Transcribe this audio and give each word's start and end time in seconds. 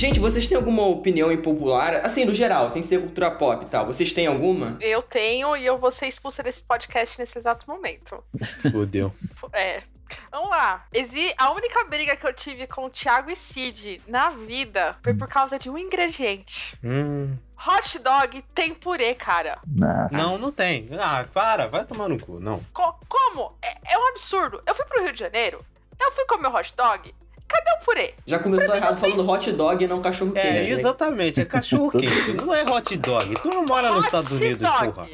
Gente, 0.00 0.18
vocês 0.18 0.48
têm 0.48 0.56
alguma 0.56 0.82
opinião 0.86 1.30
impopular? 1.30 1.96
Assim, 2.06 2.24
no 2.24 2.32
geral, 2.32 2.70
sem 2.70 2.80
ser 2.80 3.00
cultura 3.02 3.30
pop 3.32 3.66
e 3.66 3.68
tal. 3.68 3.84
Vocês 3.84 4.14
têm 4.14 4.26
alguma? 4.26 4.78
Eu 4.80 5.02
tenho 5.02 5.54
e 5.54 5.66
eu 5.66 5.76
vou 5.76 5.92
ser 5.92 6.06
expulsa 6.06 6.42
desse 6.42 6.62
podcast 6.62 7.18
nesse 7.18 7.36
exato 7.38 7.66
momento. 7.68 8.24
Fudeu. 8.72 9.12
É. 9.52 9.82
Vamos 10.32 10.48
lá. 10.48 10.86
Exi- 10.90 11.34
A 11.36 11.52
única 11.52 11.84
briga 11.84 12.16
que 12.16 12.26
eu 12.26 12.32
tive 12.32 12.66
com 12.66 12.86
o 12.86 12.90
Thiago 12.90 13.30
e 13.30 13.36
Cid 13.36 14.00
na 14.08 14.30
vida 14.30 14.96
foi 15.04 15.12
por 15.12 15.28
causa 15.28 15.58
de 15.58 15.68
um 15.68 15.76
ingrediente. 15.76 16.78
Hum. 16.82 17.36
Hot 17.68 17.98
dog 17.98 18.42
tem 18.54 18.72
purê, 18.72 19.14
cara. 19.14 19.58
Nossa. 19.66 20.16
Não, 20.16 20.38
não 20.38 20.50
tem. 20.50 20.88
Ah, 20.98 21.26
para, 21.30 21.66
vai 21.68 21.84
tomar 21.84 22.08
no 22.08 22.18
cu. 22.18 22.40
Não. 22.40 22.58
Co- 22.72 22.98
como? 23.06 23.52
É, 23.60 23.76
é 23.92 23.98
um 23.98 24.08
absurdo. 24.08 24.62
Eu 24.66 24.74
fui 24.74 24.86
pro 24.86 25.02
Rio 25.04 25.12
de 25.12 25.20
Janeiro, 25.20 25.62
eu 26.00 26.10
fui 26.12 26.24
comer 26.24 26.48
hot 26.48 26.74
dog. 26.74 27.14
Cadê 27.50 27.70
o 27.80 27.84
purê? 27.84 28.14
Já 28.26 28.38
começou 28.38 28.74
errado 28.76 28.98
falando 28.98 29.28
hot 29.28 29.52
dog 29.52 29.82
e 29.84 29.86
não 29.88 30.00
cachorro 30.00 30.32
quente. 30.32 30.46
É, 30.46 30.52
né? 30.52 30.70
exatamente, 30.70 31.40
é 31.40 31.44
cachorro 31.44 31.90
quente. 31.98 32.32
Não 32.34 32.54
é 32.54 32.62
hot 32.64 32.96
dog. 32.96 33.34
Tu 33.42 33.48
não 33.48 33.64
mora 33.66 33.88
nos 33.88 33.98
Hot 33.98 34.06
Estados 34.06 34.32
Unidos, 34.32 34.62
dog. 34.68 34.92
porra. 34.92 35.08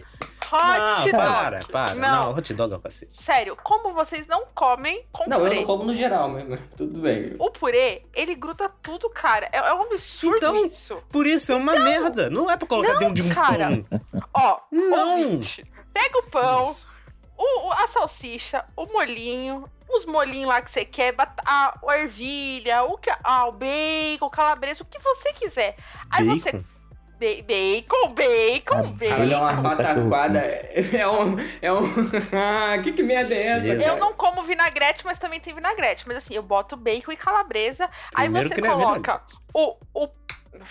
Hot 0.48 0.78
Não, 0.78 0.96
dog. 1.04 1.10
para, 1.12 1.60
para. 1.72 1.94
Não. 1.94 2.22
Não, 2.26 2.34
hot 2.38 2.54
dog 2.54 2.72
é 2.72 2.76
o 2.76 2.80
cacete. 2.80 3.20
Sério, 3.20 3.56
como 3.64 3.92
vocês 3.94 4.26
não 4.28 4.44
comem 4.54 5.04
com 5.10 5.28
Não, 5.28 5.38
eu 5.38 5.44
purê? 5.44 5.56
não 5.56 5.64
como 5.64 5.84
no 5.84 5.94
geral, 5.94 6.28
mas 6.28 6.46
mas 6.48 6.60
tudo 6.76 7.00
bem. 7.00 7.34
O 7.38 7.50
purê, 7.50 8.02
ele 8.14 8.34
gruda 8.36 8.70
tudo, 8.82 9.10
cara. 9.10 9.48
É, 9.50 9.56
é 9.58 9.74
um 9.74 9.82
absurdo 9.82 10.36
Então, 10.36 10.64
isso. 10.66 11.02
Por 11.10 11.26
isso 11.26 11.50
é 11.50 11.54
uma 11.56 11.72
merda. 11.80 12.30
Não 12.30 12.48
é 12.50 12.56
pra 12.56 12.68
colocar 12.68 12.92
Não, 12.92 12.98
dentro 13.00 13.14
de 13.14 13.22
um 13.22 13.28
cara. 13.34 13.70
pão. 13.88 14.20
Ó, 14.34 14.58
Não. 14.70 15.22
ouvinte, 15.22 15.64
pega 15.92 16.18
o 16.18 16.30
pão, 16.30 16.60
Nossa. 16.60 16.88
o, 17.36 17.66
o- 17.68 17.72
a 17.72 17.88
salsicha, 17.88 18.64
o 18.76 18.86
molinho, 18.86 19.64
os 19.88 20.04
molinhos 20.04 20.48
lá 20.48 20.60
que 20.60 20.70
você 20.70 20.84
quer, 20.84 21.14
a, 21.18 21.78
a 21.86 21.98
ervilha, 21.98 22.82
o, 22.84 22.98
que, 22.98 23.10
ah, 23.22 23.46
o 23.46 23.52
bacon, 23.52 24.28
calabresa, 24.30 24.82
o 24.82 24.86
que 24.86 24.98
você 24.98 25.32
quiser. 25.32 25.76
Aí 26.10 26.24
você. 26.26 26.52
Bacon? 26.52 26.64
Ba- 27.18 27.42
bacon, 27.46 28.12
bacon, 28.12 28.76
Ah, 28.76 28.92
bacon. 28.92 29.08
Caralho, 29.08 29.32
é 29.32 29.38
uma 29.38 29.62
pataquada. 29.62 30.40
É 30.92 31.08
um. 31.08 31.36
É 31.62 31.72
um. 31.72 31.86
Ah, 32.32 32.78
que, 32.82 32.92
que 32.92 33.02
merda 33.02 33.34
é 33.34 33.46
essa? 33.46 33.62
Jesus. 33.62 33.86
Eu 33.86 33.96
não 33.98 34.12
como 34.12 34.42
vinagrete, 34.42 35.02
mas 35.04 35.18
também 35.18 35.40
tem 35.40 35.54
vinagrete. 35.54 36.06
Mas 36.06 36.18
assim, 36.18 36.34
eu 36.34 36.42
boto 36.42 36.76
bacon 36.76 37.12
e 37.12 37.16
calabresa. 37.16 37.88
Primeiro 38.12 38.48
aí 38.48 38.54
você 38.54 38.66
é 38.66 38.70
coloca 38.70 39.22
o. 39.54 39.76
o... 39.94 40.08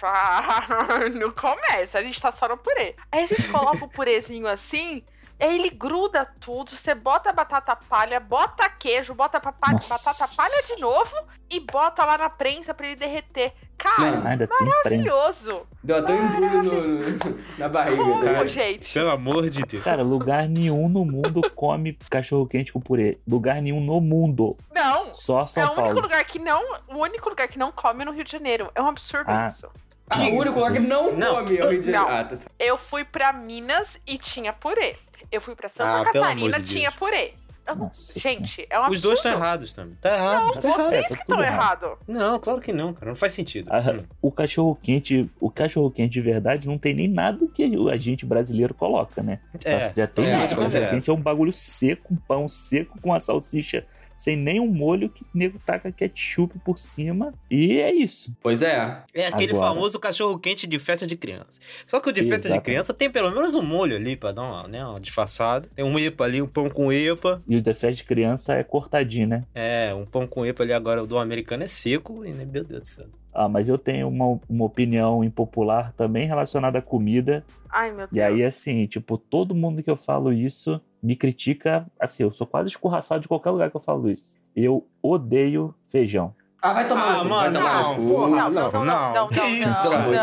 Ah, 0.02 1.10
não 1.14 1.32
começa, 1.32 2.00
a 2.00 2.02
gente 2.02 2.20
tá 2.20 2.32
só 2.32 2.48
no 2.48 2.58
purê. 2.58 2.96
Aí 3.12 3.24
a 3.24 3.28
gente 3.28 3.48
coloca 3.50 3.86
o 3.86 3.90
purezinho 3.90 4.48
assim, 4.48 5.04
ele 5.40 5.70
gruda 5.70 6.26
tudo. 6.40 6.72
Você 6.72 6.94
bota 6.96 7.32
batata 7.34 7.76
palha, 7.76 8.20
bota 8.20 8.70
queijo, 8.70 9.14
bota 9.14 9.40
papa- 9.40 9.72
Nossa. 9.74 9.96
batata 9.98 10.34
palha 10.36 10.64
de 10.66 10.76
novo 10.82 11.16
e 11.50 11.60
bota 11.60 12.04
lá 12.06 12.18
na 12.18 12.30
prensa 12.30 12.74
pra 12.74 12.88
ele 12.88 12.96
derreter. 12.96 13.54
Cara, 13.78 14.22
prensa. 14.22 14.48
maravilhoso. 14.62 15.68
Deu 15.84 15.98
até 15.98 16.14
um 16.14 16.26
embrulho 16.26 16.64
no, 16.64 16.98
no- 17.10 17.40
na 17.58 17.68
barriga. 17.68 17.98
Como, 18.02 18.20
tá 18.20 18.26
ligado? 18.30 18.48
gente? 18.48 18.94
Pelo 18.94 19.12
amor 19.12 19.50
de 19.50 19.62
Deus. 19.64 19.84
Cara, 19.84 20.02
lugar 20.02 20.48
nenhum 20.48 20.88
no 20.88 21.04
mundo 21.06 21.42
come 21.54 21.98
cachorro 22.10 22.48
quente 22.48 22.72
com 22.72 22.80
purê. 22.80 23.18
Lugar 23.28 23.62
nenhum 23.62 23.82
no 23.82 24.00
mundo. 24.00 24.58
Não. 24.74 25.14
Só 25.14 25.44
É 25.44 25.48
São 25.48 25.64
o 25.64 25.66
único 25.68 25.82
Paulo. 25.82 26.02
lugar 26.02 26.24
que 26.26 26.40
não, 26.40 26.64
o 26.88 26.98
único 26.98 27.30
lugar 27.30 27.48
que 27.48 27.60
não 27.60 27.72
come 27.72 28.02
é 28.04 28.06
no 28.06 28.12
Rio 28.12 28.24
de 28.24 28.32
Janeiro. 28.32 28.72
É 28.74 28.82
um 28.82 28.88
absurdo 28.88 29.30
Ah. 29.30 29.48
isso. 29.48 29.68
Ah, 30.10 30.20
o 30.20 30.38
único 30.38 30.58
lugar 30.60 30.72
que 30.72 30.80
não, 30.80 31.12
Não. 31.14 31.36
come 31.36 31.58
é 31.58 31.66
o 31.66 31.70
Rio 31.70 31.82
de 31.82 31.92
Janeiro. 31.92 32.14
Não. 32.14 32.20
Ah, 32.20 32.24
tá. 32.24 32.38
Eu 32.60 32.78
fui 32.78 33.04
pra 33.04 33.34
Minas 33.34 34.00
e 34.08 34.18
tinha 34.18 34.54
purê. 34.54 34.96
Eu 35.32 35.42
fui 35.42 35.56
pra 35.56 35.70
Santa 35.70 36.02
Ah, 36.02 36.06
Catarina, 36.06 36.60
de 36.60 36.66
tinha 36.74 36.90
Deus. 36.90 36.96
purê. 37.00 37.34
Não- 37.68 37.76
Nossa 37.76 38.20
Gente, 38.20 38.68
é 38.70 38.80
um 38.80 38.90
Os 38.92 39.02
dois 39.02 39.18
estão 39.18 39.32
errados 39.32 39.74
também. 39.74 39.96
Tá 40.00 40.14
errado, 40.16 40.60
tá 40.62 40.68
errado. 40.68 40.90
Vocês 40.90 41.02
tá 41.02 41.08
que 41.08 41.26
tudo 41.26 41.42
estão 41.42 41.44
errado. 41.44 41.84
errados. 41.84 41.98
Não, 42.08 42.40
claro 42.40 42.62
que 42.62 42.72
não, 42.72 42.94
cara. 42.94 43.08
Não 43.08 43.16
faz 43.16 43.34
sentido. 43.34 43.68
Ah, 43.74 43.80
Hum. 43.92 44.04
o 44.22 44.32
cachorro 44.32 44.78
quente, 44.84 45.28
o 45.40 45.50
cachorro 45.50 45.90
quente 45.90 46.12
de 46.14 46.22
verdade 46.22 46.68
não 46.68 46.78
tem 46.78 46.94
nem 46.94 47.08
nada 47.08 47.44
que 47.52 47.64
a 47.92 47.98
gente 47.98 48.24
brasileiro 48.24 48.76
coloca, 48.76 49.24
né? 49.24 49.40
É. 49.64 49.92
Já 49.96 50.06
tem 50.06 50.26
é, 50.28 50.46
isso. 50.46 50.60
O 50.60 50.64
é 50.78 50.90
quente 50.92 51.10
é 51.10 51.14
um 51.14 51.20
bagulho 51.22 51.52
seco, 51.52 52.14
um 52.14 52.18
pão 52.18 52.48
seco 52.48 53.00
com 53.02 53.12
a 53.12 53.20
salsicha 53.20 53.84
sem 54.16 54.36
nenhum 54.36 54.68
molho 54.68 55.10
que 55.10 55.24
o 55.24 55.28
nego 55.34 55.60
taca 55.66 55.92
ketchup 55.92 56.58
por 56.60 56.80
cima. 56.80 57.34
E 57.50 57.80
é 57.80 57.94
isso. 57.94 58.36
Pois 58.42 58.62
é. 58.62 59.04
É 59.14 59.28
aquele 59.28 59.52
Agora. 59.54 59.68
famoso 59.68 60.00
cachorro 60.00 60.40
quente 60.40 60.68
de 60.68 60.80
festa 60.80 61.06
de 61.06 61.16
criança. 61.16 61.60
Só 61.86 62.00
que 62.00 62.10
o 62.10 62.14
de 62.14 62.22
festa 62.22 62.44
de 62.44 62.48
Exatamente. 62.48 62.64
criança 62.66 62.94
tem 62.94 63.10
pelo 63.10 63.32
menos 63.32 63.56
um 63.56 63.62
molho 63.62 63.96
ali 63.96 64.16
pra 64.16 64.32
dar 64.32 64.44
uma, 64.44 64.68
né, 64.68 64.86
uma 64.86 65.00
disfarçada. 65.00 65.68
Tem 65.76 65.84
um 65.84 65.98
epa 66.00 66.24
ali, 66.24 66.42
um 66.42 66.48
pão 66.48 66.70
com 66.70 66.92
epa. 66.92 67.42
E 67.48 67.56
o 67.56 67.62
defé 67.62 67.92
de 67.92 68.04
criança 68.04 68.54
é 68.54 68.64
cortadinho, 68.64 69.28
né? 69.28 69.44
É, 69.54 69.94
um 69.94 70.06
pão 70.06 70.28
com 70.28 70.46
epa 70.46 70.64
ali 70.64 70.74
agora, 70.74 71.04
o 71.04 71.08
do 71.08 71.18
americano 71.18 71.64
é 71.64 71.68
seco. 71.68 72.26
E, 72.26 72.30
né, 72.30 72.46
meu 72.46 72.64
Deus 72.64 72.82
do 72.82 72.88
céu. 72.88 73.08
Ah, 73.34 73.50
mas 73.50 73.68
eu 73.68 73.78
tenho 73.78 74.08
uma, 74.08 74.40
uma 74.48 74.64
opinião 74.64 75.22
impopular 75.22 75.94
também 75.98 76.26
relacionada 76.26 76.80
à 76.80 76.82
comida. 76.82 77.44
Ai, 77.70 77.90
meu 77.90 78.08
Deus. 78.08 78.12
E 78.14 78.22
aí, 78.22 78.42
assim, 78.46 78.88
tipo, 78.88 79.18
todo 79.18 79.54
mundo 79.54 79.84
que 79.84 79.90
eu 79.90 79.98
falo 79.98 80.32
isso 80.32 80.80
me 81.06 81.16
critica. 81.16 81.86
Assim, 82.00 82.24
eu 82.24 82.34
sou 82.34 82.48
quase 82.48 82.70
escorraçado 82.70 83.22
de 83.22 83.28
qualquer 83.28 83.52
lugar 83.52 83.70
que 83.70 83.78
eu 83.78 83.82
falo 83.82 84.10
isso. 84.10 84.40
Eu 84.56 84.88
odeio 85.02 85.74
feijão. 85.88 86.34
Ah, 86.62 86.74
vai 86.74 86.88
tomar 86.88 87.20
Ah, 87.20 87.24
mano, 87.24 87.60
não, 87.60 88.08
porra. 88.08 88.28
não, 88.30 88.50
não, 88.50 88.50
não, 88.50 88.72
não, 88.72 88.86
não. 88.86 89.14
não, 89.14 89.28
Que 89.28 89.36
não, 89.40 89.48
isso, 89.48 89.68
não, 89.70 89.82
pelo 89.84 89.94
amor 89.94 90.14
de 90.14 90.18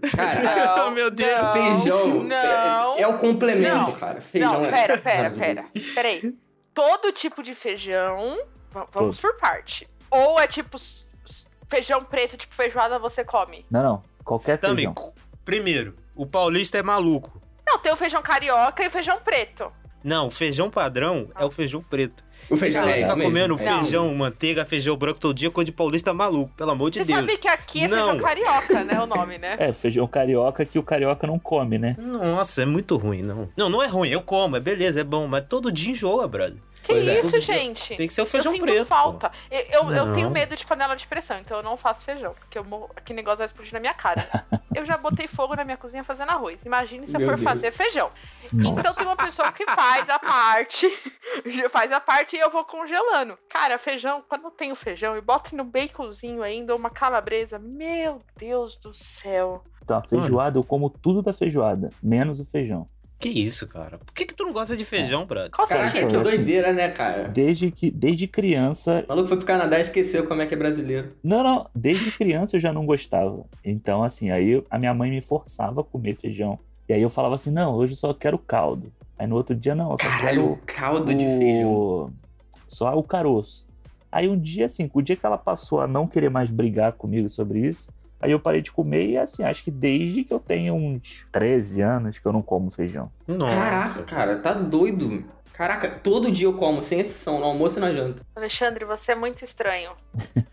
não. 0.00 0.10
Cara, 0.10 0.76
Não, 0.76 0.90
Meu 0.92 1.10
Deus. 1.10 1.42
não, 1.42 1.52
feijão 1.52 2.24
Não. 2.24 2.94
é, 2.96 3.02
é 3.02 3.06
o 3.06 3.16
complemento, 3.18 3.74
Não. 3.76 3.92
cara. 3.92 4.20
Feijão 4.20 4.52
Não, 4.54 4.64
é 4.66 4.70
pera, 4.72 4.98
pera, 4.98 5.30
pera. 5.30 5.64
Peraí. 5.94 6.34
Todo 6.72 7.12
tipo 7.12 7.42
de 7.44 7.54
feijão. 7.54 8.36
va- 8.72 8.88
Vamos 8.92 9.20
por 9.20 9.36
parte. 9.36 9.88
Ou 10.10 10.40
é 10.40 10.48
tipo 10.48 10.76
feijão 11.68 12.04
preto, 12.04 12.36
tipo 12.36 12.54
feijoada 12.54 12.98
você 12.98 13.22
come. 13.24 13.64
Não, 13.70 13.82
não. 13.82 14.02
Qualquer 14.24 14.58
Também, 14.58 14.86
feijão. 14.86 14.94
cu- 14.94 15.14
primeiro, 15.44 15.94
o 16.16 16.26
paulista 16.26 16.76
é 16.78 16.82
maluco. 16.82 17.40
Não, 17.64 17.78
tem 17.78 17.92
o 17.92 17.96
feijão 17.96 18.20
carioca 18.22 18.82
e 18.82 18.88
o 18.88 18.90
feijão 18.90 19.18
preto. 19.20 19.70
Não, 20.04 20.26
o 20.26 20.30
feijão 20.30 20.70
padrão 20.70 21.30
é 21.34 21.44
o 21.46 21.50
feijão 21.50 21.82
preto. 21.82 22.22
O 22.50 22.56
feijão 22.56 22.82
Esse 22.88 23.02
é 23.02 23.06
tá 23.06 23.16
mesmo. 23.16 23.22
comendo 23.32 23.56
Não. 23.56 23.58
feijão, 23.58 24.14
manteiga, 24.14 24.64
feijão 24.64 24.96
branco 24.96 25.18
todo 25.20 25.34
dia, 25.34 25.50
coisa 25.50 25.66
de 25.66 25.72
paulista 25.72 26.12
maluco, 26.12 26.52
pelo 26.56 26.70
amor 26.72 26.90
de 26.90 26.98
Você 27.00 27.04
Deus. 27.04 27.20
sabe 27.20 27.36
que 27.38 27.48
aqui 27.48 27.84
é 27.84 27.88
Não. 27.88 28.10
feijão 28.10 28.20
carioca, 28.24 28.84
né? 28.84 29.00
O 29.00 29.06
nome, 29.06 29.38
né? 29.38 29.56
É, 29.58 29.72
feijão 29.72 30.06
carioca 30.06 30.64
que 30.64 30.78
o 30.78 30.82
carioca 30.82 31.26
não 31.26 31.38
come, 31.38 31.78
né? 31.78 31.96
Nossa, 31.98 32.62
é 32.62 32.66
muito 32.66 32.96
ruim, 32.96 33.22
não. 33.22 33.48
Não, 33.56 33.68
não 33.68 33.82
é 33.82 33.86
ruim, 33.86 34.08
eu 34.10 34.20
como, 34.22 34.56
é 34.56 34.60
beleza, 34.60 35.00
é 35.00 35.04
bom, 35.04 35.26
mas 35.26 35.44
todo 35.48 35.70
dia 35.72 35.92
enjoa, 35.92 36.26
brother. 36.28 36.56
Que 36.82 36.92
Pois 36.92 37.08
é. 37.08 37.18
isso, 37.18 37.40
gente? 37.40 37.96
Tem 37.96 38.06
que 38.06 38.12
ser 38.12 38.20
o 38.20 38.24
Eu 38.24 38.26
feijão 38.26 38.52
sinto 38.52 38.60
preto. 38.66 38.84
falta. 38.84 39.32
Eu, 39.50 39.60
eu, 39.70 39.90
eu 39.90 40.12
tenho 40.12 40.28
medo 40.30 40.54
de 40.54 40.66
panela 40.66 40.94
de 40.94 41.06
pressão, 41.06 41.38
então 41.38 41.56
eu 41.56 41.62
não 41.62 41.78
faço 41.78 42.04
feijão. 42.04 42.34
Porque 42.38 42.58
eu 42.58 42.64
morro, 42.64 42.90
aquele 42.94 43.16
negócio 43.16 43.38
vai 43.38 43.46
explodir 43.46 43.72
na 43.72 43.80
minha 43.80 43.94
cara. 43.94 44.44
eu 44.76 44.84
já 44.84 44.98
botei 44.98 45.26
fogo 45.26 45.56
na 45.56 45.64
minha 45.64 45.78
cozinha 45.78 46.04
fazendo 46.04 46.28
arroz. 46.32 46.60
Imagine 46.62 47.06
se 47.06 47.16
eu 47.16 47.20
Meu 47.20 47.30
for 47.30 47.36
Deus. 47.38 47.42
fazer 47.48 47.70
feijão. 47.72 48.10
Nossa. 48.52 48.80
Então 48.80 48.92
tem 48.96 49.06
uma 49.06 49.16
pessoa 49.16 49.50
que 49.50 49.64
faz 49.64 50.10
a 50.10 50.18
parte, 50.18 50.86
faz 51.72 51.90
a 51.90 52.00
parte 52.00 52.33
e 52.34 52.40
eu 52.40 52.50
vou 52.50 52.64
congelando. 52.64 53.38
Cara, 53.48 53.78
feijão, 53.78 54.22
quando 54.28 54.44
eu 54.44 54.50
tenho 54.50 54.74
feijão 54.74 55.16
e 55.16 55.20
boto 55.20 55.56
no 55.56 55.64
baconzinho 55.64 56.42
ainda, 56.42 56.74
uma 56.74 56.90
calabresa, 56.90 57.58
meu 57.58 58.20
Deus 58.36 58.76
do 58.76 58.92
céu. 58.92 59.62
Então, 59.82 59.98
a 59.98 60.02
feijoada, 60.02 60.58
eu 60.58 60.64
como 60.64 60.88
tudo 60.90 61.22
da 61.22 61.32
feijoada, 61.34 61.90
menos 62.02 62.40
o 62.40 62.44
feijão. 62.44 62.88
Que 63.18 63.28
isso, 63.28 63.66
cara? 63.68 63.98
Por 63.98 64.12
que, 64.12 64.26
que 64.26 64.34
tu 64.34 64.44
não 64.44 64.52
gosta 64.52 64.76
de 64.76 64.84
feijão, 64.84 65.24
brother? 65.24 65.50
Qual 65.50 65.66
Caraca, 65.66 65.92
que 65.92 65.98
assim. 65.98 66.22
doideira, 66.22 66.72
né, 66.72 66.88
cara? 66.90 67.28
Desde 67.28 67.70
que 67.70 67.90
desde 67.90 68.26
criança. 68.26 69.02
O 69.04 69.08
maluco 69.08 69.28
foi 69.28 69.36
pro 69.38 69.46
Canadá 69.46 69.78
e 69.78 69.82
esqueceu 69.82 70.26
como 70.26 70.42
é 70.42 70.46
que 70.46 70.52
é 70.52 70.56
brasileiro. 70.56 71.12
Não, 71.22 71.42
não, 71.42 71.70
desde 71.74 72.10
criança 72.10 72.56
eu 72.56 72.60
já 72.60 72.72
não 72.72 72.84
gostava. 72.84 73.46
Então, 73.64 74.02
assim, 74.02 74.30
aí 74.30 74.62
a 74.68 74.78
minha 74.78 74.92
mãe 74.92 75.10
me 75.10 75.22
forçava 75.22 75.80
a 75.80 75.84
comer 75.84 76.16
feijão. 76.16 76.58
E 76.88 76.92
aí 76.92 77.00
eu 77.00 77.08
falava 77.08 77.36
assim: 77.36 77.50
não, 77.50 77.74
hoje 77.74 77.92
eu 77.94 77.96
só 77.96 78.12
quero 78.12 78.36
caldo. 78.36 78.92
Aí 79.18 79.26
no 79.26 79.36
outro 79.36 79.54
dia, 79.54 79.74
não, 79.74 79.92
eu 79.92 79.96
só 79.98 80.08
Caralho, 80.08 80.58
quero. 80.66 80.78
caldo 80.78 81.14
de 81.14 81.24
feijão. 81.24 82.12
O- 82.74 82.76
Só 82.76 82.98
o 82.98 83.02
caroço. 83.02 83.66
Aí 84.10 84.28
um 84.28 84.38
dia, 84.38 84.66
assim, 84.66 84.88
o 84.92 85.02
dia 85.02 85.16
que 85.16 85.26
ela 85.26 85.36
passou 85.38 85.80
a 85.80 85.86
não 85.86 86.06
querer 86.06 86.30
mais 86.30 86.48
brigar 86.50 86.92
comigo 86.92 87.28
sobre 87.28 87.60
isso, 87.66 87.88
aí 88.20 88.30
eu 88.30 88.38
parei 88.38 88.62
de 88.62 88.70
comer 88.70 89.06
e, 89.10 89.16
assim, 89.18 89.42
acho 89.42 89.64
que 89.64 89.70
desde 89.70 90.22
que 90.24 90.32
eu 90.32 90.38
tenho 90.38 90.74
uns 90.74 91.26
13 91.32 91.80
anos 91.82 92.18
que 92.18 92.26
eu 92.26 92.32
não 92.32 92.40
como 92.42 92.70
feijão. 92.70 93.10
Nossa. 93.26 93.54
Caraca, 93.54 94.02
cara, 94.04 94.36
tá 94.38 94.52
doido. 94.52 95.24
Caraca, 95.52 95.88
todo 95.88 96.30
dia 96.30 96.46
eu 96.46 96.52
como, 96.54 96.82
sem 96.82 97.00
exceção, 97.00 97.38
no 97.40 97.44
almoço 97.46 97.78
e 97.78 97.80
na 97.80 97.92
janta. 97.92 98.22
Alexandre, 98.36 98.84
você 98.84 99.12
é 99.12 99.14
muito 99.14 99.44
estranho. 99.44 99.90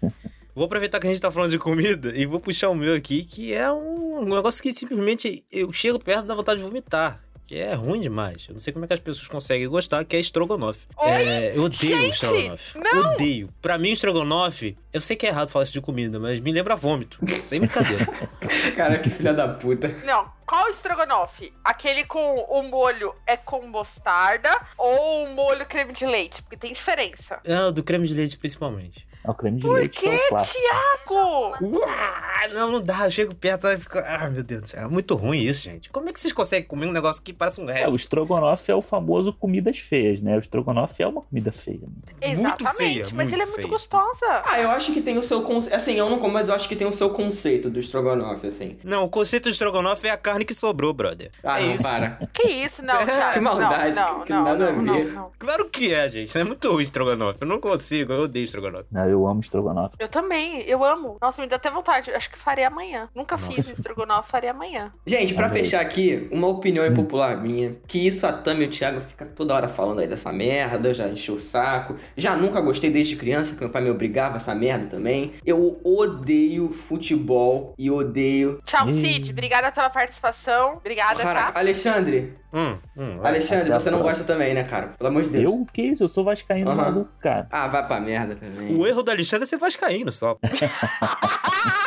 Vou 0.54 0.66
aproveitar 0.66 1.00
que 1.00 1.08
a 1.08 1.10
gente 1.10 1.22
tá 1.22 1.32
falando 1.32 1.52
de 1.52 1.58
comida 1.58 2.12
e 2.14 2.26
vou 2.26 2.38
puxar 2.38 2.70
o 2.70 2.76
meu 2.76 2.94
aqui, 2.94 3.24
que 3.24 3.54
é 3.54 3.72
um 3.72 4.26
negócio 4.26 4.62
que 4.62 4.74
simplesmente 4.74 5.46
eu 5.50 5.72
chego 5.72 5.98
perto 5.98 6.26
da 6.26 6.36
vontade 6.36 6.60
de 6.60 6.68
vomitar. 6.68 7.22
Que 7.52 7.60
é 7.60 7.74
ruim 7.74 8.00
demais. 8.00 8.46
Eu 8.48 8.54
não 8.54 8.62
sei 8.62 8.72
como 8.72 8.86
é 8.86 8.88
que 8.88 8.94
as 8.94 9.00
pessoas 9.02 9.28
conseguem 9.28 9.68
gostar, 9.68 10.06
que 10.06 10.16
é 10.16 10.20
estrogonofe. 10.22 10.88
É, 11.02 11.52
eu 11.54 11.64
odeio 11.64 11.98
Gente, 11.98 12.14
estrogonofe. 12.14 12.78
não! 12.78 13.12
Odeio. 13.14 13.50
Pra 13.62 13.78
mim, 13.78 13.92
estrogonofe, 13.92 14.78
eu 14.94 15.02
sei 15.02 15.18
que 15.18 15.26
é 15.28 15.30
errado 15.32 15.50
falar 15.50 15.64
isso 15.64 15.74
de 15.74 15.82
comida, 15.82 16.18
mas 16.18 16.40
me 16.40 16.50
lembra 16.54 16.78
vômito. 16.78 17.20
Sem 17.46 17.60
brincadeira. 17.60 18.08
Cara, 18.74 19.00
que 19.00 19.10
filha 19.10 19.34
da 19.34 19.50
puta. 19.50 19.90
Não, 20.06 20.32
qual 20.46 20.70
estrogonofe? 20.70 21.52
Aquele 21.62 22.06
com 22.06 22.40
o 22.40 22.64
molho 22.64 23.14
é 23.28 23.36
com 23.36 23.68
mostarda 23.68 24.50
ou 24.78 25.26
o 25.26 25.36
molho 25.36 25.66
creme 25.66 25.92
de 25.92 26.06
leite? 26.06 26.42
Porque 26.44 26.56
tem 26.56 26.72
diferença. 26.72 27.42
Não, 27.46 27.70
do 27.70 27.84
creme 27.84 28.08
de 28.08 28.14
leite 28.14 28.38
principalmente. 28.38 29.06
É 29.24 29.30
o 29.30 29.34
creme 29.36 29.58
de 29.58 29.68
Por 29.68 29.74
leite 29.76 30.00
que 30.00 30.08
é. 30.10 30.18
Tiago? 30.18 31.54
Uá, 31.62 32.48
não, 32.54 32.72
não 32.72 32.82
dá. 32.82 33.06
Eu 33.06 33.12
chego 33.12 33.36
perto 33.36 33.68
e 33.68 33.78
fico. 33.78 34.00
Ah, 34.00 34.30
meu 34.30 34.44
Deus 34.44 34.62
do 34.64 34.68
céu. 34.70 34.84
É 34.84 34.88
muito 34.88 35.16
ruim 35.16 35.38
isso, 35.40 35.64
gente. 35.64 35.90
Como 35.90 36.10
é 36.10 36.14
que 36.14 36.20
vocês 36.20 36.34
conseguem 36.34 36.68
comer 36.68 36.88
um 36.88 36.92
negócio 36.92 37.22
que 37.22 37.32
parece 37.34 37.62
um 37.62 37.70
É, 37.70 37.74
resto? 37.74 37.92
o 37.92 37.96
estrogonofe 37.96 38.72
é 38.72 38.76
o 38.76 38.82
famoso 38.82 39.32
comidas 39.34 39.78
feias, 39.78 40.20
né? 40.22 40.36
O 40.36 40.40
estrogonofe 40.40 41.04
é 41.04 41.08
uma 41.08 41.22
comida 41.22 41.52
feia. 41.52 41.82
né? 41.82 41.88
Muito 42.34 42.40
Exatamente, 42.64 42.76
feia, 42.94 43.04
mas 43.04 43.12
muito 43.14 43.34
ele 43.34 43.42
é 43.42 43.46
muito 43.46 43.56
feia. 43.58 43.68
gostosa. 43.68 44.42
Ah, 44.46 44.60
eu 44.60 44.72
acho 44.72 44.92
que 44.94 45.02
tem 45.02 45.18
o 45.18 45.24
seu 45.24 45.42
conceito. 45.44 45.76
Assim, 45.76 45.94
eu 45.94 46.10
não 46.10 46.18
como, 46.18 46.34
mas 46.34 46.50
eu 46.50 46.56
acho 46.56 46.68
que 46.68 46.76
tem 46.76 46.88
o 46.88 46.94
seu 46.94 47.10
conceito 47.12 47.70
do 47.70 47.80
estrogonofe, 47.80 48.48
assim. 48.48 48.78
Não, 48.84 49.04
o 49.04 49.10
conceito 49.10 49.44
de 49.44 49.50
estrogonofe 49.52 50.08
é 50.08 50.12
a 50.12 50.18
carne 50.18 50.46
que 50.46 50.54
sobrou, 50.56 50.94
brother. 50.94 51.32
Ah, 51.44 51.62
é 51.62 51.66
não, 51.68 51.74
isso. 51.76 51.84
para. 51.84 52.20
Que 52.34 52.48
isso, 52.48 52.84
não, 52.84 52.98
Thiago. 53.06 53.34
Que 53.34 53.40
maldade, 53.40 53.96
Não, 53.96 54.18
não, 54.18 54.26
que 54.26 54.34
não, 54.34 54.44
nada 54.44 54.70
a 54.70 54.72
não, 54.72 55.04
não. 55.04 55.32
Claro 55.38 55.70
que 55.70 55.94
é, 55.94 56.10
gente. 56.10 56.36
É 56.38 56.44
muito 56.44 56.72
ruim 56.72 56.82
estrogonofe. 56.84 57.42
Eu 57.42 57.48
não 57.48 57.60
consigo, 57.60 58.14
eu 58.14 58.22
odeio 58.24 58.46
estrogonofe. 58.46 58.86
Não, 58.92 59.11
eu 59.12 59.28
amo 59.28 59.42
estrogonofe. 59.42 59.96
Eu 60.00 60.08
também, 60.08 60.62
eu 60.62 60.84
amo. 60.84 61.18
Nossa, 61.22 61.42
me 61.42 61.48
dá 61.48 61.56
até 61.56 61.70
vontade. 61.70 62.12
Acho 62.12 62.30
que 62.30 62.38
farei 62.38 62.64
amanhã. 62.64 63.10
Nunca 63.16 63.38
fiz 63.38 63.58
Nossa. 63.58 63.74
estrogonofe, 63.74 64.30
farei 64.30 64.50
amanhã. 64.50 64.92
Gente, 65.06 65.34
pra 65.34 65.48
Amei. 65.48 65.64
fechar 65.64 65.82
aqui, 65.82 66.28
uma 66.32 66.48
opinião 66.48 66.86
impopular 66.86 67.42
minha, 67.42 67.76
que 67.88 68.06
isso 68.08 68.26
a 68.26 68.34
Tami 68.34 68.66
e 68.66 68.68
o 68.68 68.70
Thiago 68.70 69.02
fica 69.02 69.26
toda 69.26 69.54
hora 69.54 69.68
falando 69.68 70.00
aí 70.00 70.08
dessa 70.08 70.32
merda, 70.32 70.90
eu 70.90 70.94
já 70.94 71.08
enchi 71.08 71.32
o 71.32 71.40
saco. 71.40 71.96
Já 72.16 72.36
nunca 72.36 72.62
gostei 72.62 72.90
desde 72.90 73.16
criança, 73.16 73.56
que 73.56 73.62
meu 73.62 73.70
pai 73.70 73.82
me 73.82 73.90
obrigava 73.90 74.36
a 74.36 74.38
essa 74.38 74.56
merda 74.56 74.88
também. 74.88 75.34
Eu 75.46 75.80
odeio 75.84 76.72
futebol 76.72 77.74
e 77.78 77.90
odeio... 77.90 78.60
Tchau. 78.66 78.90
Cid. 78.90 79.32
Obrigada 79.32 79.72
pela 79.72 79.90
participação. 79.90 80.78
Obrigada, 80.78 81.22
Caraca, 81.22 81.52
tá? 81.54 81.60
Alexandre, 81.60 82.38
Hum, 82.54 82.78
hum. 82.98 83.20
Alexandre, 83.24 83.70
você 83.70 83.90
não 83.90 84.02
gosta 84.02 84.24
também, 84.24 84.54
né, 84.54 84.64
cara? 84.64 84.88
Pelo 84.98 85.10
amor 85.10 85.24
de 85.24 85.30
Deus. 85.30 85.44
Eu? 85.46 85.66
Que 85.72 85.84
isso? 85.84 86.04
Eu 86.04 86.08
sou 86.08 86.24
vascaíno 86.24 86.70
Aham. 86.70 86.82
maluco, 86.82 87.12
cara. 87.22 87.48
Ah, 87.50 87.68
vai 87.68 87.86
pra 87.88 88.00
merda 88.00 88.36
também. 88.36 88.76
O 88.76 88.86
erro 88.86 89.02
do 89.02 89.10
Alexandre 89.12 89.44
é 89.44 89.48
ser 89.48 89.58
vascaíno 89.58 90.12
só. 90.12 90.38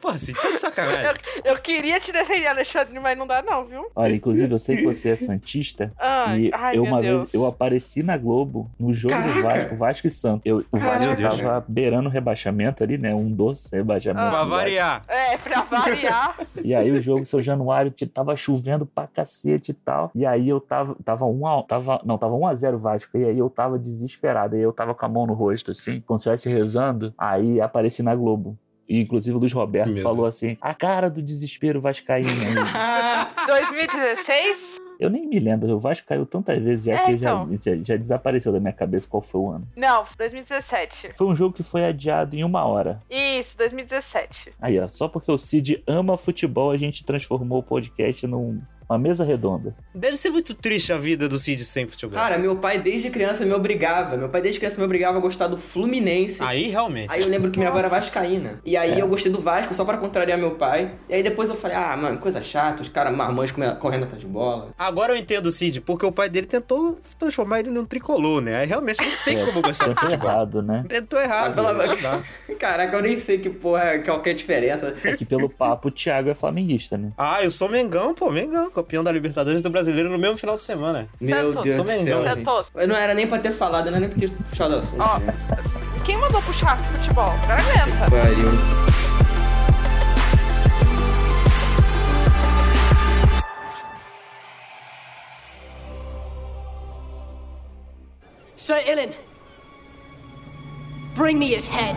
Porra, 0.00 0.14
assim, 0.14 0.32
tá 0.32 0.50
de 0.50 0.60
sacanagem. 0.60 1.20
Eu 1.44 1.56
queria 1.58 2.00
te 2.00 2.12
defender, 2.12 2.46
Alexandre, 2.46 2.98
mas 3.00 3.16
não 3.16 3.26
dá, 3.26 3.42
não, 3.42 3.64
viu? 3.64 3.90
Olha, 3.94 4.12
inclusive, 4.14 4.52
eu 4.52 4.58
sei 4.58 4.76
que 4.76 4.84
você 4.84 5.10
é 5.10 5.16
santista. 5.16 5.92
Ai, 5.98 6.40
e 6.46 6.50
ai 6.52 6.76
eu, 6.76 6.82
uma 6.84 7.00
Deus. 7.00 7.22
vez 7.22 7.34
eu 7.34 7.46
apareci 7.46 8.02
na 8.02 8.16
Globo 8.16 8.70
no 8.78 8.92
jogo 8.92 9.14
do 9.14 9.42
Caraca! 9.42 9.42
Vasco, 9.42 9.76
Vasco 9.76 10.06
e 10.06 10.10
Santos. 10.10 10.42
Eu, 10.44 10.64
o! 10.70 10.78
Vasco 10.78 11.16
tava 11.16 11.64
beirando 11.66 12.08
o 12.08 12.12
rebaixamento 12.12 12.82
ali, 12.82 12.98
né? 12.98 13.14
Um 13.14 13.30
doce 13.30 13.74
rebaixamento. 13.74 14.30
Pra 14.30 14.44
do 14.44 14.50
Vasco. 14.50 14.50
variar. 14.50 15.02
É, 15.08 15.36
pra 15.36 15.62
variar. 15.62 16.36
E 16.64 16.74
aí 16.74 16.90
o 16.90 17.00
jogo, 17.00 17.24
seu 17.24 17.40
Januário, 17.40 17.92
tava 18.12 18.36
chovendo 18.36 18.84
pra 18.84 19.06
cacete 19.06 19.70
e 19.70 19.74
tal. 19.74 20.10
E 20.14 20.26
aí 20.26 20.48
eu 20.48 20.60
tava, 20.60 20.96
tava 21.04 21.24
um 21.24 21.46
a, 21.46 21.62
tava, 21.62 22.00
não, 22.04 22.18
tava 22.18 22.34
1 22.34 22.46
a 22.46 22.54
0 22.54 22.78
Vasco. 22.78 23.16
E 23.16 23.24
aí 23.24 23.38
eu 23.38 23.48
tava 23.48 23.78
desesperado. 23.78 24.56
E 24.56 24.58
aí 24.58 24.62
eu 24.62 24.72
tava 24.72 24.94
com 24.94 25.06
a 25.06 25.08
mão 25.08 25.26
no 25.26 25.34
rosto, 25.34 25.70
assim, 25.70 26.00
como 26.00 26.18
se 26.18 26.28
estivesse 26.28 26.48
rezando. 26.48 27.14
Aí 27.16 27.60
apareci 27.60 28.02
na 28.02 28.14
Globo. 28.14 28.58
Inclusive 28.88 29.36
o 29.36 29.40
Luiz 29.40 29.52
Roberto 29.52 29.90
Meu 29.92 30.02
falou 30.02 30.24
assim: 30.26 30.56
a 30.60 30.72
cara 30.74 31.10
do 31.10 31.20
desespero 31.20 31.80
vascaíno. 31.80 32.28
aí. 32.30 33.36
2016? 33.46 34.78
eu 34.98 35.08
nem 35.08 35.28
me 35.28 35.38
lembro, 35.38 35.72
o 35.76 35.78
Vasco 35.78 36.06
caiu 36.08 36.26
tantas 36.26 36.60
vezes 36.60 36.84
já 36.84 36.94
É, 36.94 37.04
que 37.06 37.12
então. 37.12 37.48
já, 37.64 37.76
já, 37.76 37.82
já 37.84 37.96
desapareceu 37.96 38.52
da 38.52 38.58
minha 38.58 38.72
cabeça 38.72 39.06
qual 39.08 39.22
foi 39.22 39.40
o 39.40 39.50
ano. 39.50 39.68
Não, 39.76 40.04
2017. 40.16 41.10
Foi 41.16 41.26
um 41.28 41.36
jogo 41.36 41.54
que 41.54 41.62
foi 41.62 41.84
adiado 41.84 42.34
em 42.34 42.42
uma 42.42 42.64
hora. 42.64 43.00
Isso, 43.08 43.56
2017. 43.58 44.52
Aí, 44.60 44.78
ó, 44.80 44.88
só 44.88 45.06
porque 45.06 45.30
o 45.30 45.38
Cid 45.38 45.82
ama 45.86 46.16
futebol, 46.18 46.70
a 46.72 46.76
gente 46.76 47.04
transformou 47.04 47.60
o 47.60 47.62
podcast 47.62 48.26
numa 48.88 48.98
mesa 48.98 49.24
redonda. 49.24 49.74
Deve 49.94 50.16
ser 50.16 50.30
muito 50.30 50.54
triste 50.54 50.92
a 50.92 50.98
vida 50.98 51.28
do 51.28 51.38
Cid 51.38 51.64
sem 51.64 51.86
futebol. 51.86 52.18
Cara, 52.18 52.38
meu 52.38 52.56
pai 52.56 52.78
desde 52.78 53.10
criança 53.10 53.44
me 53.44 53.52
obrigava. 53.52 54.16
Meu 54.16 54.28
pai 54.28 54.40
desde 54.40 54.58
criança 54.58 54.78
me 54.78 54.84
obrigava 54.84 55.18
a 55.18 55.20
gostar 55.20 55.46
do 55.48 55.58
Fluminense. 55.58 56.42
Aí 56.42 56.68
realmente. 56.68 57.08
Aí 57.12 57.20
eu 57.20 57.28
lembro 57.28 57.50
que 57.50 57.58
minha 57.58 57.70
avó 57.70 57.78
era 57.78 57.88
vascaína. 57.88 58.60
E 58.64 58.76
aí 58.76 58.92
É. 58.98 59.02
eu 59.02 59.08
gostei 59.08 59.30
do 59.30 59.40
Vasco 59.40 59.74
só 59.74 59.84
pra 59.84 59.98
contrariar 59.98 60.38
meu 60.38 60.52
pai. 60.52 60.92
E 61.08 61.14
aí 61.14 61.22
depois 61.22 61.50
eu 61.50 61.56
falei, 61.56 61.76
ah, 61.76 61.96
mano, 61.96 62.18
coisa 62.18 62.40
chata, 62.42 62.82
os 62.82 62.88
caras 62.88 63.14
marmanjos 63.14 63.54
correndo 63.78 64.04
atrás 64.04 64.20
de 64.20 64.26
bola. 64.28 64.72
Agora 64.78 65.12
eu 65.12 65.16
entendo 65.16 65.46
o 65.46 65.52
Cid, 65.52 65.80
porque 65.82 66.06
o 66.06 66.12
pai 66.12 66.28
dele 66.28 66.46
tentou 66.46 66.98
transformar 67.18 67.60
ele 67.60 67.70
num 67.70 67.84
tricolor, 67.84 68.40
né? 68.40 68.56
Aí 68.60 68.66
realmente 68.66 69.00
não 69.00 69.12
tem 69.24 69.38
É, 69.40 69.44
como 69.44 69.60
gostar 69.62 69.88
de 69.88 69.94
Tentou 69.94 70.04
futebol. 70.10 70.30
errado, 70.30 70.62
né? 70.62 70.84
Tentou 70.88 71.20
errado. 71.20 71.56
Não 71.56 71.74
dá. 72.00 72.22
Caraca, 72.58 72.96
eu 72.96 73.02
nem 73.02 73.20
sei 73.20 73.38
que 73.38 73.50
porra, 73.50 73.98
qualquer 73.98 74.34
diferença. 74.34 74.94
É 75.04 75.16
que 75.16 75.24
pelo 75.24 75.48
papo 75.48 75.88
o 75.88 75.90
Thiago 75.90 76.30
é 76.30 76.34
flamenguista, 76.34 76.96
né? 76.96 77.12
Ah, 77.16 77.42
eu 77.42 77.50
sou 77.50 77.68
Mengão, 77.68 78.14
pô, 78.14 78.30
Mengão, 78.30 78.70
campeão 78.78 79.02
da 79.02 79.10
Libertadores 79.10 79.60
do 79.60 79.70
Brasileiro 79.70 80.08
no 80.10 80.18
mesmo 80.18 80.38
final 80.38 80.54
de 80.54 80.62
semana. 80.62 81.08
Meu 81.20 81.52
Santos. 81.52 81.64
Deus 81.64 81.82
do 81.82 81.88
céu. 81.88 82.86
Não 82.86 82.96
era 82.96 83.14
nem 83.14 83.26
pra 83.26 83.38
ter 83.38 83.52
falado, 83.52 83.86
não 83.86 83.96
era 83.96 84.00
nem 84.00 84.08
pra 84.08 84.18
ter 84.18 84.30
puxado 84.30 84.76
o 84.76 84.78
assunto. 84.78 85.02
Ó, 85.02 85.20
quem 86.04 86.16
mandou 86.16 86.40
puxar 86.42 86.78
futebol? 86.92 87.24
Agora 87.24 87.60
aguenta. 87.60 88.10
Pariu. 88.10 88.88
Sir 98.54 98.82
Ilan, 98.86 99.12
bring 101.14 101.38
me 101.38 101.54
his 101.54 101.66
head. 101.66 101.96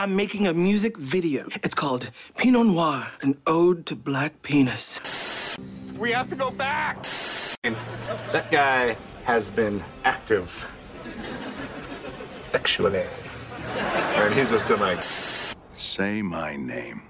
I'm 0.00 0.16
making 0.16 0.46
a 0.46 0.54
music 0.54 0.96
video. 0.96 1.46
It's 1.62 1.74
called 1.74 2.10
Pinot 2.38 2.68
Noir, 2.68 3.06
an 3.20 3.36
ode 3.46 3.84
to 3.84 3.94
black 3.94 4.40
penis. 4.40 4.98
We 5.98 6.10
have 6.12 6.30
to 6.30 6.36
go 6.36 6.50
back. 6.50 7.06
That 8.32 8.50
guy 8.50 8.96
has 9.24 9.50
been 9.50 9.84
active 10.04 10.66
sexually. 12.30 13.04
And 14.16 14.32
he's 14.32 14.48
just 14.48 14.66
been 14.68 14.80
like, 14.80 15.02
Say 15.74 16.22
my 16.22 16.56
name. 16.56 17.02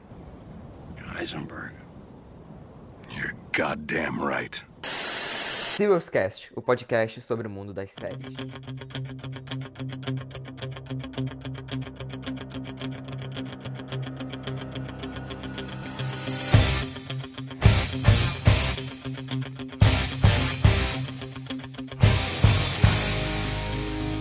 Heisenberg. 0.98 1.74
You're 3.08 3.34
goddamn 3.52 4.20
right. 4.20 4.60
Serious 4.82 6.10
Cast, 6.10 6.50
o 6.56 6.60
podcast 6.60 7.22
sobre 7.22 7.46
o 7.46 7.50
mundo 7.50 7.72
das 7.72 7.94
séries. 7.94 8.36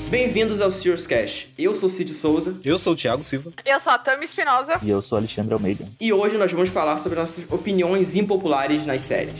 Bem-vindos 0.09 0.59
ao 0.59 0.71
Serious 0.71 1.05
Cash. 1.05 1.47
Eu 1.57 1.75
sou 1.75 1.87
o 1.87 1.89
Cid 1.89 2.15
Souza 2.15 2.59
Eu 2.65 2.79
sou 2.79 2.93
o 2.93 2.95
Thiago 2.95 3.21
Silva. 3.21 3.51
Eu 3.63 3.79
sou 3.79 3.93
a 3.93 3.97
Tami 3.99 4.25
Espinosa. 4.25 4.79
E 4.81 4.89
eu 4.89 5.03
sou 5.03 5.19
Alexandre 5.19 5.53
Almeida. 5.53 5.87
e 6.01 6.11
hoje 6.11 6.35
nós 6.35 6.51
vamos 6.51 6.69
falar 6.69 6.97
sobre 6.97 7.19
nossas 7.19 7.43
opiniões 7.51 8.15
impopulares 8.15 8.87
nas 8.87 9.03
séries. 9.03 9.37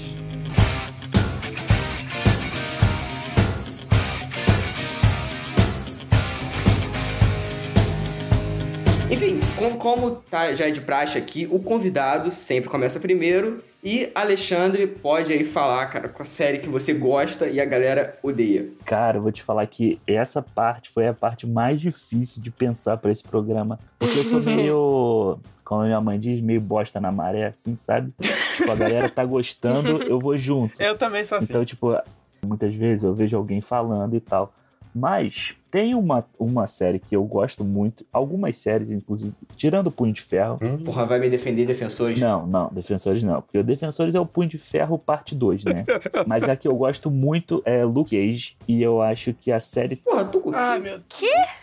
Com- 9.71 9.77
como 9.77 10.15
tá, 10.29 10.53
já 10.53 10.67
é 10.67 10.71
de 10.71 10.81
praxe 10.81 11.17
aqui, 11.17 11.47
o 11.51 11.59
convidado 11.59 12.31
sempre 12.31 12.69
começa 12.69 12.99
primeiro 12.99 13.63
e 13.83 14.09
Alexandre 14.13 14.85
pode 14.87 15.31
aí 15.31 15.43
falar, 15.43 15.85
cara, 15.87 16.09
com 16.09 16.21
a 16.21 16.25
série 16.25 16.59
que 16.59 16.67
você 16.67 16.93
gosta 16.93 17.47
e 17.47 17.61
a 17.61 17.65
galera 17.65 18.17
odeia. 18.21 18.67
Cara, 18.85 19.17
eu 19.17 19.21
vou 19.21 19.31
te 19.31 19.41
falar 19.41 19.65
que 19.67 19.99
essa 20.05 20.41
parte 20.41 20.89
foi 20.89 21.07
a 21.07 21.13
parte 21.13 21.47
mais 21.47 21.79
difícil 21.79 22.41
de 22.41 22.51
pensar 22.51 22.97
pra 22.97 23.11
esse 23.11 23.23
programa. 23.23 23.79
Porque 23.97 24.19
eu 24.19 24.23
sou 24.25 24.41
meio, 24.43 25.39
como 25.63 25.81
a 25.81 25.85
minha 25.85 26.01
mãe 26.01 26.19
diz, 26.19 26.41
meio 26.41 26.59
bosta 26.59 26.99
na 26.99 27.11
maré, 27.11 27.47
assim, 27.47 27.77
sabe? 27.77 28.11
Tipo, 28.19 28.71
a 28.71 28.75
galera 28.75 29.07
tá 29.09 29.23
gostando, 29.23 30.03
eu 30.03 30.19
vou 30.19 30.37
junto. 30.37 30.73
Eu 30.81 30.97
também 30.97 31.23
sou 31.23 31.37
assim. 31.37 31.47
Então, 31.49 31.63
tipo, 31.63 31.97
muitas 32.45 32.75
vezes 32.75 33.03
eu 33.05 33.13
vejo 33.13 33.37
alguém 33.37 33.61
falando 33.61 34.13
e 34.15 34.19
tal. 34.19 34.53
Mas 34.93 35.53
tem 35.71 35.93
uma, 35.95 36.25
uma 36.37 36.67
série 36.67 36.99
que 36.99 37.15
eu 37.15 37.23
gosto 37.23 37.63
muito, 37.63 38.05
algumas 38.11 38.57
séries, 38.57 38.91
inclusive, 38.91 39.33
tirando 39.55 39.87
o 39.87 39.91
Punho 39.91 40.13
de 40.13 40.21
Ferro. 40.21 40.59
Porra, 40.83 41.05
vai 41.05 41.19
me 41.19 41.29
defender, 41.29 41.65
defensores? 41.65 42.19
Não, 42.19 42.45
não, 42.45 42.69
Defensores 42.71 43.23
não. 43.23 43.41
Porque 43.41 43.57
o 43.57 43.63
Defensores 43.63 44.15
é 44.15 44.19
o 44.19 44.25
Punho 44.25 44.49
de 44.49 44.57
Ferro 44.57 44.97
parte 44.97 45.35
2, 45.35 45.63
né? 45.63 45.85
Mas 46.25 46.47
a 46.47 46.55
que 46.55 46.67
eu 46.67 46.75
gosto 46.75 47.11
muito 47.11 47.61
é 47.65 47.83
Luke 47.83 48.15
Cage. 48.15 48.55
E 48.67 48.81
eu 48.81 49.01
acho 49.01 49.33
que 49.33 49.51
a 49.51 49.59
série 49.59 49.97
Porra, 49.97 50.25
tu? 50.25 50.41
Ai, 50.53 50.79
meu 50.79 50.99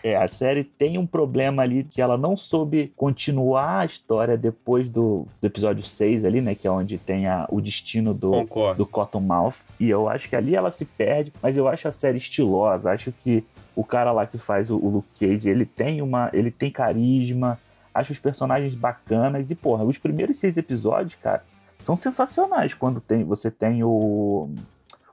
é, 0.03 0.15
a 0.15 0.27
série 0.27 0.63
tem 0.63 0.97
um 0.97 1.05
problema 1.05 1.63
ali 1.63 1.83
que 1.83 2.01
ela 2.01 2.17
não 2.17 2.37
soube 2.37 2.93
continuar 2.95 3.79
a 3.79 3.85
história 3.85 4.37
depois 4.37 4.87
do, 4.87 5.27
do 5.41 5.47
episódio 5.47 5.83
6 5.83 6.23
ali, 6.23 6.41
né? 6.41 6.55
Que 6.55 6.67
é 6.67 6.71
onde 6.71 6.97
tem 6.97 7.27
a, 7.27 7.45
o 7.49 7.59
destino 7.59 8.13
do, 8.13 8.27
Concordo. 8.27 8.77
do 8.77 8.85
Cottonmouth. 8.85 9.55
E 9.79 9.89
eu 9.89 10.07
acho 10.07 10.29
que 10.29 10.35
ali 10.35 10.55
ela 10.55 10.71
se 10.71 10.85
perde, 10.85 11.33
mas 11.41 11.57
eu 11.57 11.67
acho 11.67 11.87
a 11.87 11.91
série 11.91 12.17
estilosa. 12.17 12.91
Acho 12.91 13.11
que 13.11 13.43
o 13.77 13.83
cara 13.85 14.11
lá 14.11 14.25
que 14.25 14.37
faz 14.39 14.69
o, 14.71 14.77
o 14.77 14.89
Luke 14.89 15.07
Cage, 15.19 15.47
ele 15.49 15.65
tem 15.65 16.01
uma. 16.01 16.29
ele 16.33 16.49
tem 16.51 16.71
carisma. 16.71 17.59
Acho 17.93 18.11
os 18.11 18.19
personagens 18.19 18.73
bacanas. 18.75 19.51
E, 19.51 19.55
porra, 19.55 19.83
os 19.83 19.97
primeiros 19.97 20.37
seis 20.39 20.57
episódios, 20.57 21.15
cara, 21.21 21.43
são 21.79 21.95
sensacionais 21.95 22.73
quando 22.73 22.99
tem, 22.99 23.23
você 23.23 23.49
tem 23.51 23.83
o. 23.83 24.49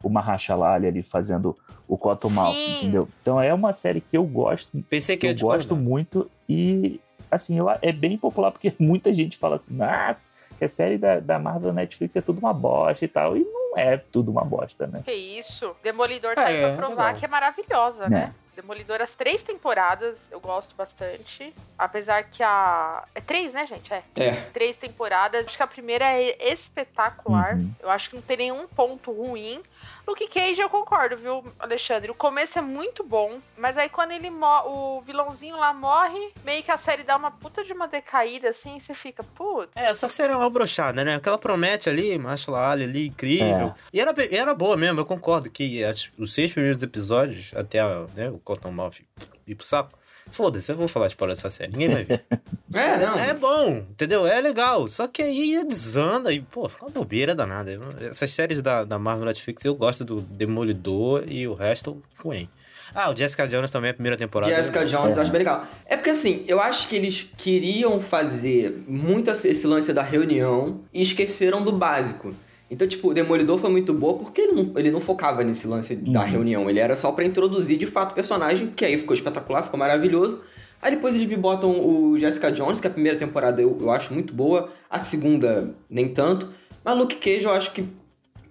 o 0.03 0.09
Mahershala 0.09 0.71
Ali 0.73 0.87
ali 0.87 1.03
fazendo 1.03 1.55
o 1.87 1.99
Cottonmouth, 1.99 2.55
Sim. 2.55 2.79
entendeu? 2.79 3.07
Então 3.21 3.39
é 3.41 3.53
uma 3.53 3.75
série 3.75 4.01
que 4.01 4.17
eu 4.17 4.25
gosto, 4.25 4.83
Pensei 4.89 5.17
que 5.19 5.27
eu 5.27 5.35
discordar. 5.35 5.59
gosto 5.59 5.77
muito 5.77 6.31
e, 6.49 6.99
assim, 7.31 7.59
eu, 7.59 7.67
é 7.83 7.93
bem 7.93 8.17
popular 8.17 8.51
porque 8.51 8.73
muita 8.81 9.13
gente 9.13 9.37
fala 9.37 9.57
assim, 9.57 9.75
nossa, 9.75 10.23
que 10.59 10.65
a 10.65 10.69
série 10.69 10.97
da, 10.97 11.21
da 11.21 11.39
Marvel 11.39 11.75
Netflix 11.75 12.17
é 12.17 12.23
tudo 12.23 12.39
uma 12.39 12.55
bosta 12.55 13.05
e 13.05 13.09
tal, 13.09 13.37
e 13.37 13.41
não 13.45 13.77
é 13.77 13.99
tudo 13.99 14.31
uma 14.31 14.43
bosta, 14.45 14.87
né? 14.87 15.03
Que 15.05 15.13
isso? 15.13 15.77
Demolidor 15.83 16.35
tá 16.35 16.47
aí 16.47 16.57
É, 16.57 16.69
pra 16.75 16.87
provar 16.87 17.05
legal. 17.09 17.19
que 17.21 17.25
é 17.27 17.29
maravilhosa, 17.29 18.09
né? 18.09 18.33
Demolidor, 18.55 19.01
as 19.01 19.15
três 19.15 19.43
temporadas, 19.43 20.29
eu 20.31 20.39
gosto 20.39 20.75
bastante. 20.77 21.53
Apesar 21.77 22.25
que 22.25 22.43
a. 22.43 23.05
É 23.15 23.21
três, 23.21 23.53
né, 23.53 23.67
gente? 23.67 23.93
É. 23.93 24.03
É. 24.17 24.33
Três 24.53 24.77
temporadas. 24.77 25.47
Acho 25.47 25.57
que 25.57 25.63
a 25.63 25.67
primeira 25.67 26.05
é 26.05 26.53
espetacular. 26.53 27.57
Uhum. 27.57 27.73
Eu 27.81 27.91
acho 27.91 28.11
que 28.11 28.17
não 28.17 28.23
tem 28.23 28.37
nenhum 28.37 28.67
ponto 28.69 29.11
ruim. 29.11 29.63
Luke 30.07 30.27
Cage, 30.29 30.61
eu 30.61 30.69
concordo, 30.69 31.17
viu, 31.17 31.45
Alexandre? 31.59 32.11
O 32.11 32.15
começo 32.15 32.59
é 32.59 32.63
muito 32.63 33.03
bom, 33.03 33.41
mas 33.57 33.77
aí 33.79 33.89
quando 33.89 34.13
ele 34.13 34.31
o 34.67 35.01
vilãozinho 35.03 35.57
lá 35.57 35.73
morre, 35.73 36.33
meio 36.45 36.63
que 36.63 36.71
a 36.71 36.77
série 36.77 37.03
dá 37.05 37.17
uma 37.17 37.31
puta 37.31 37.65
de 37.65 37.73
uma 37.73 37.89
decaída, 37.89 38.51
assim, 38.51 38.77
e 38.77 38.81
você 38.81 38.95
fica, 38.95 39.23
putz. 39.23 39.71
É, 39.75 39.85
essa 39.87 40.09
série 40.09 40.33
é 40.33 40.37
uma 40.37 40.51
brochada, 40.51 41.05
né? 41.05 41.15
Aquela 41.17 41.39
promete 41.39 41.89
ali, 41.89 42.19
Marshall 42.19 42.57
Ali 42.57 42.85
ali, 42.85 43.07
incrível. 43.09 43.69
É. 43.69 43.75
E 43.93 44.01
era, 44.01 44.15
e 44.25 44.37
era 44.37 44.55
boa 44.55 44.77
mesmo, 44.77 45.01
eu 45.01 45.07
concordo 45.07 45.51
que 45.51 45.83
as- 45.85 46.11
os 46.19 46.33
seis 46.35 46.51
primeiros 46.53 46.83
episódios, 46.83 47.53
até 47.55 47.83
né, 48.15 48.29
o 48.31 48.39
Cottonmouth 48.39 49.01
ir 49.47 49.55
pro 49.55 49.65
saco, 49.67 49.91
foda-se, 50.31 50.71
eu 50.71 50.77
vou 50.77 50.89
falar 50.89 51.07
spoiler 51.09 51.37
dessa 51.37 51.51
série, 51.51 51.73
ninguém 51.73 51.91
vai 51.91 52.05
ver. 52.05 52.25
É, 52.75 52.99
não. 52.99 53.17
é 53.17 53.33
bom, 53.33 53.69
entendeu? 53.89 54.27
É 54.27 54.41
legal, 54.41 54.89
só 54.89 55.07
que 55.07 55.23
aí 55.23 55.65
desanda 55.65 56.33
e, 56.33 56.41
pô, 56.41 56.69
fica 56.69 56.85
uma 56.85 56.91
bobeira 56.91 57.33
danada. 57.33 57.71
Essas 58.01 58.33
séries 58.33 58.61
da, 58.61 58.83
da 58.83 58.99
Marvel 58.99 59.27
Netflix, 59.27 59.65
eu 59.65 59.77
gosto 59.77 60.05
do 60.05 60.21
Demolidor 60.21 61.23
e 61.29 61.47
o 61.47 61.55
resto, 61.55 62.03
ruim. 62.19 62.49
Ah, 62.93 63.11
o 63.11 63.17
Jessica 63.17 63.47
Jones 63.47 63.71
também, 63.71 63.91
a 63.91 63.95
primeira 63.95 64.17
temporada. 64.17 64.53
Jessica 64.55 64.85
Jones, 64.85 65.17
eu 65.17 65.23
acho 65.23 65.31
bem 65.31 65.39
legal. 65.39 65.67
É 65.87 65.97
porque 65.97 66.11
assim, 66.11 66.45
eu 66.49 66.61
acho 66.61 66.89
que 66.89 66.97
eles 66.97 67.29
queriam 67.37 68.01
fazer 68.01 68.85
muito 68.87 69.31
esse 69.31 69.67
lance 69.67 69.93
da 69.93 70.03
reunião 70.03 70.81
e 70.93 71.03
esqueceram 71.03 71.63
do 71.63 71.73
básico. 71.73 72.35
Então, 72.71 72.89
tipo, 72.89 73.11
o 73.11 73.15
Demolidor 73.15 73.59
foi 73.59 73.71
muito 73.71 73.93
boa 73.93 74.15
porque 74.19 74.41
ele 74.41 74.53
não, 74.53 74.73
ele 74.77 74.91
não 74.91 75.01
focava 75.01 75.45
nesse 75.45 75.67
lance 75.67 75.95
da 75.95 76.21
Uhum. 76.23 76.27
reunião. 76.27 76.71
Ele 76.71 76.79
era 76.81 76.97
só 76.97 77.13
pra 77.13 77.25
introduzir 77.25 77.79
de 77.79 77.87
fato 77.87 78.13
o 78.13 78.15
personagem, 78.15 78.69
que 78.75 78.85
aí 78.85 78.97
ficou 78.99 79.15
espetacular, 79.15 79.63
ficou 79.63 79.79
maravilhoso. 79.79 80.41
Aí 80.83 80.91
depois 80.91 81.15
eles 81.15 81.29
me 81.29 81.37
botam 81.37 81.71
o 81.71 82.19
Jessica 82.19 82.51
Jones, 82.51 82.81
que 82.81 82.87
a 82.87 82.91
primeira 82.91 83.17
temporada 83.19 83.61
eu, 83.63 83.77
eu 83.81 83.91
acho 83.91 84.13
muito 84.13 84.33
boa, 84.35 84.71
a 84.91 84.99
segunda 84.99 85.75
nem 85.89 86.09
tanto. 86.09 86.49
Mas 86.85 86.97
Luke 86.99 87.17
Cage 87.17 87.45
eu 87.45 87.53
acho 87.53 87.73
que 87.73 87.85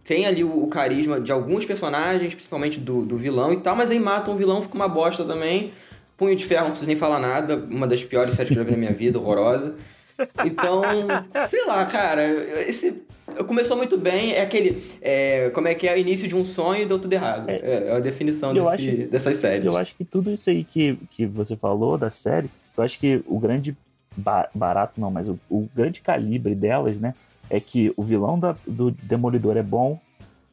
tem 0.04 0.26
ali 0.26 0.44
o, 0.44 0.64
o 0.64 0.68
carisma 0.68 1.20
de 1.20 1.32
alguns 1.32 1.66
personagens, 1.66 2.34
principalmente 2.34 2.80
do, 2.80 3.04
do 3.06 3.18
vilão 3.18 3.54
e 3.54 3.58
tal, 3.58 3.76
mas 3.76 3.90
aí 3.92 4.00
matam 4.00 4.34
o 4.34 4.38
vilão, 4.38 4.62
fica 4.62 4.76
uma 4.76 4.88
bosta 4.88 5.24
também. 5.24 5.72
Punho 6.18 6.36
de 6.36 6.46
Ferro, 6.46 6.64
não 6.66 6.70
preciso 6.72 6.90
nem 6.90 6.98
falar 6.98 7.20
nada, 7.20 7.56
uma 7.70 7.88
das 7.88 8.04
piores 8.04 8.36
séries 8.36 8.52
que 8.52 8.58
eu 8.58 8.64
já 8.64 8.66
vi 8.66 8.72
na 8.72 8.78
minha 8.78 8.94
vida, 8.94 9.18
horrorosa. 9.20 9.76
Então, 10.46 10.82
sei 11.48 11.66
lá, 11.66 11.86
cara, 11.86 12.24
esse 12.68 13.02
começou 13.48 13.76
muito 13.78 13.98
bem, 13.98 14.34
é 14.34 14.42
aquele, 14.42 14.82
é, 15.02 15.50
como 15.52 15.68
é 15.68 15.76
que 15.76 15.88
é, 15.88 15.94
o 15.94 15.98
início 15.98 16.28
de 16.28 16.36
um 16.36 16.44
sonho 16.46 16.84
e 16.84 16.86
deu 16.86 17.00
tudo 17.00 17.14
errado. 17.14 17.50
É, 17.50 17.88
é 17.88 17.92
a 17.96 18.00
definição 18.00 18.54
desse- 18.54 18.68
acho- 19.02 19.10
dessas 19.12 19.38
séries. 19.38 19.66
Eu 19.66 19.78
acho 19.78 19.96
que 19.96 20.06
tudo 20.06 20.32
isso 20.32 20.50
aí 20.50 20.64
que, 20.64 20.96
que 21.12 21.26
você 21.26 21.56
falou 21.56 21.98
da 21.98 22.10
série, 22.10 22.50
eu 22.78 22.84
acho 22.84 23.00
que 23.00 23.22
o 23.28 23.40
grande 23.40 23.76
ba- 24.16 24.50
barato, 24.54 25.00
não, 25.00 25.10
mas 25.12 25.28
o, 25.28 25.40
o 25.50 25.68
grande 25.76 26.02
calibre 26.02 26.54
delas, 26.56 26.98
né, 26.98 27.14
é 27.50 27.60
que 27.60 27.94
o 27.98 28.04
vilão 28.04 28.40
da- 28.40 28.56
do 28.66 28.92
Demolidor 28.92 29.58
é 29.58 29.64
bom, 29.64 30.00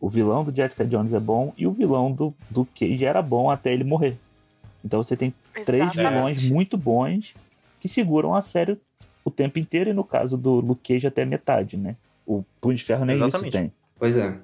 o 0.01 0.09
vilão 0.09 0.43
do 0.45 0.55
Jessica 0.55 0.85
Jones 0.85 1.13
é 1.13 1.21
bom 1.21 1.53
e 1.59 1.67
o 1.67 1.73
vilão 1.73 2.11
do, 2.13 2.35
do 2.49 2.65
Cage 2.79 3.05
era 3.05 3.21
bom 3.21 3.51
até 3.51 3.73
ele 3.73 3.85
morrer. 3.85 4.17
Então 4.85 5.03
você 5.03 5.15
tem 5.17 5.33
três 5.65 5.83
Exatamente. 5.93 6.15
vilões 6.15 6.43
muito 6.51 6.77
bons 6.77 7.35
que 7.81 7.89
seguram 7.89 8.35
a 8.35 8.41
série 8.43 8.79
o 9.23 9.31
tempo 9.31 9.59
inteiro 9.59 9.91
e 9.91 9.93
no 9.93 10.03
caso 10.03 10.39
do 10.39 10.55
Luke 10.61 10.95
Cage 10.95 11.07
até 11.07 11.23
a 11.23 11.27
metade, 11.27 11.77
né? 11.77 11.97
O 12.31 12.45
Punho 12.61 12.77
de 12.77 12.85
Ferro 12.85 13.05
nem 13.05 13.17
isso 13.17 13.25
Exatamente. 13.25 13.53
tem. 13.53 13.75
Pois 13.99 14.17
é. 14.17 14.39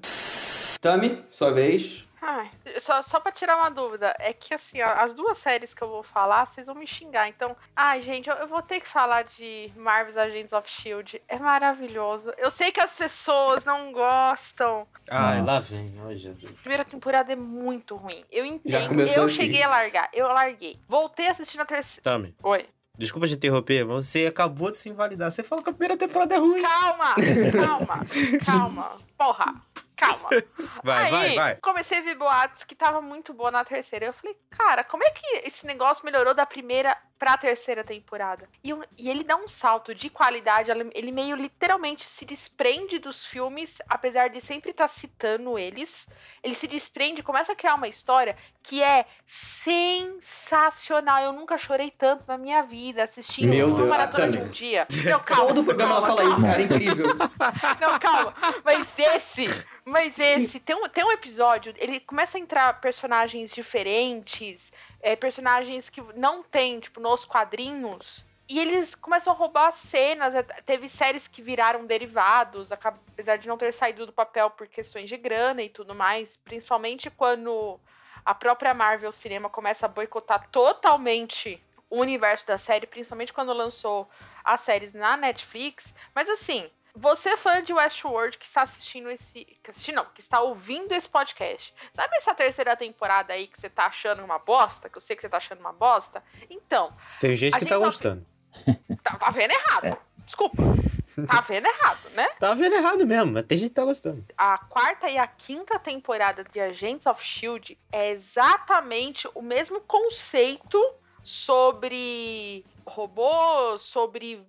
Tami, 0.80 1.24
sua 1.30 1.52
vez. 1.52 2.04
Ai, 2.20 2.50
só, 2.80 3.00
só 3.00 3.20
pra 3.20 3.30
tirar 3.30 3.56
uma 3.56 3.70
dúvida, 3.70 4.12
é 4.18 4.32
que 4.32 4.52
assim, 4.52 4.82
ó, 4.82 4.88
as 4.88 5.14
duas 5.14 5.38
séries 5.38 5.72
que 5.72 5.82
eu 5.82 5.88
vou 5.88 6.02
falar, 6.02 6.46
vocês 6.46 6.66
vão 6.66 6.74
me 6.74 6.84
xingar. 6.84 7.28
Então, 7.28 7.54
ai, 7.76 8.02
gente, 8.02 8.28
eu, 8.28 8.34
eu 8.34 8.48
vou 8.48 8.60
ter 8.60 8.80
que 8.80 8.88
falar 8.88 9.22
de 9.22 9.70
Marvel's 9.76 10.16
Agents 10.16 10.52
of 10.52 10.68
Shield. 10.68 11.22
É 11.28 11.38
maravilhoso. 11.38 12.32
Eu 12.36 12.50
sei 12.50 12.72
que 12.72 12.80
as 12.80 12.96
pessoas 12.96 13.64
não 13.64 13.92
gostam. 13.92 14.84
Ai, 15.08 15.40
lá 15.44 15.60
vem, 15.60 15.94
oh 16.04 16.12
Jesus. 16.12 16.50
A 16.50 16.60
primeira 16.62 16.84
temporada 16.84 17.32
é 17.32 17.36
muito 17.36 17.94
ruim. 17.94 18.24
Eu 18.32 18.44
entendo. 18.44 18.88
começou 18.88 19.22
Eu 19.22 19.28
cheguei 19.28 19.62
a 19.62 19.68
largar. 19.68 20.10
Eu 20.12 20.26
larguei. 20.26 20.76
Voltei 20.88 21.28
a 21.28 21.30
assistir 21.30 21.58
na 21.58 21.64
terceira. 21.64 22.02
Tami, 22.02 22.34
Oi. 22.42 22.66
Desculpa 22.98 23.26
te 23.26 23.34
interromper, 23.34 23.84
mas 23.84 24.06
você 24.06 24.26
acabou 24.26 24.70
de 24.70 24.76
se 24.76 24.88
invalidar. 24.88 25.30
Você 25.30 25.42
falou 25.42 25.62
que 25.62 25.70
a 25.70 25.72
primeira 25.72 25.96
temporada 25.96 26.34
é 26.34 26.38
ruim. 26.38 26.62
Calma, 26.62 27.14
calma, 27.52 28.06
calma. 28.44 28.96
Porra, 29.16 29.54
calma. 29.96 30.28
Vai, 30.82 31.04
Aí, 31.04 31.10
vai, 31.10 31.34
vai. 31.34 31.56
comecei 31.56 31.98
a 31.98 32.02
ver 32.02 32.14
boatos 32.16 32.64
que 32.64 32.74
tava 32.74 33.00
muito 33.00 33.32
boa 33.34 33.50
na 33.50 33.64
terceira. 33.64 34.06
Eu 34.06 34.12
falei, 34.12 34.36
cara, 34.50 34.84
como 34.84 35.02
é 35.04 35.10
que 35.10 35.26
esse 35.46 35.66
negócio 35.66 36.04
melhorou 36.04 36.34
da 36.34 36.46
primeira 36.46 36.96
pra 37.18 37.36
terceira 37.36 37.82
temporada? 37.84 38.48
E, 38.62 38.72
um- 38.74 38.82
e 38.98 39.08
ele 39.08 39.24
dá 39.24 39.36
um 39.36 39.48
salto 39.48 39.94
de 39.94 40.08
qualidade, 40.10 40.70
ele 40.70 41.12
meio 41.12 41.36
literalmente 41.36 42.04
se 42.04 42.24
desprende 42.24 42.98
dos 42.98 43.24
filmes, 43.24 43.78
apesar 43.88 44.28
de 44.28 44.40
sempre 44.40 44.70
estar 44.70 44.88
citando 44.88 45.58
eles. 45.58 46.06
Ele 46.42 46.54
se 46.54 46.66
desprende, 46.66 47.22
começa 47.22 47.52
a 47.52 47.56
criar 47.56 47.74
uma 47.74 47.88
história 47.88 48.36
que 48.62 48.82
é 48.82 49.06
sensacional. 49.26 51.22
Eu 51.22 51.32
nunca 51.32 51.56
chorei 51.58 51.90
tanto 51.90 52.24
na 52.26 52.36
minha 52.36 52.62
vida 52.62 53.02
assistindo 53.02 53.48
Meu 53.50 53.68
uma 53.68 53.76
Deus, 53.76 53.88
maratona 53.88 54.30
de 54.32 54.38
um 54.38 54.48
dia. 54.48 54.86
Não, 55.04 55.20
calma. 55.20 55.46
Todo 55.48 55.64
programa 55.64 55.96
ela 55.96 56.06
calma, 56.06 56.16
fala 56.16 56.28
isso, 56.32 56.40
calma. 56.42 56.48
cara, 56.52 56.62
é 56.62 56.64
incrível. 56.64 57.06
Não, 57.80 57.98
calma. 57.98 58.34
Mas 58.64 58.98
esse, 58.98 59.46
mas 59.84 60.18
esse, 60.18 60.58
tem 60.60 60.74
um, 60.76 60.88
tem 60.88 61.04
um 61.04 61.12
episódio, 61.12 61.72
ele 61.78 62.00
começa 62.00 62.36
a 62.38 62.40
entrar 62.40 62.80
personagens 62.80 63.52
diferentes, 63.52 64.72
é, 65.06 65.14
personagens 65.14 65.88
que 65.88 66.02
não 66.16 66.42
tem, 66.42 66.80
tipo, 66.80 66.98
nos 66.98 67.24
quadrinhos. 67.24 68.26
E 68.48 68.58
eles 68.58 68.92
começam 68.92 69.32
a 69.32 69.36
roubar 69.36 69.70
cenas. 69.70 70.34
é, 70.34 70.42
Teve 70.42 70.88
séries 70.88 71.28
que 71.28 71.40
viraram 71.40 71.86
derivados, 71.86 72.72
apesar 72.72 73.36
de 73.36 73.46
não 73.46 73.56
ter 73.56 73.72
saído 73.72 74.04
do 74.04 74.12
papel 74.12 74.50
por 74.50 74.66
questões 74.66 75.08
de 75.08 75.16
grana 75.16 75.62
e 75.62 75.68
tudo 75.68 75.94
mais. 75.94 76.36
Principalmente 76.38 77.08
quando 77.08 77.78
a 78.24 78.34
própria 78.34 78.74
Marvel 78.74 79.12
Cinema 79.12 79.48
começa 79.48 79.86
a 79.86 79.88
boicotar 79.88 80.48
totalmente 80.50 81.62
o 81.88 82.00
universo 82.00 82.44
da 82.44 82.58
série, 82.58 82.84
principalmente 82.84 83.32
quando 83.32 83.52
lançou 83.52 84.10
as 84.42 84.60
séries 84.62 84.92
na 84.92 85.16
Netflix. 85.16 85.94
Mas 86.12 86.28
assim, 86.28 86.68
você 86.96 87.36
fã 87.36 87.62
de 87.62 87.72
Westworld 87.72 88.38
que 88.38 88.46
está 88.46 88.62
assistindo 88.62 89.10
esse. 89.10 89.44
Que 89.62 89.70
assistindo, 89.70 89.96
não, 89.96 90.06
que 90.06 90.20
está 90.20 90.40
ouvindo 90.40 90.92
esse 90.92 91.08
podcast. 91.08 91.72
Sabe 91.94 92.16
essa 92.16 92.34
terceira 92.34 92.76
temporada 92.76 93.32
aí 93.32 93.46
que 93.46 93.60
você 93.60 93.68
tá 93.68 93.86
achando 93.86 94.24
uma 94.24 94.38
bosta? 94.38 94.88
Que 94.88 94.96
eu 94.96 95.00
sei 95.00 95.14
que 95.14 95.22
você 95.22 95.28
tá 95.28 95.36
achando 95.36 95.60
uma 95.60 95.72
bosta? 95.72 96.22
Então, 96.48 96.92
Tem 97.20 97.34
gente 97.36 97.52
que 97.54 97.60
gente 97.60 97.68
tá 97.68 97.78
tá- 97.78 97.84
gostando. 97.84 98.26
tá, 99.02 99.16
tá 99.16 99.30
vendo 99.30 99.52
errado. 99.52 99.98
Desculpa. 100.24 100.56
Tá 101.26 101.40
vendo 101.40 101.66
errado, 101.66 102.10
né? 102.14 102.28
Tá 102.38 102.52
vendo 102.52 102.74
errado 102.74 103.06
mesmo, 103.06 103.32
mas 103.32 103.44
tem 103.46 103.56
gente 103.56 103.68
que 103.70 103.74
tá 103.74 103.84
gostando. 103.84 104.22
a 104.36 104.58
quarta 104.58 105.08
e 105.08 105.16
a 105.16 105.26
quinta 105.26 105.78
temporada 105.78 106.44
de 106.44 106.60
Agents 106.60 107.06
of 107.06 107.24
Shield 107.24 107.78
é 107.92 108.10
exatamente 108.10 109.26
o 109.34 109.40
mesmo 109.40 109.80
conceito 109.80 110.78
sobre 111.22 112.64
robôs, 112.86 113.82
sobre 113.82 114.44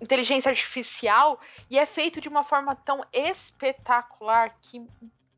inteligência 0.00 0.50
artificial 0.50 1.40
e 1.70 1.78
é 1.78 1.86
feito 1.86 2.20
de 2.20 2.28
uma 2.28 2.42
forma 2.42 2.74
tão 2.74 3.04
espetacular 3.12 4.56
que 4.60 4.86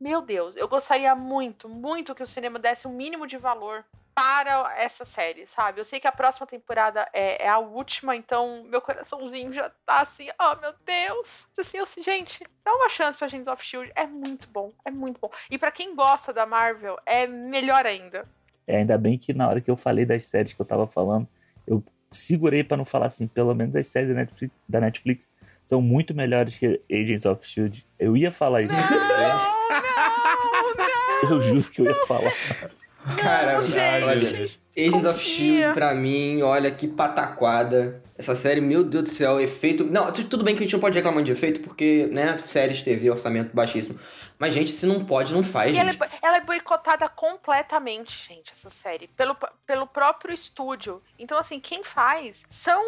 meu 0.00 0.22
Deus, 0.22 0.54
eu 0.54 0.68
gostaria 0.68 1.12
muito, 1.14 1.68
muito 1.68 2.14
que 2.14 2.22
o 2.22 2.26
cinema 2.26 2.58
desse 2.58 2.86
um 2.86 2.92
mínimo 2.92 3.26
de 3.26 3.36
valor 3.36 3.84
para 4.14 4.74
essa 4.76 5.04
série, 5.04 5.46
sabe? 5.46 5.80
Eu 5.80 5.84
sei 5.84 6.00
que 6.00 6.06
a 6.06 6.12
próxima 6.12 6.46
temporada 6.46 7.08
é, 7.12 7.44
é 7.44 7.48
a 7.48 7.58
última, 7.58 8.16
então 8.16 8.64
meu 8.64 8.80
coraçãozinho 8.80 9.52
já 9.52 9.70
tá 9.86 10.02
assim, 10.02 10.28
oh 10.40 10.60
meu 10.60 10.72
Deus. 10.84 11.46
Assim, 11.56 11.78
assim, 11.78 12.02
gente, 12.02 12.44
dá 12.64 12.72
uma 12.74 12.88
chance 12.88 13.16
pra 13.18 13.26
Agents 13.26 13.46
of 13.46 13.64
Shield, 13.64 13.92
é 13.94 14.06
muito 14.06 14.48
bom, 14.48 14.72
é 14.84 14.90
muito 14.90 15.20
bom. 15.20 15.30
E 15.48 15.56
pra 15.56 15.70
quem 15.70 15.94
gosta 15.94 16.32
da 16.32 16.44
Marvel, 16.46 16.98
é 17.06 17.26
melhor 17.28 17.86
ainda. 17.86 18.28
É, 18.66 18.78
ainda 18.78 18.98
bem 18.98 19.16
que 19.16 19.32
na 19.32 19.48
hora 19.48 19.60
que 19.60 19.70
eu 19.70 19.76
falei 19.76 20.04
das 20.04 20.26
séries 20.26 20.52
que 20.52 20.60
eu 20.60 20.66
tava 20.66 20.86
falando, 20.86 21.28
eu 21.64 21.82
segurei 22.10 22.64
pra 22.64 22.76
não 22.76 22.84
falar 22.84 23.06
assim, 23.06 23.26
pelo 23.26 23.54
menos 23.54 23.74
as 23.76 23.86
séries 23.86 24.08
da 24.08 24.14
Netflix, 24.14 24.54
da 24.68 24.80
Netflix 24.80 25.30
são 25.64 25.82
muito 25.82 26.14
melhores 26.14 26.54
que 26.54 26.80
Agents 26.90 27.26
of 27.26 27.46
Shield. 27.46 27.86
Eu 27.98 28.16
ia 28.16 28.32
falar 28.32 28.62
isso. 28.62 28.74
Não, 28.74 28.90
não, 28.90 29.28
não. 31.22 31.30
Eu 31.30 31.40
juro 31.40 31.62
que 31.64 31.80
eu 31.82 31.86
ia 31.86 32.06
falar. 32.06 32.32
Cara, 33.16 33.62
gente. 33.62 33.78
olha, 34.04 34.12
Agents 34.14 34.58
of 34.94 35.02
confia. 35.02 35.18
Shield 35.18 35.74
pra 35.74 35.94
mim, 35.94 36.42
olha 36.42 36.70
que 36.70 36.86
pataquada. 36.86 38.02
Essa 38.16 38.34
série, 38.34 38.60
meu 38.60 38.82
Deus 38.82 39.04
do 39.04 39.10
céu, 39.10 39.40
efeito. 39.40 39.84
Não, 39.84 40.10
tu- 40.10 40.24
tudo 40.24 40.42
bem 40.42 40.54
que 40.56 40.62
a 40.62 40.66
gente 40.66 40.72
não 40.72 40.80
pode 40.80 40.96
reclamar 40.96 41.22
de 41.22 41.30
efeito, 41.30 41.60
porque, 41.60 42.08
né, 42.12 42.36
séries 42.38 42.82
TV, 42.82 43.10
orçamento 43.10 43.54
baixíssimo. 43.54 43.98
Mas, 44.38 44.52
gente, 44.54 44.70
se 44.72 44.86
não 44.86 45.04
pode, 45.04 45.32
não 45.32 45.42
faz, 45.44 45.74
E 45.74 45.78
ela 45.78 45.90
é, 45.90 45.96
ela 46.22 46.36
é 46.36 46.40
boicotada 46.40 47.08
completamente, 47.08 48.26
gente, 48.28 48.52
essa 48.52 48.70
série. 48.70 49.06
Pelo, 49.08 49.36
pelo 49.66 49.86
próprio 49.86 50.34
estúdio. 50.34 51.00
Então, 51.18 51.38
assim, 51.38 51.60
quem 51.60 51.82
faz 51.84 52.36
são 52.50 52.82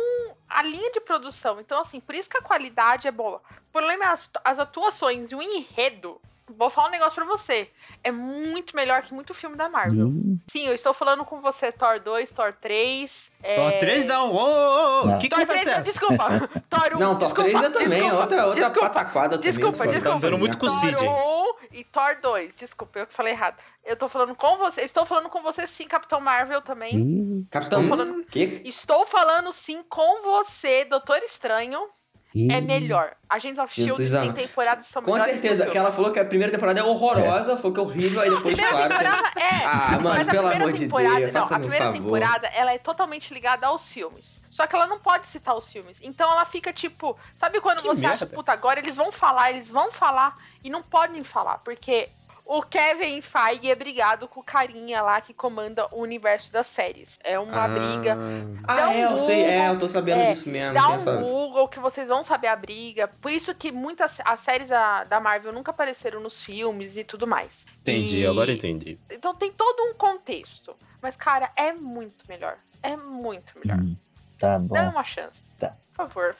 a 0.48 0.62
linha 0.62 0.90
de 0.92 1.00
produção. 1.00 1.60
Então, 1.60 1.80
assim, 1.80 2.00
por 2.00 2.14
isso 2.14 2.28
que 2.28 2.36
a 2.38 2.42
qualidade 2.42 3.06
é 3.08 3.12
boa. 3.12 3.40
O 3.68 3.72
problema 3.72 4.04
é 4.04 4.08
as, 4.08 4.30
as 4.44 4.58
atuações 4.58 5.30
e 5.30 5.34
o 5.36 5.42
enredo. 5.42 6.20
Vou 6.56 6.70
falar 6.70 6.88
um 6.88 6.90
negócio 6.90 7.14
pra 7.14 7.24
você. 7.24 7.70
É 8.02 8.10
muito 8.10 8.74
melhor 8.76 9.02
que 9.02 9.12
muito 9.14 9.32
filme 9.34 9.56
da 9.56 9.68
Marvel. 9.68 10.08
Ih, 10.08 10.38
Sim, 10.50 10.66
eu 10.66 10.74
estou 10.74 10.92
falando 10.92 11.24
com 11.24 11.40
você, 11.40 11.70
Thor 11.72 12.00
2, 12.00 12.30
Thor 12.30 12.52
3. 12.60 13.30
é... 13.42 13.54
Thor 13.56 13.72
3 13.78 14.06
dá 14.06 14.24
um. 14.24 14.32
Ô, 14.34 14.38
ô, 14.38 15.00
ô, 15.02 15.06
Não. 15.06 15.18
que 15.18 15.28
Thor 15.28 15.40
conversa 15.40 15.62
3, 15.64 15.66
é 15.76 15.80
essa? 15.80 15.90
desculpa. 15.90 16.24
Thor 16.70 16.96
1, 16.96 16.98
Não, 16.98 17.18
Thor 17.18 17.28
desculpa, 17.28 17.50
3 17.50 17.62
é 17.64 17.70
também, 17.70 17.88
desculpa, 17.88 18.16
outra, 18.16 18.46
outra 18.46 18.60
desculpa. 18.64 18.88
pataquada 18.90 19.38
também. 19.38 19.50
Desculpa, 19.52 19.86
desculpa. 19.86 20.10
Tá 20.10 20.16
andando 20.16 20.38
muito 20.38 20.58
com 20.58 20.66
o 20.66 20.70
Thor 20.70 20.78
Cid. 20.80 20.96
1 20.96 21.54
e 21.72 21.84
Thor 21.84 22.18
2. 22.20 22.54
Desculpa, 22.56 22.98
eu 22.98 23.06
que 23.06 23.14
falei 23.14 23.32
errado. 23.32 23.56
Eu 23.84 23.96
tô 23.96 24.08
falando 24.08 24.34
com 24.34 24.56
você. 24.58 24.82
Estou 24.82 25.06
falando 25.06 25.28
com 25.28 25.42
você 25.42 25.66
sim, 25.66 25.86
Capitão 25.86 26.20
Marvel 26.20 26.60
também. 26.62 26.94
ih, 26.96 27.46
Capitão, 27.50 27.82
Estou 27.82 27.96
falando- 27.96 28.24
que? 28.26 28.60
Estou 28.64 29.06
falando 29.06 29.52
sim 29.52 29.82
com 29.88 30.22
você, 30.22 30.84
Doutor 30.84 31.18
Estranho. 31.18 31.88
É 32.34 32.60
melhor. 32.60 33.12
Agents 33.28 33.58
of 33.58 33.74
Shield 33.74 33.96
Jesus 33.96 34.20
tem 34.22 34.32
temporadas 34.32 34.86
são 34.86 35.02
Com 35.02 35.18
certeza, 35.18 35.64
que 35.64 35.72
que 35.72 35.78
ela 35.78 35.90
falou 35.90 36.12
que 36.12 36.18
a 36.20 36.24
primeira 36.24 36.52
temporada 36.52 36.78
é 36.78 36.82
horrorosa, 36.82 37.56
foi 37.56 37.72
que 37.72 37.80
é 37.80 37.82
horrível, 37.82 38.20
aí 38.20 38.30
depois, 38.30 38.54
Primeira 38.54 38.70
claro. 38.70 38.88
temporada 38.88 39.40
é. 39.40 39.64
Ah, 39.66 39.98
mano, 40.00 40.14
pelo 40.14 40.26
primeira 40.26 40.56
amor 40.56 40.72
de 40.72 40.78
temporada- 40.80 41.16
Deus, 41.16 41.32
não, 41.32 41.42
a 41.44 41.58
primeira 41.58 41.84
favor. 41.86 41.98
temporada 42.02 42.46
ela 42.48 42.72
é 42.72 42.78
totalmente 42.78 43.34
ligada 43.34 43.66
aos 43.66 43.92
filmes. 43.92 44.40
Só 44.48 44.66
que 44.66 44.76
ela 44.76 44.86
não 44.86 44.98
pode 45.00 45.26
citar 45.26 45.56
os 45.56 45.70
filmes. 45.72 45.98
Então 46.02 46.30
ela 46.30 46.44
fica 46.44 46.72
tipo, 46.72 47.16
sabe 47.38 47.60
quando 47.60 47.78
Que 47.82 47.88
você 47.88 48.06
acha, 48.06 48.24
merda. 48.24 48.26
puta, 48.36 48.52
agora 48.52 48.78
eles 48.78 48.94
vão 48.94 49.10
falar, 49.10 49.50
eles 49.52 49.68
vão 49.68 49.90
falar 49.90 50.36
e 50.62 50.70
não 50.70 50.82
podem 50.82 51.24
falar, 51.24 51.58
porque 51.58 52.08
o 52.52 52.62
Kevin 52.62 53.20
Feige 53.20 53.70
é 53.70 53.74
brigado 53.76 54.26
com 54.26 54.40
o 54.40 54.42
carinha 54.42 55.00
lá 55.02 55.20
que 55.20 55.32
comanda 55.32 55.86
o 55.92 56.00
universo 56.00 56.52
das 56.52 56.66
séries. 56.66 57.16
É 57.22 57.38
uma 57.38 57.68
briga. 57.68 58.16
Ah, 58.64 58.76
Dá 58.76 58.88
um 58.88 58.92
é, 58.92 59.04
eu 59.04 59.18
sei, 59.20 59.42
é, 59.44 59.68
eu 59.68 59.78
tô 59.78 59.88
sabendo 59.88 60.20
é, 60.20 60.32
disso 60.32 60.48
mesmo. 60.48 60.74
Dá 60.74 60.88
um 60.88 60.94
essa- 60.94 61.16
Google 61.18 61.68
que 61.68 61.78
vocês 61.78 62.08
vão 62.08 62.24
saber 62.24 62.48
a 62.48 62.56
briga. 62.56 63.06
Por 63.20 63.30
isso 63.30 63.54
que 63.54 63.70
muitas 63.70 64.18
as 64.24 64.40
séries 64.40 64.66
da, 64.66 65.04
da 65.04 65.20
Marvel 65.20 65.52
nunca 65.52 65.70
apareceram 65.70 66.18
nos 66.20 66.40
filmes 66.40 66.96
e 66.96 67.04
tudo 67.04 67.24
mais. 67.24 67.64
Entendi, 67.82 68.18
E- 68.18 68.26
agora 68.26 68.50
entendi. 68.52 68.98
Então 69.08 69.32
tem 69.32 69.52
todo 69.52 69.84
um 69.84 69.94
contexto. 69.94 70.74
Mas, 71.00 71.14
cara, 71.14 71.52
é 71.54 71.72
muito 71.72 72.24
melhor. 72.28 72.58
É 72.82 72.96
muito 72.96 73.52
melhor. 73.62 73.78
Hum, 73.80 73.96
tá 74.38 74.58
bom. 74.58 74.74
Dá 74.74 74.88
uma 74.90 75.04
chance. 75.04 75.40
Tá. 76.00 76.06
Por 76.06 76.12
favor. 76.12 76.34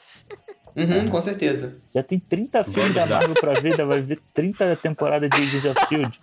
Uhum, 0.75 1.09
com 1.09 1.21
certeza. 1.21 1.77
Já 1.93 2.01
tem 2.01 2.19
30 2.19 2.63
filmes 2.63 2.93
da 2.93 3.05
Marvel 3.05 3.33
pra 3.35 3.59
ver, 3.59 3.71
ainda 3.71 3.85
vai 3.85 4.01
ver 4.01 4.19
30 4.33 4.75
temporadas 4.77 5.29
de 5.29 5.35
Agents 5.35 5.65
of 5.65 5.87
Shield. 5.87 6.19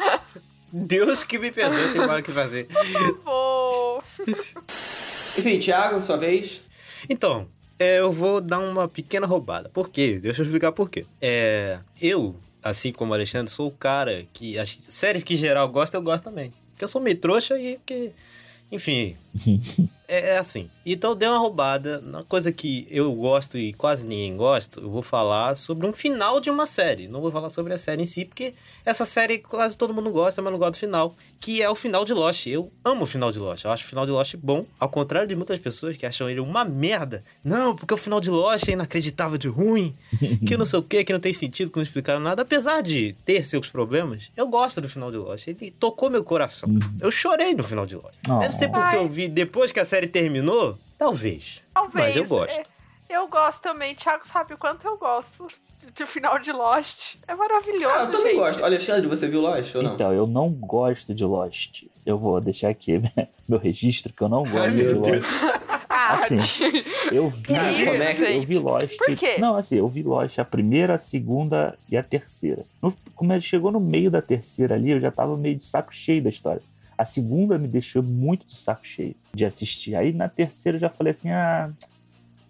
Deus 0.73 1.23
que 1.23 1.39
me 1.39 1.51
perdoe, 1.51 1.93
tem 1.93 2.07
mais 2.07 2.21
o 2.21 2.23
que 2.23 2.33
fazer. 2.33 2.67
Vou. 3.25 4.03
Enfim, 5.39 5.59
Thiago, 5.59 6.01
sua 6.01 6.17
vez. 6.17 6.63
Então, 7.09 7.49
é, 7.79 8.01
eu 8.01 8.11
vou 8.11 8.41
dar 8.41 8.59
uma 8.59 8.89
pequena 8.89 9.27
roubada. 9.27 9.69
Por 9.69 9.91
quê? 9.91 10.19
Deixa 10.21 10.41
eu 10.41 10.45
explicar 10.45 10.73
por 10.73 10.91
quê. 10.91 11.07
É, 11.21 11.79
eu, 12.01 12.35
assim 12.63 12.93
como 12.93 13.13
o 13.13 13.15
Alexandre, 13.15 13.51
sou 13.51 13.69
o 13.69 13.73
cara 13.73 14.25
que 14.33 14.59
as 14.59 14.79
séries 14.89 15.23
que 15.23 15.37
geral 15.37 15.69
gosta, 15.69 15.97
eu 15.97 16.03
gosto 16.03 16.25
também. 16.25 16.53
Porque 16.73 16.85
eu 16.85 16.89
sou 16.89 17.01
meio 17.01 17.17
trouxa 17.17 17.59
e 17.59 17.79
que. 17.85 18.13
Enfim. 18.71 19.17
é, 20.09 20.31
é 20.31 20.39
assim. 20.39 20.69
Então 20.85 21.11
eu 21.11 21.15
dei 21.15 21.29
uma 21.29 21.39
roubada. 21.39 22.03
Uma 22.05 22.23
coisa 22.25 22.51
que 22.51 22.87
eu 22.91 23.13
gosto 23.13 23.59
e 23.59 23.73
quase 23.73 24.07
ninguém 24.07 24.37
gosta, 24.37 24.81
eu 24.81 24.91
vou 24.91 25.03
falar 25.03 25.55
sobre 25.55 25.87
um 25.87 25.93
final 25.93 26.41
de 26.41 26.51
uma 26.51 26.67
série. 26.67 27.07
Não 27.09 27.21
vou 27.21 27.31
falar 27.31 27.51
sobre 27.51 27.75
a 27.75 27.79
série 27.79 28.03
em 28.03 28.07
si, 28.07 28.25
porque 28.25 28.55
essa 28.85 29.05
série 29.05 29.39
quase 29.39 29.77
todo 29.77 29.93
mundo 29.93 30.11
gosta, 30.11 30.41
mas 30.41 30.51
não 30.51 30.59
gosta 30.59 30.73
do 30.73 30.79
final. 30.79 31.15
Que 31.39 31.63
é 31.63 31.69
o 31.69 31.75
final 31.75 32.05
de 32.05 32.13
Lost. 32.13 32.47
Eu 32.47 32.73
amo 32.85 33.05
o 33.05 33.07
final 33.07 33.31
de 33.31 33.39
Lost. 33.39 33.65
Eu 33.65 33.71
acho 33.71 33.85
o 33.85 33.89
final 33.89 34.07
de 34.07 34.13
Lost 34.13 34.35
bom. 34.37 34.65
Ao 34.81 34.89
contrário 34.89 35.29
de 35.29 35.37
muitas 35.37 35.59
pessoas 35.59 35.97
que 35.97 36.07
acham 36.07 36.29
ele 36.29 36.41
uma 36.41 36.65
merda. 36.65 37.23
Não, 37.45 37.77
porque 37.77 37.93
o 37.93 37.99
final 37.99 38.21
de 38.21 38.31
Lost 38.31 38.69
é 38.69 38.73
inacreditável 38.73 39.39
de 39.39 39.49
ruim. 39.49 39.95
Que 40.47 40.57
não 40.57 40.65
sei 40.65 40.79
o 40.79 40.83
que, 40.83 41.05
que 41.05 41.13
não 41.13 41.21
tem 41.21 41.33
sentido, 41.33 41.71
que 41.71 41.77
não 41.77 41.83
explicaram 41.83 42.21
nada. 42.21 42.43
Apesar 42.43 42.81
de 42.81 43.15
ter 43.25 43.45
seus 43.45 43.69
problemas, 43.69 44.31
eu 44.37 44.47
gosto 44.47 44.81
do 44.81 44.89
final 44.89 45.11
de 45.11 45.17
Lost. 45.17 45.47
Ele 45.47 45.71
tocou 45.71 46.09
meu 46.09 46.25
coração. 46.25 46.69
Eu 47.01 47.11
chorei 47.11 47.55
no 47.55 47.63
final 47.63 47.85
de 47.85 47.97
Lost. 47.97 48.15
Deve 48.41 48.53
ser 48.53 48.69
porque 48.69 48.97
eu 48.97 49.09
vi 49.09 49.28
depois 49.29 49.73
que 49.73 49.81
a 49.81 49.85
série 49.85 50.07
terminou. 50.07 50.79
Talvez. 50.97 51.63
Talvez. 51.75 52.07
Mas 52.07 52.17
eu 52.17 52.25
gosto. 52.25 52.59
É, 52.59 52.65
Eu 53.17 53.27
gosto 53.29 53.63
também. 53.63 53.95
Thiago 53.95 54.27
sabe 54.27 54.55
o 54.55 54.59
quanto 54.59 54.87
eu 54.87 54.99
gosto 54.99 55.47
do 55.97 56.07
final 56.07 56.39
de 56.39 56.53
Lost. 56.53 57.15
É 57.27 57.35
maravilhoso. 57.35 57.89
Ah, 57.95 58.03
eu 58.03 58.11
também 58.11 58.33
gente. 58.33 58.37
gosto. 58.37 58.65
Alexandre, 58.65 59.07
você 59.09 59.27
viu 59.29 59.41
Lost 59.41 59.75
ou 59.75 59.83
não? 59.83 59.95
Então, 59.95 60.13
eu 60.13 60.27
não 60.27 60.51
gosto 60.51 61.15
de 61.15 61.25
Lost. 61.25 61.85
Eu 62.05 62.19
vou 62.19 62.41
deixar 62.41 62.69
aqui 62.69 63.01
meu 63.49 63.59
registro 63.59 64.13
que 64.13 64.21
eu 64.23 64.29
não 64.29 64.43
gosto 64.43 64.59
Ai, 64.59 64.71
de 64.73 64.83
meu 64.83 64.97
Lost. 64.99 65.11
Deus. 65.11 65.27
Ah, 65.89 66.15
Assim. 66.15 66.37
Eu 67.13 67.29
vi, 67.31 67.53
Isso, 67.55 67.91
é 68.03 68.15
que- 68.15 68.23
eu 68.37 68.43
vi 68.45 68.59
Lost. 68.59 68.97
Por 68.99 69.17
quê? 69.17 69.37
Não, 69.39 69.57
assim, 69.57 69.77
eu 69.77 69.89
vi 69.89 70.03
Lost 70.03 70.39
a 70.39 70.45
primeira, 70.45 70.95
a 70.95 70.99
segunda 70.99 71.77
e 71.91 71.97
a 71.97 72.03
terceira. 72.03 72.65
No, 72.83 72.95
como 73.15 73.33
ele 73.33 73.41
chegou 73.41 73.71
no 73.73 73.81
meio 73.81 74.11
da 74.11 74.21
terceira 74.23 74.75
ali, 74.75 74.91
eu 74.91 75.01
já 75.01 75.11
tava 75.11 75.37
meio 75.37 75.57
de 75.57 75.67
saco 75.67 75.95
cheio 75.95 76.23
da 76.23 76.29
história. 76.31 76.63
A 76.99 77.05
segunda 77.05 77.57
me 77.57 77.69
deixou 77.69 78.03
muito 78.03 78.45
de 78.45 78.57
saco 78.57 78.85
cheio 78.85 79.15
de 79.33 79.47
assistir. 79.47 79.95
Aí 79.95 80.13
na 80.13 80.29
terceira 80.29 80.77
eu 80.77 80.81
já 80.81 80.91
falei 80.91 81.13
assim: 81.13 81.31
ah, 81.31 81.71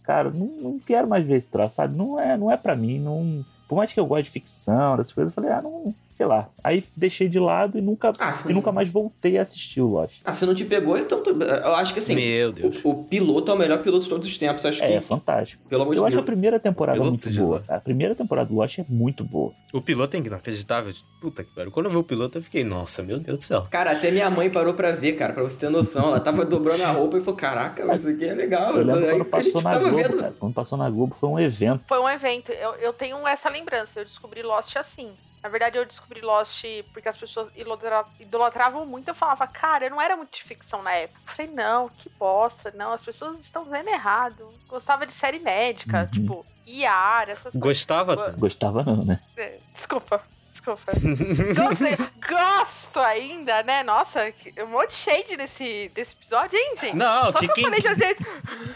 cara, 0.02 0.30
não, 0.30 0.46
não 0.46 0.78
quero 0.78 1.06
mais 1.06 1.24
ver 1.26 1.36
esse 1.36 1.50
troço, 1.50 1.76
sabe? 1.76 1.94
Não 1.94 2.18
é, 2.18 2.36
não 2.36 2.50
é 2.50 2.56
pra 2.56 2.74
mim. 2.74 2.98
Não, 2.98 3.44
por 3.68 3.76
mais 3.76 3.92
que 3.92 4.00
eu 4.00 4.06
goste 4.06 4.24
de 4.24 4.30
ficção, 4.30 4.96
dessas 4.96 5.12
coisas, 5.12 5.30
eu 5.30 5.34
falei: 5.34 5.52
ah, 5.56 5.60
não, 5.60 5.94
sei 6.18 6.26
lá. 6.26 6.48
Aí 6.64 6.82
deixei 6.96 7.28
de 7.28 7.38
lado 7.38 7.78
e 7.78 7.80
nunca, 7.80 8.10
Ah, 8.18 8.32
e 8.48 8.52
nunca 8.52 8.72
mais 8.72 8.90
voltei 8.90 9.38
a 9.38 9.42
assistir 9.42 9.80
o 9.80 9.86
Lost. 9.86 10.16
Ah, 10.24 10.34
se 10.34 10.44
não 10.44 10.52
te 10.52 10.64
pegou, 10.64 10.98
então 10.98 11.22
tu- 11.22 11.30
eu 11.30 11.74
acho 11.76 11.92
que 11.92 12.00
assim, 12.00 12.16
Meu 12.16 12.50
Deus. 12.52 12.80
o, 12.84 12.90
o 12.90 13.04
piloto 13.04 13.52
é 13.52 13.54
o 13.54 13.56
melhor 13.56 13.78
piloto 13.80 14.02
de 14.02 14.08
todos 14.08 14.28
os 14.28 14.36
tempos. 14.36 14.66
Acho 14.66 14.82
É, 14.82 14.88
que, 14.88 14.92
é 14.94 15.00
fantástico. 15.00 15.62
pelo 15.68 15.82
amor 15.82 15.94
de 15.94 16.00
Eu 16.00 16.06
acho 16.06 16.18
a 16.18 16.22
primeira 16.24 16.58
temporada 16.58 16.98
muito 17.04 17.30
boa. 17.30 17.58
Lost. 17.58 17.70
A 17.70 17.78
primeira 17.80 18.16
temporada 18.16 18.48
do 18.48 18.56
Lost 18.56 18.78
é 18.80 18.84
muito 18.88 19.22
boa. 19.22 19.52
O 19.72 19.80
piloto 19.80 20.16
é 20.16 20.18
inacreditável. 20.20 20.92
Puta 21.20 21.44
que 21.44 21.50
pariu. 21.54 21.70
Quando 21.70 21.86
eu 21.86 21.90
vi 21.92 21.96
o 21.98 22.02
piloto, 22.02 22.38
eu 22.38 22.42
fiquei, 22.42 22.64
nossa, 22.64 23.00
meu 23.02 23.20
Deus 23.20 23.38
do 23.38 23.44
céu. 23.44 23.66
Cara, 23.70 23.92
até 23.92 24.10
minha 24.10 24.28
mãe 24.28 24.50
parou 24.50 24.74
pra 24.74 24.90
ver, 24.92 25.12
cara, 25.12 25.32
pra 25.32 25.42
você 25.44 25.58
ter 25.58 25.68
noção. 25.68 26.08
Ela 26.08 26.18
tava 26.20 26.44
dobrando 26.44 26.82
a 26.82 26.90
roupa 26.90 27.16
e 27.18 27.20
falou: 27.20 27.36
Caraca, 27.38 27.84
mas 27.84 28.00
isso 28.04 28.08
aqui 28.14 28.24
é 28.24 28.34
legal. 28.34 28.76
Eu 28.76 28.86
tô- 28.86 28.94
lembro 28.96 29.04
aí 29.04 29.10
quando 29.12 29.22
a 29.22 29.24
passou 29.24 29.52
gente 29.52 29.64
na 29.64 29.70
tava 29.70 29.88
Globo, 29.88 29.96
vendo. 30.02 30.16
cara. 30.16 30.34
Quando 30.38 30.52
passou 30.54 30.76
na 30.78 30.90
Globo 30.90 31.14
foi 31.14 31.28
um 31.28 31.38
evento. 31.38 31.82
Foi 31.86 32.00
um 32.00 32.08
evento. 32.10 32.50
Eu, 32.50 32.74
eu 32.74 32.92
tenho 32.92 33.24
essa 33.26 33.48
lembrança. 33.48 34.00
Eu 34.00 34.04
descobri 34.04 34.42
Lost 34.42 34.74
assim. 34.76 35.10
Na 35.48 35.50
verdade, 35.50 35.78
eu 35.78 35.86
descobri 35.86 36.20
Lost 36.20 36.62
porque 36.92 37.08
as 37.08 37.16
pessoas 37.16 37.48
idolatra- 37.56 38.04
idolatravam 38.20 38.84
muito. 38.84 39.08
Eu 39.08 39.14
falava, 39.14 39.46
cara, 39.46 39.86
eu 39.86 39.90
não 39.90 39.98
era 40.00 40.14
muito 40.14 40.30
de 40.36 40.42
ficção 40.42 40.82
na 40.82 40.92
época. 40.92 41.18
Eu 41.26 41.32
falei, 41.34 41.50
não, 41.52 41.88
que 41.88 42.10
bosta. 42.10 42.70
Não, 42.76 42.92
as 42.92 43.00
pessoas 43.00 43.38
estão 43.40 43.64
vendo 43.64 43.88
errado. 43.88 44.52
Gostava 44.68 45.06
de 45.06 45.12
série 45.14 45.38
médica, 45.38 46.00
Uhum. 46.00 46.06
tipo, 46.10 46.46
IAR, 46.66 47.30
essas 47.30 47.44
coisas. 47.44 47.60
Gostava? 47.62 48.12
Tipo, 48.14 48.26
Tami? 48.26 48.38
Gostava 48.38 48.82
não, 48.82 49.04
né? 49.06 49.20
É, 49.38 49.56
Desculpa, 49.72 50.22
desculpa. 50.52 50.92
Gostei, 50.92 51.96
gosto 52.28 53.00
ainda, 53.00 53.62
né? 53.62 53.82
Nossa, 53.82 54.30
um 54.62 54.66
monte 54.66 54.90
de 54.90 54.96
shade 54.96 55.34
nesse, 55.38 55.90
desse 55.94 56.12
episódio, 56.14 56.58
hein, 56.58 56.74
gente? 56.78 56.94
Não, 56.94 57.32
Só 57.32 57.38
que 57.38 57.46
que 57.48 57.50
eu 57.64 57.70
quem- 57.70 57.80
falei 57.80 57.80
de. 57.80 58.26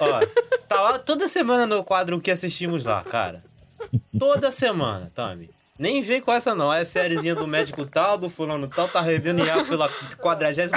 Ó, 0.01 0.57
tá 0.67 0.81
lá 0.81 0.99
toda 0.99 1.29
semana 1.29 1.67
no 1.67 1.85
quadro 1.85 2.19
que 2.19 2.31
assistimos 2.31 2.87
lá, 2.87 3.05
cara. 3.05 3.45
Toda 4.19 4.51
semana, 4.51 5.13
Tami. 5.15 5.51
Nem 5.79 6.03
vem 6.03 6.21
com 6.21 6.33
essa 6.33 6.55
não. 6.55 6.73
É 6.73 6.85
sériezinha 6.85 7.35
do 7.35 7.47
médico 7.47 7.85
tal, 7.87 8.19
do 8.19 8.29
fulano 8.29 8.69
tal, 8.69 8.89
tá 8.89 9.01
revendo 9.01 9.45
IA 9.45 9.65
pela 9.65 9.89
43 10.21 10.71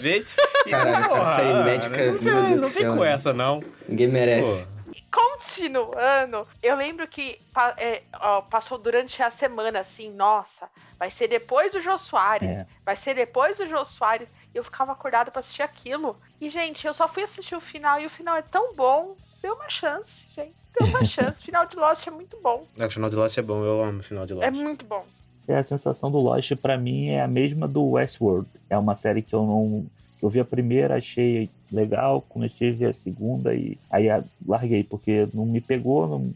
vez. 0.00 0.26
E, 0.66 0.70
Caralho, 0.70 1.08
cara, 1.08 1.22
essa 1.22 1.40
aí, 1.40 1.64
médica, 1.64 2.04
não 2.06 2.14
vem, 2.14 2.56
não 2.56 2.68
vem 2.68 2.86
com 2.88 2.94
né? 3.04 3.12
essa, 3.12 3.32
não. 3.32 3.62
Ninguém 3.88 4.08
merece. 4.08 4.64
Pô. 4.64 4.72
Continuando, 5.10 6.46
eu 6.62 6.76
lembro 6.76 7.06
que 7.06 7.38
pa- 7.52 7.74
é, 7.76 8.02
ó, 8.20 8.40
passou 8.42 8.78
durante 8.78 9.22
a 9.22 9.30
semana 9.30 9.80
assim, 9.80 10.10
nossa, 10.10 10.68
vai 10.98 11.10
ser 11.10 11.28
depois 11.28 11.72
do 11.72 11.80
Jô 11.80 11.98
Soares, 11.98 12.48
É. 12.48 12.66
vai 12.84 12.94
ser 12.96 13.14
depois 13.14 13.58
do 13.58 13.66
Jô 13.66 13.84
Soares. 13.84 14.28
E 14.54 14.58
eu 14.58 14.64
ficava 14.64 14.92
acordada 14.92 15.30
pra 15.30 15.40
assistir 15.40 15.62
aquilo. 15.62 16.16
E, 16.40 16.48
gente, 16.48 16.86
eu 16.86 16.94
só 16.94 17.08
fui 17.08 17.22
assistir 17.22 17.54
o 17.56 17.60
final 17.60 17.98
e 18.00 18.06
o 18.06 18.10
final 18.10 18.36
é 18.36 18.42
tão 18.42 18.74
bom. 18.74 19.16
Deu 19.42 19.54
uma 19.54 19.68
chance, 19.68 20.26
gente. 20.36 20.54
Deu 20.78 20.88
uma 20.88 21.04
chance. 21.04 21.42
O 21.42 21.44
final 21.44 21.66
de 21.66 21.76
Lost 21.76 22.06
é 22.06 22.10
muito 22.10 22.36
bom. 22.42 22.66
É, 22.78 22.86
o 22.86 22.90
final 22.90 23.08
de 23.10 23.16
Lost 23.16 23.36
é 23.38 23.42
bom, 23.42 23.62
eu 23.64 23.82
amo 23.84 24.00
o 24.00 24.02
final 24.02 24.26
de 24.26 24.34
Lost. 24.34 24.46
É 24.46 24.50
muito 24.50 24.84
bom. 24.84 25.04
É, 25.48 25.56
a 25.58 25.62
sensação 25.62 26.10
do 26.10 26.18
Lost 26.18 26.52
pra 26.56 26.78
mim 26.78 27.08
é 27.08 27.20
a 27.20 27.28
mesma 27.28 27.66
do 27.68 27.82
Westworld. 27.90 28.46
É 28.70 28.78
uma 28.78 28.94
série 28.94 29.22
que 29.22 29.34
eu 29.34 29.44
não. 29.44 29.84
Eu 30.22 30.30
vi 30.30 30.38
a 30.38 30.44
primeira, 30.44 30.96
achei 30.96 31.50
legal, 31.70 32.22
comecei 32.28 32.70
a 32.70 32.74
ver 32.74 32.86
a 32.90 32.94
segunda 32.94 33.52
e 33.54 33.76
aí 33.90 34.08
a- 34.08 34.22
larguei, 34.46 34.84
porque 34.84 35.26
não 35.34 35.44
me 35.44 35.60
pegou, 35.60 36.06
não... 36.06 36.32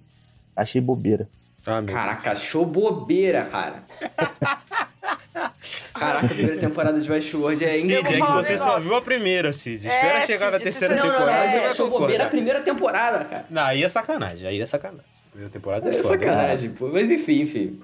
achei 0.56 0.80
bobeira. 0.80 1.28
Ah, 1.64 1.80
Caraca, 1.82 2.34
show 2.34 2.64
bobeira, 2.66 3.44
cara. 3.44 3.84
Caraca, 5.98 6.26
a 6.26 6.28
primeira 6.28 6.58
temporada 6.60 7.00
de 7.00 7.10
Westworld 7.10 7.64
é 7.64 7.68
Cid, 7.68 7.94
é 7.94 8.00
incrível. 8.00 8.24
que 8.26 8.32
um 8.32 8.34
você 8.34 8.56
só 8.58 8.78
viu 8.78 8.94
a 8.94 9.02
primeira, 9.02 9.52
Cid. 9.52 9.86
É, 9.86 9.94
Espera 9.94 10.26
chegar 10.26 10.50
na 10.52 10.58
terceira 10.60 10.94
Não, 10.94 11.02
não, 11.04 11.12
não, 11.12 11.18
temporada, 11.18 11.50
você 11.50 11.56
é, 11.56 11.60
vai 11.60 11.70
achou 11.70 11.90
bobeira 11.90 12.24
a 12.24 12.28
primeira 12.28 12.60
temporada, 12.60 13.24
cara. 13.24 13.46
Não, 13.50 13.62
aí 13.62 13.82
é 13.82 13.88
sacanagem, 13.88 14.46
aí 14.46 14.60
é 14.60 14.66
sacanagem. 14.66 15.04
Primeira 15.30 15.52
temporada 15.52 15.86
é, 15.86 15.90
É 15.90 15.92
foda. 15.92 16.08
sacanagem, 16.08 16.70
pô. 16.70 16.88
Mas 16.88 17.10
enfim, 17.10 17.42
enfim. 17.42 17.78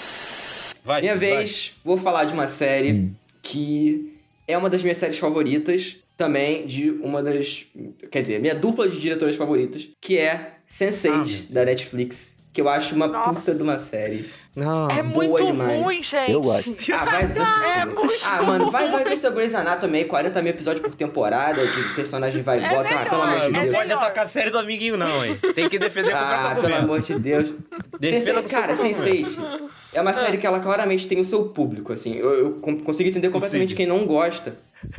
Vai, 0.85 1.01
Minha 1.01 1.15
Cid, 1.15 1.27
vai. 1.27 1.37
vez, 1.39 1.73
vou 1.85 1.97
falar 1.99 2.25
de 2.25 2.33
uma 2.33 2.47
série 2.49 2.93
Hum. 2.93 3.13
que 3.43 4.19
é 4.49 4.57
uma 4.59 4.69
das 4.71 4.83
minhas 4.83 4.97
séries 4.99 5.19
favoritas, 5.19 5.97
também 6.17 6.67
de 6.67 6.91
uma 6.91 7.23
das. 7.23 7.65
Quer 8.11 8.23
dizer, 8.23 8.41
minha 8.41 8.55
dupla 8.55 8.89
de 8.89 9.01
diretoras 9.01 9.37
favoritas, 9.37 9.89
que 10.01 10.19
é 10.19 10.53
Sense8, 10.71 11.47
Ah, 11.51 11.53
da 11.55 11.65
Netflix. 11.65 12.37
Que 12.53 12.61
eu 12.61 12.69
acho 12.69 12.95
uma 12.95 13.07
Nossa. 13.07 13.33
puta 13.33 13.55
de 13.55 13.63
uma 13.63 13.79
série. 13.79 14.29
Não. 14.55 14.91
É 14.91 15.03
boa 15.03 15.27
muito 15.27 15.47
demais. 15.47 15.83
ruim, 15.83 16.03
gente. 16.03 16.33
Eu 16.33 16.43
gosto. 16.43 16.75
Ah, 16.93 17.05
vai. 17.07 17.23
É 17.81 17.85
muito 17.87 18.13
ah, 18.27 18.43
mano, 18.43 18.71
vai, 18.71 18.91
vai 18.91 19.05
ver 19.05 19.17
seu 19.17 19.33
Grey's 19.33 19.55
Anatomy 19.55 19.99
aí, 19.99 20.05
40 20.05 20.43
mil 20.43 20.51
episódios 20.51 20.85
por 20.87 20.95
temporada, 20.95 21.67
que 21.67 21.81
o 21.81 21.95
personagem 21.95 22.43
vai 22.43 22.61
e 22.61 22.65
É 22.65 22.69
bota. 22.69 22.91
Ah, 22.95 23.05
pelo 23.09 23.25
melhor, 23.27 23.29
amor 23.29 23.37
Ah, 23.43 23.47
de 23.47 23.53
não 23.53 23.61
é 23.61 23.63
Deus. 23.63 23.75
pode 23.75 23.89
melhor. 23.89 24.03
atacar 24.03 24.25
a 24.27 24.29
série 24.29 24.51
do 24.51 24.59
amiguinho, 24.59 24.99
não, 24.99 25.25
hein? 25.25 25.39
Tem 25.55 25.67
que 25.67 25.79
defender 25.79 26.11
com 26.13 26.19
o 26.19 26.21
Ah, 26.21 26.55
pelo 26.61 26.75
amor 26.75 27.01
de 27.01 27.15
Deus. 27.19 27.55
Defenda 27.99 28.33
Sense8, 28.41 28.43
com 28.43 28.49
seu 28.49 28.61
cara, 28.61 28.75
próprio 28.75 28.95
Sense8 28.97 29.71
é 29.93 30.01
uma 30.01 30.13
série 30.13 30.39
que 30.39 30.47
ela 30.47 30.61
claramente 30.61 31.07
tem 31.07 31.21
o 31.21 31.25
seu 31.25 31.45
público, 31.49 31.93
assim. 31.93 32.15
Eu, 32.17 32.31
eu 32.35 32.51
con- 32.55 32.79
consigo 32.81 33.09
entender 33.09 33.29
completamente 33.31 33.75
quem 33.75 33.87
não 33.87 34.07
gosta. 34.07 34.57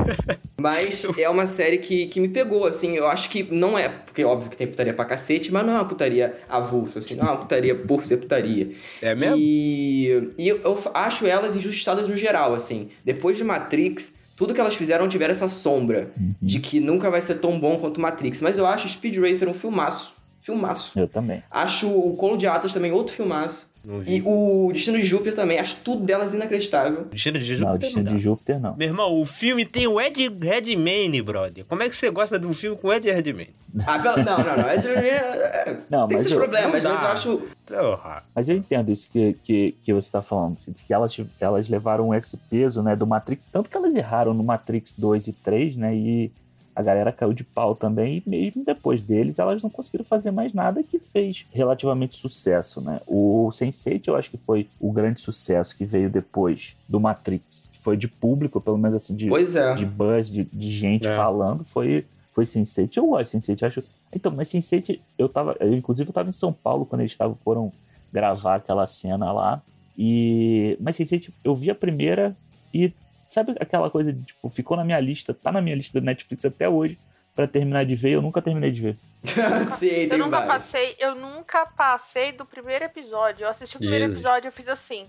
Mas 0.59 1.05
é 1.17 1.27
uma 1.27 1.45
série 1.45 1.77
que, 1.77 2.07
que 2.07 2.19
me 2.19 2.29
pegou, 2.29 2.65
assim. 2.65 2.95
Eu 2.95 3.07
acho 3.07 3.29
que 3.29 3.43
não 3.53 3.77
é. 3.77 3.89
Porque 3.89 4.23
óbvio 4.23 4.49
que 4.49 4.55
tem 4.57 4.67
putaria 4.67 4.93
pra 4.93 5.03
cacete, 5.03 5.51
mas 5.51 5.65
não 5.65 5.73
é 5.73 5.75
uma 5.77 5.85
putaria 5.85 6.37
avulsa, 6.47 6.99
assim. 6.99 7.15
Não 7.15 7.25
é 7.27 7.31
uma 7.31 7.37
putaria 7.37 7.75
por 7.75 8.03
ser 8.05 8.17
putaria. 8.17 8.69
É 9.01 9.13
mesmo? 9.13 9.35
E, 9.37 10.31
e 10.37 10.47
eu, 10.47 10.61
eu 10.63 10.79
acho 10.93 11.25
elas 11.25 11.57
injustiçadas 11.57 12.07
no 12.07 12.15
geral, 12.15 12.53
assim. 12.53 12.89
Depois 13.03 13.35
de 13.35 13.43
Matrix, 13.43 14.13
tudo 14.37 14.53
que 14.53 14.61
elas 14.61 14.75
fizeram 14.75 15.07
tiveram 15.09 15.31
essa 15.31 15.47
sombra 15.49 16.11
de 16.41 16.59
que 16.59 16.79
nunca 16.79 17.09
vai 17.11 17.21
ser 17.21 17.35
tão 17.35 17.59
bom 17.59 17.77
quanto 17.77 17.99
Matrix. 17.99 18.39
Mas 18.39 18.57
eu 18.57 18.65
acho 18.65 18.87
Speed 18.87 19.17
Racer 19.17 19.49
um 19.49 19.53
filmaço. 19.53 20.15
Filmaço. 20.39 20.97
Eu 20.99 21.07
também. 21.07 21.41
Acho 21.49 21.89
o 21.89 22.15
Colo 22.15 22.37
de 22.37 22.47
Atlas 22.47 22.71
também 22.73 22.91
outro 22.91 23.13
filmaço. 23.15 23.69
Não 23.83 23.99
vi. 23.99 24.17
E 24.17 24.23
o 24.25 24.69
Destino 24.71 24.97
de 24.97 25.03
Júpiter 25.03 25.35
também. 25.35 25.59
Acho 25.59 25.77
tudo 25.83 26.03
delas 26.05 26.33
inacreditável. 26.33 27.05
Destino 27.11 27.37
de 27.39 27.51
Não, 27.57 27.57
Júpiter 27.59 27.79
Destino 27.79 28.03
não 28.05 28.15
de. 28.17 28.23
Júpiter 28.23 28.59
não. 28.59 28.75
Meu 28.77 28.87
irmão, 28.87 29.21
o 29.21 29.25
filme 29.25 29.65
tem 29.65 29.87
o 29.87 29.99
Ed 29.99 30.29
Redmayne, 30.41 31.21
brother. 31.21 31.65
Como 31.65 31.83
é 31.83 31.89
que 31.89 31.95
você 31.95 32.09
gosta 32.09 32.39
de 32.39 32.47
um 32.47 32.53
filme 32.53 32.77
com 32.77 32.93
Ed 32.93 33.09
Redmayne? 33.11 33.53
Ah, 33.85 33.97
pela... 33.99 34.17
não, 34.17 34.37
não, 34.37 34.57
não. 34.57 34.69
É, 34.69 34.77
de- 34.77 34.87
é- 34.87 35.77
Não, 35.89 36.07
tem 36.07 36.15
mas 36.17 36.25
esses 36.25 36.31
eu- 36.33 36.39
problemas, 36.39 36.83
não 36.83 36.91
mas 36.91 37.01
eu 37.01 37.07
acho. 37.07 37.41
Porra. 37.65 38.23
Mas 38.35 38.47
eu 38.49 38.55
entendo 38.55 38.91
isso 38.91 39.09
que, 39.11 39.33
que, 39.43 39.75
que 39.83 39.93
você 39.93 40.11
tá 40.11 40.21
falando, 40.21 40.59
Cid, 40.59 40.83
que 40.85 40.93
elas, 40.93 41.15
elas 41.39 41.67
levaram 41.69 42.13
esse 42.13 42.37
peso, 42.37 42.81
né, 42.83 42.95
do 42.95 43.07
Matrix, 43.07 43.45
tanto 43.51 43.69
que 43.69 43.75
elas 43.77 43.95
erraram 43.95 44.33
no 44.33 44.43
Matrix 44.43 44.93
2 44.97 45.27
e 45.27 45.33
3, 45.33 45.75
né, 45.75 45.95
e 45.95 46.31
a 46.75 46.81
galera 46.81 47.11
caiu 47.11 47.33
de 47.33 47.43
pau 47.43 47.75
também, 47.75 48.23
e 48.25 48.29
mesmo 48.29 48.63
depois 48.65 49.01
deles, 49.01 49.39
elas 49.39 49.61
não 49.61 49.69
conseguiram 49.69 50.03
fazer 50.03 50.31
mais 50.31 50.53
nada 50.53 50.81
que 50.81 50.97
fez 50.99 51.45
relativamente 51.51 52.15
sucesso, 52.15 52.81
né. 52.81 52.99
O 53.07 53.49
Sense8 53.51 54.07
eu 54.07 54.15
acho 54.15 54.29
que 54.29 54.37
foi 54.37 54.67
o 54.79 54.91
grande 54.91 55.21
sucesso 55.21 55.75
que 55.75 55.85
veio 55.85 56.09
depois 56.09 56.75
do 56.87 56.99
Matrix, 56.99 57.69
que 57.71 57.79
foi 57.79 57.95
de 57.95 58.07
público, 58.07 58.59
pelo 58.59 58.77
menos 58.77 58.97
assim, 58.97 59.15
de, 59.15 59.27
Pois 59.27 59.55
é. 59.55 59.75
de 59.75 59.85
buzz, 59.85 60.29
de, 60.29 60.43
de 60.45 60.71
gente 60.71 61.07
É. 61.07 61.15
falando, 61.15 61.63
foi, 61.63 62.05
foi 62.31 62.45
Sense8. 62.45 62.97
Eu 62.97 63.07
gosto 63.07 63.37
de 63.37 63.45
Sense8, 63.45 63.63
acho... 63.67 63.83
Então, 64.11 64.31
mas 64.31 64.49
Sense8, 64.49 64.99
eu 65.17 65.29
tava... 65.29 65.55
Eu, 65.59 65.73
inclusive, 65.73 66.09
eu 66.09 66.13
tava 66.13 66.29
em 66.29 66.33
São 66.33 66.51
Paulo 66.53 66.85
quando 66.85 67.01
eles 67.01 67.15
tavam, 67.15 67.35
foram 67.43 67.71
gravar 68.11 68.55
aquela 68.55 68.85
cena 68.87 69.31
lá, 69.31 69.61
e... 69.97 70.77
Mas 70.79 70.97
Sense8, 70.97 71.29
eu 71.43 71.53
vi 71.55 71.69
a 71.69 71.75
primeira 71.75 72.35
e... 72.73 72.91
Sabe 73.33 73.55
aquela 73.59 73.89
coisa 73.89 74.13
de, 74.13 74.21
tipo, 74.23 74.49
ficou 74.49 74.77
na 74.77 74.83
minha 74.83 74.99
lista, 74.99 75.33
tá 75.33 75.51
na 75.51 75.61
minha 75.61 75.75
lista 75.75 75.99
da 75.99 76.05
Netflix 76.05 76.45
até 76.45 76.69
hoje, 76.69 76.97
pra 77.35 77.47
terminar 77.47 77.85
de 77.85 77.95
ver, 77.95 78.11
eu 78.11 78.21
nunca 78.21 78.41
terminei 78.41 78.71
de 78.71 78.81
ver. 78.81 78.97
Sei, 79.73 80.05
Eu 80.05 80.09
tem 80.09 80.19
nunca 80.19 80.41
vários. 80.41 80.53
passei, 80.53 80.95
eu 80.99 81.15
nunca 81.15 81.65
passei 81.65 82.31
do 82.31 82.45
primeiro 82.45 82.85
episódio. 82.85 83.43
Eu 83.45 83.49
assisti 83.49 83.77
o 83.77 83.79
primeiro 83.79 84.05
Jesus. 84.05 84.23
episódio 84.23 84.47
e 84.47 84.49
eu 84.49 84.51
fiz 84.51 84.67
assim. 84.67 85.07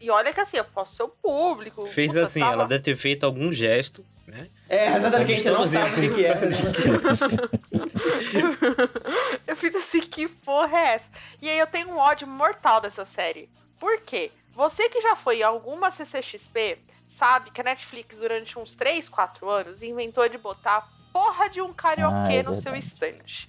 E 0.00 0.10
olha 0.10 0.32
que 0.32 0.40
assim, 0.40 0.58
eu 0.58 0.64
posso 0.64 0.94
ser 0.94 1.02
o 1.02 1.08
público. 1.08 1.84
Fez 1.88 2.12
puta, 2.12 2.24
assim, 2.24 2.38
tava- 2.40 2.52
ela 2.52 2.64
deve 2.66 2.82
ter 2.84 2.94
feito 2.94 3.26
algum 3.26 3.50
gesto, 3.50 4.04
né? 4.28 4.46
É, 4.68 4.94
exatamente, 4.96 5.26
que 5.26 5.32
a 5.32 5.36
gente 5.36 5.50
não 5.50 5.66
sabe 5.66 6.06
o 6.06 6.14
que 6.14 6.24
é. 6.24 6.38
eu 9.46 9.56
fiz 9.56 9.74
assim, 9.74 10.00
que 10.00 10.28
porra 10.28 10.78
é 10.78 10.94
essa? 10.94 11.10
E 11.42 11.48
aí 11.48 11.58
eu 11.58 11.66
tenho 11.66 11.88
um 11.90 11.96
ódio 11.98 12.28
mortal 12.28 12.80
dessa 12.80 13.04
série. 13.04 13.48
Por 13.80 14.00
quê? 14.02 14.30
Você 14.54 14.88
que 14.88 15.00
já 15.00 15.16
foi 15.16 15.38
em 15.38 15.42
alguma 15.42 15.90
CCXP, 15.90 16.78
sabe 17.08 17.50
que 17.50 17.60
a 17.60 17.64
Netflix, 17.64 18.18
durante 18.18 18.58
uns 18.58 18.74
3, 18.74 19.08
4 19.08 19.48
anos, 19.48 19.82
inventou 19.82 20.28
de 20.28 20.38
botar 20.38 20.76
a 20.76 20.88
porra 21.12 21.48
de 21.48 21.60
um 21.60 21.72
karaokê 21.72 22.32
Ah, 22.32 22.34
é 22.34 22.42
no 22.42 22.54
seu 22.54 22.76
stand. 22.76 23.48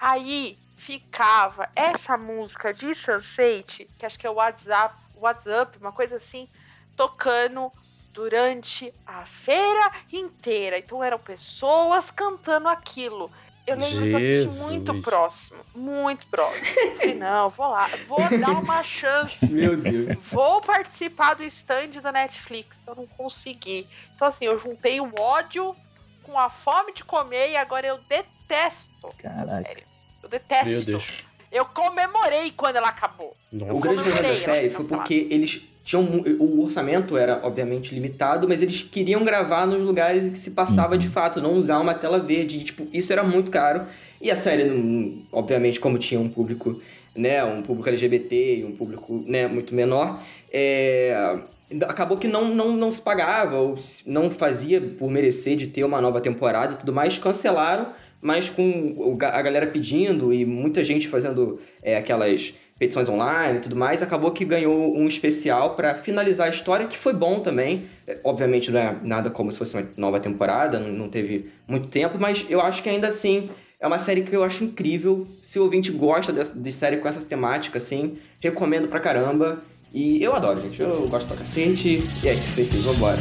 Aí 0.00 0.56
ficava 0.76 1.68
essa 1.76 2.16
música 2.16 2.72
de 2.72 2.94
Sunset, 2.94 3.88
que 3.98 4.06
acho 4.06 4.18
que 4.18 4.26
é 4.26 4.30
o 4.30 4.34
WhatsApp, 4.34 4.96
WhatsApp, 5.16 5.78
uma 5.78 5.92
coisa 5.92 6.16
assim, 6.16 6.48
tocando 6.96 7.70
durante 8.12 8.92
a 9.06 9.24
feira 9.24 9.92
inteira. 10.12 10.78
Então 10.78 11.02
eram 11.02 11.18
pessoas 11.18 12.10
cantando 12.10 12.68
aquilo. 12.68 13.30
Eu 13.66 13.76
lembro 13.76 13.98
que 14.02 14.10
eu 14.10 14.16
assisti 14.16 14.34
Jesus. 14.42 14.70
muito 14.70 15.00
próximo, 15.02 15.60
muito 15.74 16.26
próximo. 16.26 16.80
Eu 16.80 16.96
Falei, 16.96 17.14
não, 17.14 17.48
vou 17.50 17.68
lá, 17.68 17.86
vou 18.08 18.18
dar 18.40 18.58
uma 18.58 18.82
chance. 18.82 19.46
Meu 19.46 19.76
Deus. 19.76 20.16
Vou 20.30 20.60
participar 20.60 21.34
do 21.34 21.44
stand 21.44 21.90
da 22.02 22.10
Netflix. 22.10 22.80
Eu 22.86 22.96
não 22.96 23.06
consegui. 23.06 23.86
Então, 24.14 24.26
assim, 24.26 24.46
eu 24.46 24.58
juntei 24.58 25.00
o 25.00 25.12
ódio 25.18 25.76
com 26.24 26.36
a 26.38 26.50
fome 26.50 26.92
de 26.92 27.04
comer 27.04 27.50
e 27.50 27.56
agora 27.56 27.86
eu 27.86 27.98
detesto 28.08 29.08
essa 29.22 29.44
Caraca. 29.46 29.62
série. 29.62 29.84
Eu 30.22 30.28
detesto. 30.28 30.66
Meu 30.66 30.84
Deus. 30.84 31.24
Eu 31.50 31.66
comemorei 31.66 32.50
quando 32.52 32.76
ela 32.76 32.88
acabou. 32.88 33.36
O 33.52 33.56
Nossa. 33.56 33.82
grande 33.82 34.02
problema 34.02 34.04
da 34.04 34.12
Comemorei, 34.12 34.36
série 34.36 34.70
foi 34.70 34.84
porque 34.86 35.28
eles 35.30 35.68
tinham. 35.84 36.04
O 36.38 36.62
orçamento 36.62 37.16
era, 37.16 37.40
obviamente, 37.42 37.94
limitado, 37.94 38.48
mas 38.48 38.62
eles 38.62 38.82
queriam 38.82 39.24
gravar 39.24 39.66
nos 39.66 39.82
lugares 39.82 40.24
em 40.24 40.30
que 40.30 40.38
se 40.38 40.52
passava 40.52 40.96
de 40.96 41.08
fato, 41.08 41.40
não 41.40 41.54
usar 41.54 41.78
uma 41.78 41.94
tela 41.94 42.18
verde. 42.18 42.62
Tipo, 42.62 42.86
isso 42.92 43.12
era 43.12 43.22
muito 43.22 43.50
caro. 43.50 43.82
E 44.20 44.30
a 44.30 44.36
série, 44.36 44.64
não- 44.64 45.22
obviamente, 45.32 45.80
como 45.80 45.98
tinha 45.98 46.20
um 46.20 46.28
público, 46.28 46.80
né, 47.14 47.44
um 47.44 47.62
público 47.62 47.88
LGBT 47.88 48.60
e 48.60 48.64
um 48.64 48.72
público, 48.72 49.24
né, 49.26 49.46
muito 49.48 49.74
menor, 49.74 50.20
é, 50.52 51.38
acabou 51.82 52.16
que 52.16 52.28
não, 52.28 52.54
não, 52.54 52.76
não 52.76 52.92
se 52.92 53.00
pagava, 53.00 53.56
ou 53.58 53.76
não 54.06 54.30
fazia 54.30 54.80
por 54.80 55.10
merecer 55.10 55.56
de 55.56 55.66
ter 55.66 55.84
uma 55.84 56.00
nova 56.00 56.20
temporada 56.20 56.74
e 56.74 56.76
tudo 56.76 56.92
mais, 56.92 57.18
cancelaram, 57.18 57.88
mas 58.20 58.48
com 58.48 59.18
a 59.20 59.42
galera 59.42 59.66
pedindo 59.66 60.32
e 60.32 60.44
muita 60.44 60.84
gente 60.84 61.08
fazendo 61.08 61.58
é, 61.82 61.96
aquelas 61.96 62.54
petições 62.82 63.08
online 63.08 63.58
e 63.58 63.60
tudo 63.60 63.76
mais, 63.76 64.02
acabou 64.02 64.32
que 64.32 64.44
ganhou 64.44 64.96
um 64.96 65.06
especial 65.06 65.76
pra 65.76 65.94
finalizar 65.94 66.48
a 66.48 66.50
história, 66.50 66.84
que 66.88 66.98
foi 66.98 67.12
bom 67.12 67.38
também. 67.38 67.84
É, 68.08 68.18
Obviamente 68.24 68.72
não 68.72 68.80
é 68.80 68.96
nada 69.04 69.30
como 69.30 69.52
se 69.52 69.58
fosse 69.58 69.76
uma 69.76 69.86
nova 69.96 70.18
temporada, 70.18 70.80
não, 70.80 71.06
teve 71.08 71.48
muito 71.68 71.86
tempo, 71.86 72.16
mas 72.18 72.44
eu 72.50 72.60
acho 72.60 72.82
que 72.82 72.88
ainda 72.88 73.06
assim 73.06 73.48
é 73.78 73.86
uma 73.86 73.98
série 74.00 74.22
que 74.22 74.34
eu 74.34 74.42
acho 74.42 74.64
incrível. 74.64 75.28
Se 75.42 75.60
o 75.60 75.62
ouvinte 75.62 75.92
gosta 75.92 76.32
dessa- 76.32 76.58
de 76.58 76.72
série 76.72 76.96
com 76.96 77.06
essas 77.06 77.24
temáticas, 77.24 77.84
assim, 77.84 78.16
recomendo 78.40 78.88
pra 78.88 78.98
caramba. 78.98 79.58
E 79.94 80.20
eu 80.22 80.34
adoro, 80.34 80.60
gente. 80.60 80.80
Eu 80.80 81.06
gosto 81.08 81.26
pra 81.28 81.36
cacete. 81.36 82.02
E 82.24 82.28
é 82.28 82.34
isso, 82.34 82.60
enfim, 82.62 82.78
vambora. 82.80 83.18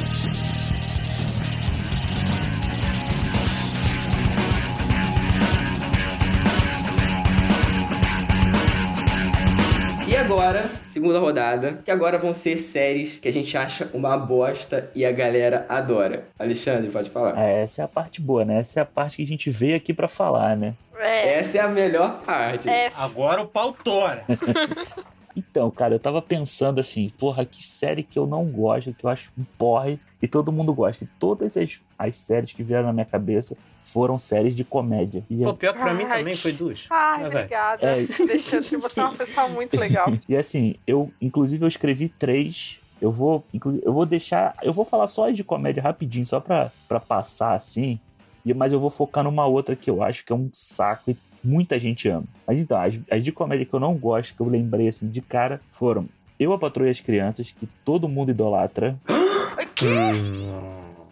Segunda 11.01 11.17
rodada, 11.17 11.79
que 11.83 11.89
agora 11.89 12.19
vão 12.19 12.31
ser 12.31 12.59
séries 12.59 13.17
que 13.17 13.27
a 13.27 13.33
gente 13.33 13.57
acha 13.57 13.89
uma 13.91 14.15
bosta 14.15 14.91
e 14.93 15.03
a 15.03 15.11
galera 15.11 15.65
adora. 15.67 16.25
Alexandre, 16.37 16.91
pode 16.91 17.09
falar. 17.09 17.35
É, 17.43 17.63
essa 17.63 17.81
é 17.81 17.85
a 17.85 17.87
parte 17.87 18.21
boa, 18.21 18.45
né? 18.45 18.59
Essa 18.59 18.81
é 18.81 18.83
a 18.83 18.85
parte 18.85 19.17
que 19.17 19.23
a 19.23 19.27
gente 19.27 19.49
veio 19.49 19.75
aqui 19.75 19.93
pra 19.95 20.07
falar, 20.07 20.55
né? 20.55 20.75
É, 20.99 21.39
Essa 21.39 21.57
é 21.57 21.61
a 21.61 21.67
melhor 21.67 22.21
parte. 22.23 22.69
é 22.69 22.91
Agora 22.95 23.41
o 23.41 23.47
pau 23.47 23.73
tora. 23.73 24.23
Então, 25.35 25.69
cara, 25.71 25.95
eu 25.95 25.99
tava 25.99 26.21
pensando 26.21 26.79
assim, 26.79 27.09
porra, 27.17 27.45
que 27.45 27.63
série 27.63 28.03
que 28.03 28.17
eu 28.17 28.27
não 28.27 28.45
gosto, 28.45 28.93
que 28.93 29.05
eu 29.05 29.09
acho 29.09 29.31
um 29.37 29.43
porre, 29.57 29.99
e 30.21 30.27
todo 30.27 30.51
mundo 30.51 30.73
gosta. 30.73 31.03
E 31.03 31.07
todas 31.19 31.57
as, 31.57 31.79
as 31.97 32.17
séries 32.17 32.51
que 32.53 32.63
vieram 32.63 32.87
na 32.87 32.93
minha 32.93 33.05
cabeça 33.05 33.55
foram 33.83 34.19
séries 34.19 34.55
de 34.55 34.63
comédia. 34.63 35.23
E, 35.29 35.43
Pô, 35.43 35.53
pior 35.53 35.73
que 35.73 35.79
pra 35.79 35.93
mim 35.93 36.05
Ai, 36.09 36.19
também 36.19 36.35
foi 36.35 36.51
duas. 36.51 36.87
Ai, 36.89 37.23
Ah, 37.23 37.27
obrigada. 37.27 37.87
É. 37.87 37.91
Alexandre, 38.21 38.77
você 38.77 38.99
é 38.99 39.03
uma 39.03 39.13
pessoa 39.13 39.47
muito 39.49 39.77
legal. 39.77 40.07
e 40.27 40.35
assim, 40.35 40.75
eu, 40.85 41.11
inclusive, 41.21 41.63
eu 41.63 41.67
escrevi 41.67 42.09
três. 42.09 42.77
Eu 43.01 43.11
vou, 43.11 43.43
eu 43.83 43.91
vou 43.91 44.05
deixar, 44.05 44.55
eu 44.61 44.71
vou 44.71 44.85
falar 44.85 45.07
só 45.07 45.27
as 45.27 45.35
de 45.35 45.43
comédia 45.43 45.81
rapidinho, 45.81 46.25
só 46.25 46.39
pra, 46.39 46.71
pra 46.87 46.99
passar 46.99 47.55
assim. 47.55 47.99
E, 48.45 48.53
mas 48.53 48.71
eu 48.71 48.79
vou 48.79 48.91
focar 48.91 49.23
numa 49.23 49.45
outra 49.45 49.75
que 49.75 49.89
eu 49.89 50.03
acho 50.03 50.23
que 50.23 50.31
é 50.31 50.35
um 50.35 50.49
saco 50.53 51.09
e 51.09 51.17
muita 51.43 51.77
gente 51.79 52.07
ama. 52.09 52.23
Mas 52.47 52.59
então, 52.59 52.79
as, 52.81 52.95
as 53.09 53.23
de 53.23 53.31
comédia 53.31 53.65
que 53.65 53.73
eu 53.73 53.79
não 53.79 53.95
gosto, 53.95 54.33
que 54.35 54.41
eu 54.41 54.47
lembrei 54.47 54.87
assim 54.87 55.07
de 55.07 55.21
cara, 55.21 55.61
foram 55.71 56.07
Eu, 56.39 56.53
a 56.53 56.57
Patroa 56.59 56.87
e 56.87 56.91
as 56.91 57.01
Crianças, 57.01 57.51
que 57.51 57.67
todo 57.85 58.07
mundo 58.09 58.31
idolatra. 58.31 58.95
Ai, 59.57 59.67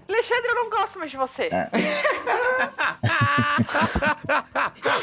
Alexandre, 0.07 0.47
eu 0.49 0.55
não 0.55 0.69
gosto 0.69 0.99
mais 0.99 1.11
de 1.11 1.17
você. 1.17 1.43
É. 1.43 1.69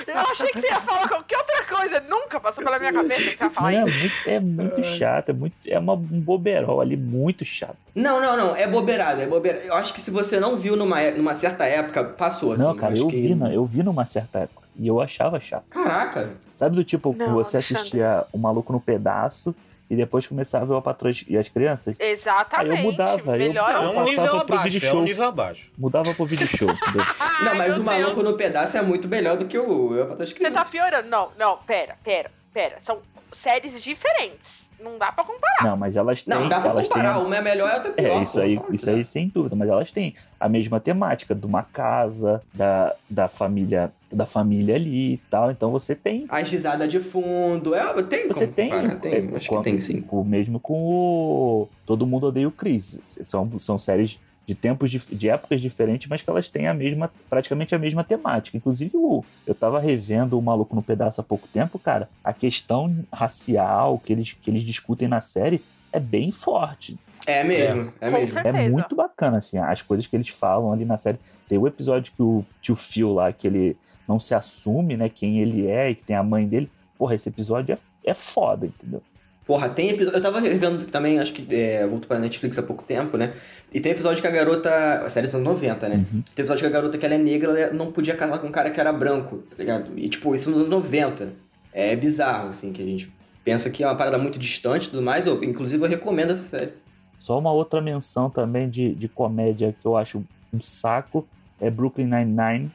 eu 0.06 0.18
achei 0.18 0.48
que 0.48 0.60
você 0.60 0.66
ia 0.66 0.80
falar 0.80 1.08
qualquer 1.08 1.38
outra 1.38 1.64
coisa. 1.64 2.00
Nunca 2.00 2.40
passou 2.40 2.64
pela 2.64 2.78
minha 2.78 2.92
cabeça 2.92 3.22
que 3.22 3.36
você 3.38 3.44
ia 3.44 3.50
falar 3.50 3.72
Não, 3.72 3.78
é 3.78 3.82
isso. 3.84 3.98
muito, 4.00 4.28
é 4.28 4.40
muito 4.40 4.84
chato, 4.84 5.28
é, 5.30 5.32
muito, 5.32 5.54
é 5.66 5.78
uma, 5.78 5.94
um 5.94 6.20
boberol 6.20 6.80
ali 6.80 6.96
muito 6.96 7.44
chato. 7.44 7.76
Não, 7.94 8.20
não, 8.20 8.36
não. 8.36 8.56
É 8.56 8.66
bobeirada, 8.66 9.22
é 9.22 9.26
bobeirada. 9.26 9.64
Eu 9.64 9.74
acho 9.74 9.94
que 9.94 10.00
se 10.00 10.10
você 10.10 10.38
não 10.38 10.56
viu 10.56 10.76
numa, 10.76 11.00
é- 11.00 11.12
numa 11.12 11.34
certa 11.34 11.64
época, 11.64 12.04
passou, 12.04 12.52
assim. 12.52 12.62
não, 12.62 12.76
cara, 12.76 12.92
acho 12.92 13.02
eu 13.02 13.08
que... 13.08 13.20
vi, 13.20 13.34
na- 13.34 13.52
eu 13.52 13.64
vi 13.64 13.82
numa 13.82 14.06
certa 14.06 14.40
época. 14.40 14.65
E 14.78 14.86
eu 14.88 15.00
achava 15.00 15.40
chato. 15.40 15.64
Caraca. 15.70 16.34
Sabe 16.54 16.76
do 16.76 16.84
tipo, 16.84 17.14
Não, 17.16 17.32
você 17.34 17.56
Alexandre. 17.56 17.76
assistia 17.82 18.24
o 18.32 18.38
Maluco 18.38 18.72
no 18.72 18.80
Pedaço 18.80 19.54
e 19.88 19.96
depois 19.96 20.26
começava 20.26 20.64
a 20.64 20.68
ver 20.68 20.74
o 20.74 20.82
Patrão 20.82 21.10
e 21.28 21.38
as 21.38 21.48
Crianças? 21.48 21.96
Exatamente. 21.98 22.70
Aí 22.72 22.76
eu 22.78 22.82
mudava, 22.82 23.32
eu- 23.32 23.38
Melhor 23.38 23.72
Não, 23.72 23.82
é 23.82 23.88
um 23.88 23.94
passava 23.94 24.04
nível 24.10 24.26
pro 24.28 24.36
abaixo, 24.54 24.62
vídeo 24.64 24.86
é 24.86 24.90
um 24.90 24.92
show. 24.94 25.02
nível 25.02 25.24
abaixo. 25.24 25.70
Mudava 25.78 26.12
pro 26.14 26.24
vídeo 26.26 26.46
show, 26.46 26.68
entendeu? 26.70 27.02
não, 27.44 27.54
mas 27.54 27.78
o 27.78 27.82
maluco 27.84 28.14
Deus. 28.16 28.24
no 28.30 28.36
pedaço 28.36 28.76
é 28.76 28.82
muito 28.82 29.08
melhor 29.08 29.36
do 29.36 29.46
que 29.46 29.58
o 29.58 29.94
Eu 29.94 30.06
pra 30.06 30.16
Você 30.16 30.34
tá 30.34 30.38
crianças. 30.38 30.68
piorando. 30.68 31.08
Não, 31.08 31.30
não, 31.38 31.56
pera, 31.58 31.96
pera, 32.04 32.30
pera. 32.52 32.76
São 32.80 32.98
séries 33.32 33.80
diferentes. 33.82 34.65
Não 34.80 34.98
dá 34.98 35.10
pra 35.12 35.24
comparar. 35.24 35.64
Não, 35.64 35.76
mas 35.76 35.96
elas 35.96 36.22
têm. 36.22 36.34
Não, 36.34 36.48
dá 36.48 36.60
pra 36.60 36.70
elas 36.70 36.88
comparar. 36.88 37.14
Têm, 37.14 37.24
Uma 37.24 37.36
é 37.36 37.42
melhor 37.42 37.68
e 37.68 37.72
a 37.72 37.74
outra 37.76 37.90
é 37.90 37.94
pior. 37.94 38.18
é, 38.18 38.22
isso 38.22 38.40
aí, 38.40 38.58
pô. 38.60 38.72
isso 38.72 38.90
aí 38.90 39.04
sem 39.04 39.28
dúvida, 39.28 39.56
mas 39.56 39.68
elas 39.68 39.90
têm 39.92 40.14
a 40.38 40.48
mesma 40.48 40.78
temática 40.78 41.34
de 41.34 41.46
uma 41.46 41.62
casa, 41.62 42.42
da, 42.52 42.94
da 43.08 43.26
família, 43.28 43.90
da 44.12 44.26
família 44.26 44.74
ali 44.76 45.14
e 45.14 45.16
tal. 45.30 45.50
Então 45.50 45.70
você 45.70 45.94
tem 45.94 46.26
As 46.28 46.50
risadas 46.50 46.88
de 46.90 47.00
fundo. 47.00 47.74
É, 47.74 48.02
tem 48.02 48.26
Você 48.28 48.44
como 48.44 48.52
tem, 48.54 48.70
comparar, 48.70 48.96
tem. 48.96 49.12
é, 49.32 49.36
Acho 49.36 49.48
com- 49.48 49.56
que 49.58 49.64
tem 49.64 49.80
sim. 49.80 50.04
O 50.10 50.22
mesmo 50.24 50.60
com 50.60 50.74
o 50.74 51.68
Todo 51.86 52.06
Mundo 52.06 52.26
Odeia 52.26 52.48
o 52.48 52.52
Chris. 52.52 53.00
São, 53.22 53.58
são 53.58 53.78
séries 53.78 54.18
de 54.46 54.54
tempos, 54.54 54.90
dif- 54.90 55.14
de 55.14 55.28
épocas 55.28 55.60
diferentes, 55.60 56.08
mas 56.08 56.22
que 56.22 56.30
elas 56.30 56.48
têm 56.48 56.68
a 56.68 56.74
mesma, 56.74 57.10
praticamente 57.28 57.74
a 57.74 57.78
mesma 57.78 58.04
temática. 58.04 58.56
Inclusive, 58.56 58.92
o, 58.96 59.24
eu 59.46 59.54
tava 59.54 59.80
revendo 59.80 60.38
o 60.38 60.42
Maluco 60.42 60.74
no 60.76 60.82
Pedaço 60.82 61.20
há 61.20 61.24
pouco 61.24 61.48
tempo, 61.48 61.78
cara. 61.78 62.08
A 62.22 62.32
questão 62.32 62.94
racial 63.12 63.98
que 63.98 64.12
eles, 64.12 64.32
que 64.32 64.50
eles 64.50 64.62
discutem 64.62 65.08
na 65.08 65.20
série 65.20 65.60
é 65.92 65.98
bem 65.98 66.30
forte. 66.30 66.96
É 67.26 67.42
mesmo, 67.42 67.92
é, 68.00 68.08
Com 68.08 68.16
mesmo. 68.18 68.38
É 68.38 68.68
muito 68.70 68.94
bacana, 68.94 69.38
assim, 69.38 69.58
as 69.58 69.82
coisas 69.82 70.06
que 70.06 70.14
eles 70.14 70.28
falam 70.28 70.72
ali 70.72 70.84
na 70.84 70.96
série. 70.96 71.18
Tem 71.48 71.58
o 71.58 71.66
episódio 71.66 72.12
que 72.14 72.22
o 72.22 72.44
tio 72.62 72.76
Phil 72.76 73.12
lá, 73.14 73.32
que 73.32 73.48
ele 73.48 73.76
não 74.06 74.20
se 74.20 74.32
assume, 74.32 74.96
né, 74.96 75.08
quem 75.08 75.40
ele 75.40 75.66
é 75.66 75.90
e 75.90 75.96
que 75.96 76.04
tem 76.04 76.14
a 76.14 76.22
mãe 76.22 76.46
dele. 76.46 76.70
Porra, 76.96 77.16
esse 77.16 77.28
episódio 77.28 77.74
é, 78.04 78.10
é 78.10 78.14
foda, 78.14 78.66
entendeu? 78.66 79.02
Porra, 79.46 79.68
tem 79.68 79.90
episódio. 79.90 80.18
Eu 80.18 80.22
tava 80.22 80.40
revendo 80.40 80.84
também, 80.86 81.20
acho 81.20 81.32
que 81.32 81.54
é, 81.54 81.86
voltou 81.86 82.08
pra 82.08 82.18
Netflix 82.18 82.58
há 82.58 82.62
pouco 82.62 82.82
tempo, 82.82 83.16
né? 83.16 83.32
E 83.72 83.80
tem 83.80 83.92
episódio 83.92 84.20
que 84.20 84.26
a 84.26 84.30
garota. 84.30 85.02
A 85.04 85.08
série 85.08 85.26
dos 85.26 85.36
anos 85.36 85.46
90, 85.46 85.88
né? 85.88 85.96
Uhum. 85.96 86.22
Tem 86.34 86.42
episódio 86.42 86.62
que 86.62 86.66
a 86.66 86.70
garota 86.70 86.98
que 86.98 87.06
ela 87.06 87.14
é 87.14 87.18
negra, 87.18 87.58
ela 87.58 87.72
não 87.72 87.92
podia 87.92 88.16
casar 88.16 88.38
com 88.38 88.48
um 88.48 88.50
cara 88.50 88.70
que 88.70 88.80
era 88.80 88.92
branco, 88.92 89.38
tá 89.50 89.56
ligado? 89.58 89.96
E 89.96 90.08
tipo, 90.08 90.34
isso 90.34 90.50
nos 90.50 90.60
anos 90.60 90.70
90. 90.70 91.32
É 91.72 91.94
bizarro, 91.94 92.48
assim, 92.48 92.72
que 92.72 92.82
a 92.82 92.84
gente 92.86 93.12
pensa 93.44 93.68
que 93.68 93.84
é 93.84 93.86
uma 93.86 93.94
parada 93.94 94.18
muito 94.18 94.38
distante 94.38 94.86
e 94.86 94.90
tudo 94.90 95.02
mais. 95.02 95.26
Eu, 95.26 95.44
inclusive, 95.44 95.84
eu 95.84 95.88
recomendo 95.88 96.32
essa 96.32 96.58
série. 96.58 96.72
Só 97.20 97.38
uma 97.38 97.52
outra 97.52 97.80
menção 97.80 98.30
também 98.30 98.68
de, 98.68 98.94
de 98.94 99.08
comédia 99.08 99.74
que 99.80 99.86
eu 99.86 99.96
acho 99.96 100.24
um 100.52 100.60
saco 100.60 101.26
é 101.60 101.70
Brooklyn 101.70 102.06
Nine-Nine. 102.06 102.70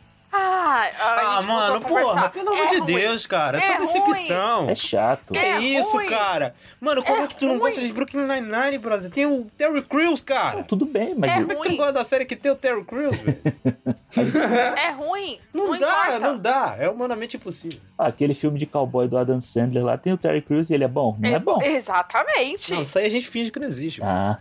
Ah, 0.71 1.38
Ah, 1.38 1.41
mano, 1.41 1.81
porra, 1.81 2.01
conversar. 2.03 2.31
pelo 2.31 2.49
amor 2.49 2.60
É 2.63 2.67
de 2.69 2.77
ruim. 2.77 2.86
Deus, 2.95 3.27
cara. 3.27 3.57
É 3.57 3.62
É 3.62 3.67
só 3.73 3.77
decepção. 3.77 4.69
É 4.69 4.75
chato. 4.75 5.34
Que 5.34 5.39
É 5.39 5.60
isso, 5.60 5.97
ruim. 5.97 6.07
cara? 6.07 6.53
Mano, 6.79 7.03
como 7.03 7.21
é, 7.21 7.23
É 7.23 7.27
que 7.27 7.36
tu 7.36 7.45
não 7.45 7.51
ruim. 7.53 7.62
gosta 7.62 7.81
de 7.81 7.91
Brooklyn 7.91 8.25
Nine-Nine, 8.27 8.77
brother? 8.77 9.10
Tem 9.10 9.25
o 9.25 9.45
Terry 9.57 9.81
Crews, 9.84 10.21
cara. 10.21 10.63
Tudo 10.63 10.86
bem, 10.86 11.13
mas 11.15 11.31
É 11.31 11.36
Como 11.36 11.51
é 11.51 11.55
que 11.55 11.62
tu 11.63 11.69
não 11.69 11.77
gosta 11.77 11.93
da 11.93 12.03
série 12.03 12.25
que 12.25 12.36
tem 12.36 12.51
o 12.51 12.55
Terry 12.55 12.84
Crews, 12.84 13.15
velho? 13.17 13.41
É 14.77 14.91
ruim. 14.91 15.39
Não, 15.53 15.71
Não, 15.71 15.79
dá, 15.79 15.88
importa. 15.88 16.19
não 16.19 16.38
dá. 16.38 16.75
É 16.77 16.89
humanamente 16.89 17.38
impossível. 17.38 17.79
ah, 17.97 18.07
aquele 18.07 18.34
filme 18.34 18.60
de 18.60 18.65
cowboy 18.65 19.07
do 19.07 19.17
Adam 19.17 19.39
Sandler 19.39 19.84
lá 19.86 19.97
tem 19.97 20.12
o 20.13 20.17
Terry 20.17 20.41
Crews 20.41 20.69
e 20.69 20.73
ele 20.73 20.84
é 20.84 20.88
bom? 20.88 21.15
Não 21.19 21.29
é, 21.29 21.39
bom. 21.39 21.62
Exatamente. 21.62 22.73
Não, 22.73 22.81
isso 22.81 22.97
aí 22.99 23.05
a 23.05 23.10
gente 23.10 23.27
finge 23.29 23.51
que 23.51 23.60
não 23.60 23.67
existe. 23.67 24.01
Ah, 24.03 24.38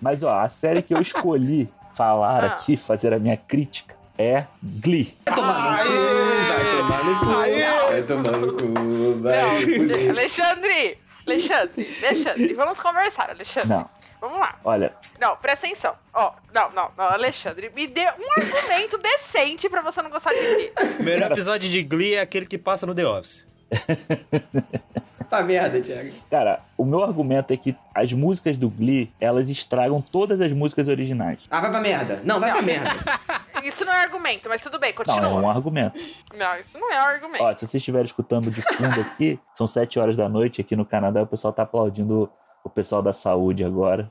mas 0.00 0.22
ó, 0.22 0.40
a 0.40 0.48
série 0.48 0.80
que 0.82 0.94
eu 0.94 1.00
escolhi 1.02 1.68
falar 1.92 2.44
Ah. 2.44 2.46
aqui, 2.48 2.76
fazer 2.76 3.12
a 3.12 3.18
minha 3.18 3.36
crítica, 3.36 3.94
é 4.20 4.46
Glee. 4.62 5.16
Vai 5.24 5.34
tomar 5.34 7.04
no 7.04 7.18
cu, 7.18 7.26
vai 7.26 8.02
tomar 8.02 8.36
no 8.36 8.52
cu, 8.52 9.20
vai 9.20 9.38
tomar 9.40 9.66
no 9.66 9.94
cu. 10.04 10.10
Alexandre, 10.10 10.98
Alexandre, 11.26 11.88
Alexandre, 12.04 12.54
vamos 12.54 12.80
conversar, 12.80 13.30
Alexandre. 13.30 13.68
Não, 13.70 13.88
Vamos 14.20 14.38
lá. 14.38 14.58
olha, 14.64 14.94
Não, 15.18 15.34
presta 15.36 15.66
atenção. 15.66 15.94
Ó, 16.12 16.32
não, 16.52 16.70
não, 16.72 16.90
não, 16.96 17.04
Alexandre, 17.06 17.70
me 17.74 17.86
dê 17.86 18.02
um 18.02 18.40
argumento 18.42 18.98
decente 19.02 19.68
pra 19.68 19.80
você 19.80 20.02
não 20.02 20.10
gostar 20.10 20.32
de 20.34 20.40
mim. 20.56 20.70
O 21.00 21.02
melhor 21.02 21.32
episódio 21.32 21.68
de 21.68 21.82
Glee 21.82 22.14
é 22.14 22.20
aquele 22.20 22.44
que 22.44 22.58
passa 22.58 22.86
no 22.86 22.94
The 22.94 23.06
Office. 23.06 23.46
Tá 25.30 25.40
merda, 25.42 25.80
Thiago. 25.80 26.10
cara, 26.28 26.60
o 26.76 26.84
meu 26.84 27.02
argumento 27.04 27.52
é 27.52 27.56
que 27.56 27.76
as 27.94 28.12
músicas 28.12 28.56
do 28.56 28.68
Glee, 28.68 29.12
elas 29.20 29.48
estragam 29.48 30.02
todas 30.02 30.40
as 30.40 30.52
músicas 30.52 30.88
originais. 30.88 31.38
Ah, 31.48 31.60
vai 31.60 31.70
pra 31.70 31.80
merda. 31.80 32.20
Não, 32.24 32.40
vai 32.40 32.50
pra 32.50 32.60
Não. 32.60 32.66
merda. 32.66 32.90
Isso 33.64 33.84
não 33.84 33.92
é 33.92 34.02
argumento, 34.02 34.48
mas 34.48 34.60
tudo 34.62 34.78
bem, 34.78 34.90
Não, 34.90 34.96
continua. 35.04 35.28
é 35.28 35.32
um 35.32 35.50
argumento. 35.50 35.98
Não, 36.34 36.56
isso 36.58 36.78
não 36.78 36.90
é 36.90 36.96
argumento. 36.96 37.44
Ó, 37.44 37.54
se 37.54 37.66
você 37.66 37.76
estiver 37.76 38.04
escutando 38.06 38.50
de 38.50 38.62
fundo 38.62 39.00
aqui, 39.02 39.38
são 39.54 39.66
7 39.66 39.98
horas 40.00 40.16
da 40.16 40.30
noite 40.30 40.62
aqui 40.62 40.74
no 40.74 40.84
Canadá, 40.86 41.20
o 41.22 41.26
pessoal 41.26 41.52
tá 41.52 41.62
aplaudindo 41.64 42.30
o 42.64 42.70
pessoal 42.70 43.02
da 43.02 43.12
saúde 43.12 43.62
agora. 43.62 44.10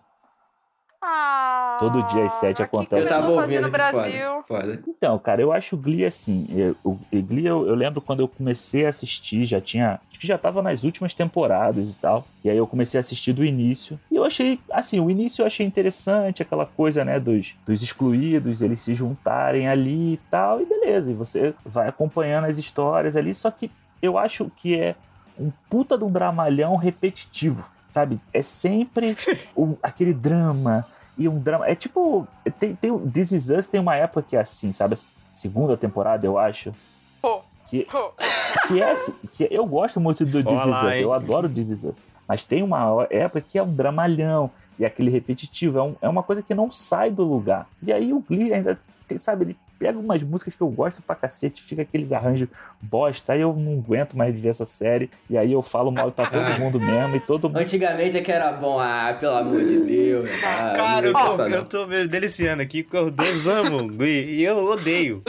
Ah, 1.02 1.78
Todo 1.80 2.04
dia 2.08 2.26
às 2.26 2.34
sete 2.34 2.58
que 2.58 2.64
acontece. 2.64 3.04
Eu 3.04 3.08
tava 3.08 3.30
ouvindo 3.32 3.62
no 3.62 3.70
Brasil. 3.72 4.44
foda. 4.46 4.64
Foda. 4.68 4.84
Então, 4.86 5.18
cara, 5.18 5.42
eu 5.42 5.52
acho 5.54 5.76
o 5.76 5.80
Glee 5.80 6.04
assim. 6.06 6.46
Eu, 6.54 6.76
o 6.84 6.92
o 6.92 7.22
Glee, 7.22 7.46
eu, 7.46 7.66
eu 7.68 7.74
lembro 7.76 8.02
quando 8.02 8.20
eu 8.20 8.28
comecei 8.28 8.86
a 8.86 8.90
assistir, 8.90 9.46
já 9.46 9.62
tinha. 9.62 10.00
Acho 10.10 10.20
que 10.20 10.28
já 10.28 10.38
tava 10.38 10.62
nas 10.62 10.84
últimas 10.84 11.14
temporadas 11.14 11.94
e 11.94 11.96
tal. 11.96 12.26
E 12.44 12.50
aí 12.50 12.58
eu 12.58 12.68
comecei 12.68 12.98
a 12.98 13.02
assistir 13.02 13.32
do 13.32 13.46
início. 13.46 13.98
E 14.12 14.16
eu 14.18 14.26
achei, 14.26 14.60
assim, 14.72 15.00
o 15.00 15.10
início 15.10 15.42
eu 15.42 15.48
achei 15.48 15.66
interessante, 15.66 16.42
aquela 16.42 16.66
coisa, 16.66 17.06
né, 17.06 17.18
dos, 17.18 17.56
dos 17.66 17.82
excluídos, 17.82 18.62
eles 18.62 18.82
se 18.82 18.94
juntarem 18.94 19.70
ali 19.70 20.14
e 20.16 20.20
tal. 20.30 20.62
E 20.62 20.66
beleza, 20.66 21.12
e 21.12 21.14
você 21.14 21.54
vai 21.66 21.88
acompanhando 21.88 22.46
as 22.46 22.58
histórias 22.58 23.16
ali. 23.16 23.34
Só 23.34 23.50
que 23.50 23.72
eu 24.02 24.18
acho 24.18 24.52
que 24.58 24.78
é 24.78 24.96
um 25.40 25.50
puta 25.70 25.98
de 25.98 26.04
um 26.04 26.12
dramalhão 26.12 26.76
repetitivo, 26.76 27.66
sabe? 27.90 28.20
É 28.34 28.42
sempre 28.42 29.16
o- 29.56 29.78
aquele 29.84 30.14
drama 30.14 30.86
e 31.18 31.28
um 31.28 31.40
drama. 31.40 31.68
É 31.68 31.76
tipo. 31.76 32.28
Tem, 32.60 32.76
tem, 32.76 32.92
o 32.92 33.00
This 33.00 33.32
Is 33.32 33.50
Us 33.50 33.68
tem 33.68 33.80
uma 33.80 33.96
época 33.96 34.22
que 34.28 34.36
é 34.36 34.40
assim, 34.42 34.72
sabe? 34.74 34.96
A 34.96 34.98
segunda 35.36 35.76
temporada, 35.78 36.26
eu 36.26 36.38
acho. 36.38 36.74
Pô, 37.22 37.42
Que, 37.68 37.84
pô. 37.86 38.12
que 38.68 38.82
é 38.82 38.92
assim, 38.92 39.14
que 39.34 39.48
eu 39.52 39.66
gosto 39.66 40.00
muito 40.00 40.26
do 40.26 40.44
This 40.44 40.60
Is 40.62 40.66
Olá, 40.68 40.86
Us, 40.88 40.94
hein? 40.96 41.02
eu 41.02 41.14
adoro 41.14 41.50
This 41.50 41.70
Is 41.70 41.84
Us. 41.84 42.04
Mas 42.28 42.44
tem 42.44 42.62
uma 42.64 43.06
época 43.10 43.42
que 43.42 43.58
é 43.58 43.64
um 43.64 43.74
dramalhão 43.74 44.50
e 44.78 44.86
aquele 44.86 45.10
repetitivo, 45.12 45.78
é, 45.78 45.84
um- 45.84 45.96
é 46.02 46.08
uma 46.08 46.24
coisa 46.24 46.42
que 46.42 46.54
não 46.56 46.72
sai 46.72 47.12
do 47.12 47.24
lugar. 47.24 47.68
E 47.84 47.92
aí 47.92 48.14
o 48.14 48.20
Glee 48.22 48.54
ainda, 48.54 48.80
sabe, 49.18 49.44
ele 49.46 49.58
pega 49.80 49.98
umas 49.98 50.22
músicas 50.22 50.54
que 50.54 50.62
eu 50.62 50.68
gosto 50.68 51.02
pra 51.02 51.16
cacete, 51.16 51.64
fica 51.64 51.84
aqueles 51.84 52.12
arranjos 52.12 52.50
bosta, 52.82 53.34
aí 53.34 53.42
eu 53.42 53.54
não 53.54 53.80
aguento 53.80 54.16
mais 54.18 54.36
de 54.36 54.42
ver 54.42 54.50
essa 54.50 54.66
série, 54.66 55.10
e 55.30 55.38
aí 55.38 55.54
eu 55.54 55.62
falo 55.64 55.90
mal 55.90 56.12
pra 56.12 56.26
todo 56.26 56.44
mundo 56.60 56.80
mesmo, 56.80 57.16
e 57.16 57.20
todo 57.22 57.48
mundo. 57.48 57.58
Antigamente 57.58 58.18
é 58.18 58.22
que 58.22 58.32
era 58.32 58.52
bom. 58.52 58.78
Ah, 58.80 59.16
pelo 59.18 59.36
amor 59.36 59.66
de 59.66 59.80
Deus. 59.80 60.30
Ah, 60.44 60.74
Cara, 60.76 61.08
eu 61.08 61.14
tô, 61.14 61.44
eu 61.46 61.66
tô 61.66 61.88
me 61.88 62.06
deliciando 62.08 62.62
aqui, 62.62 62.84
porque 62.84 62.98
os 62.98 63.12
dois 63.12 63.48
amam 63.48 63.88
Glee 63.96 64.40
e 64.40 64.44
eu 64.44 64.58
odeio. 64.66 65.24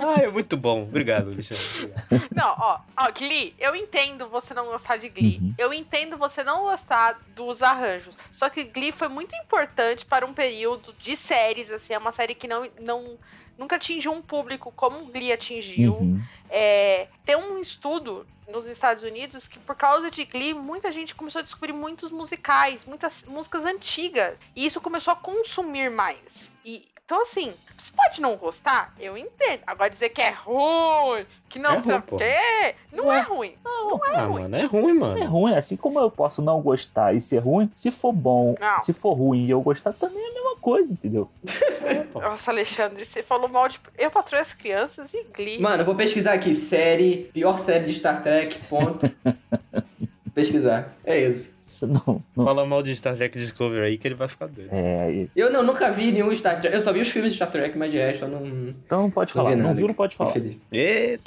Ah, 0.00 0.20
é 0.22 0.30
muito 0.30 0.56
bom. 0.56 0.82
Obrigado, 0.82 1.30
Alexandre. 1.30 1.64
Obrigado. 1.76 2.28
Não, 2.34 2.54
ó, 2.58 2.78
ó, 2.96 3.10
Glee, 3.12 3.54
eu 3.58 3.74
entendo 3.74 4.28
você 4.28 4.54
não 4.54 4.66
gostar 4.66 4.96
de 4.96 5.08
Glee. 5.08 5.38
Uhum. 5.42 5.54
Eu 5.58 5.72
entendo 5.72 6.16
você 6.16 6.44
não 6.44 6.62
gostar 6.62 7.20
dos 7.34 7.62
arranjos. 7.62 8.16
Só 8.30 8.48
que 8.48 8.64
Glee 8.64 8.92
foi 8.92 9.08
muito 9.08 9.34
importante 9.36 10.04
para 10.06 10.24
um 10.24 10.32
período 10.32 10.94
de 10.98 11.16
séries, 11.16 11.70
assim, 11.70 11.94
é 11.94 11.98
uma 11.98 12.12
série 12.12 12.34
que 12.34 12.46
não, 12.46 12.68
não 12.80 13.18
nunca 13.58 13.76
atingiu 13.76 14.12
um 14.12 14.22
público 14.22 14.72
como 14.74 15.04
Glee 15.06 15.32
atingiu. 15.32 15.94
Uhum. 15.94 16.22
É, 16.48 17.08
tem 17.24 17.36
um 17.36 17.58
estudo 17.58 18.26
nos 18.48 18.66
Estados 18.66 19.02
Unidos 19.02 19.46
que 19.46 19.58
por 19.58 19.76
causa 19.76 20.10
de 20.10 20.24
Glee, 20.24 20.54
muita 20.54 20.90
gente 20.90 21.14
começou 21.14 21.40
a 21.40 21.42
descobrir 21.42 21.72
muitos 21.72 22.10
musicais, 22.10 22.86
muitas 22.86 23.24
músicas 23.24 23.64
antigas. 23.64 24.38
E 24.56 24.64
isso 24.64 24.80
começou 24.80 25.12
a 25.12 25.16
consumir 25.16 25.90
mais. 25.90 26.50
E, 26.64 26.88
então, 27.08 27.22
assim, 27.22 27.54
você 27.74 27.90
pode 27.96 28.20
não 28.20 28.36
gostar, 28.36 28.92
eu 29.00 29.16
entendo. 29.16 29.60
Agora 29.66 29.88
dizer 29.88 30.10
que 30.10 30.20
é 30.20 30.28
ruim, 30.28 31.24
que 31.48 31.58
não 31.58 31.70
É 31.72 31.82
sei 31.82 31.92
ruim, 31.94 32.02
o 32.10 32.16
quê, 32.18 32.74
não 32.92 33.10
é 33.10 33.20
ruim. 33.22 33.54
Não, 33.64 33.96
É 34.04 34.16
Ah, 34.18 34.24
ruim. 34.26 34.42
mano, 34.42 34.56
é 34.56 34.64
ruim, 34.66 34.92
mano. 34.92 35.18
É 35.18 35.24
ruim, 35.24 35.54
assim 35.54 35.74
como 35.74 35.98
eu 35.98 36.10
posso 36.10 36.42
não 36.42 36.60
gostar 36.60 37.14
e 37.14 37.22
ser 37.22 37.38
ruim, 37.38 37.70
se 37.74 37.90
for 37.90 38.12
bom, 38.12 38.54
Não. 38.60 38.82
se 38.82 38.92
for 38.92 39.14
ruim 39.14 39.46
e 39.46 39.50
eu 39.50 39.62
gostar 39.62 39.94
também 39.94 40.22
é 40.22 40.28
a 40.28 40.34
mesma 40.34 40.56
coisa, 40.56 40.92
entendeu? 40.92 41.30
Nossa, 42.14 42.50
Alexandre, 42.50 43.06
você 43.06 43.22
falou 43.22 43.48
mal 43.48 43.68
de. 43.68 43.80
Eu 43.96 44.10
patroei 44.10 44.42
as 44.42 44.52
crianças 44.52 45.08
e 45.14 45.24
Glee. 45.34 45.58
Mano, 45.62 45.80
eu 45.80 45.86
vou 45.86 45.94
pesquisar 45.94 46.34
aqui. 46.34 46.54
Série, 46.54 47.30
pior 47.32 47.58
série 47.58 47.86
de 47.86 47.94
Star 47.94 48.22
Trek, 48.22 48.58
ponto. 48.66 49.10
pesquisar. 50.38 50.94
É 51.04 51.18
isso. 51.18 51.52
Isso 51.66 51.86
não, 51.86 52.22
não- 52.36 52.44
Fala 52.44 52.64
mal 52.64 52.82
de 52.82 52.94
Star 52.96 53.14
Trek 53.16 53.36
Discovery 53.38 53.82
aí 53.86 53.98
que 53.98 54.06
ele 54.08 54.14
vai 54.14 54.28
ficar 54.28 54.46
doido. 54.46 54.70
é, 54.72 55.10
e- 55.12 55.30
Eu 55.36 55.50
não, 55.52 55.62
nunca 55.62 55.90
vi 55.90 56.10
nenhum 56.12 56.34
Star 56.34 56.60
Trek. 56.60 56.74
Eu 56.74 56.80
só 56.80 56.92
vi 56.92 57.00
os 57.00 57.08
filmes 57.08 57.32
de 57.32 57.36
Star 57.36 57.50
Trek, 57.50 57.76
mas 57.76 57.90
de 57.90 57.98
resto 57.98 58.24
eu 58.24 58.28
não. 58.28 58.46
então 58.46 59.02
não 59.02 59.10
pode 59.10 59.34
Não 59.36 59.42
falar. 59.44 59.54
vi 59.56 59.62
Não 59.62 59.74
viu, 59.74 59.88
não 59.88 59.94
pode 59.94 60.16
falar. 60.16 60.30
Infeliz. 60.30 60.56
E... 60.72 61.18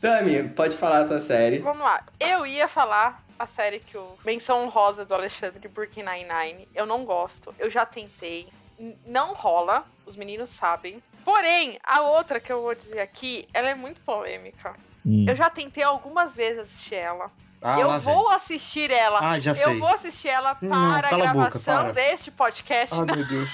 Tami, 0.00 0.48
pode 0.48 0.76
falar 0.76 1.00
a 1.00 1.04
sua 1.04 1.20
série. 1.20 1.58
Vamos 1.58 1.82
lá. 1.82 2.04
Eu 2.18 2.44
ia 2.44 2.66
falar 2.66 3.22
a 3.38 3.46
série 3.46 3.78
que 3.78 3.96
o 3.96 4.06
Menção 4.24 4.68
Rosa 4.68 5.04
do 5.04 5.14
Alexandre 5.14 5.68
Burke 5.68 6.02
Nine-Nine. 6.02 6.66
Eu 6.74 6.86
não 6.86 7.04
gosto. 7.04 7.54
Eu 7.58 7.70
já 7.70 7.86
tentei. 7.86 8.46
Não 9.06 9.32
rola. 9.34 9.84
Os 10.04 10.16
meninos 10.16 10.50
sabem. 10.50 11.00
Porém, 11.24 11.78
a 11.84 12.00
outra 12.02 12.40
que 12.40 12.50
eu 12.52 12.60
vou 12.62 12.74
dizer 12.74 12.98
aqui, 12.98 13.46
ela 13.54 13.70
é 13.70 13.74
muito 13.76 14.00
polêmica. 14.00 14.74
Hum. 15.06 15.24
Eu 15.28 15.36
já 15.36 15.48
tentei 15.48 15.84
algumas 15.84 16.34
vezes 16.34 16.58
assistir 16.58 16.96
ela. 16.96 17.30
Ah, 17.62 17.78
eu 17.78 18.00
vou 18.00 18.28
assistir 18.30 18.90
ela. 18.90 19.20
Ah, 19.22 19.38
já 19.38 19.52
eu 19.52 19.54
sei. 19.54 19.78
vou 19.78 19.88
assistir 19.88 20.28
ela 20.28 20.54
para 20.54 20.68
Não, 20.68 20.94
a 20.96 21.02
cala 21.02 21.30
a 21.30 21.32
boca, 21.32 21.58
gravação 21.58 21.82
para. 21.84 21.92
deste 21.92 22.30
podcast. 22.30 22.94
Ah, 22.98 23.04
meu 23.04 23.24
Deus. 23.26 23.50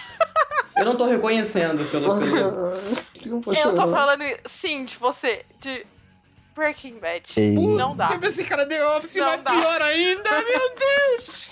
Eu 0.76 0.84
não 0.84 0.96
tô 0.96 1.06
reconhecendo 1.06 1.84
pelo. 1.90 2.18
pelo... 2.18 3.52
eu 3.54 3.74
tô 3.74 3.92
falando, 3.92 4.22
sim, 4.46 4.84
de 4.84 4.96
você. 4.96 5.44
De 5.60 5.84
Breaking 6.54 6.98
Bad. 6.98 7.32
Ei. 7.36 7.54
Não 7.54 7.94
dá. 7.94 8.08
Teve 8.08 8.26
esse 8.28 8.44
cara 8.44 8.66
The 8.66 8.84
Office, 8.96 9.16
Não 9.16 9.26
vai 9.26 9.38
dá. 9.38 9.50
pior 9.50 9.82
ainda, 9.82 10.30
meu 10.42 10.74
Deus. 10.76 11.50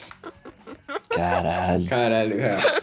Caralho. 1.11 1.87
Caralho, 1.89 2.39
cara. 2.39 2.83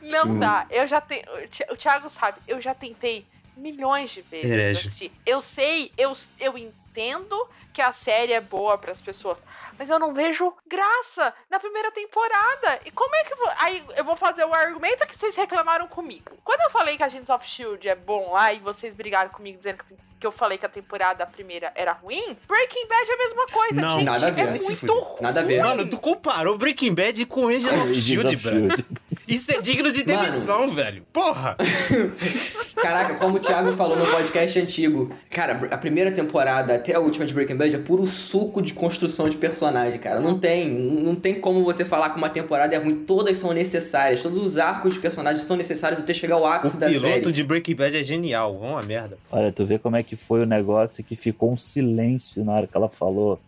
Não 0.02 0.24
Sim. 0.24 0.38
dá. 0.38 0.66
Eu 0.70 0.86
já 0.86 1.00
tenho. 1.00 1.24
O 1.70 1.76
Thiago 1.76 2.08
sabe, 2.10 2.38
eu 2.46 2.60
já 2.60 2.74
tentei 2.74 3.26
milhões 3.56 4.10
de 4.10 4.22
vezes 4.22 4.50
Herege. 4.50 4.78
assistir. 4.88 5.12
Eu 5.24 5.40
sei, 5.40 5.92
eu, 5.96 6.12
eu 6.40 6.58
entendo 6.58 7.48
que 7.74 7.82
a 7.82 7.92
série 7.92 8.32
é 8.32 8.40
boa 8.40 8.78
pras 8.78 9.02
pessoas, 9.02 9.42
mas 9.76 9.90
eu 9.90 9.98
não 9.98 10.14
vejo 10.14 10.54
graça 10.64 11.34
na 11.50 11.58
primeira 11.58 11.90
temporada. 11.90 12.80
E 12.86 12.90
como 12.92 13.14
é 13.16 13.24
que 13.24 13.32
eu 13.32 13.36
vou. 13.36 13.50
Aí 13.58 13.84
eu 13.96 14.04
vou 14.04 14.14
fazer 14.14 14.44
o 14.44 14.54
argumento 14.54 15.04
que 15.08 15.18
vocês 15.18 15.34
reclamaram 15.34 15.88
comigo. 15.88 16.30
Quando 16.44 16.60
eu 16.60 16.70
falei 16.70 16.96
que 16.96 17.02
Agents 17.02 17.28
of 17.28 17.46
Shield 17.46 17.86
é 17.88 17.96
bom 17.96 18.30
lá 18.32 18.52
e 18.52 18.60
vocês 18.60 18.94
brigaram 18.94 19.28
comigo 19.28 19.58
dizendo 19.58 19.82
que, 19.82 19.96
que 20.20 20.26
eu 20.26 20.30
falei 20.30 20.56
que 20.56 20.64
a 20.64 20.68
temporada 20.68 21.26
primeira 21.26 21.72
era 21.74 21.92
ruim, 21.92 22.38
Breaking 22.46 22.86
Bad 22.86 23.10
é 23.10 23.14
a 23.14 23.18
mesma 23.18 23.46
coisa. 23.48 23.80
Não, 23.80 23.98
gente, 23.98 24.04
nada 24.04 24.26
a 24.28 24.30
ver. 24.30 24.40
É 24.40 24.46
Vai 24.46 24.58
se 24.58 24.86
muito 24.86 25.00
ruim. 25.00 25.22
Nada 25.22 25.40
a 25.40 25.42
ver. 25.42 25.62
Mano, 25.64 25.90
tu 25.90 25.98
comparou 25.98 26.56
Breaking 26.56 26.94
Bad 26.94 27.26
com 27.26 27.48
Angel 27.48 27.74
of 27.82 27.92
Shield, 27.92 28.36
velho. 28.36 28.70
Shield. 28.70 28.86
Isso 29.26 29.50
é 29.52 29.60
digno 29.60 29.90
de 29.90 30.06
Mano. 30.06 30.20
demissão, 30.26 30.68
velho. 30.68 31.02
Porra. 31.12 31.56
Caraca, 32.76 33.14
como 33.14 33.36
o 33.36 33.40
Thiago 33.40 33.72
falou 33.72 33.96
no 33.98 34.06
podcast 34.06 34.58
antigo, 34.58 35.10
cara, 35.30 35.66
a 35.70 35.78
primeira 35.78 36.10
temporada 36.12 36.74
até 36.74 36.94
a 36.94 37.00
última 37.00 37.24
de 37.24 37.32
Breaking 37.32 37.56
Bad 37.56 37.74
é 37.74 37.78
puro 37.78 38.06
suco 38.06 38.60
de 38.60 38.74
construção 38.74 39.28
de 39.28 39.36
personagem, 39.36 39.98
cara. 39.98 40.20
Não 40.20 40.38
tem, 40.38 40.68
não 40.68 41.14
tem 41.14 41.40
como 41.40 41.64
você 41.64 41.84
falar 41.84 42.10
que 42.10 42.18
uma 42.18 42.28
temporada 42.28 42.74
é 42.74 42.78
ruim. 42.78 42.92
Todas 42.92 43.38
são 43.38 43.52
necessárias, 43.52 44.22
todos 44.22 44.38
os 44.38 44.58
arcos 44.58 44.94
de 44.94 45.00
personagens 45.00 45.44
são 45.44 45.56
necessários 45.56 46.00
até 46.00 46.12
chegar 46.12 46.34
ao 46.34 46.46
ápice 46.46 46.76
O 46.76 46.80
da 46.80 46.86
piloto 46.86 47.06
série. 47.06 47.32
de 47.32 47.42
Breaking 47.44 47.74
Bad 47.76 47.96
é 47.96 48.04
genial. 48.04 48.54
Uma 48.56 48.82
merda. 48.82 49.16
Olha, 49.30 49.50
tu 49.52 49.64
vê 49.64 49.78
como 49.78 49.96
é 49.96 50.02
que 50.02 50.16
foi 50.16 50.42
o 50.42 50.46
negócio 50.46 51.02
que 51.02 51.16
ficou 51.16 51.52
um 51.52 51.56
silêncio 51.56 52.44
na 52.44 52.52
hora 52.52 52.66
que 52.66 52.76
ela 52.76 52.88
falou. 52.88 53.40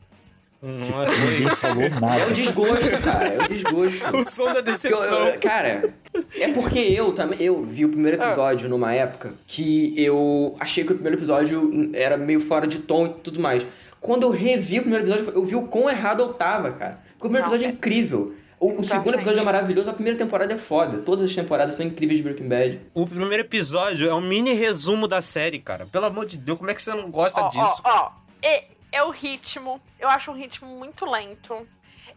Não 0.62 0.72
Ninguém 1.04 1.48
falou 1.56 1.82
É 1.84 1.86
o 1.88 2.00
nada. 2.00 2.30
desgosto, 2.32 3.02
cara, 3.02 3.28
é 3.28 3.38
o 3.44 3.48
desgosto. 3.48 4.06
O 4.16 4.24
som 4.24 4.44
da 4.46 4.54
Porque 4.54 4.70
eu- 4.70 4.72
decepção. 4.72 5.26
eu- 5.28 5.38
cara, 5.40 5.94
é 6.38 6.52
porque 6.52 6.78
eu 6.78 7.12
também. 7.12 7.40
Eu 7.42 7.62
vi 7.62 7.84
o 7.84 7.88
primeiro 7.88 8.20
episódio 8.22 8.68
numa 8.68 8.92
época 8.94 9.34
que 9.46 9.94
eu 9.96 10.56
achei 10.58 10.82
que 10.84 10.92
o 10.92 10.94
primeiro 10.94 11.18
episódio 11.18 11.90
era 11.92 12.16
meio 12.16 12.40
fora 12.40 12.66
de 12.66 12.78
tom 12.78 13.06
e 13.06 13.08
tudo 13.22 13.38
mais. 13.40 13.66
Quando 14.00 14.22
eu 14.24 14.30
revi 14.30 14.78
o 14.78 14.82
primeiro 14.82 15.04
episódio, 15.04 15.32
eu 15.34 15.44
vi 15.44 15.54
o 15.56 15.62
quão 15.62 15.90
errado 15.90 16.20
eu 16.22 16.32
tava, 16.32 16.72
cara. 16.72 17.00
Porque 17.12 17.26
o 17.26 17.30
primeiro 17.30 17.46
Não, 17.46 17.54
episódio 17.54 17.66
é 17.70 17.76
incrível. 17.76 18.34
O, 18.58 18.80
o 18.80 18.84
segundo 18.84 19.14
episódio 19.14 19.40
é 19.40 19.44
maravilhoso, 19.44 19.90
a 19.90 19.92
primeira 19.92 20.18
temporada 20.18 20.52
é 20.54 20.56
foda. 20.56 20.98
Todas 20.98 21.26
as 21.26 21.34
temporadas 21.34 21.74
são 21.74 21.84
incríveis 21.84 22.16
de 22.18 22.22
Breaking 22.24 22.48
Bad. 22.48 22.80
O 22.94 23.06
primeiro 23.06 23.42
episódio 23.42 24.08
é 24.08 24.14
um 24.14 24.20
mini 24.22 24.54
resumo 24.54 25.06
da 25.06 25.20
série, 25.20 25.58
cara. 25.58 25.84
Pelo 25.92 26.06
amor 26.06 26.24
de 26.24 26.38
Deus, 26.38 26.56
como 26.58 26.70
é 26.70 26.74
que 26.74 26.80
você 26.80 26.90
não 26.94 27.10
gosta 27.10 27.42
Ó, 27.42 27.48
disso? 27.50 27.82
Ó, 27.84 27.90
ó, 27.90 28.10
é, 28.42 28.64
é 28.92 29.02
o 29.02 29.10
ritmo. 29.10 29.80
Eu 29.98 30.08
acho 30.08 30.30
um 30.30 30.34
ritmo 30.34 30.68
muito 30.68 31.04
lento. 31.04 31.66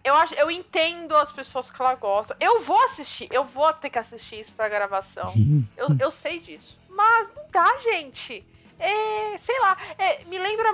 Eu, 0.04 0.16
acho, 0.16 0.34
eu 0.36 0.50
entendo 0.50 1.16
as 1.16 1.32
pessoas 1.32 1.70
que 1.70 1.82
ela 1.82 1.96
gosta. 1.96 2.36
Eu 2.40 2.62
vou 2.62 2.82
assistir, 2.86 3.28
eu 3.32 3.44
vou 3.44 3.72
ter 3.74 3.90
que 3.90 4.00
assistir 4.00 4.40
isso 4.40 4.56
pra 4.56 4.70
gravação. 4.70 5.34
Eu, 5.76 5.88
eu 6.00 6.12
sei 6.12 6.40
disso. 6.40 6.80
Mas 6.90 7.34
não 7.36 7.44
dá, 7.52 7.78
gente. 7.80 8.46
É, 8.78 9.38
sei 9.38 9.60
lá, 9.60 9.78
é, 9.98 10.24
me 10.26 10.38
lembra. 10.38 10.70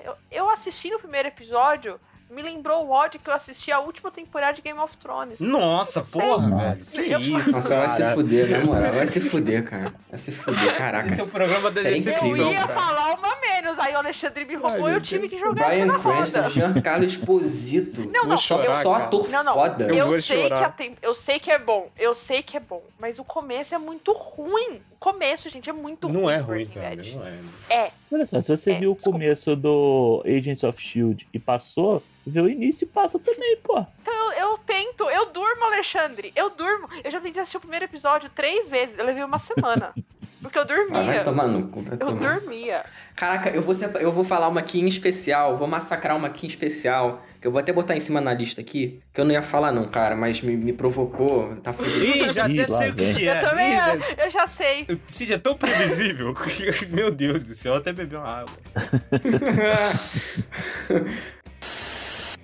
Eu, 0.00 0.16
eu 0.30 0.50
assisti 0.50 0.90
no 0.90 0.98
primeiro 0.98 1.28
episódio, 1.28 2.00
me 2.30 2.42
lembrou 2.42 2.86
o 2.86 2.90
ódio 2.90 3.18
que 3.18 3.28
eu 3.28 3.34
assisti 3.34 3.72
a 3.72 3.80
última 3.80 4.10
temporada 4.10 4.54
de 4.54 4.62
Game 4.62 4.78
of 4.78 4.96
Thrones. 4.96 5.38
Nossa, 5.40 6.00
porra, 6.02 6.46
Nossa. 6.48 6.64
velho. 6.64 7.06
Que 7.06 7.12
Eu- 7.12 7.18
isso, 7.40 7.50
Nossa, 7.52 7.76
vai 7.76 7.90
se 7.90 7.98
cara. 8.02 8.14
fuder, 8.14 8.50
na 8.50 8.64
moral. 8.64 8.92
Vai 8.92 9.06
se 9.06 9.20
fuder, 9.20 9.64
cara. 9.64 9.94
Vai 10.08 10.18
se 10.18 10.32
fuder, 10.32 10.76
caraca. 10.76 11.08
Esse 11.10 11.20
é 11.20 11.24
o 11.24 11.28
programa 11.28 11.70
da 11.70 11.82
Série 11.82 11.98
Eu 11.98 12.04
decepção, 12.04 12.52
ia 12.52 12.60
cara. 12.66 12.68
falar 12.74 13.14
uma 13.14 13.36
menos, 13.40 13.78
aí 13.78 13.92
o 13.94 13.98
Alexandre 13.98 14.44
me 14.44 14.54
roubou 14.54 14.88
e 14.88 14.92
eu 14.94 15.00
tive 15.00 15.28
que 15.28 15.38
jogar 15.38 15.66
Brian 15.68 15.86
na 15.86 15.98
Cranston, 15.98 16.38
roda. 16.38 16.50
Giancarlo 16.50 17.04
Esposito. 17.04 18.00
Não, 18.10 18.24
não, 18.24 18.36
só, 18.36 18.58
chorar, 18.58 18.74
só 18.76 18.92
cara. 18.92 19.04
ator 19.04 19.28
Não, 19.28 19.42
não. 19.44 19.54
foda. 19.54 19.84
Eu 19.86 19.94
Eu, 19.94 20.06
vou 20.06 20.20
sei 20.22 20.42
chorar. 20.44 20.58
que 20.58 20.64
a 20.64 20.68
tem- 20.70 20.96
eu 21.02 21.14
sei 21.14 21.38
que 21.40 21.50
é 21.50 21.58
bom, 21.58 21.90
eu 21.98 22.14
sei 22.14 22.42
que 22.42 22.56
é 22.56 22.60
bom, 22.60 22.82
mas 22.98 23.18
o 23.18 23.24
começo 23.24 23.74
é 23.74 23.78
muito 23.78 24.12
ruim. 24.12 24.80
O 24.92 24.96
começo, 25.00 25.48
gente, 25.48 25.68
é 25.68 25.72
muito 25.72 26.06
ruim. 26.06 26.16
Não 26.20 26.30
é 26.30 26.36
ruim, 26.38 26.66
cara. 26.66 26.94
Não 26.96 27.26
é. 27.26 27.34
É, 27.74 27.90
Olha 28.12 28.26
só, 28.26 28.40
se 28.40 28.48
você 28.56 28.72
É, 28.72 28.78
viu 28.78 28.92
o 28.92 28.96
começo 28.96 29.54
do 29.54 30.22
Agents 30.26 30.64
of 30.64 30.80
Shield 30.82 31.26
e 31.32 31.38
passou, 31.38 32.02
vê 32.26 32.40
o 32.40 32.48
início 32.48 32.84
e 32.84 32.88
passa 32.88 33.18
também, 33.18 33.56
pô. 33.62 33.84
então 34.02 34.14
eu, 34.32 34.50
eu 34.50 34.58
tento, 34.58 35.04
eu 35.10 35.26
durmo, 35.32 35.64
Alexandre, 35.64 36.32
eu 36.34 36.50
durmo. 36.50 36.88
Eu 37.04 37.10
já 37.10 37.20
tentei 37.20 37.40
assistir 37.40 37.58
o 37.58 37.60
primeiro 37.60 37.84
episódio 37.84 38.28
três 38.34 38.68
vezes, 38.70 38.98
eu 38.98 39.04
levei 39.04 39.22
uma 39.22 39.38
semana. 39.38 39.94
porque 40.42 40.58
eu 40.58 40.62
Ah, 40.62 40.66
vai 40.66 40.76
dormia. 40.88 41.24
tomar 41.24 41.46
no 41.46 41.68
cu, 41.68 41.82
vai 41.82 41.94
eu 41.94 41.98
tomar. 41.98 42.40
dormia. 42.40 42.82
Caraca, 43.16 43.50
eu 43.50 43.60
vou, 43.62 43.74
eu 44.00 44.12
vou 44.12 44.24
falar 44.24 44.48
uma 44.48 44.60
aqui 44.60 44.80
em 44.80 44.86
especial, 44.88 45.56
vou 45.58 45.68
massacrar 45.68 46.16
uma 46.16 46.28
aqui 46.28 46.46
em 46.46 46.48
especial, 46.48 47.22
que 47.40 47.46
eu 47.46 47.52
vou 47.52 47.60
até 47.60 47.72
botar 47.72 47.96
em 47.96 48.00
cima 48.00 48.20
na 48.20 48.32
lista 48.32 48.60
aqui, 48.60 49.00
que 49.12 49.20
eu 49.20 49.24
não 49.24 49.32
ia 49.32 49.42
falar 49.42 49.72
não, 49.72 49.86
cara, 49.88 50.14
mas 50.16 50.40
me, 50.40 50.56
me 50.56 50.72
provocou, 50.72 51.54
tá 51.56 51.72
fudido. 51.72 52.04
Ih, 52.04 52.28
já 52.28 52.48
Ih, 52.48 52.60
até 52.60 52.72
sei 52.72 52.90
o 52.90 52.94
que, 52.94 53.14
que 53.14 53.24
Eu 53.24 53.32
é. 53.32 53.40
também, 53.40 53.72
Ih, 53.74 53.78
eu, 54.18 54.24
eu 54.24 54.30
já 54.30 54.46
sei. 54.46 54.86
Cid 55.06 55.32
é 55.34 55.38
tão 55.38 55.56
previsível. 55.56 56.34
Meu 56.90 57.10
Deus 57.10 57.44
do 57.44 57.54
céu, 57.54 57.74
eu 57.74 57.78
até 57.78 57.92
bebi 57.92 58.16
uma 58.16 58.40
água. 58.40 58.52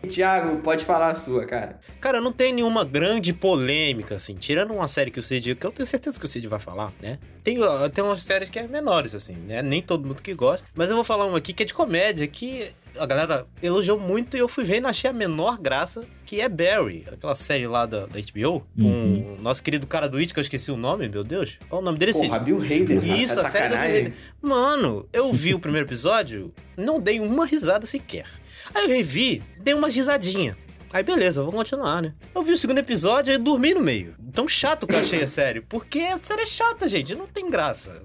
Tiago, 0.06 0.56
pode 0.62 0.84
falar 0.84 1.10
a 1.10 1.14
sua, 1.14 1.44
cara. 1.44 1.78
Cara, 2.00 2.20
não 2.20 2.32
tem 2.32 2.52
nenhuma 2.52 2.84
grande 2.84 3.32
polêmica, 3.32 4.14
assim. 4.16 4.34
Tirando 4.34 4.72
uma 4.72 4.88
série 4.88 5.10
que 5.10 5.18
o 5.20 5.22
Cid. 5.22 5.54
Que 5.54 5.66
eu 5.66 5.70
tenho 5.70 5.86
certeza 5.86 6.18
que 6.18 6.24
o 6.26 6.28
Cid 6.28 6.46
vai 6.48 6.60
falar, 6.60 6.92
né? 7.00 7.18
Tem, 7.42 7.56
tem 7.94 8.02
umas 8.04 8.22
séries 8.22 8.50
que 8.50 8.58
é 8.58 8.66
menores, 8.66 9.14
assim, 9.14 9.34
né? 9.36 9.62
Nem 9.62 9.80
todo 9.82 10.06
mundo 10.06 10.22
que 10.22 10.34
gosta. 10.34 10.66
Mas 10.74 10.88
eu 10.90 10.96
vou 10.96 11.04
falar 11.04 11.26
uma 11.26 11.38
aqui 11.38 11.52
que 11.52 11.62
é 11.62 11.66
de 11.66 11.74
comédia, 11.74 12.26
que 12.26 12.70
a 12.98 13.04
galera 13.06 13.44
elogiou 13.62 13.98
muito 14.00 14.36
e 14.36 14.40
eu 14.40 14.48
fui 14.48 14.64
ver 14.64 14.80
e 14.82 14.86
achei 14.86 15.10
a 15.10 15.12
menor 15.12 15.58
graça, 15.58 16.04
que 16.24 16.40
é 16.40 16.48
Barry. 16.48 17.04
Aquela 17.12 17.34
série 17.34 17.66
lá 17.66 17.84
da, 17.86 18.06
da 18.06 18.18
HBO, 18.18 18.66
com 18.80 18.82
Uhum. 18.84 19.36
o 19.38 19.42
nosso 19.42 19.62
querido 19.62 19.86
cara 19.86 20.08
do 20.08 20.16
It, 20.16 20.32
que 20.32 20.40
eu 20.40 20.42
esqueci 20.42 20.70
o 20.72 20.76
nome, 20.76 21.08
meu 21.08 21.22
Deus. 21.22 21.58
Qual 21.68 21.80
o 21.80 21.84
nome 21.84 21.98
dele, 21.98 22.12
Cid? 22.14 22.26
Porra, 22.28 22.38
Bill 22.40 22.56
Hader, 22.58 23.04
Isso, 23.20 23.34
tá 23.36 23.42
a 23.42 23.50
série 23.50 23.68
do 23.68 23.72
sacanagem. 23.74 24.02
Bill 24.04 24.12
Hader. 24.12 24.14
Mano, 24.42 25.08
eu 25.12 25.32
vi 25.32 25.54
o 25.54 25.58
primeiro 25.60 25.86
episódio, 25.86 26.52
não 26.76 26.98
dei 27.00 27.20
uma 27.20 27.44
risada 27.46 27.86
sequer. 27.86 28.26
Aí 28.74 28.84
eu 28.84 28.88
revi, 28.88 29.42
dei 29.58 29.74
uma 29.74 29.88
risadinha. 29.88 30.56
Aí 30.92 31.02
beleza, 31.02 31.42
vou 31.42 31.52
continuar, 31.52 32.00
né? 32.00 32.14
Eu 32.34 32.42
vi 32.42 32.52
o 32.52 32.56
segundo 32.56 32.78
episódio 32.78 33.34
e 33.34 33.38
dormi 33.38 33.74
no 33.74 33.80
meio. 33.80 34.14
Tão 34.32 34.46
chato 34.46 34.86
que 34.86 34.94
eu 34.94 35.00
achei 35.00 35.22
a 35.22 35.26
série. 35.26 35.60
Porque 35.60 35.98
a 36.00 36.16
série 36.16 36.42
é 36.42 36.46
chata, 36.46 36.88
gente. 36.88 37.14
Não 37.14 37.26
tem 37.26 37.50
graça. 37.50 38.02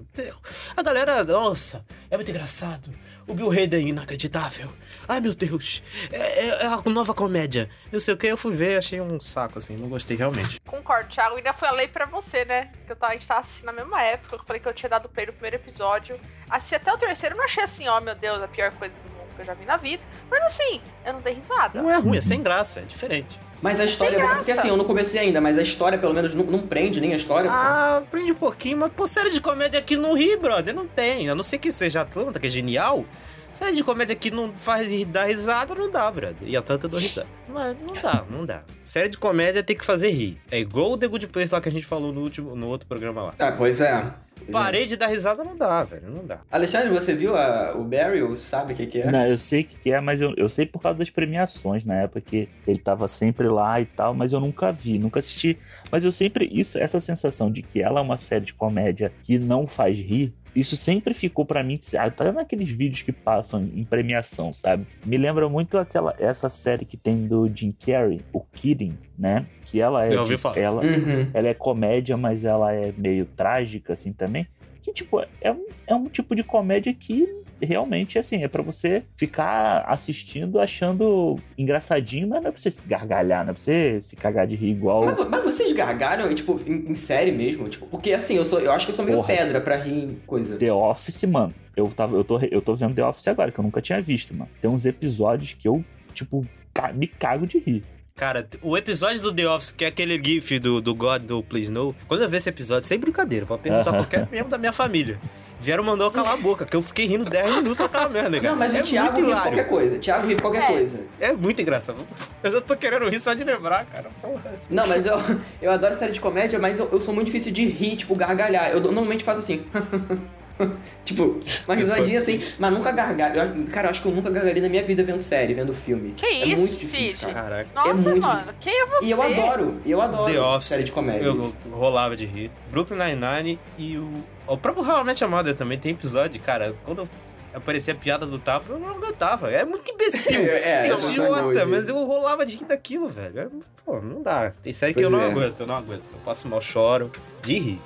A 0.76 0.82
galera, 0.82 1.22
nossa, 1.24 1.84
é 2.10 2.16
muito 2.16 2.30
engraçado. 2.30 2.92
O 3.26 3.34
Bill 3.34 3.50
Hader 3.50 3.80
é 3.80 3.82
inacreditável. 3.82 4.68
Ai 5.08 5.20
meu 5.20 5.32
Deus, 5.34 5.82
é, 6.10 6.16
é- 6.16 6.62
é 6.64 6.66
a 6.66 6.82
nova 6.90 7.14
comédia. 7.14 7.68
Não 7.92 8.00
sei 8.00 8.14
o 8.14 8.16
que, 8.16 8.26
eu 8.26 8.36
fui 8.36 8.52
ver, 8.52 8.78
achei 8.78 9.00
um 9.00 9.20
saco, 9.20 9.58
assim. 9.58 9.76
Não 9.76 9.88
gostei 9.88 10.16
realmente. 10.16 10.60
Concordo, 10.66 11.08
Thiago. 11.08 11.36
Ainda 11.36 11.52
falei 11.52 11.86
pra 11.88 12.04
você, 12.06 12.44
né? 12.44 12.72
Que 12.84 12.92
eu 12.92 12.96
tava, 12.96 13.12
a 13.12 13.16
gente 13.16 13.28
tava 13.28 13.40
assistindo 13.40 13.66
na 13.66 13.72
mesma 13.72 14.02
época. 14.02 14.36
Eu 14.36 14.40
falei 14.44 14.60
que 14.60 14.68
eu 14.68 14.74
tinha 14.74 14.90
dado 14.90 15.08
play 15.08 15.26
no 15.26 15.32
primeiro 15.32 15.56
episódio. 15.56 16.18
Assisti 16.50 16.74
até 16.74 16.92
o 16.92 16.98
terceiro, 16.98 17.36
não 17.36 17.44
achei 17.44 17.62
assim, 17.62 17.86
ó, 17.88 18.00
meu 18.00 18.14
Deus, 18.16 18.42
a 18.42 18.48
pior 18.48 18.72
coisa 18.74 18.94
do 18.96 19.11
que 19.34 19.40
eu 19.42 19.46
já 19.46 19.54
vi 19.54 19.64
na 19.64 19.76
vida. 19.76 20.02
Mas 20.30 20.42
assim, 20.44 20.80
eu 21.04 21.12
não 21.14 21.20
dei 21.20 21.34
risada. 21.34 21.80
Não 21.82 21.90
é 21.90 21.96
ruim, 21.98 22.16
é 22.18 22.20
sem 22.20 22.42
graça, 22.42 22.80
é 22.80 22.82
diferente. 22.84 23.38
Mas 23.60 23.78
a 23.78 23.84
história 23.84 24.16
é 24.16 24.20
boa, 24.20 24.34
porque 24.36 24.50
assim, 24.50 24.68
eu 24.68 24.76
não 24.76 24.84
comecei 24.84 25.20
ainda, 25.20 25.40
mas 25.40 25.56
a 25.56 25.62
história 25.62 25.96
pelo 25.96 26.12
menos 26.12 26.34
não, 26.34 26.44
não 26.44 26.58
prende 26.60 27.00
nem 27.00 27.12
a 27.12 27.16
história. 27.16 27.48
pô. 27.48 27.56
Ah, 27.56 27.96
aprende 27.98 28.32
um 28.32 28.36
pouquinho, 28.36 28.76
mas 28.78 28.90
pô, 28.92 29.06
série 29.06 29.30
de 29.30 29.40
comédia 29.40 29.78
aqui 29.78 29.96
no 29.96 30.14
Rio, 30.14 30.40
brother, 30.40 30.74
não 30.74 30.86
tem. 30.86 31.28
A 31.30 31.34
não 31.34 31.44
ser 31.44 31.58
que 31.58 31.70
seja 31.70 32.00
Atlanta, 32.00 32.40
que 32.40 32.46
é 32.48 32.50
genial. 32.50 33.04
Série 33.52 33.76
de 33.76 33.84
comédia 33.84 34.16
que 34.16 34.30
não 34.30 34.50
faz 34.56 34.90
ri- 34.90 35.04
dar 35.04 35.24
risada, 35.24 35.74
não 35.74 35.90
dá, 35.90 36.10
brother. 36.10 36.36
E 36.48 36.56
Atlanta 36.56 36.86
eu 36.86 36.90
dou 36.90 36.98
risada. 36.98 37.28
Mas 37.48 37.76
não 37.86 37.94
dá, 38.02 38.24
não 38.30 38.46
dá. 38.46 38.62
Série 38.82 39.10
de 39.10 39.18
comédia 39.18 39.62
tem 39.62 39.76
que 39.76 39.84
fazer 39.84 40.08
rir. 40.10 40.40
É 40.50 40.58
igual 40.58 40.92
o 40.92 40.96
The 40.98 41.06
Good 41.06 41.26
Place 41.28 41.52
lá 41.54 41.60
que 41.60 41.68
a 41.68 41.72
gente 41.72 41.84
falou 41.86 42.12
no, 42.12 42.22
último, 42.22 42.56
no 42.56 42.66
outro 42.66 42.88
programa 42.88 43.22
lá. 43.24 43.34
Ah, 43.38 43.52
pois 43.52 43.80
é. 43.80 44.06
Parei 44.50 44.86
de 44.86 44.96
dar 44.96 45.06
risada, 45.08 45.44
não 45.44 45.56
dá, 45.56 45.84
velho. 45.84 46.10
Não 46.10 46.24
dá. 46.26 46.40
Alexandre, 46.50 46.88
você 46.90 47.14
viu 47.14 47.36
a- 47.36 47.74
o 47.76 47.84
Barry 47.84 48.22
ou 48.22 48.34
sabe 48.36 48.72
o 48.72 48.76
que, 48.76 48.86
que 48.86 49.00
é? 49.00 49.10
Não, 49.10 49.26
eu 49.26 49.38
sei 49.38 49.60
o 49.62 49.64
que, 49.64 49.76
que 49.78 49.92
é, 49.92 50.00
mas 50.00 50.20
eu, 50.20 50.34
eu 50.36 50.48
sei 50.48 50.66
por 50.66 50.80
causa 50.80 50.98
das 50.98 51.10
premiações 51.10 51.84
na 51.84 51.94
época 52.02 52.20
que 52.20 52.48
ele 52.66 52.78
tava 52.78 53.06
sempre 53.08 53.48
lá 53.48 53.80
e 53.80 53.86
tal, 53.86 54.14
mas 54.14 54.32
eu 54.32 54.40
nunca 54.40 54.72
vi, 54.72 54.98
nunca 54.98 55.18
assisti. 55.18 55.58
Mas 55.90 56.04
eu 56.04 56.12
sempre, 56.12 56.48
isso, 56.52 56.78
essa 56.78 56.98
sensação 57.00 57.50
de 57.50 57.62
que 57.62 57.80
ela 57.82 58.00
é 58.00 58.02
uma 58.02 58.16
série 58.18 58.44
de 58.46 58.54
comédia 58.54 59.12
que 59.22 59.38
não 59.38 59.66
faz 59.66 59.96
rir, 59.98 60.32
isso 60.54 60.76
sempre 60.76 61.14
ficou 61.14 61.44
pra 61.46 61.62
mim, 61.62 61.78
até 61.98 62.30
naqueles 62.30 62.70
vídeos 62.70 63.02
que 63.02 63.12
passam 63.12 63.62
em 63.74 63.84
premiação, 63.84 64.52
sabe? 64.52 64.86
Me 65.06 65.16
lembra 65.16 65.48
muito 65.48 65.78
aquela, 65.78 66.14
essa 66.18 66.48
série 66.48 66.84
que 66.84 66.96
tem 66.96 67.26
do 67.26 67.50
Jim 67.54 67.72
Carrey, 67.72 68.20
o 68.32 68.40
Kidding, 68.40 68.96
né? 69.18 69.46
Que 69.64 69.80
ela 69.80 70.04
é, 70.06 70.14
Eu 70.14 70.20
ouvi 70.20 70.36
falar. 70.36 70.58
ela, 70.58 70.84
Uhum. 70.84 71.30
ela 71.32 71.48
é 71.48 71.54
comédia, 71.54 72.16
mas 72.16 72.44
ela 72.44 72.72
é 72.74 72.92
meio 72.96 73.24
trágica, 73.24 73.92
assim, 73.94 74.12
também. 74.12 74.46
Que, 74.82 74.92
tipo, 74.92 75.20
é 75.40 75.52
um, 75.52 75.66
é 75.86 75.94
um 75.94 76.04
tipo 76.06 76.34
de 76.34 76.42
comédia 76.42 76.92
que 76.92 77.26
realmente, 77.64 78.18
assim, 78.18 78.42
é 78.42 78.48
pra 78.48 78.62
você 78.62 79.02
ficar 79.16 79.84
assistindo, 79.86 80.58
achando 80.60 81.36
engraçadinho, 81.56 82.28
mas 82.28 82.42
não 82.42 82.48
é 82.48 82.52
pra 82.52 82.60
você 82.60 82.70
se 82.70 82.86
gargalhar, 82.86 83.44
não 83.44 83.50
é 83.50 83.54
pra 83.54 83.62
você 83.62 84.00
se 84.00 84.16
cagar 84.16 84.46
de 84.46 84.54
rir 84.56 84.70
igual. 84.70 85.04
Mas, 85.04 85.28
mas 85.28 85.44
vocês 85.44 85.72
gargalham, 85.72 86.32
tipo, 86.34 86.60
em, 86.66 86.90
em 86.90 86.94
série 86.94 87.32
mesmo? 87.32 87.68
Tipo, 87.68 87.86
porque 87.86 88.12
assim, 88.12 88.36
eu, 88.36 88.44
sou, 88.44 88.60
eu 88.60 88.72
acho 88.72 88.86
que 88.86 88.92
eu 88.92 88.96
sou 88.96 89.04
meio 89.04 89.18
Porra. 89.18 89.28
pedra 89.28 89.60
pra 89.60 89.76
rir 89.76 90.04
em 90.04 90.18
coisa. 90.26 90.56
The 90.56 90.72
Office, 90.72 91.24
mano. 91.24 91.54
Eu, 91.76 91.86
tava, 91.88 92.16
eu, 92.16 92.24
tô, 92.24 92.38
eu 92.40 92.60
tô 92.60 92.74
vendo 92.74 92.94
The 92.94 93.04
Office 93.04 93.28
agora, 93.28 93.50
que 93.50 93.58
eu 93.58 93.64
nunca 93.64 93.80
tinha 93.80 94.00
visto, 94.00 94.34
mano. 94.34 94.50
Tem 94.60 94.70
uns 94.70 94.84
episódios 94.84 95.54
que 95.54 95.66
eu, 95.66 95.84
tipo, 96.12 96.46
me 96.94 97.06
cago 97.06 97.46
de 97.46 97.58
rir. 97.58 97.82
Cara, 98.14 98.46
o 98.60 98.76
episódio 98.76 99.20
do 99.22 99.32
The 99.32 99.48
Office, 99.48 99.72
que 99.72 99.84
é 99.84 99.88
aquele 99.88 100.20
gif 100.22 100.58
do, 100.58 100.80
do 100.80 100.94
God 100.94 101.22
do 101.22 101.42
Please 101.42 101.70
No, 101.72 101.94
quando 102.06 102.22
eu 102.22 102.28
vi 102.28 102.36
esse 102.36 102.48
episódio, 102.48 102.86
sem 102.86 102.98
brincadeira, 102.98 103.46
pra 103.46 103.56
perguntar 103.58 103.90
Aham. 103.90 103.98
qualquer 103.98 104.28
membro 104.30 104.48
da 104.50 104.58
minha 104.58 104.72
família. 104.72 105.18
Vieram 105.60 105.82
mandou 105.84 106.10
calar 106.10 106.34
a 106.34 106.36
boca, 106.36 106.64
que 106.66 106.74
eu 106.76 106.82
fiquei 106.82 107.06
rindo 107.06 107.24
10 107.24 107.56
minutos 107.56 107.76
daquela 107.78 108.08
merda, 108.08 108.38
cara. 108.40 108.50
Não, 108.50 108.56
mas 108.58 108.74
é 108.74 108.80
o 108.80 108.82
Thiago 108.82 109.12
muito 109.12 109.20
ri 109.24 109.30
hilário. 109.30 109.52
qualquer 109.52 109.68
coisa. 109.68 109.98
Thiago 109.98 110.26
ri 110.26 110.36
qualquer 110.36 110.62
É. 110.62 110.66
coisa. 110.66 111.00
É 111.20 111.32
muito 111.32 111.62
engraçado. 111.62 111.98
Eu 112.42 112.52
já 112.52 112.60
tô 112.60 112.76
querendo 112.76 113.08
rir 113.08 113.20
só 113.20 113.32
de 113.32 113.44
lembrar, 113.44 113.86
cara. 113.86 114.10
Porra. 114.20 114.54
Não, 114.68 114.86
mas 114.88 115.06
eu, 115.06 115.14
eu 115.62 115.70
adoro 115.70 115.96
série 115.96 116.12
de 116.12 116.20
comédia, 116.20 116.58
mas 116.58 116.78
eu, 116.80 116.88
eu 116.92 117.00
sou 117.00 117.14
muito 117.14 117.26
difícil 117.26 117.52
de 117.52 117.64
rir, 117.66 117.94
tipo, 117.96 118.14
gargalhar. 118.16 118.70
Eu 118.72 118.80
normalmente 118.80 119.22
faço 119.24 119.38
assim. 119.38 119.64
tipo, 121.04 121.38
uma 121.66 121.74
risadinha 121.76 122.20
assim, 122.20 122.38
mas 122.58 122.72
nunca 122.72 122.92
gargalho. 122.92 123.40
Eu- 123.40 123.64
cara, 123.72 123.86
eu 123.86 123.90
acho 123.90 124.02
que 124.02 124.08
eu 124.08 124.12
nunca 124.12 124.30
gargalhei 124.30 124.62
na 124.62 124.68
minha 124.68 124.82
vida 124.82 125.02
vendo 125.02 125.20
série, 125.22 125.54
vendo 125.54 125.74
filme. 125.74 126.12
Que 126.16 126.26
é 126.26 126.32
isso, 126.46 126.58
muito 126.58 126.76
difícil, 126.76 127.18
Cid? 127.18 127.26
cara. 127.26 127.34
Caraca. 127.34 127.68
Nossa, 127.74 127.94
muito 128.10 128.26
mano, 128.26 128.54
quem 128.60 128.72
é 128.82 128.86
você? 128.86 129.04
E 129.06 129.10
eu 129.10 129.22
adoro, 129.22 129.80
e 129.84 129.90
eu 129.90 130.00
adoro 130.00 130.32
The 130.32 130.40
Office. 130.40 130.68
série 130.68 130.84
de 130.84 130.92
comédia. 130.92 131.24
Eu, 131.26 131.52
eu 131.66 131.72
rolava 131.72 132.16
de 132.16 132.26
rir. 132.26 132.50
Brooklyn 132.70 132.98
Nine-Nine 132.98 133.58
e 133.78 133.96
o. 133.98 134.10
O 134.46 134.56
próprio 134.58 134.84
How 134.84 135.02
I 135.02 135.04
Met 135.04 135.22
Your 135.22 135.30
Mother 135.30 135.54
também 135.54 135.78
tem 135.78 135.92
episódio, 135.92 136.40
cara. 136.42 136.74
Quando 136.84 137.08
aparecia 137.54 137.94
a 137.94 137.96
piada 137.96 138.26
do 138.26 138.38
tapa, 138.40 138.72
eu 138.72 138.78
não 138.78 138.88
aguentava. 138.88 139.50
É 139.52 139.64
muito 139.64 139.90
imbecil. 139.92 140.42
É, 140.50 140.88
É, 140.88 140.90
eu 140.90 140.96
idiota, 140.96 141.64
mas 141.66 141.88
eu 141.88 141.94
rolava 142.04 142.44
de 142.44 142.56
rir 142.56 142.64
daquilo, 142.64 143.08
velho. 143.08 143.38
É, 143.40 143.48
Pô, 143.84 144.00
não 144.00 144.20
dá. 144.22 144.52
Tem 144.62 144.72
série 144.72 144.94
que 144.94 145.00
eu 145.00 145.10
Pois 145.10 145.22
não 145.22 145.28
é. 145.28 145.30
aguento, 145.30 145.60
eu 145.60 145.66
não 145.66 145.76
aguento. 145.76 146.02
Eu 146.12 146.18
passo 146.24 146.48
mal, 146.48 146.60
choro 146.60 147.10
de 147.42 147.58
rir. 147.58 147.80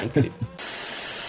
É 0.00 0.04
incrível. 0.04 0.32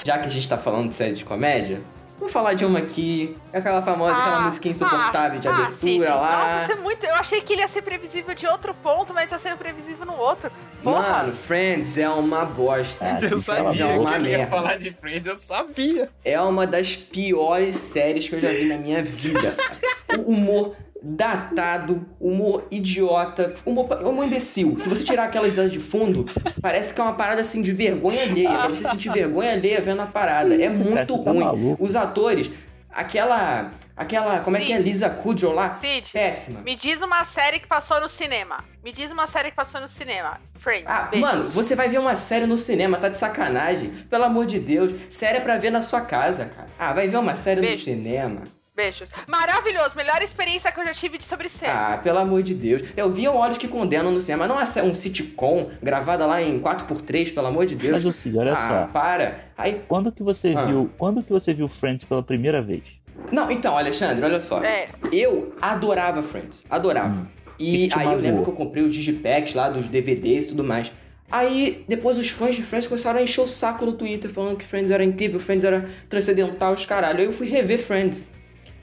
Já 0.05 0.19
que 0.19 0.27
a 0.27 0.29
gente 0.29 0.47
tá 0.47 0.55
falando 0.55 0.89
de 0.89 0.93
série 0.95 1.13
de 1.13 1.25
comédia, 1.25 1.81
vamos 2.19 2.31
falar 2.31 2.53
de 2.53 2.63
uma 2.63 2.77
aqui. 2.77 3.35
Aquela 3.51 3.81
famosa, 3.81 4.19
aquela 4.19 4.37
Ah, 4.37 4.41
musiquinha 4.41 4.71
insuportável 4.71 5.39
de 5.39 5.47
ah, 5.47 5.51
abertura 5.51 5.77
Cid. 5.79 5.99
lá. 6.07 6.53
Nossa, 6.53 6.67
você 6.67 6.73
é 6.73 6.75
muito. 6.75 7.03
Eu 7.07 7.15
achei 7.15 7.41
que 7.41 7.53
ele 7.53 7.63
ia 7.63 7.67
ser 7.67 7.81
previsível 7.81 8.35
de 8.35 8.45
outro 8.45 8.71
ponto, 8.75 9.15
mas 9.15 9.27
tá 9.27 9.39
sendo 9.39 9.57
previsível 9.57 10.05
no 10.05 10.13
outro. 10.15 10.51
Porra. 10.83 10.99
Mano, 11.23 11.33
Friends 11.33 11.97
é 11.97 12.07
uma 12.07 12.45
bosta. 12.45 13.03
Ah, 13.03 13.17
eu 13.19 13.39
sabia 13.39 13.87
boca. 13.97 14.11
que 14.11 14.15
ele 14.17 14.29
ia 14.29 14.37
merda. 14.37 14.55
falar 14.55 14.77
de 14.77 14.91
Friends, 14.91 15.25
eu 15.25 15.35
sabia. 15.37 16.07
É 16.23 16.39
uma 16.39 16.67
das 16.67 16.95
piores 16.95 17.75
séries 17.77 18.29
que 18.29 18.35
eu 18.35 18.39
já 18.39 18.49
vi 18.49 18.65
na 18.65 18.77
minha 18.77 19.03
vida. 19.03 19.55
O 20.19 20.31
humor 20.31 20.75
datado, 21.05 22.05
humor 22.19 22.65
idiota, 22.71 23.53
humor, 23.63 23.87
humor 24.03 24.25
imbecil. 24.25 24.75
Se 24.79 24.89
você 24.89 25.03
tirar 25.03 25.25
aquelas 25.25 25.49
risadas 25.51 25.71
de 25.71 25.79
fundo, 25.79 26.25
parece 26.61 26.93
que 26.93 26.99
é 26.99 27.03
uma 27.03 27.13
parada 27.13 27.41
assim 27.41 27.61
de 27.61 27.71
vergonha 27.71 28.21
alheia. 28.23 28.49
Pra 28.49 28.67
você 28.67 28.87
sentir 28.89 29.11
vergonha 29.11 29.51
alheia 29.51 29.79
vendo 29.81 30.01
a 30.01 30.07
parada. 30.07 30.55
É 30.55 30.69
muito 30.69 31.23
tá 31.23 31.31
ruim. 31.31 31.39
maluco. 31.41 31.83
Os 31.83 31.95
atores, 31.95 32.49
aquela. 32.91 33.69
Aquela. 33.95 34.39
Como 34.39 34.57
é 34.57 34.61
que 34.61 34.73
é? 34.73 34.77
Cid. 34.77 34.89
Lisa 34.89 35.09
Kudrow 35.09 35.53
lá? 35.53 35.77
Cid, 35.79 36.11
Péssima. 36.11 36.59
me 36.61 36.75
diz 36.75 37.01
uma 37.01 37.23
série 37.23 37.59
que 37.59 37.67
passou 37.67 38.01
no 38.01 38.09
cinema. 38.09 38.57
Me 38.83 38.91
diz 38.91 39.09
uma 39.11 39.25
série 39.27 39.51
que 39.51 39.55
passou 39.55 39.79
no 39.79 39.87
cinema. 39.87 40.37
Friends. 40.59 40.85
Ah, 40.87 41.03
beijos. 41.03 41.29
mano, 41.29 41.43
você 41.45 41.75
vai 41.75 41.87
ver 41.87 41.99
uma 41.99 42.15
série 42.17 42.45
no 42.45 42.57
cinema, 42.57 42.97
tá 42.97 43.07
de 43.07 43.17
sacanagem. 43.17 43.91
Pelo 44.09 44.23
amor 44.25 44.45
de 44.47 44.59
Deus. 44.59 44.91
Série 45.09 45.37
é 45.37 45.39
pra 45.41 45.57
ver 45.57 45.69
na 45.69 45.81
sua 45.81 46.01
casa, 46.01 46.45
cara. 46.45 46.67
Ah, 46.77 46.91
vai 46.91 47.07
ver 47.07 47.17
uma 47.17 47.35
série 47.37 47.61
Beijos. 47.61 47.85
no 47.87 47.93
cinema. 47.93 48.41
Beijos. 48.75 49.09
Maravilhoso. 49.27 49.95
Melhor 49.95 50.21
experiência 50.21 50.69
que 50.71 50.79
eu 50.79 50.85
já 50.85 50.93
tive 50.93 51.17
de 51.17 51.23
sobre 51.23 51.47
série. 51.47 51.71
Ah, 51.71 51.99
pelo 52.03 52.19
amor 52.19 52.43
de 52.43 52.53
Deus. 52.53 52.81
Eu 52.97 53.09
vi 53.09 53.25
Olhos 53.27 53.57
que 53.57 53.67
Condenam 53.69 54.11
no 54.11 54.19
cinema. 54.21 54.47
Não 54.47 54.59
é 54.59 54.83
um 54.83 54.93
sitcom 54.93 55.69
gravada 55.81 56.25
lá 56.25 56.41
em 56.41 56.59
4x3, 56.59 57.33
pelo 57.33 57.47
amor 57.47 57.65
de 57.65 57.75
Deus. 57.75 57.93
Mas, 57.93 58.03
Lucy, 58.03 58.37
olha 58.37 58.53
ah, 58.53 58.55
só. 58.55 58.87
para. 58.91 59.45
Aí, 59.57 59.81
Quando 59.87 60.11
que 60.11 60.21
você 60.21 60.53
Ah. 60.57 60.65
viu. 60.65 60.89
Quando 60.97 61.23
que 61.23 61.31
você 61.31 61.53
viu 61.53 61.67
Friends 61.67 62.03
pela 62.03 62.21
primeira 62.21 62.61
vez? 62.61 62.83
não, 63.31 63.49
então, 63.49 63.77
Alexandre, 63.77 64.23
olha 64.25 64.39
só. 64.41 64.61
É. 64.63 64.87
Eu 65.11 65.55
adorava 65.61 66.21
Friends. 66.21 66.65
Adorava. 66.69 67.27
E 67.57 67.77
Que 67.77 67.87
te 67.87 67.99
aí 67.99 68.07
eu 68.07 68.19
lembro 68.19 68.43
que 68.43 68.49
eu 68.49 68.53
comprei 68.53 68.83
os 68.83 68.93
digipacks 68.93 69.53
lá 69.53 69.69
dos 69.69 69.87
DVDs 69.87 70.45
e 70.45 70.47
tudo 70.49 70.63
mais. 70.63 70.91
Aí, 71.31 71.83
depois 71.87 72.17
os 72.17 72.29
fãs 72.29 72.55
de 72.55 72.61
Friends 72.61 72.87
começaram 72.87 73.19
a 73.19 73.23
encher 73.23 73.41
o 73.41 73.47
saco 73.47 73.85
no 73.85 73.93
Twitter, 73.93 74.29
falando 74.29 74.57
que 74.57 74.65
Friends 74.65 74.91
era 74.91 75.03
incrível, 75.03 75.39
Friends 75.39 75.63
era 75.63 75.89
transcendental, 76.09 76.73
os 76.73 76.85
caralho. 76.85 77.19
Aí 77.19 77.25
eu 77.25 77.31
fui 77.31 77.47
rever 77.47 77.79
Friends. 77.79 78.25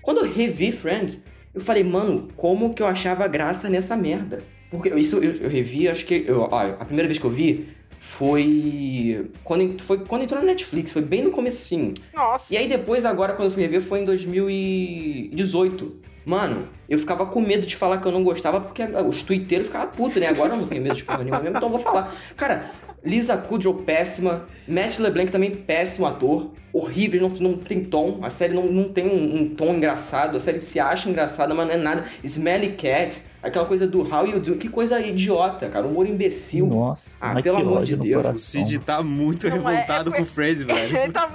Quando 0.02 0.18
eu 0.18 0.32
revi 0.32 0.72
Friends, 0.72 1.22
eu 1.54 1.60
falei, 1.60 1.84
mano, 1.84 2.28
como 2.36 2.74
que 2.74 2.82
eu 2.82 2.86
achava 2.86 3.26
graça 3.28 3.68
nessa 3.68 3.96
merda? 3.96 4.42
Porque 4.70 4.88
isso 4.90 5.16
eu, 5.16 5.34
eu 5.34 5.48
revi, 5.48 5.88
acho 5.88 6.04
que. 6.04 6.24
Eu, 6.26 6.48
ó, 6.50 6.58
a 6.58 6.84
primeira 6.84 7.06
vez 7.06 7.18
que 7.18 7.24
eu 7.24 7.30
vi 7.30 7.68
foi. 8.00 9.30
Quando, 9.44 9.80
foi 9.82 9.98
quando 9.98 10.22
entrou 10.22 10.40
na 10.40 10.46
Netflix, 10.46 10.92
foi 10.92 11.02
bem 11.02 11.22
no 11.22 11.30
comecinho. 11.30 11.94
Nossa. 12.14 12.52
E 12.52 12.56
aí 12.56 12.68
depois, 12.68 13.04
agora, 13.04 13.34
quando 13.34 13.48
eu 13.48 13.52
fui 13.52 13.62
rever, 13.62 13.82
foi 13.82 14.00
em 14.00 14.04
2018. 14.04 16.12
Mano, 16.24 16.68
eu 16.88 16.98
ficava 16.98 17.26
com 17.26 17.40
medo 17.40 17.66
de 17.66 17.76
falar 17.76 17.98
que 17.98 18.06
eu 18.06 18.12
não 18.12 18.22
gostava, 18.22 18.60
porque 18.60 18.82
os 18.82 19.22
twitteiros 19.22 19.66
ficavam 19.66 19.88
putos, 19.88 20.16
né? 20.16 20.28
Agora 20.28 20.54
eu 20.54 20.56
não 20.56 20.66
tenho 20.66 20.80
medo 20.80 20.94
de 20.94 21.04
porra 21.04 21.18
nenhuma 21.18 21.40
mesmo, 21.40 21.56
então 21.56 21.68
eu 21.68 21.72
vou 21.72 21.80
falar. 21.80 22.14
Cara, 22.36 22.70
Lisa 23.04 23.36
Kudrow, 23.36 23.74
péssima. 23.74 24.46
Matt 24.66 24.98
LeBlanc 24.98 25.30
também, 25.30 25.50
péssimo 25.50 26.06
ator. 26.06 26.50
Horrível, 26.72 27.28
não, 27.28 27.28
não 27.28 27.56
tem 27.56 27.84
tom. 27.84 28.20
A 28.22 28.30
série 28.30 28.54
não, 28.54 28.64
não 28.66 28.88
tem 28.88 29.06
um, 29.06 29.42
um 29.42 29.48
tom 29.54 29.74
engraçado. 29.74 30.36
A 30.36 30.40
série 30.40 30.60
se 30.60 30.80
acha 30.80 31.08
engraçada, 31.08 31.54
mas 31.54 31.66
não 31.66 31.74
é 31.74 31.78
nada. 31.78 32.04
Smelly 32.24 32.72
Cat, 32.72 33.20
aquela 33.42 33.66
coisa 33.66 33.86
do 33.86 34.00
How 34.02 34.26
You 34.26 34.40
Do. 34.40 34.56
Que 34.56 34.68
coisa 34.68 35.00
idiota, 35.00 35.68
cara. 35.68 35.86
Humor 35.86 36.06
imbecil. 36.06 36.66
Nossa, 36.66 37.10
Ah, 37.20 37.34
mas 37.34 37.42
pelo 37.42 37.58
amor 37.58 37.82
de 37.84 37.96
Deus. 37.96 38.26
O. 38.26 38.38
Cid 38.38 38.78
tá 38.78 39.02
muito 39.02 39.48
Não 39.48 39.68
é, 39.68 39.72
revoltado 39.74 40.12
é- 40.12 40.16
com 40.16 40.22
o 40.22 40.26
Friends, 40.26 40.62
velho. 40.62 40.96
Ele 40.98 41.12
tá- 41.12 41.28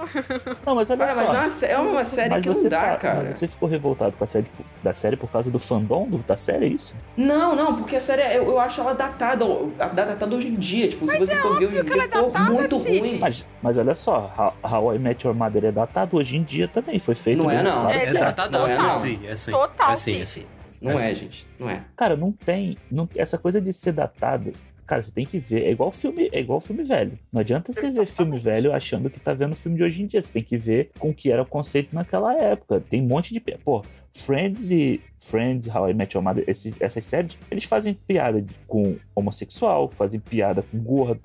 Não, 0.66 0.76
mas 0.76 0.89
olha 0.89 0.99
Cara, 1.05 1.14
só. 1.14 1.34
mas 1.34 1.64
é 1.64 1.78
uma, 1.78 1.88
é 1.88 1.91
uma 1.91 2.03
série 2.03 2.30
Mas 2.30 2.41
que 2.43 2.49
não 2.49 2.70
dá, 2.70 2.82
fa- 2.82 2.95
cara. 2.97 3.24
mas 3.28 3.38
Você 3.39 3.47
ficou 3.47 3.68
revoltado 3.70 4.14
com 4.18 4.24
a 4.24 4.28
série, 4.28 4.45
da 4.84 4.93
série 4.93 5.16
por 5.16 5.30
causa 5.30 5.49
do 5.51 5.60
fandom 5.60 6.08
do- 6.08 6.18
da 6.20 6.38
série, 6.38 6.66
é 6.66 6.70
isso? 6.70 6.93
Não, 7.16 7.55
não, 7.55 7.76
porque 7.76 7.95
a 7.95 8.01
série, 8.01 8.22
eu, 8.36 8.45
eu 8.45 8.60
acho 8.60 8.80
ela 8.82 8.93
datada, 8.93 9.45
datada 9.93 10.36
hoje 10.36 10.47
em 10.47 10.55
dia. 10.55 10.88
Tipo, 10.88 11.08
se 11.08 11.18
você 11.18 11.34
é 11.34 11.38
for 11.38 11.58
ver 11.60 11.66
hoje 11.68 11.80
em 11.80 11.84
dia, 11.84 11.97
é 11.97 12.01
ficou 12.08 12.30
datada, 12.32 12.51
muito 12.51 12.80
Cid. 12.80 12.99
ruim. 12.99 13.20
Mas, 13.20 13.45
mas 13.62 13.78
olha 13.78 13.95
só, 13.95 14.34
How, 14.64 14.72
How 14.82 14.95
I 14.95 14.99
Met 14.99 15.26
Your 15.26 15.36
Mother 15.36 15.66
é 15.66 15.72
datado 15.72 16.18
hoje 16.18 16.38
em 16.38 16.43
dia 16.43 16.68
também. 16.68 16.99
Foi 16.99 17.16
feito. 17.16 17.38
Não 17.43 17.51
é, 17.51 17.62
não. 17.62 17.89
É, 17.89 18.05
É 18.05 18.12
tratado 18.12 18.58
Não 18.58 18.68
é, 18.68 18.74
assim, 18.74 19.28
assim, 19.30 19.49
é. 19.51 19.51
Total, 19.58 19.89
é 19.89 19.93
assim, 19.93 20.14
sim. 20.14 20.20
é 20.20 20.24
assim. 20.24 20.43
Não 20.82 20.91
Assim. 20.93 21.09
é, 21.09 21.15
gente. 21.15 21.47
Não 21.59 21.69
é. 21.69 21.84
Cara, 21.95 22.15
não 22.15 22.32
tem, 22.32 22.78
não- 22.91 23.09
Essa 23.15 23.38
coisa 23.38 23.59
de 23.61 23.71
ser 23.73 23.91
datado. 23.93 24.51
Cara, 24.86 25.03
você 25.03 25.11
tem 25.11 25.25
que 25.25 25.38
ver. 25.38 25.65
É 25.65 25.71
igual 25.71 25.91
filme, 25.91 26.30
é 26.32 26.39
igual 26.39 26.61
filme 26.61 26.82
velho. 26.82 27.19
Não 27.34 27.41
adianta 27.41 27.73
você 27.73 27.91
ver 27.91 28.07
filme 28.07 28.39
velho 28.39 28.73
achando 28.73 29.09
que 29.09 29.19
tá 29.19 29.34
vendo 29.34 29.53
filme 29.53 29.75
de 29.78 29.84
hoje 29.84 30.01
em 30.01 30.05
dia. 30.07 30.21
Você 30.21 30.32
tem 30.32 30.41
que 30.43 30.55
ver 30.55 30.91
com 30.97 31.09
o 31.09 31.13
que 31.13 31.30
era 31.30 31.41
o 31.41 31.45
conceito 31.45 31.93
naquela 31.93 32.34
época. 32.38 32.82
Tem 32.89 33.01
um 33.01 33.05
monte 33.05 33.34
de. 33.34 33.41
Pô, 33.41 33.84
Friends 34.13 34.71
e. 34.71 35.01
Friends, 35.19 35.67
How 35.67 35.89
I 35.89 35.93
Met 35.93 36.15
Your 36.15 36.23
Mother, 36.23 36.45
esse- 36.47 36.73
essas 36.80 37.03
séries, 37.03 37.38
eles 37.51 37.65
fazem 37.65 37.93
piada 38.07 38.41
com 38.65 38.95
homossexual, 39.13 39.89
fazem 39.91 40.21
piada 40.21 40.61
com 40.63 40.78
gordo. 40.80 41.19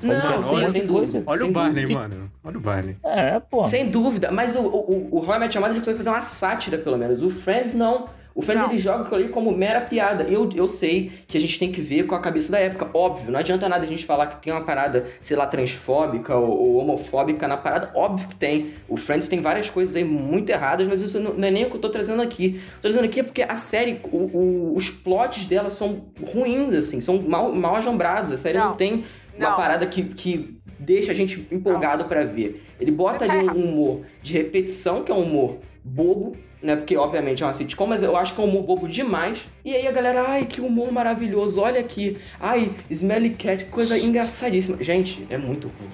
Não, 0.00 0.14
olha, 0.14 0.42
sim, 0.42 0.54
olha 0.54 0.70
sem 0.70 0.86
dúvida. 0.86 1.22
Olha 1.26 1.38
sem 1.40 1.48
o 1.48 1.52
Barney, 1.52 1.86
mano. 1.86 2.30
Olha 2.44 2.56
o 2.56 2.60
Barney. 2.60 2.96
É, 3.02 3.40
pô. 3.40 3.64
Sem 3.64 3.90
dúvida. 3.90 4.30
Mas 4.30 4.54
o, 4.54 4.60
o, 4.60 5.08
o 5.10 5.18
How 5.26 5.34
I 5.34 5.38
Met 5.40 5.56
Your 5.56 5.60
Mother, 5.62 5.70
ele 5.72 5.80
consegue 5.80 5.96
fazer 5.98 6.10
uma 6.10 6.22
sátira, 6.22 6.78
pelo 6.78 6.96
menos. 6.96 7.20
O 7.22 7.30
Friends, 7.30 7.74
não. 7.74 8.08
O 8.34 8.42
Friends, 8.42 8.62
Não. 8.62 8.70
ele 8.70 8.78
joga 8.78 9.02
aquilo 9.02 9.16
ali 9.16 9.28
como 9.28 9.50
mera 9.50 9.80
piada. 9.80 10.22
Eu, 10.24 10.48
eu 10.54 10.68
sei 10.68 11.10
que 11.26 11.36
a 11.36 11.40
gente 11.40 11.58
tem 11.58 11.72
que 11.72 11.80
ver 11.80 12.06
com 12.06 12.14
a 12.14 12.20
cabeça 12.20 12.52
da 12.52 12.58
época. 12.60 12.88
Óbvio, 12.94 13.32
não 13.32 13.40
adianta 13.40 13.68
nada 13.68 13.84
a 13.84 13.88
gente 13.88 14.06
falar 14.06 14.26
que 14.28 14.42
tem 14.42 14.52
uma 14.52 14.62
parada, 14.64 15.04
sei 15.20 15.36
lá, 15.36 15.44
transfóbica 15.46 16.36
ou, 16.36 16.48
ou 16.56 16.76
homofóbica 16.76 17.48
na 17.48 17.56
parada. 17.56 17.90
Óbvio 17.94 18.28
que 18.28 18.36
tem. 18.36 18.70
O 18.88 18.96
Friends 18.96 19.26
tem 19.28 19.40
várias 19.40 19.68
coisas 19.68 19.96
aí 19.96 20.04
muito 20.04 20.50
erradas, 20.50 20.86
mas 20.86 21.00
isso 21.00 21.18
não, 21.18 21.34
não 21.34 21.48
é 21.48 21.50
nem 21.50 21.64
o 21.64 21.70
que 21.70 21.76
eu 21.76 21.80
tô 21.80 21.88
trazendo 21.88 22.22
aqui. 22.22 22.60
Tô 22.76 22.82
trazendo 22.82 23.04
aqui 23.04 23.20
é 23.20 23.22
porque 23.24 23.42
a 23.42 23.56
série, 23.56 24.00
o- 24.12 24.16
o- 24.18 24.76
os 24.76 24.88
plots 24.88 25.44
dela 25.46 25.70
são 25.70 26.04
ruins, 26.22 26.72
assim. 26.74 27.00
São 27.00 27.20
mal, 27.22 27.52
mal 27.52 27.74
ajombrados. 27.76 28.30
A 28.30 28.36
série 28.36 28.56
não, 28.58 28.68
Não. 28.68 28.76
tem 28.76 29.04
uma 29.36 29.50
Não. 29.50 29.56
parada 29.56 29.84
que, 29.86 30.02
que 30.04 30.56
deixa 30.78 31.10
a 31.10 31.14
gente 31.14 31.44
empolgado 31.50 32.04
pra 32.04 32.22
ver. 32.24 32.64
Ele 32.80 32.92
bota 32.92 33.24
ali 33.24 33.48
um 33.50 33.64
humor 33.72 34.02
de 34.22 34.32
repetição, 34.32 35.02
que 35.02 35.10
é 35.10 35.14
um 35.14 35.22
humor 35.22 35.58
bobo, 35.82 36.36
né? 36.62 36.76
Porque, 36.76 36.96
obviamente, 36.96 37.42
é 37.42 37.46
uma 37.46 37.54
sitcom, 37.54 37.86
mas 37.86 38.02
eu 38.02 38.16
acho 38.16 38.34
que 38.34 38.40
é 38.40 38.44
um 38.44 38.48
humor 38.48 38.62
bobo 38.64 38.88
demais. 38.88 39.46
E 39.64 39.74
aí 39.74 39.86
a 39.86 39.92
galera, 39.92 40.24
ai, 40.28 40.44
que 40.44 40.60
humor 40.60 40.90
maravilhoso, 40.92 41.60
olha 41.60 41.80
aqui. 41.80 42.18
Ai, 42.40 42.72
Smelly 42.90 43.30
Cat, 43.30 43.64
que 43.64 43.70
coisa 43.70 43.98
engraçadíssima. 43.98 44.82
Gente, 44.82 45.26
é 45.30 45.38
muito 45.38 45.68
ruim. 45.68 45.88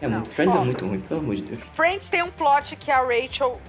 É 0.00 0.06
Não, 0.08 0.14
muito. 0.20 0.30
Friends 0.30 0.54
é 0.54 0.58
foda. 0.58 0.64
muito 0.70 0.86
ruim, 0.86 1.00
pelo 1.00 1.20
amor 1.20 1.34
de 1.36 1.42
Deus. 1.42 1.60
Friends 1.74 2.08
tem 2.08 2.22
um 2.22 2.30
plot 2.30 2.74
que 2.76 2.90
a 2.90 3.00
Rachel, 3.02 3.60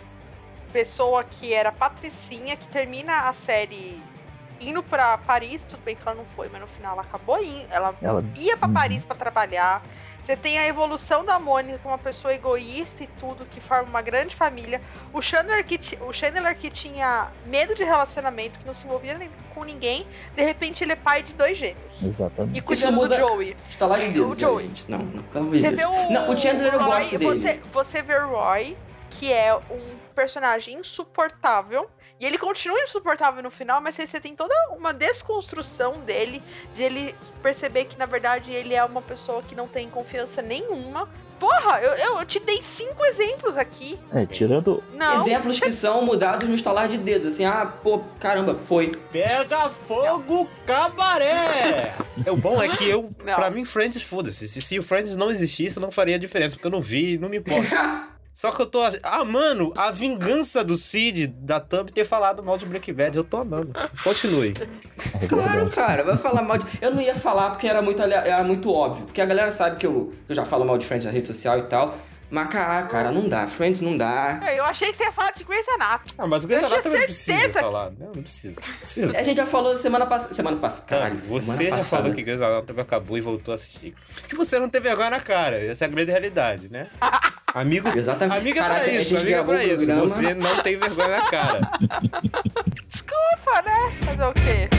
pessoa 0.72 1.24
que 1.24 1.54
era 1.54 1.72
patricinha, 1.72 2.56
que 2.56 2.68
termina 2.68 3.28
a 3.30 3.34
série 3.34 4.00
indo 4.60 4.82
pra 4.84 5.18
Paris, 5.18 5.64
tudo 5.68 5.82
bem 5.84 5.96
que 5.96 6.02
ela 6.06 6.16
não 6.16 6.26
foi, 6.36 6.48
mas 6.52 6.62
no 6.62 6.68
final 6.68 6.94
ela 6.94 7.02
acabou 7.02 7.44
indo, 7.44 7.66
ela 7.72 7.96
Ela- 8.02 8.24
ia 8.38 8.56
pra 8.56 8.68
Uhum. 8.68 8.74
Paris 8.76 9.04
pra 9.04 9.16
trabalhar. 9.16 9.82
Você 10.24 10.38
tem 10.38 10.60
a 10.60 10.68
evolução 10.68 11.26
da 11.26 11.40
Mônica, 11.40 11.80
uma 11.88 11.98
pessoa 11.98 12.32
egoísta 12.34 13.04
e 13.04 13.08
tudo, 13.20 13.44
que 13.46 13.60
forma 13.60 13.90
uma 13.90 14.02
grande 14.04 14.36
família. 14.36 14.80
O 15.12 15.20
Chandler 15.22 15.66
que, 15.66 15.80
o 16.02 16.14
Chandler 16.14 16.56
que 16.56 16.70
tinha 16.70 17.30
medo 17.48 17.74
de 17.74 17.84
relacionamento, 17.84 18.60
que 18.60 18.66
não 18.66 18.76
se 18.76 18.86
envolvia 18.86 19.18
nem- 19.18 19.32
com 19.56 19.64
ninguém, 19.64 20.06
de 20.36 20.44
repente 20.44 20.84
ele 20.84 20.92
é 20.94 20.96
pai 20.96 21.24
de 21.24 21.34
dois 21.34 21.58
gêmeos. 21.58 22.02
Exatamente. 22.04 22.58
E 22.58 22.62
cuidando 22.62 22.94
muda- 22.96 23.18
do 23.20 23.28
Joey. 23.28 23.58
Está 23.68 23.88
lá 23.88 23.98
de 23.98 24.10
O 24.10 24.14
Deus, 24.14 24.38
Joey. 24.40 24.68
gente. 24.68 24.92
Não, 24.92 25.00
não, 25.00 25.24
pelo 25.24 25.46
amor 25.46 25.56
de 25.56 25.62
Você 25.62 25.76
Deus. 25.76 25.92
vê 25.92 25.98
o. 26.08 26.12
Não, 26.12 26.30
o 26.30 26.38
Chandler 26.38 26.74
eu 26.74 26.80
Roy, 26.80 26.90
gosto 27.00 27.18
dele. 27.18 27.26
Você, 27.26 27.60
você 27.74 28.02
vê 28.04 28.16
o 28.20 28.28
Roy, 28.30 28.78
que 29.10 29.34
é 29.34 29.56
um 29.56 29.98
personagem 30.14 30.78
insuportável. 30.78 31.90
E 32.22 32.26
ele 32.26 32.38
continua 32.38 32.80
insuportável 32.80 33.42
no 33.42 33.50
final, 33.50 33.82
mas 33.82 34.00
aí 34.00 34.06
você 34.06 34.22
tem 34.22 34.36
toda 34.36 34.54
uma 34.78 34.94
desconstrução 34.94 36.02
dele, 36.02 36.44
de 36.76 36.84
ele 36.84 37.16
perceber 37.42 37.86
que, 37.86 37.98
na 37.98 38.06
verdade, 38.06 38.54
ele 38.54 38.76
é 38.76 38.84
uma 38.86 39.02
pessoa 39.02 39.42
que 39.42 39.56
não 39.56 39.68
tem 39.68 39.90
confiança 39.90 40.40
nenhuma. 40.40 41.10
Porra, 41.40 41.82
eu, 41.82 42.20
eu 42.20 42.26
te 42.28 42.40
dei 42.40 42.62
cinco 42.62 43.04
exemplos 43.04 43.58
aqui. 43.58 44.00
É, 44.14 44.28
tirando. 44.28 44.84
Não. 44.94 45.16
Exemplos 45.16 45.60
que 45.60 45.72
são 45.72 46.06
mudados 46.06 46.48
no 46.48 46.54
estalar 46.54 46.88
de 46.88 47.00
dedos. 47.00 47.34
Assim, 47.34 47.44
ah, 47.44 47.66
pô, 47.66 48.04
caramba, 48.20 48.54
foi. 48.54 48.92
Pega 49.12 49.68
fogo, 49.72 50.48
cabaré! 50.68 51.96
O 52.28 52.38
bom 52.38 52.62
é 52.62 52.70
que 52.70 52.88
eu, 52.88 53.10
Não. 53.26 53.34
pra 53.36 53.50
mim, 53.50 53.66
Friends, 53.66 54.04
foda-se. 54.04 54.48
Se, 54.48 54.62
se 54.62 54.78
o 54.78 54.84
Friends 54.84 55.18
não 55.18 55.32
existisse, 55.32 55.80
não 55.80 55.90
faria 55.90 56.20
diferença, 56.20 56.56
porque 56.56 56.68
eu 56.68 56.72
não 56.72 56.82
vi, 56.82 57.18
não 57.18 57.30
me 57.30 57.38
importa. 57.38 58.11
Só 58.34 58.52
que 58.52 58.62
eu 58.62 58.66
tô. 58.66 58.82
ach- 58.82 59.00
Ah, 59.04 59.24
mano, 59.26 59.74
a 59.76 59.92
vingança 59.92 60.64
do 60.64 60.78
Cid, 60.78 61.28
da 61.28 61.60
Thumb, 61.60 61.92
ter 61.92 62.06
falado 62.06 62.42
mal 62.42 62.58
de 62.58 62.66
Breaking 62.66 62.94
Bad, 62.94 63.18
eu 63.18 63.24
tô 63.24 63.38
amando. 63.38 63.74
Continue. 64.04 64.54
É 65.22 65.28
Claro, 65.28 65.70
cara, 65.70 66.04
vai 66.04 66.18
falar 66.18 66.42
mal 66.42 66.58
de. 66.58 66.66
Eu 66.82 66.92
não 66.92 67.02
ia 67.02 67.16
falar 67.16 67.50
porque 67.52 67.68
era 67.68 67.82
muito, 67.82 68.02
era 68.02 68.44
muito 68.44 68.72
óbvio. 68.74 69.06
Porque 69.06 69.22
a 69.22 69.26
galera 69.26 69.52
sabe 69.52 69.78
que 69.78 69.86
eu, 69.86 70.14
eu 70.30 70.34
já 70.36 70.46
falo 70.46 70.66
mal 70.66 70.78
de 70.78 70.86
Friends 70.86 71.06
na 71.06 71.12
rede 71.12 71.28
social 71.28 71.60
e 71.60 71.64
tal. 71.64 71.98
Mas, 72.34 72.48
cara, 72.48 72.84
cara, 72.88 73.12
não 73.12 73.28
dá. 73.28 73.46
Friends 73.46 73.82
não 73.82 73.98
dá. 73.98 74.40
Eu 74.56 74.64
achei 74.64 74.90
que 74.92 74.96
você 74.96 75.04
ia 75.04 75.12
falar 75.12 75.32
de 75.32 75.44
Grey's 75.44 75.68
Anatomy. 75.68 76.12
Ah, 76.18 76.28
mas 76.28 76.46
Grey's 76.46 76.64
Anatomy 76.64 76.98
não 77.00 77.04
precisa 77.04 77.50
falar. 77.50 77.92
Não, 77.92 78.06
não 78.16 78.22
precisa. 78.24 78.62
Não 78.66 78.78
precisa. 78.78 79.20
A 79.20 79.24
gente 79.24 79.36
já 79.36 79.46
falou 79.46 79.78
semana 79.78 80.06
passada. 80.06 80.34
Semana 80.34 80.56
passada. 80.56 80.86
Caralho, 80.88 81.18
você 81.26 81.66
já 81.66 81.72
passada. 81.72 81.84
falou 81.84 82.14
que 82.16 82.24
Grey's 82.24 82.42
Anatomy 82.42 82.80
acabou 82.80 83.18
e 83.18 83.22
voltou 83.22 83.52
a 83.52 83.56
assistir. 83.56 83.94
Que 84.30 84.34
você 84.34 84.58
não 84.60 84.70
teve 84.70 84.88
vergonha 84.88 85.10
na 85.10 85.20
cara. 85.20 85.62
Essa 85.62 85.84
é 85.84 85.88
a 85.88 85.92
grande 85.92 86.10
realidade, 86.10 86.70
né? 86.72 86.88
Amigo, 87.54 87.90
Exatamente. 87.98 88.38
amigo 88.38 88.58
é 88.58 88.62
Caraca, 88.62 88.82
pra 88.86 88.94
isso, 88.94 89.18
é 89.18 89.24
gravou 89.24 89.56
pra 89.56 89.64
isso. 89.64 89.76
programa. 89.86 90.02
Você 90.02 90.34
não 90.34 90.64
tem 90.64 90.78
vergonha 90.78 91.10
na 91.10 91.22
cara. 91.30 91.62
Desculpa, 92.88 93.62
né? 93.66 93.98
Fazer 94.06 94.24
o 94.24 94.34
quê? 94.34 94.70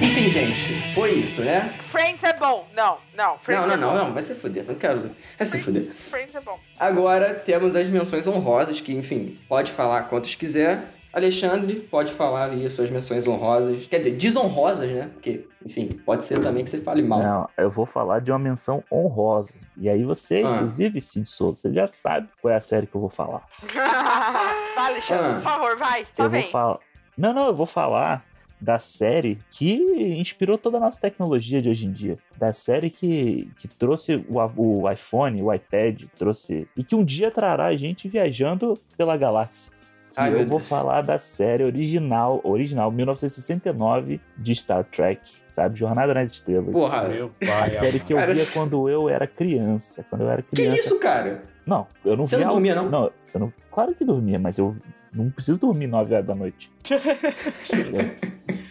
Enfim, 0.00 0.30
gente, 0.30 0.92
foi 0.94 1.12
isso, 1.14 1.42
né? 1.42 1.74
Friends 1.90 2.22
é 2.22 2.32
bom. 2.32 2.68
Não, 2.74 2.98
não. 3.16 3.36
Friends 3.38 3.66
Não, 3.66 3.68
não, 3.68 3.74
é 3.74 3.76
não, 3.76 3.90
bom. 3.90 4.04
não, 4.06 4.14
vai 4.14 4.22
se 4.22 4.34
fuder. 4.34 4.64
Não 4.66 4.74
quero. 4.74 5.10
Vai 5.36 5.46
se 5.46 5.58
fuder. 5.58 5.92
Friends 5.92 6.34
é 6.34 6.40
bom. 6.40 6.58
Agora 6.78 7.34
temos 7.34 7.74
as 7.74 7.88
menções 7.88 8.26
honrosas, 8.26 8.80
que, 8.80 8.92
enfim, 8.94 9.36
pode 9.48 9.72
falar 9.72 10.02
quantas 10.04 10.34
quiser. 10.36 10.82
Alexandre, 11.18 11.74
pode 11.90 12.12
falar 12.12 12.50
aí 12.50 12.64
as 12.64 12.72
suas 12.72 12.90
menções 12.90 13.26
honrosas. 13.26 13.86
Quer 13.86 13.98
dizer, 13.98 14.16
desonrosas, 14.16 14.90
né? 14.90 15.10
Porque, 15.12 15.46
enfim, 15.64 15.88
pode 16.04 16.24
ser 16.24 16.40
também 16.40 16.64
que 16.64 16.70
você 16.70 16.78
fale 16.78 17.02
mal. 17.02 17.22
Não, 17.22 17.48
eu 17.56 17.70
vou 17.70 17.84
falar 17.86 18.20
de 18.20 18.30
uma 18.30 18.38
menção 18.38 18.82
honrosa. 18.90 19.54
E 19.76 19.88
aí 19.88 20.04
você, 20.04 20.42
Ah. 20.44 20.56
inclusive, 20.56 21.00
Cid 21.00 21.28
Souza, 21.28 21.60
você 21.60 21.72
já 21.72 21.86
sabe 21.86 22.28
qual 22.40 22.52
é 22.52 22.56
a 22.56 22.60
série 22.60 22.86
que 22.86 22.94
eu 22.94 23.00
vou 23.00 23.10
falar. 23.10 23.42
vai, 24.74 24.92
Alexandre, 24.92 25.24
Ah. 25.26 25.34
por 25.34 25.42
favor, 25.42 25.76
vai. 25.76 26.06
Só 26.12 26.24
eu 26.24 26.30
vem. 26.30 26.42
vou 26.42 26.50
falar. 26.50 26.78
Não, 27.16 27.32
não, 27.32 27.46
eu 27.48 27.54
vou 27.54 27.66
falar 27.66 28.24
da 28.60 28.78
série 28.80 29.38
que 29.52 29.74
inspirou 30.18 30.58
toda 30.58 30.78
a 30.78 30.80
nossa 30.80 31.00
tecnologia 31.00 31.62
de 31.62 31.68
hoje 31.68 31.86
em 31.86 31.92
dia. 31.92 32.18
Da 32.36 32.52
série 32.52 32.90
que, 32.90 33.48
que 33.56 33.68
trouxe 33.68 34.16
o, 34.28 34.36
o 34.82 34.90
iPhone, 34.90 35.40
o 35.42 35.52
iPad, 35.54 36.02
trouxe. 36.18 36.66
E 36.76 36.82
que 36.82 36.94
um 36.96 37.04
dia 37.04 37.30
trará 37.30 37.66
a 37.66 37.76
gente 37.76 38.08
viajando 38.08 38.76
pela 38.96 39.16
galáxia. 39.16 39.72
Que 40.18 40.22
Ai, 40.24 40.34
eu 40.34 40.38
vou 40.46 40.58
Deus. 40.58 40.68
falar 40.68 41.00
da 41.02 41.16
série 41.18 41.62
original, 41.62 42.40
original, 42.42 42.90
1969, 42.90 44.20
de 44.36 44.54
Star 44.54 44.84
Trek, 44.84 45.20
sabe? 45.48 45.78
Jornada 45.78 46.12
nas 46.12 46.32
Estrelas. 46.32 46.72
Porra, 46.72 47.04
Meu 47.08 47.30
A 47.42 47.46
pai. 47.46 47.70
série 47.70 48.00
que 48.00 48.12
eu 48.12 48.16
Cara, 48.16 48.34
via 48.34 48.44
quando 48.52 48.88
eu 48.88 49.08
era 49.08 49.26
criança. 49.26 50.04
Quando 50.10 50.22
eu 50.22 50.30
era 50.30 50.42
que 50.42 50.50
criança. 50.56 50.76
isso, 50.78 50.98
cara? 50.98 51.42
Não, 51.68 51.86
eu 52.02 52.16
não 52.16 52.26
Você 52.26 52.36
via. 52.38 52.46
não 52.46 52.54
dormia, 52.54 52.74
não? 52.74 52.88
Não, 52.88 53.10
eu 53.34 53.40
não. 53.40 53.52
Claro 53.70 53.94
que 53.94 54.02
dormia, 54.02 54.38
mas 54.38 54.56
eu 54.56 54.74
não 55.12 55.30
preciso 55.30 55.58
dormir 55.58 55.86
9 55.86 56.14
horas 56.14 56.26
da 56.26 56.34
noite. 56.34 56.72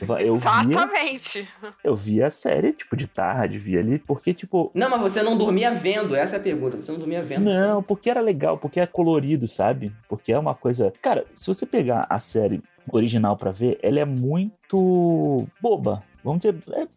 eu, 0.02 0.18
eu 0.20 0.38
via, 0.38 0.60
Exatamente. 0.62 1.48
eu 1.84 1.96
via 1.96 2.26
a 2.26 2.32
série, 2.32 2.74
tipo, 2.74 2.96
de 2.96 3.06
tarde, 3.06 3.60
via 3.60 3.80
ali, 3.80 4.00
porque, 4.00 4.34
tipo. 4.34 4.72
Não, 4.74 4.90
mas 4.90 5.00
você 5.00 5.22
não 5.22 5.38
dormia 5.38 5.72
vendo, 5.72 6.16
essa 6.16 6.38
é 6.38 6.40
a 6.40 6.42
pergunta. 6.42 6.82
Você 6.82 6.92
não 6.92 6.98
dormia 6.98 7.22
vendo. 7.22 7.44
Não, 7.44 7.84
porque 7.84 8.10
era 8.10 8.20
legal, 8.20 8.58
porque 8.58 8.80
é 8.80 8.88
colorido, 8.88 9.48
sabe? 9.48 9.94
Porque 10.10 10.32
é 10.34 10.40
uma 10.40 10.56
coisa. 10.56 10.92
Cara, 11.00 11.26
se 11.36 11.46
você 11.46 11.68
pegar 11.68 12.08
a 12.10 12.18
série 12.18 12.64
original 12.92 13.38
pra 13.38 13.52
ver, 13.52 13.78
ela 13.84 14.00
é 14.00 14.06
muito 14.06 15.48
boba. 15.62 16.04
Vamos 16.28 16.42
dizer, 16.42 16.58
é, 16.74 16.82
é 16.82 16.88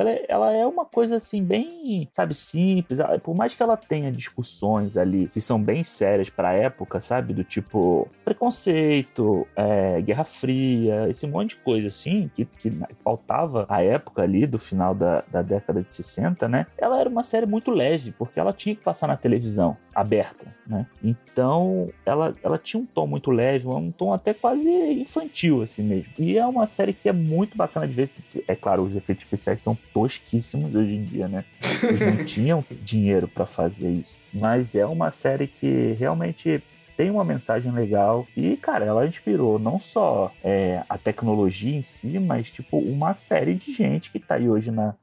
ela 0.00 0.10
é, 0.10 0.26
ela 0.28 0.52
é 0.52 0.66
uma 0.66 0.84
coisa 0.84 1.16
assim, 1.16 1.44
bem, 1.44 2.08
sabe, 2.10 2.34
simples. 2.34 2.98
Por 3.22 3.36
mais 3.36 3.54
que 3.54 3.62
ela 3.62 3.76
tenha 3.76 4.10
discussões 4.10 4.96
ali 4.96 5.28
que 5.28 5.40
são 5.40 5.62
bem 5.62 5.84
sérias 5.84 6.28
pra 6.28 6.52
época, 6.52 7.00
sabe? 7.00 7.32
Do 7.32 7.44
tipo 7.44 8.08
preconceito, 8.24 9.46
é, 9.54 10.00
Guerra 10.02 10.24
Fria, 10.24 11.08
esse 11.08 11.24
monte 11.28 11.50
de 11.50 11.56
coisa 11.62 11.86
assim, 11.86 12.28
que, 12.34 12.44
que 12.44 12.72
faltava 13.04 13.64
a 13.68 13.80
época 13.80 14.22
ali 14.22 14.44
do 14.44 14.58
final 14.58 14.92
da, 14.92 15.22
da 15.30 15.40
década 15.40 15.82
de 15.82 15.92
60, 15.92 16.48
né? 16.48 16.66
Ela 16.76 16.98
era 16.98 17.08
uma 17.08 17.22
série 17.22 17.46
muito 17.46 17.70
leve, 17.70 18.10
porque 18.12 18.40
ela 18.40 18.52
tinha 18.52 18.74
que 18.74 18.82
passar 18.82 19.06
na 19.06 19.16
televisão 19.16 19.76
aberta, 19.94 20.46
né? 20.66 20.86
Então, 21.02 21.90
ela, 22.06 22.34
ela 22.42 22.58
tinha 22.58 22.80
um 22.80 22.86
tom 22.86 23.06
muito 23.06 23.30
leve, 23.30 23.66
um 23.66 23.90
tom 23.90 24.12
até 24.12 24.32
quase 24.32 24.68
infantil, 24.68 25.62
assim 25.62 25.82
mesmo. 25.82 26.12
E 26.18 26.38
é 26.38 26.46
uma 26.46 26.66
série 26.66 26.92
que 26.92 27.08
é 27.08 27.12
muito 27.12 27.56
bacana 27.56 27.86
de 27.86 27.92
ver. 27.92 28.10
É 28.46 28.54
claro, 28.54 28.79
os 28.80 28.96
efeitos 28.96 29.24
especiais 29.24 29.60
são 29.60 29.76
tosquíssimos 29.92 30.74
hoje 30.74 30.94
em 30.94 31.04
dia, 31.04 31.28
né? 31.28 31.44
Eles 31.82 32.00
não 32.00 32.24
tinham 32.26 32.64
dinheiro 32.82 33.28
pra 33.28 33.46
fazer 33.46 33.90
isso. 33.90 34.18
Mas 34.32 34.74
é 34.74 34.86
uma 34.86 35.10
série 35.10 35.46
que 35.46 35.94
realmente 35.98 36.62
tem 36.96 37.10
uma 37.10 37.24
mensagem 37.24 37.72
legal 37.72 38.26
e, 38.36 38.56
cara, 38.56 38.84
ela 38.84 39.06
inspirou 39.06 39.58
não 39.58 39.80
só 39.80 40.30
é, 40.44 40.82
a 40.88 40.98
tecnologia 40.98 41.74
em 41.74 41.82
si, 41.82 42.18
mas, 42.18 42.50
tipo, 42.50 42.78
uma 42.78 43.14
série 43.14 43.54
de 43.54 43.72
gente 43.72 44.10
que 44.10 44.18
tá 44.18 44.34
aí 44.34 44.50
hoje 44.50 44.70
na, 44.70 44.94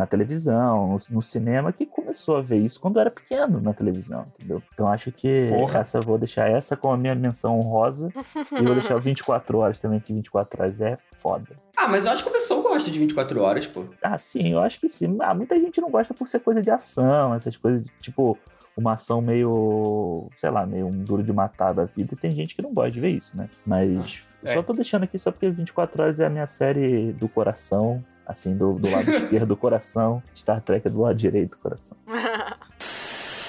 na 0.00 0.06
televisão, 0.06 0.88
no, 0.88 0.96
no 1.10 1.20
cinema, 1.20 1.72
que 1.72 1.84
começou 1.84 2.38
a 2.38 2.40
ver 2.40 2.56
isso 2.56 2.80
quando 2.80 2.98
era 2.98 3.10
pequeno 3.10 3.60
na 3.60 3.74
televisão, 3.74 4.26
entendeu? 4.34 4.62
Então 4.72 4.88
acho 4.88 5.12
que 5.12 5.50
Porra. 5.50 5.80
essa 5.80 5.98
eu 5.98 6.02
vou 6.02 6.16
deixar 6.16 6.50
essa 6.50 6.74
como 6.74 6.94
a 6.94 6.96
minha 6.96 7.14
menção 7.14 7.58
honrosa 7.60 8.10
e 8.58 8.62
vou 8.62 8.72
deixar 8.74 8.96
o 8.96 9.00
24 9.00 9.58
horas 9.58 9.78
também, 9.78 10.00
que 10.00 10.14
24 10.14 10.62
horas 10.62 10.80
é 10.80 10.96
foda. 11.12 11.48
Ah, 11.76 11.86
mas 11.86 12.06
eu 12.06 12.12
acho 12.12 12.22
que 12.24 12.30
o 12.30 12.32
pessoal 12.32 12.62
gosta 12.62 12.90
de 12.90 12.98
24 12.98 13.42
horas, 13.42 13.66
pô. 13.66 13.84
Ah, 14.02 14.16
sim, 14.16 14.52
eu 14.52 14.60
acho 14.60 14.80
que 14.80 14.88
sim. 14.88 15.18
Ah, 15.20 15.34
muita 15.34 15.54
gente 15.60 15.80
não 15.82 15.90
gosta 15.90 16.14
por 16.14 16.26
ser 16.26 16.40
coisa 16.40 16.62
de 16.62 16.70
ação, 16.70 17.34
essas 17.34 17.56
coisas 17.58 17.84
de, 17.84 17.90
tipo, 18.00 18.38
uma 18.74 18.94
ação 18.94 19.20
meio, 19.20 20.30
sei 20.36 20.50
lá, 20.50 20.64
meio 20.64 20.86
um 20.86 21.04
duro 21.04 21.22
de 21.22 21.32
matar 21.32 21.74
da 21.74 21.84
vida. 21.84 22.14
E 22.14 22.16
tem 22.16 22.30
gente 22.30 22.56
que 22.56 22.62
não 22.62 22.72
gosta 22.72 22.90
de 22.92 23.00
ver 23.00 23.10
isso, 23.10 23.36
né? 23.36 23.50
Mas 23.66 24.22
É. 24.44 24.54
só 24.54 24.62
tô 24.62 24.72
deixando 24.72 25.04
aqui 25.04 25.18
só 25.18 25.30
porque 25.30 25.48
24 25.50 26.02
horas 26.02 26.20
é 26.20 26.26
a 26.26 26.30
minha 26.30 26.46
série 26.46 27.12
do 27.12 27.28
coração, 27.28 28.04
assim, 28.26 28.56
do, 28.56 28.74
do 28.74 28.90
lado 28.90 29.10
esquerdo 29.10 29.46
do 29.48 29.56
coração. 29.56 30.22
Star 30.36 30.60
Trek 30.60 30.86
é 30.86 30.90
do 30.90 31.00
lado 31.02 31.14
direito 31.16 31.50
do 31.50 31.58
coração. 31.58 31.96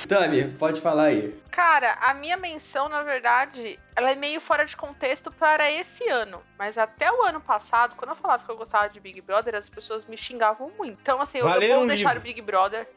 Tami, 0.07 0.43
pode 0.59 0.81
falar 0.81 1.03
aí. 1.05 1.33
Cara, 1.49 1.93
a 2.01 2.13
minha 2.13 2.35
menção, 2.35 2.89
na 2.89 3.01
verdade, 3.01 3.79
ela 3.95 4.11
é 4.11 4.15
meio 4.15 4.41
fora 4.41 4.65
de 4.65 4.75
contexto 4.75 5.31
para 5.31 5.71
esse 5.71 6.05
ano. 6.09 6.41
Mas 6.59 6.77
até 6.77 7.09
o 7.09 7.21
ano 7.23 7.39
passado, 7.39 7.95
quando 7.95 8.09
eu 8.09 8.15
falava 8.15 8.43
que 8.43 8.51
eu 8.51 8.57
gostava 8.57 8.89
de 8.89 8.99
Big 8.99 9.21
Brother, 9.21 9.55
as 9.55 9.69
pessoas 9.69 10.05
me 10.05 10.17
xingavam 10.17 10.69
muito. 10.77 10.97
Então, 11.01 11.21
assim, 11.21 11.37
eu- 11.37 11.45
Vai 11.45 11.63
eu 11.63 11.75
vou 11.75 11.83
um 11.85 11.87
deixar 11.87 12.09
livro. 12.09 12.19
o 12.19 12.23
Big 12.23 12.41
Brother. 12.41 12.89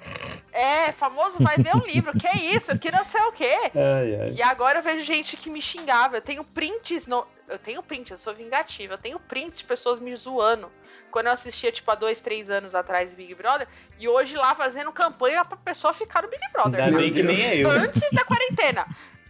É, 0.52 0.90
famoso 0.92 1.36
vai 1.40 1.56
ver 1.56 1.76
um 1.76 1.84
livro. 1.86 2.12
Que 2.18 2.28
isso? 2.56 2.76
Que 2.78 2.90
não 2.90 3.04
sei 3.04 3.22
o 3.22 3.32
quê. 3.32 3.54
Ai, 3.76 4.14
ai. 4.20 4.34
E 4.36 4.42
agora 4.42 4.78
eu 4.78 4.82
vejo 4.82 5.04
gente 5.04 5.36
que 5.36 5.50
me 5.50 5.60
xingava. 5.60 6.16
Eu 6.16 6.22
tenho 6.22 6.42
prints 6.42 7.06
no. 7.06 7.24
Eu 7.48 7.58
tenho 7.58 7.82
print, 7.82 8.10
eu 8.10 8.18
sou 8.18 8.34
vingativa. 8.34 8.94
Eu 8.94 8.98
tenho 8.98 9.20
prints 9.20 9.60
de 9.60 9.64
pessoas 9.64 10.00
me 10.00 10.14
zoando. 10.16 10.72
Quando 11.10 11.26
eu 11.26 11.32
assistia, 11.32 11.70
tipo, 11.70 11.90
há 11.90 11.94
dois, 11.94 12.20
três 12.20 12.50
anos 12.50 12.74
atrás 12.74 13.12
Big 13.12 13.34
Brother. 13.34 13.68
E 13.98 14.08
hoje 14.08 14.36
lá 14.36 14.54
fazendo 14.54 14.90
campanha 14.92 15.44
pra 15.44 15.56
pessoa 15.56 15.92
ficar 15.92 16.22
no 16.22 16.28
Big 16.28 16.42
Brother. 16.52 16.82
Ainda 16.82 16.96
né? 16.96 17.02
bem 17.02 17.12
que 17.12 17.22
nem 17.22 17.40
é 17.40 17.56
eu. 17.58 17.70
Antes 17.70 18.10
da 18.12 18.24
quarentena. 18.24 18.86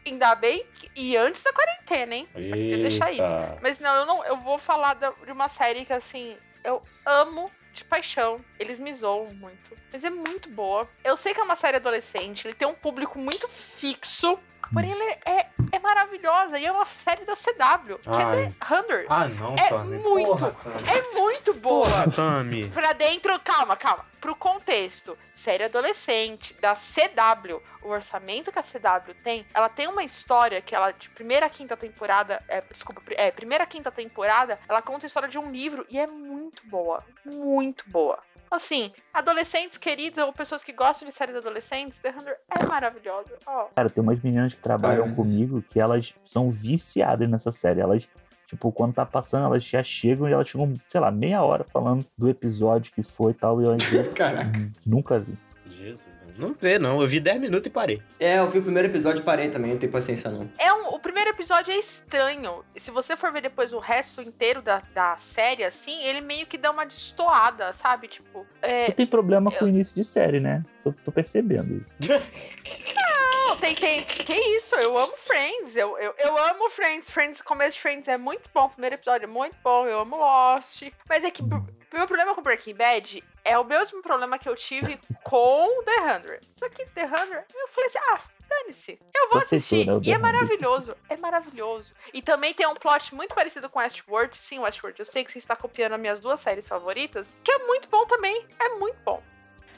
Ainda 0.07 0.35
bem 0.35 0.67
que... 0.75 0.91
E 0.95 1.17
antes 1.17 1.43
da 1.43 1.53
quarentena, 1.53 2.15
hein? 2.15 2.29
Só 2.35 2.55
queria 2.55 2.79
deixar 2.79 3.11
isso. 3.11 3.23
Mas 3.61 3.79
não, 3.79 3.95
eu 3.95 4.07
não. 4.07 4.25
Eu 4.25 4.37
vou 4.37 4.59
falar 4.59 4.95
de 4.95 5.33
uma 5.33 5.49
série 5.49 5.85
que, 5.85 5.93
assim, 5.93 6.37
eu 6.63 6.83
amo 7.05 7.51
de 7.73 7.85
paixão. 7.85 8.43
Eles 8.59 8.79
me 8.79 8.95
zoam 8.95 9.35
muito. 9.35 9.77
Mas 9.93 10.05
é 10.05 10.11
muito 10.11 10.49
boa. 10.49 10.89
Eu 11.03 11.17
sei 11.17 11.35
que 11.35 11.41
é 11.41 11.43
uma 11.43 11.57
série 11.57 11.77
adolescente, 11.77 12.47
ele 12.47 12.55
tem 12.55 12.67
um 12.67 12.75
público 12.75 13.19
muito 13.19 13.49
fixo. 13.49 14.39
Porém, 14.73 14.93
ela 14.93 15.05
é, 15.05 15.19
é, 15.27 15.47
é 15.73 15.79
maravilhosa. 15.79 16.59
E 16.59 16.65
é 16.67 16.73
uma 16.73 16.87
série 16.87 17.25
da 17.25 17.35
CW, 17.37 17.99
que 17.99 18.09
Ai. 18.11 18.43
é 18.45 18.51
The 18.51 18.75
Hunter. 18.75 19.07
Ah, 19.09 19.29
não, 19.29 19.55
É 19.57 19.69
Tami. 19.69 19.99
muito. 19.99 20.29
Porra. 20.29 20.57
É 20.87 21.19
muito 21.19 21.55
boa. 21.55 21.87
Porra, 21.87 22.11
Tami. 22.11 22.69
Pra 22.71 22.93
dentro, 22.93 23.39
calma, 23.41 23.77
calma. 23.77 24.05
Pro 24.25 24.35
contexto, 24.35 25.19
série 25.35 25.65
adolescente 25.65 26.55
da 26.59 26.75
CW, 26.75 27.61
o 27.83 27.89
orçamento 27.91 28.51
que 28.51 28.59
a 28.59 28.63
CW 28.63 29.13
tem, 29.23 29.45
ela 29.53 29.69
tem 29.69 29.87
uma 29.87 30.03
história 30.03 30.63
que 30.63 30.75
ela, 30.75 30.93
de 30.93 31.11
primeira 31.11 31.45
a 31.45 31.51
quinta 31.51 31.77
temporada, 31.77 32.43
é, 32.49 32.63
desculpa, 32.63 33.03
é, 33.11 33.31
primeira 33.31 33.65
a 33.65 33.67
quinta 33.67 33.93
temporada, 33.93 34.59
ela 34.67 34.81
conta 34.81 35.05
a 35.05 35.09
história 35.09 35.29
de 35.29 35.39
um 35.39 35.51
livro 35.51 35.85
e 35.91 35.99
é 35.99 36.07
muito 36.07 36.67
boa. 36.67 37.05
Muito 37.23 37.85
boa. 37.91 38.19
Assim, 38.51 38.93
adolescentes 39.13 39.77
queridos 39.77 40.25
ou 40.25 40.33
pessoas 40.33 40.65
que 40.65 40.73
gostam 40.73 41.07
de 41.07 41.15
séries 41.15 41.37
adolescentes, 41.37 41.99
The 41.99 42.11
Hunter 42.11 42.39
é 42.49 42.65
maravilhosa. 42.65 43.37
Ó, 43.45 43.67
Cara, 43.77 43.91
tem 43.91 44.03
umas 44.03 44.23
meninas 44.23 44.55
que 44.55 44.63
trabalham 44.63 45.07
meu 45.07 45.17
comigo 45.17 45.61
que 45.61 45.79
elas 45.79 46.15
são 46.25 46.51
viciadas 46.51 47.29
nessa 47.29 47.53
série. 47.53 47.81
Elas, 47.81 48.09
tipo, 48.55 48.73
quando 48.73 48.95
tá 48.95 49.05
passando, 49.05 49.47
elas 49.47 49.63
já 49.65 49.83
chegam 49.83 50.29
e 50.29 50.33
elas 50.33 50.49
ficam, 50.49 50.73
sei 50.89 51.01
lá, 51.01 51.11
meia 51.11 51.43
hora 51.43 51.65
falando 51.73 52.05
do 52.17 52.29
episódio 52.29 52.93
que 52.93 53.03
foi 53.03 53.33
e 53.33 53.35
tal. 53.35 53.61
E 53.61 53.65
eu 53.65 53.71
ainda 53.73 53.85
Caraca. 54.15 54.71
nunca 54.87 55.19
vi. 55.19 55.35
Jesus. 55.71 56.14
Não 56.37 56.55
vê, 56.59 56.79
não. 56.79 57.01
Eu 57.01 57.07
vi 57.07 57.21
10 57.21 57.41
minutos 57.41 57.67
e 57.67 57.71
parei. 57.71 58.03
É, 58.19 58.39
eu 58.39 58.49
vi 58.49 58.59
o 58.59 58.63
primeiro 58.63 58.89
episódio 58.89 59.21
e 59.21 59.25
parei 59.25 59.49
também, 59.49 59.71
não 59.71 59.79
tenho 59.79 59.93
paciência 59.93 60.31
não. 60.31 60.51
É 60.59 60.73
um, 60.73 60.89
o 60.89 60.99
primeiro 60.99 61.31
episódio 61.31 61.73
é 61.73 61.77
estranho. 61.77 62.65
E 62.75 62.81
se 62.81 62.91
você 62.91 63.17
for 63.17 63.33
ver 63.33 63.43
depois 63.43 63.73
o 63.73 63.79
resto 63.79 64.21
inteiro 64.21 64.61
da, 64.61 64.83
da 64.95 65.17
série, 65.17 65.65
assim, 65.65 66.03
ele 66.05 66.21
meio 66.21 66.47
que 66.47 66.59
dá 66.59 66.71
uma 66.71 66.85
destoada, 66.85 67.73
sabe? 67.73 68.09
Tipo, 68.09 68.47
é, 68.61 68.87
Tu 68.87 68.93
tem 68.93 69.07
problema 69.07 69.51
com 69.51 69.65
o 69.65 69.69
início 69.69 69.95
de 69.95 70.05
série, 70.05 70.41
né? 70.41 70.65
Tô, 70.83 70.93
tô 71.05 71.13
percebendo 71.13 71.81
isso. 71.81 71.91
Não, 72.95 73.57
tem, 73.57 73.75
tem. 73.75 74.03
Que 74.05 74.35
isso? 74.35 74.75
Eu 74.75 74.97
amo 74.99 75.15
Friends. 75.17 75.77
Eu, 75.77 75.99
eu, 75.99 76.15
eu 76.19 76.39
amo 76.39 76.69
Friends. 76.71 77.11
Friends, 77.11 77.43
começo 77.43 77.77
de 77.77 77.83
Friends 77.83 78.09
é 78.09 78.17
muito 78.17 78.49
bom. 78.53 78.65
O 78.65 78.71
primeiro 78.71 78.97
episódio 78.97 79.25
é 79.25 79.29
muito 79.29 79.57
bom. 79.63 79.87
Eu 79.87 80.01
amo 80.01 80.17
Lost. 80.17 80.83
Mas 81.09 81.23
é 81.23 81.31
que 81.31 81.43
o 81.43 81.47
meu 81.47 82.07
problema 82.07 82.35
com 82.35 82.43
Breaking 82.43 82.75
Bad 82.75 83.23
é 83.45 83.59
o 83.59 83.65
mesmo 83.65 84.01
problema 84.03 84.39
que 84.39 84.49
eu 84.49 84.55
tive 84.57 84.99
com 85.23 85.83
The 85.85 86.01
Hundred. 86.01 86.49
Só 86.53 86.69
que 86.69 86.85
The 86.87 87.05
Hundred, 87.05 87.45
eu 87.55 87.69
falei 87.69 87.89
assim, 87.91 87.99
ah, 88.11 88.21
dane-se. 88.49 88.99
Eu 89.15 89.31
vou 89.31 89.41
Você 89.43 89.57
assistir. 89.57 89.87
né, 89.87 89.93
E 90.03 90.11
é 90.11 90.15
100. 90.15 90.19
maravilhoso. 90.19 90.97
É 91.09 91.17
maravilhoso. 91.17 91.93
E 92.13 92.23
também 92.23 92.55
tem 92.55 92.67
um 92.67 92.75
plot 92.75 93.15
muito 93.15 93.35
parecido 93.35 93.69
com 93.69 93.79
Westworld. 93.79 94.37
Sim, 94.37 94.61
Westworld. 94.61 94.99
Eu 94.99 95.07
sei 95.07 95.25
que 95.25 95.33
você 95.33 95.39
está 95.39 95.55
copiando 95.55 95.93
as 95.95 96.01
minhas 96.01 96.21
duas 96.21 96.41
séries 96.41 96.67
favoritas. 96.67 97.33
Que 97.43 97.51
é 97.53 97.59
muito 97.67 97.89
bom 97.89 98.07
também. 98.07 98.47
É 98.61 98.71
muito 98.79 98.97
bom. 99.05 99.23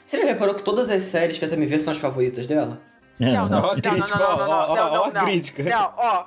Você 0.05 0.17
já 0.19 0.25
reparou 0.25 0.55
que 0.55 0.61
todas 0.63 0.89
as 0.89 1.03
séries 1.03 1.37
que 1.37 1.43
a 1.45 1.49
Tami 1.49 1.65
vê 1.65 1.79
são 1.79 1.91
as 1.91 1.97
favoritas 1.99 2.47
dela? 2.47 2.81
Não, 3.19 3.49
não, 3.49 3.59
Ó 3.59 3.71
a 3.71 3.75
não, 3.75 3.81
crítica, 3.81 4.19
não, 4.19 4.25
ó, 4.25 4.37
não, 4.37 4.43
ó, 4.43 4.47
não, 4.47 4.57
ó, 4.57 4.75
não, 4.75 5.01
ó 5.01 5.03
a 5.05 5.11
não. 5.11 5.25
crítica. 5.25 5.63
Não, 5.63 5.93
ó. 5.97 6.25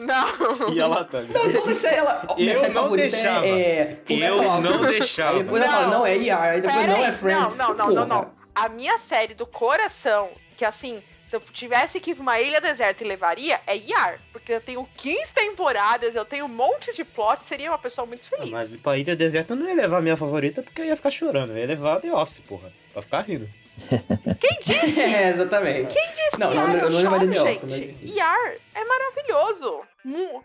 Não. 0.00 0.72
E 0.72 0.78
ela 0.80 1.04
tá. 1.04 1.22
Não, 1.22 1.52
toda 1.52 1.74
série 1.74 1.96
ela. 1.96 2.22
Eu 2.36 2.62
não 2.62 2.72
favorita 2.72 3.10
deixava. 3.10 3.46
É, 3.46 3.50
é 3.50 4.02
Eu 4.12 4.36
Fullmetal 4.36 4.60
não 4.60 4.86
deixava. 4.86 5.36
Aí 5.38 5.42
depois 5.42 5.62
ela 5.62 5.72
fala, 5.72 5.86
Não. 5.86 5.98
não, 5.98 6.06
é 6.06 6.16
ER, 6.16 6.32
aí 6.34 6.60
depois 6.60 6.86
não 6.86 7.04
é 7.04 7.12
Friends. 7.12 7.56
Não, 7.56 7.74
não, 7.74 7.86
não, 7.86 7.94
não, 7.94 8.06
não. 8.06 8.30
A 8.54 8.68
minha 8.68 8.98
série 8.98 9.34
do 9.34 9.46
coração, 9.46 10.28
que 10.56 10.64
assim, 10.64 11.02
se 11.28 11.36
eu 11.36 11.40
tivesse 11.40 12.00
que 12.00 12.10
ir 12.10 12.14
pra 12.14 12.22
uma 12.22 12.40
ilha 12.40 12.60
deserta 12.60 13.04
e 13.04 13.06
levaria, 13.06 13.60
é 13.66 13.76
Yar. 13.76 14.20
Porque 14.32 14.52
eu 14.52 14.60
tenho 14.60 14.86
15 14.96 15.32
temporadas, 15.32 16.14
eu 16.14 16.24
tenho 16.24 16.44
um 16.44 16.48
monte 16.48 16.94
de 16.94 17.04
plot, 17.04 17.42
seria 17.46 17.70
uma 17.70 17.78
pessoa 17.78 18.06
muito 18.06 18.24
feliz. 18.24 18.50
Mas 18.50 18.68
pra 18.76 18.98
Ilha 18.98 19.14
Deserta 19.14 19.52
eu 19.52 19.56
não 19.56 19.66
ia 19.68 19.74
levar 19.74 19.98
a 19.98 20.02
minha 20.02 20.16
favorita 20.16 20.62
porque 20.62 20.80
eu 20.80 20.86
ia 20.86 20.96
ficar 20.96 21.10
chorando. 21.10 21.52
Eu 21.52 21.58
ia 21.58 21.66
levar 21.66 22.00
The 22.00 22.12
Office, 22.12 22.40
porra. 22.40 22.72
Pra 22.92 23.02
ficar 23.02 23.20
rindo. 23.20 23.48
Quem 24.40 24.60
disse? 24.62 25.00
É, 25.00 25.30
exatamente. 25.30 25.94
Quem 25.94 26.08
disse 26.08 26.38
Não, 26.38 26.50
que 26.50 26.54
não, 26.56 26.66
eu 26.76 26.90
não 26.90 27.00
choro, 27.02 27.12
levaria 27.26 27.44
mas 27.44 27.62
enfim. 27.64 28.14
Yar 28.16 28.54
é 28.74 28.84
maravilhoso. 28.84 29.80
Mu- 30.04 30.42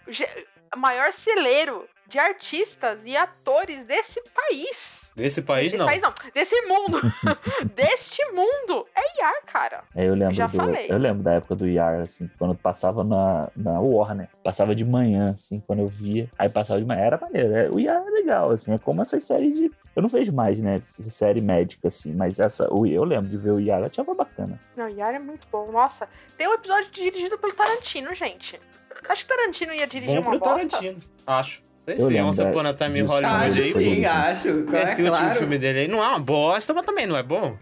maior 0.76 1.12
celeiro 1.14 1.88
de 2.08 2.20
artistas 2.20 3.06
e 3.06 3.16
atores 3.16 3.86
desse 3.86 4.22
país. 4.30 5.03
Desse 5.16 5.42
país, 5.42 5.66
Desse 5.72 5.78
não. 5.78 5.86
país 5.86 6.02
não, 6.02 6.14
desse 6.34 6.62
mundo. 6.64 7.00
Deste 7.76 8.26
mundo. 8.32 8.86
É 8.96 9.22
Yar, 9.22 9.46
cara. 9.46 9.84
É, 9.96 10.08
eu 10.08 10.16
lembro 10.16 10.34
Já 10.34 10.48
do, 10.48 10.58
falei. 10.58 10.88
Eu 10.90 10.98
lembro 10.98 11.22
da 11.24 11.34
época 11.34 11.56
do 11.56 11.68
Yar, 11.68 12.02
assim, 12.02 12.30
quando 12.40 12.56
passava 12.56 13.04
na, 13.04 13.50
na 13.56 13.80
Warner. 13.80 14.28
Passava 14.44 14.76
de 14.76 14.84
manhã, 14.84 15.32
assim, 15.34 15.62
quando 15.66 15.80
eu 15.80 15.88
via. 15.88 16.30
Aí 16.38 16.50
passava 16.50 16.80
de 16.80 16.86
manhã, 16.86 17.02
era 17.02 17.18
maneiro. 17.18 17.56
É, 17.56 17.70
o 17.70 17.80
Yar 17.80 18.02
é 18.06 18.10
legal, 18.10 18.52
assim, 18.52 18.74
é 18.74 18.78
como 18.78 19.02
essas 19.02 19.24
séries 19.24 19.54
de. 19.56 19.72
Eu 19.96 20.02
não 20.02 20.10
vejo 20.10 20.34
mais, 20.34 20.60
né? 20.60 20.82
essa 20.84 21.04
Série 21.12 21.42
médica, 21.42 21.88
assim, 21.88 22.14
mas 22.14 22.40
essa. 22.40 22.68
o- 22.74 22.88
Eu 22.88 23.04
lembro 23.04 23.28
de 23.30 23.38
ver 23.38 23.52
o 23.52 23.60
Yar, 23.60 23.82
eu 23.82 23.86
achava 23.86 24.14
bacana. 24.16 24.60
Não, 24.76 24.90
Yara 24.90 25.18
é 25.18 25.20
muito 25.20 25.48
bom. 25.52 25.72
Nossa, 25.72 26.08
tem 26.38 26.48
um 26.48 26.54
episódio 26.54 26.90
dirigido 26.92 27.38
pelo 27.38 27.54
Tarantino, 27.54 28.14
gente. 28.16 28.60
Acho 29.08 29.26
que 29.28 29.34
o 29.34 29.38
Tarantino 29.38 29.74
ia 29.74 29.86
dirigir 29.86 30.16
Bom 30.22 30.30
uma 30.32 30.40
pro 30.40 30.50
bosta. 30.52 30.68
Tarantino. 30.70 31.00
Acho. 31.28 31.62
Eu 31.86 31.96
Esse 31.96 32.22
Once 32.22 32.42
Upon 32.42 32.66
a 32.66 32.74
Time 32.74 33.00
in. 33.02 33.04
Hollywood 33.04 33.62
Acho 33.62 33.66
sim, 33.66 34.06
acho. 34.06 34.48
Esse 34.48 35.02
é, 35.02 35.06
último 35.06 35.10
claro. 35.10 35.36
filme 35.36 35.58
dele 35.58 35.80
aí 35.80 35.88
não 35.88 36.04
é 36.04 36.08
uma 36.08 36.20
bosta, 36.20 36.74
mas 36.74 36.86
também 36.86 37.06
não 37.06 37.18
é 37.18 37.24
bom. 37.24 37.58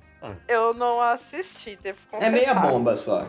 Eu 0.48 0.74
não 0.74 1.02
assisti, 1.02 1.78
devo 1.82 1.98
confessar. 2.12 2.28
É 2.28 2.32
meia 2.32 2.54
bomba 2.54 2.96
só. 2.96 3.28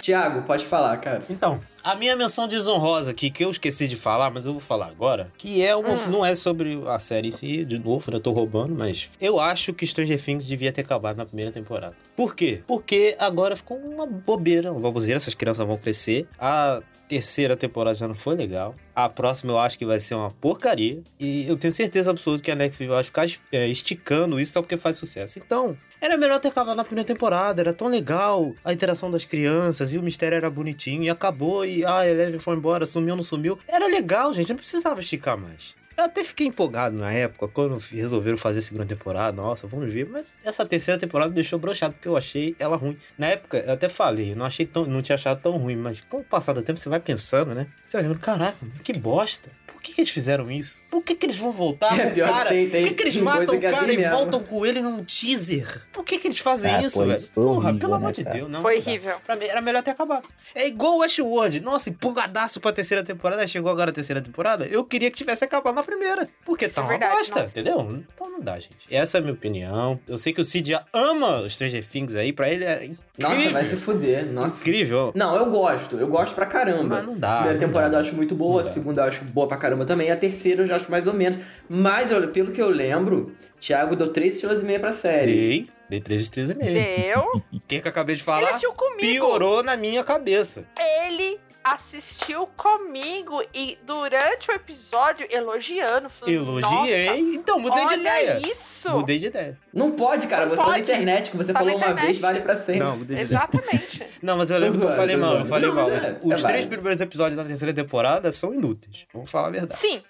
Tiago, 0.00 0.42
pode 0.42 0.64
falar, 0.64 0.96
cara. 0.96 1.22
Então, 1.30 1.60
a 1.84 1.94
minha 1.94 2.16
menção 2.16 2.48
desonrosa 2.48 3.12
aqui, 3.12 3.30
que 3.30 3.44
eu 3.44 3.50
esqueci 3.50 3.86
de 3.86 3.94
falar, 3.94 4.30
mas 4.30 4.44
eu 4.44 4.52
vou 4.52 4.60
falar 4.60 4.86
agora, 4.86 5.30
que 5.38 5.64
é 5.64 5.76
uma, 5.76 5.94
não 6.08 6.26
é 6.26 6.34
sobre 6.34 6.82
a 6.88 6.98
série 6.98 7.28
em 7.28 7.30
si, 7.30 7.64
de 7.64 7.78
novo, 7.78 8.10
né, 8.10 8.16
eu 8.16 8.20
tô 8.20 8.32
roubando, 8.32 8.74
mas 8.74 9.08
eu 9.20 9.38
acho 9.38 9.72
que 9.72 9.86
Stranger 9.86 10.20
Things 10.20 10.44
devia 10.44 10.72
ter 10.72 10.80
acabado 10.80 11.18
na 11.18 11.24
primeira 11.24 11.52
temporada. 11.52 11.94
Por 12.16 12.34
quê? 12.34 12.64
Porque 12.66 13.14
agora 13.16 13.54
ficou 13.54 13.76
uma 13.76 14.04
bobeira, 14.04 14.72
uma 14.72 14.80
baboseira, 14.80 15.18
essas 15.18 15.34
crianças 15.34 15.64
vão 15.64 15.78
crescer. 15.78 16.26
A 16.36 16.82
terceira 17.12 17.54
temporada 17.54 17.94
já 17.94 18.08
não 18.08 18.14
foi 18.14 18.34
legal. 18.34 18.74
A 18.94 19.06
próxima 19.06 19.52
eu 19.52 19.58
acho 19.58 19.78
que 19.78 19.84
vai 19.84 20.00
ser 20.00 20.14
uma 20.14 20.30
porcaria. 20.30 21.02
E 21.20 21.46
eu 21.46 21.58
tenho 21.58 21.70
certeza 21.70 22.10
absoluta 22.10 22.42
que 22.42 22.50
a 22.50 22.56
Netflix 22.56 22.90
vai 22.90 23.04
ficar 23.04 23.26
é, 23.52 23.68
esticando 23.68 24.40
isso 24.40 24.52
só 24.52 24.62
porque 24.62 24.78
faz 24.78 24.96
sucesso. 24.96 25.38
Então, 25.38 25.76
era 26.00 26.16
melhor 26.16 26.40
ter 26.40 26.48
acabado 26.48 26.76
na 26.76 26.84
primeira 26.84 27.06
temporada, 27.06 27.60
era 27.60 27.72
tão 27.74 27.88
legal 27.88 28.54
a 28.64 28.72
interação 28.72 29.10
das 29.10 29.26
crianças 29.26 29.92
e 29.92 29.98
o 29.98 30.02
mistério 30.02 30.36
era 30.36 30.50
bonitinho 30.50 31.04
e 31.04 31.10
acabou 31.10 31.66
e 31.66 31.84
ah, 31.84 31.98
a 31.98 32.08
Eleven 32.08 32.38
foi 32.40 32.56
embora, 32.56 32.86
sumiu, 32.86 33.14
não 33.14 33.22
sumiu. 33.22 33.58
Era 33.68 33.86
legal, 33.86 34.32
gente, 34.32 34.48
não 34.48 34.56
precisava 34.56 35.00
esticar 35.00 35.36
mais. 35.36 35.76
Eu 36.02 36.06
até 36.06 36.24
fiquei 36.24 36.48
empolgado 36.48 36.96
na 36.96 37.12
época, 37.12 37.46
quando 37.46 37.78
resolveram 37.92 38.36
fazer 38.36 38.58
a 38.58 38.62
segunda 38.62 38.84
temporada. 38.84 39.40
Nossa, 39.40 39.68
vamos 39.68 39.92
ver. 39.92 40.08
Mas 40.08 40.24
essa 40.42 40.66
terceira 40.66 40.98
temporada 40.98 41.28
me 41.28 41.36
deixou 41.36 41.60
broxado, 41.60 41.94
porque 41.94 42.08
eu 42.08 42.16
achei 42.16 42.56
ela 42.58 42.74
ruim. 42.74 42.98
Na 43.16 43.28
época, 43.28 43.58
eu 43.58 43.72
até 43.72 43.88
falei, 43.88 44.34
não 44.34 44.44
achei 44.44 44.66
tão, 44.66 44.84
não 44.84 45.00
tinha 45.00 45.14
achado 45.14 45.40
tão 45.40 45.56
ruim, 45.56 45.76
mas 45.76 46.00
com 46.00 46.18
o 46.18 46.24
passar 46.24 46.54
do 46.54 46.62
tempo 46.62 46.80
você 46.80 46.88
vai 46.88 46.98
pensando, 46.98 47.54
né? 47.54 47.68
Você 47.86 47.98
vai 47.98 48.08
vendo, 48.08 48.18
caraca, 48.18 48.58
que 48.82 48.92
bosta. 48.94 49.48
Por 49.82 49.86
que, 49.88 49.94
que 49.94 50.00
eles 50.02 50.10
fizeram 50.12 50.48
isso? 50.48 50.80
Por 50.88 51.02
que, 51.02 51.16
que 51.16 51.26
eles 51.26 51.36
vão 51.36 51.50
voltar 51.50 51.92
É, 51.98 52.10
com 52.10 52.20
o 52.20 52.24
cara? 52.24 52.50
tem- 52.50 52.68
tem- 52.70 52.82
Por 52.82 52.88
que, 52.90 52.94
que 52.94 53.02
eles 53.02 53.16
matam 53.16 53.56
o 53.56 53.60
cara 53.60 53.92
e 53.92 53.96
mesmo. 53.96 54.12
voltam 54.16 54.40
com 54.44 54.64
ele 54.64 54.80
num 54.80 55.02
teaser? 55.02 55.82
Por 55.92 56.04
que, 56.04 56.18
que 56.18 56.28
eles 56.28 56.38
fazem 56.38 56.72
Ah, 56.72 56.80
isso, 56.82 56.98
pô, 57.00 57.04
velho? 57.04 57.20
Porra, 57.34 57.48
horrível, 57.70 57.78
pelo 57.80 57.94
amor 57.94 58.06
né, 58.06 58.12
de 58.12 58.22
cara? 58.24 58.36
Deus, 58.36 58.48
não. 58.48 58.62
Foi 58.62 58.78
horrível. 58.78 59.16
Pra 59.26 59.34
mim, 59.34 59.46
era 59.46 59.60
melhor 59.60 59.82
ter 59.82 59.90
acabado. 59.90 60.28
É 60.54 60.68
igual 60.68 60.94
o 60.94 60.98
Westworld. 60.98 61.58
Nossa, 61.60 61.90
empolgadaço 61.90 62.60
pra 62.60 62.72
terceira 62.72 63.02
temporada. 63.02 63.44
Chegou 63.46 63.72
agora 63.72 63.90
a 63.90 63.92
terceira 63.92 64.20
temporada. 64.22 64.66
Eu 64.66 64.84
queria 64.84 65.10
que 65.10 65.16
tivesse 65.16 65.44
acabado 65.44 65.74
na 65.74 65.82
primeira. 65.82 66.28
Porque 66.44 66.68
tá 66.68 66.80
é 66.80 66.84
uma 66.84 66.88
verdade, 66.90 67.16
bosta, 67.16 67.40
entendeu? 67.44 68.04
Então 68.14 68.30
não 68.30 68.40
dá, 68.40 68.54
gente. 68.60 68.76
Essa 68.88 69.18
é 69.18 69.20
a 69.20 69.22
minha 69.22 69.34
opinião. 69.34 69.98
Eu 70.06 70.16
sei 70.18 70.32
que 70.32 70.40
o 70.40 70.44
Cid 70.44 70.78
ama 70.92 71.40
os 71.40 71.54
Stranger 71.54 71.84
Things 71.84 72.14
aí. 72.14 72.32
Pra 72.32 72.48
ele 72.48 72.64
é 72.64 72.88
incrível. 73.18 73.38
Nossa, 73.44 73.52
vai 73.52 73.64
se 73.64 73.76
fuder. 73.76 74.26
Nossa. 74.32 74.60
Incrível. 74.60 75.12
Não, 75.14 75.36
eu 75.36 75.46
gosto. 75.46 75.96
Eu 75.98 76.08
gosto 76.08 76.34
pra 76.34 76.46
caramba. 76.46 76.96
Mas 76.96 77.06
não 77.06 77.18
dá, 77.18 77.36
primeira 77.36 77.58
não 77.58 77.66
temporada 77.66 77.90
dá. 77.92 77.96
eu 77.98 78.00
acho 78.02 78.14
muito 78.14 78.34
boa, 78.34 78.62
a 78.62 78.64
segunda 78.64 79.02
eu 79.02 79.06
acho 79.08 79.24
boa 79.24 79.46
pra 79.46 79.56
caramba 79.56 79.84
também, 79.84 80.10
a 80.10 80.16
terceira 80.16 80.62
eu 80.62 80.66
já 80.66 80.76
acho 80.76 80.90
mais 80.90 81.06
ou 81.06 81.12
menos. 81.14 81.38
Mas, 81.68 82.10
olha, 82.12 82.28
pelo 82.28 82.50
que 82.52 82.60
eu 82.62 82.68
lembro, 82.68 83.32
Thiago 83.60 83.94
deu 83.96 84.12
3 84.12 84.34
estrelas 84.34 84.62
e 84.62 84.64
meia 84.64 84.80
pra 84.80 84.92
série. 84.92 85.26
Dei. 85.32 85.66
Dei 85.90 86.00
3 86.00 86.22
estrelas 86.22 86.50
e 86.50 86.54
meio. 86.54 86.72
Deu. 86.74 87.42
O 87.52 87.60
que, 87.68 87.80
que 87.80 87.86
eu 87.86 87.90
acabei 87.90 88.16
de 88.16 88.20
Ele 88.22 88.26
falar? 88.26 88.48
assistiu 88.48 88.72
comigo. 88.72 89.00
Piorou 89.00 89.62
na 89.62 89.76
minha 89.76 90.02
cabeça. 90.02 90.64
Ele 91.06 91.38
assistiu 91.64 92.46
comigo 92.56 93.42
e 93.54 93.78
durante 93.84 94.50
o 94.50 94.54
episódio 94.54 95.26
elogiando. 95.30 96.08
falando, 96.10 96.34
Elogiei, 96.34 97.06
"Nossa, 97.06 97.18
então 97.20 97.58
mudei 97.58 97.86
de 97.86 97.94
ideia. 97.94 98.40
isso! 98.46 98.90
Mudei 98.90 99.18
de 99.18 99.26
ideia. 99.26 99.58
Não 99.72 99.90
pode, 99.92 100.26
cara. 100.26 100.46
Não 100.46 100.50
você 100.56 100.62
tá 100.62 100.68
na 100.68 100.78
internet, 100.78 101.30
que 101.30 101.36
você 101.36 101.52
Tá 101.52 101.60
falou 101.60 101.76
uma 101.76 101.94
vez, 101.94 102.18
vale 102.18 102.40
pra 102.40 102.56
sempre. 102.56 102.80
Não, 102.80 102.96
mudei 102.98 103.16
de 103.16 103.22
ideia. 103.24 103.38
Exatamente. 103.38 104.06
Não, 104.22 104.36
mas 104.36 104.50
eu 104.50 104.58
lembro 104.58 104.80
que 104.80 104.86
eu 104.86 104.92
falei 104.96 105.16
mal, 105.16 105.38
eu 105.38 105.44
falei 105.44 105.68
Não, 105.68 105.74
mal. 105.76 105.90
é- 105.90 106.18
Os 106.22 106.44
é 106.44 106.46
três 106.46 106.66
primeiros 106.66 107.00
episódios 107.00 107.36
da 107.36 107.44
terceira 107.44 107.72
temporada 107.74 108.30
são 108.32 108.52
inúteis. 108.54 109.06
Vamos 109.12 109.30
falar 109.30 109.48
a 109.48 109.50
verdade. 109.50 109.78
Sim, 109.80 110.02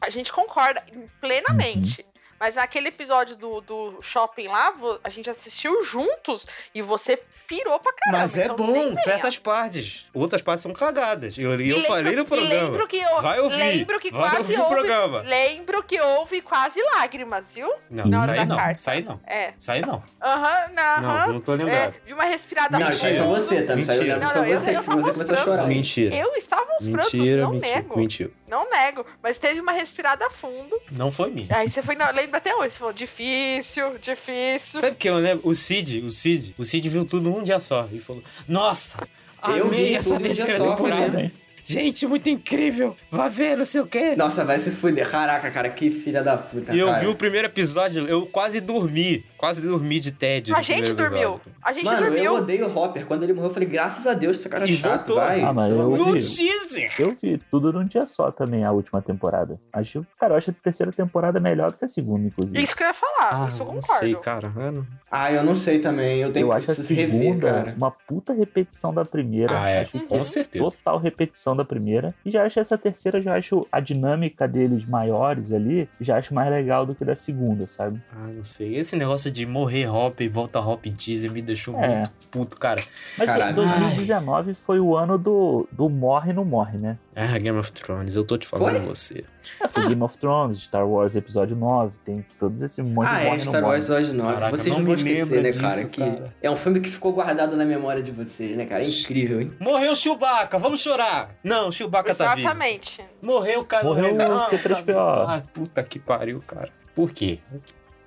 a 0.00 0.10
gente 0.10 0.32
concorda 0.32 0.82
plenamente. 1.20 2.04
Mas 2.40 2.54
naquele 2.54 2.88
episódio 2.88 3.36
do, 3.36 3.60
do 3.60 3.98
shopping 4.00 4.48
lá, 4.48 4.74
a 5.04 5.10
gente 5.10 5.28
assistiu 5.28 5.84
juntos 5.84 6.46
e 6.74 6.80
você 6.80 7.22
pirou 7.46 7.78
pra 7.78 7.92
caramba. 7.92 8.22
Mas 8.22 8.34
é 8.38 8.44
então 8.46 8.56
bom, 8.56 8.96
certas 8.96 9.36
partes. 9.36 10.06
Outras 10.14 10.40
partes 10.40 10.62
são 10.62 10.72
cagadas. 10.72 11.36
Eu, 11.36 11.50
eu 11.50 11.56
lembro- 11.58 11.82
falei 11.86 12.16
no 12.16 12.24
programa. 12.24 12.54
lembro 12.54 12.88
que 12.88 12.96
eu, 12.96 13.20
Vai 13.20 13.40
ouvir. 13.40 13.56
Lembro 13.58 14.00
que 14.00 14.10
Vai 14.10 14.20
quase 14.22 14.36
ouvir 14.38 14.56
o 14.56 14.62
houve, 14.62 14.74
programa. 14.74 15.20
Lembro 15.20 15.82
que 15.82 16.00
houve 16.00 16.40
quase 16.40 16.80
lágrimas, 16.94 17.54
viu? 17.54 17.70
Não, 17.90 18.06
Na 18.06 18.22
hora 18.22 18.32
aí 18.32 18.38
da 18.38 18.44
não. 18.46 18.56
carta. 18.56 18.80
Isso 18.80 18.90
aí 18.90 19.02
não. 19.02 19.20
É. 19.26 19.52
Isso 19.58 19.70
aí 19.72 19.82
não. 19.82 20.02
Aham, 20.22 20.68
não, 20.74 21.02
Não, 21.02 21.10
aham. 21.10 21.32
não 21.34 21.40
tô 21.40 21.52
É, 21.52 21.56
lembrado. 21.56 21.94
de 22.06 22.12
uma 22.14 22.24
respirada 22.24 22.78
Não, 22.78 22.86
aí 22.86 22.92
foi 22.94 23.14
fundo. 23.16 23.28
você, 23.28 23.62
tá? 23.62 23.76
Mentira. 23.76 23.98
que 23.98 24.24
Não, 24.24 24.30
foi 24.30 24.40
não, 24.40 24.46
eu- 24.46 24.58
você, 24.58 24.70
que 24.74 24.80
você 24.82 24.90
começou 25.12 25.36
a 25.36 25.38
chorar. 25.44 25.66
Mentira. 25.66 26.16
Eu 26.16 26.34
estava 26.36 26.72
aos 26.72 26.88
prantos, 26.88 27.12
Mentira, 27.12 27.42
não 27.42 27.50
mentira, 27.52 27.76
nego. 27.76 27.98
mentira. 27.98 28.30
Não 28.50 28.68
nego. 28.68 29.06
Mas 29.22 29.38
teve 29.38 29.60
uma 29.60 29.70
respirada 29.72 30.28
fundo. 30.28 30.76
Não 30.90 31.10
foi 31.10 31.30
minha. 31.30 31.46
Aí 31.56 31.68
você 31.68 31.80
foi. 31.82 31.94
Não, 31.94 32.10
lembra 32.12 32.38
até 32.38 32.54
hoje. 32.54 32.72
Você 32.72 32.78
falou, 32.80 32.92
difícil, 32.92 33.96
difícil. 33.98 34.80
Sabe 34.80 34.92
o 34.92 34.96
que 34.96 35.08
eu 35.08 35.16
lembro? 35.16 35.48
O 35.48 35.54
Cid, 35.54 36.00
o 36.04 36.10
Cid, 36.10 36.54
o 36.58 36.64
Cid 36.64 36.88
viu 36.88 37.04
tudo 37.04 37.30
num 37.30 37.44
dia 37.44 37.60
só 37.60 37.88
e 37.92 38.00
falou: 38.00 38.22
Nossa, 38.48 38.98
Eu 39.44 39.66
amei 39.68 39.90
vi 39.90 39.94
essa 39.94 40.18
terceira 40.18 40.56
só, 40.58 40.70
temporada. 40.70 41.16
mesmo. 41.18 41.39
Gente, 41.64 42.06
muito 42.06 42.28
incrível. 42.28 42.96
Vá 43.10 43.28
ver, 43.28 43.56
não 43.56 43.64
sei 43.64 43.80
o 43.80 43.86
quê. 43.86 44.14
Nossa, 44.16 44.44
vai 44.44 44.58
se 44.58 44.70
fuder. 44.70 45.08
Caraca, 45.10 45.50
cara, 45.50 45.68
que 45.70 45.90
filha 45.90 46.22
da 46.22 46.36
puta. 46.36 46.74
E 46.74 46.78
eu 46.78 46.86
cara. 46.88 46.98
vi 47.00 47.06
o 47.06 47.14
primeiro 47.14 47.46
episódio, 47.46 48.06
eu 48.06 48.26
quase 48.26 48.60
dormi. 48.60 49.24
Quase 49.36 49.66
dormi 49.66 50.00
de 50.00 50.12
tédio. 50.12 50.54
A 50.54 50.58
no 50.58 50.64
gente 50.64 50.92
dormiu. 50.92 51.40
A 51.62 51.72
gente 51.72 51.84
Mano, 51.84 52.06
eu 52.06 52.10
dormiu. 52.12 52.34
odeio 52.34 52.66
o 52.68 52.78
Hopper. 52.78 53.06
Quando 53.06 53.22
ele 53.22 53.32
morreu, 53.32 53.48
eu 53.50 53.54
falei, 53.54 53.68
graças 53.68 54.06
a 54.06 54.14
Deus, 54.14 54.38
esse 54.38 54.48
cara 54.48 54.64
é 54.64 54.68
E 54.68 54.76
chato, 54.76 55.06
voltou. 55.08 55.16
vai. 55.16 55.40
Ah, 55.42 55.52
mas 55.52 55.72
eu 55.72 55.90
No 55.90 56.12
Deus. 56.12 56.36
teaser! 56.36 56.90
Eu 56.98 57.16
vi 57.20 57.40
tudo 57.50 57.72
num 57.72 57.84
dia 57.86 58.06
só 58.06 58.30
também, 58.30 58.64
a 58.64 58.72
última 58.72 59.00
temporada. 59.00 59.58
Acho, 59.72 60.06
cara, 60.18 60.34
eu 60.34 60.38
acho 60.38 60.50
a 60.50 60.54
terceira 60.62 60.92
temporada 60.92 61.40
melhor 61.40 61.70
do 61.70 61.78
que 61.78 61.84
a 61.84 61.88
segunda, 61.88 62.26
inclusive. 62.26 62.62
Isso 62.62 62.76
que 62.76 62.82
eu 62.82 62.86
ia 62.88 62.94
falar. 62.94 63.48
isso 63.48 63.62
eu 63.62 63.66
não 63.66 63.74
concordo. 63.74 64.00
sei, 64.00 64.14
cara. 64.16 64.52
Eu 64.56 64.72
não- 64.72 64.86
Ah, 65.10 65.32
eu 65.32 65.42
não 65.42 65.54
sei 65.54 65.78
também. 65.80 66.20
Eu 66.20 66.30
tenho 66.32 66.44
eu 66.46 66.50
que 66.50 66.56
acho 66.56 66.64
a 66.64 66.74
preciso 66.74 66.94
rever, 66.94 67.18
segunda 67.18 67.52
cara. 67.52 67.74
uma 67.76 67.90
puta 67.90 68.32
repetição 68.32 68.92
da 68.94 69.04
primeira. 69.04 69.58
Ah, 69.60 69.68
é. 69.68 69.80
Acho 69.82 69.92
que 69.92 70.00
Com 70.06 70.22
certeza. 70.24 70.64
Total 70.64 70.98
repetição 70.98 71.49
da 71.56 71.64
primeira. 71.64 72.14
E 72.24 72.30
já 72.30 72.44
acho 72.44 72.58
essa 72.60 72.76
terceira, 72.78 73.20
já 73.20 73.36
acho 73.36 73.66
a 73.70 73.80
dinâmica 73.80 74.46
deles 74.48 74.84
maiores 74.84 75.52
ali, 75.52 75.88
já 76.00 76.16
acho 76.18 76.32
mais 76.34 76.50
legal 76.50 76.84
do 76.86 76.94
que 76.94 77.04
da 77.04 77.14
segunda, 77.16 77.66
sabe? 77.66 78.00
Ah, 78.12 78.28
não 78.34 78.44
sei. 78.44 78.76
Esse 78.76 78.96
negócio 78.96 79.30
de 79.30 79.44
morrer 79.46 79.86
Hop 79.88 80.20
e 80.20 80.28
volta 80.28 80.60
Hop 80.60 80.84
em 80.86 80.92
teaser 80.92 81.30
me 81.30 81.42
deixou 81.42 81.76
É. 81.78 81.96
muito 81.96 82.10
puto, 82.30 82.56
cara. 82.58 82.80
Mas 83.18 83.26
Caralho. 83.26 83.56
2019 83.56 84.54
foi 84.54 84.80
o 84.80 84.96
ano 84.96 85.18
do, 85.18 85.68
do 85.72 85.88
morre 85.88 86.32
não 86.32 86.44
morre, 86.44 86.78
né? 86.78 86.96
Ah, 87.22 87.38
Game 87.38 87.58
of 87.58 87.70
Thrones, 87.72 88.16
eu 88.16 88.24
tô 88.24 88.38
te 88.38 88.46
falando 88.46 88.78
Foi? 88.78 88.86
você. 88.86 89.24
É, 89.62 89.68
foi 89.68 89.88
Game 89.88 90.02
of 90.02 90.16
Thrones, 90.16 90.60
Star 90.62 90.88
Wars 90.88 91.14
Episódio 91.16 91.54
9, 91.56 91.92
tem 92.04 92.24
todos 92.38 92.62
esse 92.62 92.80
monte 92.82 93.08
Ah, 93.08 93.18
de 93.18 93.20
é, 93.20 93.28
morre 93.28 93.38
Star. 93.40 93.62
Wars 93.64 93.84
Episódio 93.84 94.14
9. 94.14 94.34
Caraca, 94.34 94.56
vocês 94.56 94.66
não 94.74 94.78
não 94.78 94.86
vão 94.86 94.94
me 95.04 95.10
esquecer, 95.12 95.42
né, 95.42 95.52
cara? 95.52 95.74
disso, 95.74 95.88
que 95.88 96.00
cara. 96.00 96.34
É 96.40 96.50
um 96.50 96.56
filme 96.56 96.80
que 96.80 96.88
ficou 96.88 97.12
guardado 97.12 97.56
na 97.56 97.64
memória 97.64 98.02
de 98.02 98.10
vocês, 98.10 98.56
né, 98.56 98.64
cara? 98.64 98.84
É 98.84 98.88
incrível, 98.88 99.40
hein? 99.40 99.52
Morreu 99.60 99.94
Chewbacca, 99.94 100.58
vamos 100.58 100.80
chorar. 100.80 101.34
Não, 101.44 101.70
Chewbacca 101.70 102.14
tá 102.14 102.34
vivo. 102.34 102.46
Exatamente. 102.48 103.04
Morreu 103.20 103.60
o 103.60 103.64
cara. 103.64 103.84
Morreu 103.84 104.14
o 104.14 104.18
C3PO. 104.50 105.24
Ai, 105.28 105.42
puta 105.52 105.82
que 105.82 105.98
pariu, 105.98 106.40
cara. 106.46 106.70
Por 106.94 107.12
quê? 107.12 107.38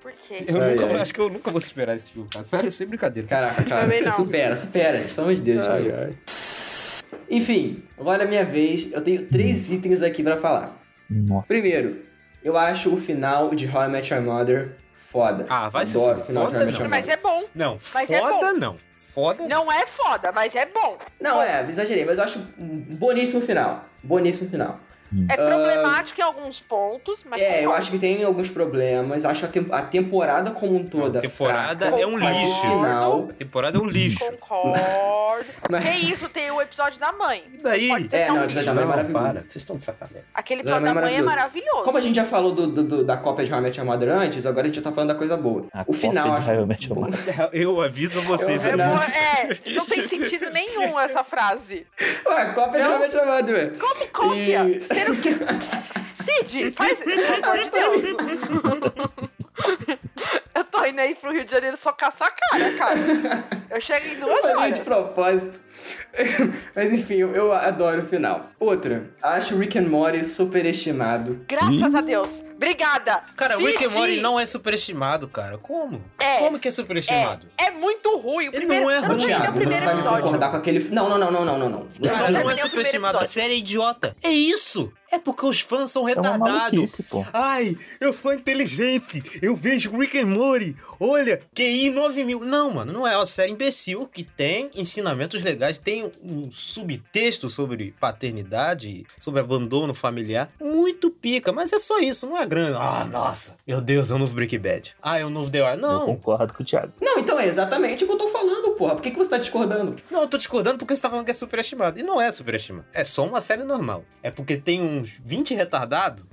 Por 0.01 0.11
quê? 0.11 0.43
Eu 0.47 0.61
Ai, 0.61 0.75
nunca, 0.75 0.85
ai. 0.87 0.99
acho 1.01 1.13
que 1.13 1.19
eu 1.21 1.29
nunca 1.29 1.49
vou 1.51 1.61
superar 1.61 1.95
esse 1.95 2.11
filme, 2.11 2.27
cara. 2.29 2.43
Sério, 2.43 2.71
sem 2.71 2.85
brincadeira. 2.87 3.27
Caraca, 3.27 3.63
cara. 3.63 3.81
Também 3.83 4.01
não. 4.01 4.11
Supera, 4.11 4.55
supera. 4.55 4.99
Pelo 4.99 5.21
amor 5.21 5.35
de 5.35 5.41
Deus, 5.41 5.67
Ai, 5.67 5.83
gente. 5.83 5.93
ai. 5.93 6.17
Enfim, 7.29 7.83
agora 7.97 8.23
é 8.23 8.27
minha 8.27 8.45
vez. 8.45 8.91
Eu 8.91 9.01
tenho 9.01 9.27
três 9.27 9.71
itens 9.71 10.01
aqui 10.01 10.23
pra 10.23 10.37
falar. 10.37 10.77
Nossa. 11.09 11.47
Primeiro, 11.47 12.01
eu 12.43 12.57
acho 12.57 12.93
o 12.93 12.97
final 12.97 13.53
de 13.53 13.67
How 13.67 13.83
I 13.85 13.87
Met 13.89 14.13
Your 14.13 14.23
Mother 14.23 14.75
foda. 14.95 15.45
Ah, 15.49 15.69
vai 15.69 15.85
se 15.85 15.95
Adoro 15.97 16.21
fuder. 16.21 16.23
o 16.23 16.25
final 16.27 16.45
de 16.45 16.51
Foda 16.51 16.63
How 16.63 16.63
I 16.63 16.65
Met 16.65 16.79
não. 16.81 16.89
Mas 16.89 17.07
é 17.07 17.17
bom. 17.17 17.43
Não, 17.55 17.77
Mas 17.93 18.09
é 18.11 18.19
foda 18.19 18.51
bom. 18.53 18.59
não. 18.59 18.77
Foda 18.93 19.47
Não 19.47 19.71
é 19.71 19.85
foda, 19.85 20.31
mas 20.31 20.55
é 20.55 20.65
bom. 20.65 20.97
Não, 21.21 21.39
é, 21.39 21.63
exagerei, 21.69 22.03
mas 22.03 22.17
eu 22.17 22.23
acho 22.23 22.39
um 22.57 22.77
boníssimo 22.95 23.41
final. 23.43 23.85
Boníssimo 24.01 24.49
final. 24.49 24.79
É 25.29 25.35
problemático 25.37 26.19
em 26.19 26.23
alguns 26.23 26.59
pontos, 26.59 27.23
mas 27.29 27.41
é, 27.41 27.65
eu 27.65 27.71
acho 27.73 27.91
que 27.91 27.99
tem 27.99 28.23
alguns 28.23 28.49
problemas. 28.49 29.25
Acho 29.25 29.45
a, 29.45 29.47
tem- 29.47 29.67
a 29.71 29.81
temporada 29.81 30.51
como 30.51 30.75
um 30.75 30.83
toda 30.85 31.19
A 31.19 31.21
temporada 31.21 31.87
fraca, 31.87 32.01
é 32.01 32.05
um 32.07 32.17
lixo. 32.17 32.61
final... 32.61 33.27
A 33.29 33.33
temporada 33.33 33.77
é 33.77 33.81
um 33.81 33.85
lixo. 33.85 34.19
Concordo. 34.19 35.45
Mas- 35.69 35.83
Que 35.83 35.89
isso, 35.91 36.29
tem 36.29 36.51
o 36.51 36.61
episódio 36.61 36.99
da 36.99 37.11
mãe. 37.11 37.43
E 37.53 37.57
daí? 37.57 37.89
É, 38.11 38.21
é 38.23 38.27
não, 38.27 38.41
o 38.41 38.43
episódio 38.43 38.65
da 38.67 38.73
mãe 38.73 38.83
é 38.83 38.87
maravilhoso. 38.87 39.23
para. 39.23 39.41
Vocês 39.41 39.55
estão 39.55 39.75
de 39.75 39.81
sacanagem. 39.81 40.21
Aquele 40.33 40.61
Episódio 40.61 40.85
episódio 40.87 40.95
da 40.95 41.01
mãe 41.07 41.15
é 41.17 41.21
maravilhoso. 41.21 41.25
maravilhoso. 41.25 41.83
Como 41.83 41.97
a 41.97 42.01
gente 42.01 42.15
já 42.15 42.25
falou 42.25 42.51
do, 42.51 42.67
do- 42.67 42.83
do- 42.83 43.03
da 43.03 43.17
cópia 43.17 43.45
de 43.45 43.51
Your 43.51 43.85
Mother 43.85 44.09
antes, 44.09 44.45
agora 44.45 44.63
a 44.63 44.65
gente 44.67 44.75
já 44.75 44.81
tá 44.81 44.91
falando 44.91 45.09
da 45.09 45.15
coisa 45.15 45.35
boa. 45.37 45.65
A 45.73 45.83
o 45.87 45.93
final, 45.93 46.33
acho... 46.33 46.49
Eu 47.51 47.81
aviso 47.81 48.21
vocês. 48.21 48.65
Eu- 48.65 48.71
É, 48.71 48.73
é 48.73 48.77
Não. 48.77 49.83
é, 49.83 49.85
tem 49.89 50.07
sentido 50.07 50.49
nenhum 50.51 50.99
essa 50.99 51.23
frase. 51.23 51.85
Ué, 52.25 52.45
cópia 52.53 53.09
de 53.09 53.15
Mother, 53.25 53.55
ué. 53.55 53.71
Como 53.79 54.07
cópia? 54.09 54.63
E- 54.67 55.02
Sendo 55.03 55.21
que... 55.21 55.33
Cid, 56.23 56.71
faz... 56.71 56.99
Pelo 56.99 57.45
amor 57.45 57.57
de 57.57 57.69
Deus. 57.69 58.03
Eu 60.55 60.63
tô 60.65 60.85
indo 60.85 60.99
aí 60.99 61.15
pro 61.15 61.31
Rio 61.31 61.45
de 61.45 61.51
Janeiro 61.51 61.77
só 61.77 61.91
caçar 61.91 62.27
a 62.27 62.31
cara, 62.31 62.71
cara. 62.73 62.99
Eu 63.69 63.81
chego 63.81 64.05
em 64.07 64.13
Eu 64.13 64.19
duas 64.21 64.39
falei 64.39 64.55
horas. 64.55 64.73
de 64.77 64.81
propósito. 64.81 65.59
Mas 66.75 66.93
enfim, 66.93 67.15
eu, 67.15 67.35
eu 67.35 67.51
adoro 67.51 68.01
o 68.01 68.05
final. 68.05 68.49
Outra, 68.59 69.09
acho 69.21 69.57
Rick 69.57 69.77
and 69.77 69.89
Morty 69.89 70.23
superestimado. 70.23 71.43
Graças 71.47 71.93
a 71.95 72.01
Deus. 72.01 72.43
Obrigada. 72.63 73.23
Cara, 73.35 73.57
o 73.59 73.65
Rick 73.65 73.83
and 73.83 73.89
Morty 73.89 74.21
não 74.21 74.39
é 74.39 74.45
superestimado, 74.45 75.27
cara. 75.27 75.57
Como? 75.57 76.01
É. 76.17 76.37
Como 76.39 76.57
que 76.57 76.69
é 76.69 76.71
superestimado? 76.71 77.45
É, 77.57 77.65
é 77.65 77.71
muito 77.71 78.17
ruim. 78.17 78.47
O 78.47 78.49
Ele 78.49 78.57
primeiro, 78.65 78.85
não 78.85 78.91
é 78.91 78.99
ruim. 78.99 79.07
não 79.09 79.17
terminei 79.17 79.35
o 79.35 79.39
Thiago, 79.39 79.59
você 79.71 79.81
vai 79.81 79.95
me 79.95 80.21
concordar 80.21 80.51
com 80.51 80.57
aquele... 80.57 80.79
Não, 80.89 81.09
não, 81.09 81.17
não, 81.17 81.31
não, 81.31 81.45
não, 81.45 81.59
não, 81.59 81.69
não. 81.69 82.09
Cara, 82.09 82.27
Eu 82.27 82.43
não 82.43 82.51
é 82.51 82.55
superestimado. 82.55 83.17
A 83.17 83.25
série 83.25 83.53
é 83.53 83.57
idiota. 83.57 84.15
É 84.23 84.31
isso. 84.31 84.91
É 85.11 85.19
porque 85.19 85.45
os 85.45 85.59
fãs 85.59 85.91
são 85.91 86.07
É 86.09 86.15
retardados. 86.15 86.99
pô. 87.07 87.23
Ai, 87.31 87.77
eu 88.01 88.11
sou 88.11 88.33
inteligente. 88.33 89.21
Eu 89.43 89.55
vejo 89.55 89.95
Rick 89.95 90.17
and 90.17 90.25
Morty. 90.25 90.75
Olha, 90.99 91.39
QI 91.53 91.91
9 91.91 92.23
mil. 92.23 92.39
Não, 92.39 92.71
mano, 92.71 92.91
não 92.91 93.07
é 93.07 93.15
uma 93.15 93.25
série 93.27 93.51
imbecil 93.51 94.07
que 94.07 94.23
tem 94.23 94.71
ensinamentos 94.73 95.43
legais. 95.43 95.77
Tem 95.77 96.11
um 96.23 96.49
subtexto 96.51 97.47
sobre 97.47 97.93
paternidade, 97.99 99.05
sobre 99.19 99.39
abandono 99.39 99.93
familiar. 99.93 100.51
Muito 100.59 101.11
pica, 101.11 101.51
mas 101.51 101.71
é 101.71 101.77
só 101.77 101.99
isso, 101.99 102.25
não 102.25 102.35
é 102.35 102.45
grande. 102.53 102.77
Ah, 102.79 103.05
nossa. 103.05 103.55
Meu 103.67 103.81
Deus, 103.81 104.11
é 104.11 104.13
o 104.13 104.17
novo 104.17 104.33
Breaking 104.35 104.59
Bad. 104.59 104.95
Ah, 105.01 105.17
é 105.19 105.25
o 105.25 105.29
novo 105.29 105.49
The 105.51 105.61
Wire. 105.61 105.81
Eu 105.81 105.87
Não, 105.87 106.05
concordo 106.05 106.53
com 106.53 106.63
o 106.63 106.65
Thiago. 106.65 106.93
Não, 107.01 107.19
então 107.19 107.39
é 107.39 107.47
exatamente 107.47 108.03
o 108.03 108.07
que 108.07 108.13
eu 108.13 108.17
tô 108.17 108.27
falando, 108.27 108.71
porra. 108.75 108.95
Por 108.95 109.01
que, 109.01 109.11
que 109.11 109.17
você 109.17 109.29
tá 109.29 109.37
discordando? 109.37 109.95
Não, 110.11 110.21
eu 110.21 110.27
tô 110.27 110.37
discordando 110.37 110.77
porque 110.77 110.95
você 110.95 111.01
tá 111.01 111.09
falando 111.09 111.25
que 111.25 111.31
é 111.31 111.33
superestimado. 111.33 111.99
E 111.99 112.03
não 112.03 112.21
é 112.21 112.31
superestimado. 112.31 112.85
É 112.93 113.03
só 113.03 113.25
uma 113.25 113.41
série 113.41 113.63
normal. 113.63 114.03
É 114.21 114.29
porque 114.31 114.57
tem 114.57 114.81
uns 114.81 115.09
20 115.23 115.53
retardados 115.55 116.23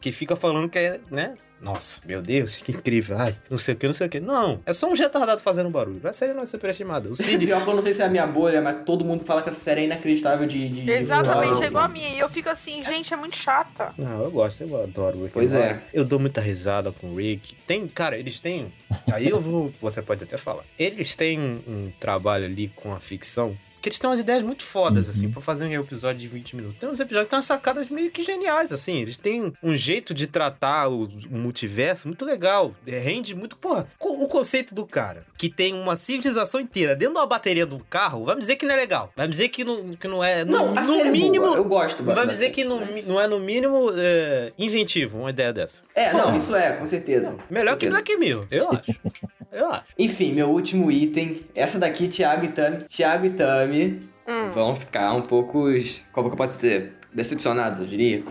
que 0.00 0.12
fica 0.12 0.36
falando 0.36 0.68
que 0.68 0.78
é, 0.78 1.00
né? 1.10 1.34
Nossa, 1.60 2.00
meu 2.06 2.20
Deus, 2.20 2.56
que 2.56 2.72
incrível. 2.72 3.16
Ai, 3.18 3.34
não 3.48 3.56
sei 3.56 3.74
o 3.74 3.76
que, 3.76 3.86
não 3.86 3.94
sei 3.94 4.06
o 4.06 4.10
que. 4.10 4.20
Não, 4.20 4.60
é 4.66 4.72
só 4.72 4.88
um 4.88 4.94
retardado 4.94 5.40
fazendo 5.40 5.70
barulho. 5.70 6.00
Série 6.12 6.34
não 6.34 6.42
é 6.42 6.46
superestimada. 6.46 7.08
O 7.08 7.14
Cid. 7.14 7.44
Pior 7.46 7.62
que 7.62 7.68
eu 7.68 7.74
não 7.74 7.82
sei 7.82 7.94
se 7.94 8.02
é 8.02 8.04
a 8.04 8.08
minha 8.08 8.26
bolha, 8.26 8.60
mas 8.60 8.84
todo 8.84 9.04
mundo 9.04 9.24
fala 9.24 9.42
que 9.42 9.48
essa 9.48 9.58
série 9.58 9.80
é 9.82 9.84
inacreditável 9.84 10.46
de... 10.46 10.68
de 10.68 10.90
Exatamente, 10.90 11.48
visual. 11.48 11.62
é 11.62 11.66
igual 11.66 11.84
a 11.84 11.88
minha. 11.88 12.08
E 12.10 12.18
eu 12.18 12.28
fico 12.28 12.48
assim, 12.48 12.82
gente, 12.84 13.12
é 13.12 13.16
muito 13.16 13.36
chata. 13.36 13.92
Não, 13.96 14.22
eu 14.22 14.30
gosto, 14.30 14.62
eu 14.62 14.82
adoro 14.82 15.18
o 15.18 15.22
Rick. 15.22 15.32
Pois 15.32 15.54
é. 15.54 15.82
Eu 15.92 16.04
dou 16.04 16.20
muita 16.20 16.40
risada 16.40 16.92
com 16.92 17.08
o 17.08 17.16
Rick. 17.16 17.54
Tem, 17.66 17.86
cara, 17.88 18.18
eles 18.18 18.38
têm. 18.40 18.72
Aí 19.10 19.28
eu 19.28 19.40
vou. 19.40 19.72
Você 19.80 20.02
pode 20.02 20.22
até 20.22 20.36
falar. 20.36 20.64
Eles 20.78 21.16
têm 21.16 21.40
um, 21.40 21.60
um 21.66 21.92
trabalho 21.98 22.44
ali 22.44 22.68
com 22.74 22.92
a 22.92 23.00
ficção. 23.00 23.56
Que 23.84 23.90
eles 23.90 23.98
têm 23.98 24.08
umas 24.08 24.18
ideias 24.20 24.42
muito 24.42 24.62
fodas, 24.62 25.10
assim, 25.10 25.30
pra 25.30 25.42
fazer 25.42 25.66
um 25.66 25.72
episódio 25.82 26.18
de 26.18 26.26
20 26.26 26.56
minutos. 26.56 26.78
Tem 26.80 26.88
uns 26.88 26.98
episódios 27.00 27.26
que 27.26 27.30
têm 27.32 27.36
umas 27.36 27.44
sacadas 27.44 27.90
meio 27.90 28.10
que 28.10 28.22
geniais, 28.22 28.72
assim. 28.72 28.96
Eles 29.02 29.18
têm 29.18 29.52
um 29.62 29.76
jeito 29.76 30.14
de 30.14 30.26
tratar 30.26 30.88
o, 30.88 31.02
o 31.30 31.36
multiverso 31.36 32.08
muito 32.08 32.24
legal. 32.24 32.74
É, 32.86 32.98
Rende 32.98 33.34
muito. 33.34 33.58
Porra, 33.58 33.86
co- 33.98 34.14
o 34.14 34.26
conceito 34.26 34.74
do 34.74 34.86
cara, 34.86 35.26
que 35.36 35.50
tem 35.50 35.74
uma 35.74 35.96
civilização 35.96 36.62
inteira 36.62 36.96
dentro 36.96 37.16
da 37.16 37.26
bateria 37.26 37.66
do 37.66 37.78
carro, 37.90 38.24
vai 38.24 38.36
me 38.36 38.40
dizer 38.40 38.56
que 38.56 38.64
não 38.64 38.72
é 38.72 38.76
legal. 38.78 39.12
Vai 39.14 39.26
me 39.26 39.32
dizer 39.32 39.50
que 39.50 39.62
não, 39.64 39.94
que 39.94 40.08
não 40.08 40.24
é. 40.24 40.46
No, 40.46 40.72
Não, 40.72 40.74
no 40.82 41.00
é 41.00 41.04
mínimo. 41.10 41.44
boa, 41.44 41.56
eu 41.58 41.64
gosto 41.66 42.02
Vai 42.02 42.24
me 42.24 42.32
dizer 42.32 42.52
que 42.52 42.64
no, 42.64 42.80
mas- 42.80 42.90
mi- 42.90 43.02
não 43.02 43.20
é 43.20 43.26
no 43.28 43.38
mínimo 43.38 43.90
é, 43.94 44.50
inventivo 44.56 45.18
uma 45.18 45.28
ideia 45.28 45.52
dessa. 45.52 45.84
É, 45.94 46.10
não, 46.14 46.34
isso 46.34 46.56
é, 46.56 46.72
com 46.72 46.86
certeza. 46.86 47.36
Melhor 47.50 47.76
que 47.76 47.86
Com 47.86 47.94
certeza. 47.94 48.16
Black 48.16 48.16
Mirror, 48.16 48.46
eu 48.50 48.70
acho. 48.72 48.94
Eu 49.54 49.70
acho. 49.70 49.84
Enfim, 49.96 50.32
meu 50.32 50.50
último 50.50 50.90
item. 50.90 51.42
Essa 51.54 51.78
daqui, 51.78 52.08
Thiago 52.08 52.44
e 52.44 52.48
Tami. 52.48 52.78
Thiago 52.88 53.26
e 53.26 53.30
Tami. 53.30 54.14
Hum. 54.26 54.52
vão 54.52 54.74
ficar 54.74 55.12
um 55.12 55.20
pouco, 55.20 55.66
como 56.10 56.30
que 56.30 56.32
eu 56.32 56.36
posso 56.38 56.56
dizer, 56.56 56.94
decepcionados, 57.12 57.80
eu 57.80 57.86
diria. 57.86 58.24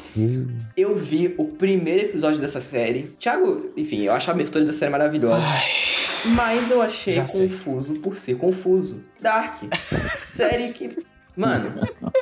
Eu 0.76 0.95
vi 0.95 1.36
o 1.38 1.45
primeiro 1.45 2.05
episódio 2.05 2.39
dessa 2.39 2.59
série. 2.59 3.15
Thiago, 3.19 3.71
enfim, 3.78 4.01
eu 4.01 4.11
acho 4.11 4.30
a 4.30 4.34
abertura 4.34 4.65
da 4.65 4.74
série 4.74 4.91
maravilhosa. 4.91 5.45
Mas 6.36 6.71
eu 6.71 6.82
achei 6.82 7.13
já 7.13 7.28
sei. 7.28 7.47
confuso 7.47 7.93
por 7.95 8.15
ser 8.15 8.38
confuso. 8.38 9.03
Dark. 9.21 9.57
série 10.28 10.74
que. 10.74 10.97
Mano, 11.36 11.73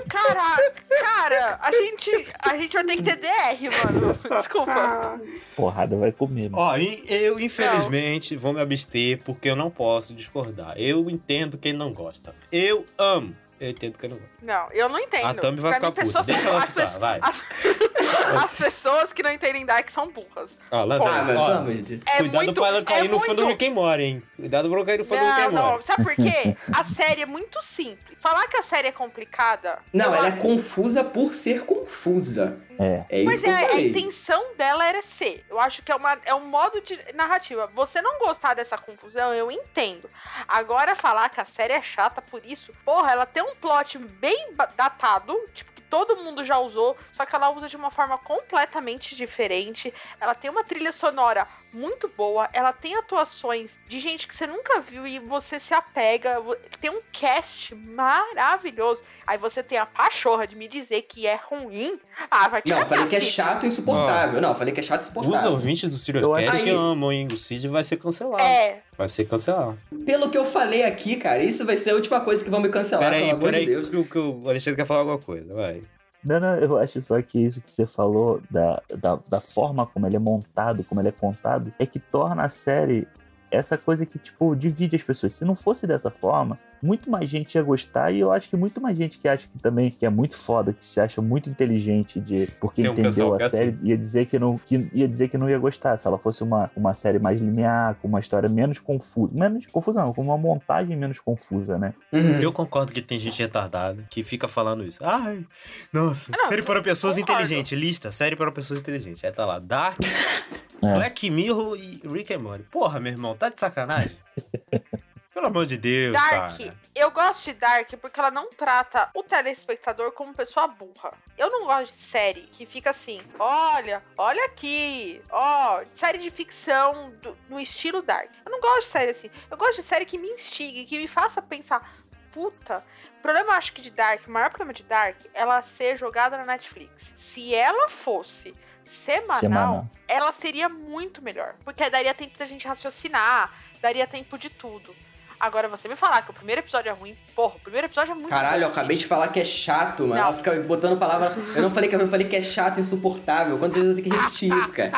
Cara, 0.08 0.58
cara, 1.04 1.60
a 1.62 1.72
gente, 1.72 2.10
a 2.40 2.58
gente 2.58 2.74
vai 2.74 2.86
ter 2.86 2.96
que 2.98 3.04
ter 3.04 3.16
DR, 3.18 3.86
mano. 3.86 4.20
Desculpa. 4.40 5.20
Porrada 5.56 5.96
vai 5.98 6.12
comer. 6.12 6.50
mano. 6.50 6.64
Ó, 6.64 6.78
eu 6.78 7.40
infelizmente 7.40 8.36
vou 8.36 8.54
me 8.54 8.62
abster 8.62 9.20
porque 9.24 9.50
eu 9.50 9.56
não 9.56 9.70
posso 9.70 10.14
discordar. 10.14 10.74
Eu 10.78 11.10
entendo 11.10 11.58
quem 11.58 11.74
não 11.74 11.94
gosta. 11.94 12.34
Eu 12.52 12.86
amo. 12.98 13.36
Eu 13.60 13.70
entendo 13.70 13.98
quem 13.98 14.10
não 14.10 14.18
gosta. 14.18 14.31
Não, 14.42 14.68
eu 14.72 14.90
não 14.90 15.00
entendo. 15.00 15.26
A 15.28 15.34
Thumb 15.36 15.60
vai 15.60 15.80
Pra 15.80 15.92
ficar 15.92 16.04
puta. 16.04 16.24
Deixa 16.24 16.48
ela 16.50 16.58
as 16.60 16.66
ficar, 16.70 16.82
pessoas- 16.82 17.00
vai. 17.00 17.20
As, 17.22 17.44
as 18.46 18.58
pessoas 18.58 19.14
que 19.14 19.22
não 19.22 19.32
entendem 19.32 19.66
Dark 19.66 19.90
são 19.90 20.10
burras. 20.10 20.58
Ó, 20.72 20.84
lá 20.84 20.98
Pô, 20.98 21.06
vem. 21.06 21.14
ah, 21.14 21.24
mas 21.24 21.38
Ó. 21.38 21.42
É 21.52 22.18
Cuidado 22.18 22.32
muito, 22.32 22.54
pra 22.54 22.68
ela 22.70 22.84
cair 22.84 23.06
é 23.06 23.08
no 23.10 23.20
fã 23.20 23.36
do 23.36 23.44
muito- 23.44 23.48
Rick 23.50 23.68
and 23.68 23.74
Morty, 23.74 24.04
hein? 24.04 24.24
Cuidado 24.36 24.68
pra 24.70 24.78
ela 24.78 24.86
cair 24.86 24.98
no 24.98 25.06
fã 25.06 25.16
do 25.16 25.22
and 25.24 25.50
Morty. 25.52 25.56
não, 25.56 25.82
sabe 25.84 26.04
por 26.04 26.16
quê? 26.16 26.56
A 26.74 26.84
série 26.84 27.22
é 27.22 27.26
muito 27.26 27.62
simples. 27.62 28.18
Falar 28.20 28.48
que 28.48 28.58
a 28.58 28.62
série 28.64 28.88
é 28.88 28.92
complicada. 28.92 29.80
Não, 29.92 30.14
ela 30.14 30.28
é 30.28 30.32
confusa 30.34 31.04
por 31.04 31.34
ser 31.34 31.66
confusa. 31.66 32.60
É. 32.80 33.04
É 33.10 33.18
isso 33.20 33.26
Mas 33.26 33.40
que 33.40 33.50
eu 33.50 33.54
é, 33.54 33.66
a 33.74 33.82
intenção 33.82 34.54
dela 34.56 34.86
era 34.88 35.02
ser. 35.02 35.44
Eu 35.50 35.60
acho 35.60 35.82
que 35.82 35.92
é, 35.92 35.96
uma, 35.96 36.18
é 36.24 36.34
um 36.34 36.46
modo 36.46 36.82
de 36.82 37.00
narrativa. 37.16 37.68
Você 37.74 38.00
não 38.02 38.20
gostar 38.20 38.54
dessa 38.54 38.78
confusão, 38.78 39.34
eu 39.34 39.52
entendo. 39.52 40.08
Agora, 40.48 40.96
falar 40.96 41.30
que 41.30 41.42
a 41.42 41.46
série 41.46 41.74
é 41.74 41.82
chata 41.82 42.22
por 42.22 42.46
isso, 42.46 42.72
porra, 42.86 43.12
ela 43.12 43.26
tem 43.26 43.42
um 43.42 43.56
plot 43.56 43.98
bem 43.98 44.31
ba- 44.54 44.72
datado, 44.76 45.38
tipo, 45.54 45.72
que 45.72 45.82
todo 45.82 46.18
mundo 46.18 46.44
já 46.44 46.58
usou, 46.60 46.98
só 47.12 47.26
que 47.26 47.36
ela 47.36 47.50
usa 47.50 47.68
de 47.68 47.76
uma 47.76 47.92
forma 47.92 48.18
completamente 48.18 49.16
diferente. 49.16 49.94
Ela 50.20 50.34
tem 50.36 50.50
uma 50.50 50.64
trilha 50.64 50.92
sonora 50.92 51.48
muito 51.74 52.12
boa, 52.18 52.50
ela 52.54 52.74
tem 52.74 52.96
atuações 52.96 53.78
de 53.88 54.00
gente 54.00 54.28
que 54.28 54.36
você 54.36 54.46
nunca 54.46 54.80
viu 54.80 55.06
e 55.08 55.20
você 55.20 55.60
se 55.60 55.74
apega. 55.74 56.38
Tem 56.80 56.90
um 56.92 57.02
cast 57.12 57.74
maravilhoso. 57.76 59.04
Aí 59.26 59.38
você 59.38 59.64
tem 59.64 59.78
a 59.78 59.86
pachorra 59.86 60.46
de 60.46 60.56
me 60.56 60.68
dizer 60.68 61.04
que 61.04 61.26
é 61.28 61.40
ruim. 61.50 62.00
Ah, 62.30 62.48
vai 62.48 62.62
te 62.62 62.70
Não, 62.70 62.86
falei 62.86 63.06
que 63.08 63.16
é 63.16 63.22
chato 63.22 63.64
e 63.64 63.68
insuportável. 63.68 64.42
Não, 64.42 64.50
eu 64.50 64.56
falei 64.56 64.74
que 64.74 64.80
é 64.80 64.84
chato 64.84 65.02
e 65.02 65.04
Os 65.04 65.08
insuportável. 65.10 65.52
ouvintes 65.52 65.90
do 65.90 65.96
Eu 65.96 66.00
Siriuscast 66.00 66.50
acho- 66.70 66.78
amam, 66.78 67.12
hein? 67.12 67.28
O 67.32 67.38
Cid 67.38 67.68
vai 67.68 67.84
ser 67.84 67.98
cancelado. 67.98 68.44
É, 68.44 68.82
Vai 68.98 69.10
ser 69.10 69.26
cancelado. 69.26 69.78
Pelo 70.06 70.30
que 70.30 70.38
eu 70.38 70.46
falei 70.46 70.84
aqui, 70.84 71.16
cara, 71.16 71.42
isso 71.44 71.66
vai 71.66 71.78
ser 71.78 71.92
a 71.92 71.96
última 71.96 72.22
coisa 72.22 72.44
que 72.44 72.50
vão 72.50 72.60
me 72.60 72.70
cancelar, 72.70 73.10
Peraí, 73.12 73.36
peraí, 73.40 73.66
de 73.66 73.72
Deus. 73.90 74.08
que 74.08 74.18
o 74.20 74.48
Alexandre 74.48 74.76
quer 74.78 74.86
falar 74.86 75.00
alguma 75.00 75.18
coisa, 75.18 75.54
vai. 75.54 75.82
Não, 76.24 76.40
não, 76.40 76.56
eu 76.56 76.78
acho 76.78 77.02
só 77.02 77.20
que 77.22 77.40
isso 77.40 77.62
que 77.62 77.74
você 77.74 77.86
falou, 77.88 78.42
da, 78.50 78.82
da, 78.96 79.20
da 79.28 79.42
forma 79.42 79.88
como 79.88 80.06
ele 80.06 80.16
é 80.16 80.20
montado, 80.20 80.84
como 80.84 81.02
ele 81.02 81.10
é 81.10 81.12
contado, 81.12 81.74
é 81.80 81.86
que 81.86 82.00
torna 82.00 82.44
a 82.44 82.50
série 82.50 83.08
essa 83.52 83.78
coisa 83.78 84.06
que, 84.06 84.18
tipo, 84.18 84.56
divide 84.56 84.96
as 84.96 85.04
pessoas. 85.04 85.34
Se 85.34 85.46
não 85.46 85.56
fosse 85.56 85.86
dessa 85.86 86.10
forma, 86.10 86.58
muito 86.82 87.10
mais 87.10 87.30
gente 87.30 87.56
ia 87.56 87.62
gostar 87.62 88.12
e 88.12 88.20
eu 88.20 88.32
acho 88.32 88.50
que 88.50 88.58
muito 88.58 88.82
mais 88.82 88.98
gente 88.98 89.20
que 89.20 89.28
acha 89.28 89.48
que 89.48 89.60
também 89.60 89.92
que 89.92 90.06
é 90.06 90.10
muito 90.10 90.36
foda, 90.38 90.74
que 90.74 90.84
se 90.84 91.00
acha 91.00 91.22
muito 91.22 91.50
inteligente 91.50 92.20
de 92.20 92.48
porque 92.60 92.82
um 92.88 92.94
entendeu 92.94 93.36
a 93.36 93.38
é 93.38 93.50
série, 93.50 93.78
ia 93.84 93.98
dizer 93.98 94.26
que 94.26 94.40
não 94.40 94.58
que 94.58 94.90
ia 94.94 95.08
dizer 95.08 95.30
que 95.30 95.38
não 95.38 95.50
ia 95.50 95.60
gostar 95.60 95.98
se 95.98 96.08
ela 96.08 96.18
fosse 96.18 96.44
uma, 96.44 96.72
uma 96.76 96.96
série 96.96 97.20
mais 97.20 97.40
linear, 97.40 97.96
com 98.02 98.08
uma 98.08 98.20
história 98.20 98.50
menos 98.50 98.80
confusa, 98.80 99.32
menos 99.34 99.66
confusa 99.68 100.02
não, 100.02 100.14
com 100.14 100.22
uma 100.22 100.38
montagem 100.38 100.98
menos 100.98 101.20
confusa, 101.20 101.78
né? 101.78 101.94
Uhum. 102.12 102.40
Eu 102.40 102.52
concordo 102.52 102.92
que 102.92 103.02
tem 103.02 103.20
gente 103.20 103.42
retardada 103.42 104.04
que 104.10 104.24
fica 104.24 104.48
falando 104.48 104.84
isso. 104.84 105.00
Ai, 105.04 105.46
nossa, 105.94 106.32
Não, 106.36 106.48
série 106.48 106.64
para 106.64 106.82
pessoas 106.82 107.16
concordo. 107.16 107.44
inteligentes. 107.44 107.78
Lista, 107.78 108.12
série 108.12 108.36
para 108.36 108.52
pessoas 108.52 108.80
inteligentes. 108.80 109.24
Aí 109.24 109.32
tá 109.32 109.46
lá, 109.46 109.60
Dark, 109.60 110.00
É. 110.84 110.94
Black 110.94 111.30
Mirror 111.30 111.76
e 111.78 112.02
Rick 112.08 112.34
and 112.34 112.40
Morty. 112.40 112.64
Porra, 112.64 113.00
meu 113.00 113.12
irmão, 113.12 113.36
tá 113.36 113.50
de 113.50 113.60
sacanagem? 113.60 114.18
Pelo 115.34 115.48
amor 115.48 115.66
de 115.66 115.78
Deus, 115.78 116.12
Dark. 116.14 116.58
cara. 116.58 116.78
Eu 116.94 117.10
gosto 117.10 117.46
de 117.46 117.54
Dark 117.54 117.90
porque 118.02 118.20
ela 118.20 118.30
não 118.30 118.50
trata 118.50 119.10
o 119.16 119.24
telespectador 119.24 120.12
como 120.12 120.34
pessoa 120.34 120.68
burra. 120.68 121.14
Eu 121.38 121.50
não 121.50 121.66
gosto 121.66 121.94
de 121.94 122.00
série 122.02 122.42
que 122.52 122.66
fica 122.66 122.90
assim, 122.90 123.22
olha, 123.40 124.04
olha 124.18 124.44
aqui, 124.46 125.22
ó, 125.32 125.84
série 125.94 126.18
de 126.18 126.30
ficção 126.30 127.12
do- 127.22 127.38
no 127.50 127.60
estilo 127.62 128.02
Dark. 128.02 128.30
Eu 128.46 128.52
não 128.52 128.60
gosto 128.60 128.82
de 128.82 128.88
série 128.88 129.12
assim. 129.12 129.32
Eu 129.50 129.56
gosto 129.58 129.78
de 129.78 129.84
série 129.84 130.06
que 130.06 130.18
me 130.18 130.28
instigue, 130.28 130.84
que 130.86 130.98
me 131.00 131.08
faça 131.08 131.42
pensar, 131.42 131.98
puta. 132.34 132.84
O 133.18 133.22
problema, 133.22 133.52
eu 133.54 133.58
acho 133.58 133.72
que 133.72 133.82
de 133.82 133.90
Dark, 133.92 134.28
o 134.28 134.32
maior 134.32 134.50
problema 134.50 134.74
de 134.74 134.84
Dark, 134.84 135.16
é 135.34 135.42
ela 135.42 135.62
ser 135.62 135.98
jogada 135.98 136.38
na 136.38 136.46
Netflix. 136.46 137.10
Se 137.16 137.56
ela 137.56 137.88
fosse 137.90 138.54
semanal, 138.92 139.40
Semanal. 139.40 139.88
ela 140.08 140.32
seria 140.34 140.68
muito 140.70 141.22
melhor. 141.22 141.56
Porque 141.64 141.90
daria 141.90 142.14
tempo 142.14 142.38
da 142.38 142.46
gente 142.46 142.68
raciocinar, 142.68 143.52
daria 143.82 144.06
tempo 144.06 144.38
de 144.38 144.50
tudo. 144.50 144.94
Agora, 145.40 145.68
você 145.68 145.88
me 145.88 145.96
falar 145.96 146.22
que 146.22 146.30
o 146.30 146.34
primeiro 146.36 146.62
episódio 146.62 146.90
é 146.90 146.94
ruim, 146.94 147.18
porra, 147.36 147.56
o 147.56 147.60
primeiro 147.62 147.88
episódio 147.88 148.12
é 148.12 148.14
muito 148.14 148.30
Caralho, 148.30 148.62
eu 148.62 148.68
ruim. 148.68 148.72
acabei 148.78 148.96
de 148.96 149.08
falar 149.08 149.28
que 149.30 149.40
é 149.40 149.44
chato, 149.44 150.02
mano. 150.04 150.14
Não. 150.14 150.22
Ela 150.22 150.34
fica 150.34 150.54
botando 150.62 151.00
palavra. 151.00 151.36
Eu 151.56 151.64
não 151.64 151.70
falei 151.72 151.90
que 151.90 151.96
eu 151.96 152.08
falei 152.08 152.28
que 152.28 152.36
é 152.36 152.42
chato 152.44 152.78
e 152.78 152.82
insuportável. 152.82 153.58
Quantas 153.58 153.78
vezes 153.82 153.98
eu 153.98 154.04
tenho 154.04 154.14
que 154.16 154.22
repetir 154.22 154.56
isso, 154.56 154.72
cara? 154.72 154.92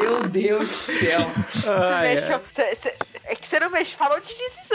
Meu 0.00 0.26
Deus 0.28 0.66
do 0.66 0.74
céu. 0.76 1.20
Você 1.52 1.68
Ai, 1.68 2.14
mexeu- 2.14 2.42
cê- 2.52 2.74
cê- 2.74 2.94
é 3.24 3.34
que 3.34 3.46
você 3.46 3.60
não 3.60 3.68
mexe, 3.68 3.94
falou 3.94 4.18
de 4.18 4.28
This 4.28 4.68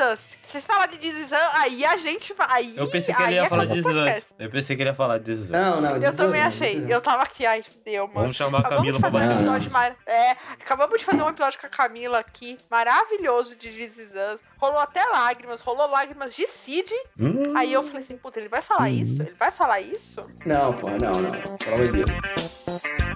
Is 0.56 0.62
Us. 0.62 0.62
Se 0.62 0.62
você 0.62 0.68
falar 0.68 0.86
de 0.88 1.08
Us, 1.08 1.34
aí 1.54 1.86
a 1.86 1.98
gente 1.98 2.34
vai. 2.34 2.48
Aí, 2.50 2.78
Eu 2.78 2.90
pensei 2.90 3.14
que 3.14 3.22
ele 3.22 3.34
ia 3.34 3.46
é 3.46 3.50
falar 3.50 3.66
de. 3.66 3.80
Us. 3.80 4.28
Eu 4.40 4.50
pensei 4.50 4.76
que 4.76 4.82
ele 4.82 4.90
ia 4.90 4.96
falar 4.96 5.18
de. 5.20 5.52
Não, 5.52 5.82
não. 5.82 5.98
Eu 5.98 6.16
também 6.16 6.42
achei. 6.42 6.86
Eu 6.88 7.02
tava 7.02 7.24
aqui, 7.24 7.46
ai, 7.46 7.64
deu, 7.84 8.08
mano. 8.08 8.22
Vamos 8.22 8.36
chamar 8.36 8.60
a 8.60 8.64
Camila 8.64 9.00
pra 9.00 9.12
fazer 9.12 9.26
um 9.26 9.28
bater. 9.30 9.36
bater. 9.36 9.48
episódio 9.48 9.72
mar... 9.72 9.96
É, 10.06 10.32
acabamos 10.32 11.00
de 11.00 11.06
fazer 11.06 11.22
um 11.22 11.30
episódio 11.30 11.60
com 11.60 11.68
a 11.68 11.70
Camila 11.70 12.20
aqui, 12.20 12.58
maravilhoso 12.70 13.56
de 13.56 13.70
Us. 13.70 14.42
Rolou 14.58 14.80
até 14.80 15.04
lágrimas, 15.06 15.62
rolou 15.62 15.88
lágrimas 15.90 16.34
de 16.34 16.48
Cid. 16.48 16.92
Hum, 17.20 17.56
Aí 17.56 17.74
eu 17.74 17.84
falei 17.84 18.02
assim, 18.02 18.18
puta, 18.18 18.40
ele 18.40 18.50
vai 18.50 18.62
falar 18.62 18.90
isso? 18.90 19.22
Ele 19.22 19.34
vai 19.34 19.52
falar 19.52 19.82
isso? 19.82 20.28
Não, 20.46 20.74
porra, 20.74 20.98
não, 20.98 21.12
não. 21.12 21.58
Pelo 21.58 21.76
amor 21.76 21.88
de 21.92 22.04
Deus. 22.04 23.15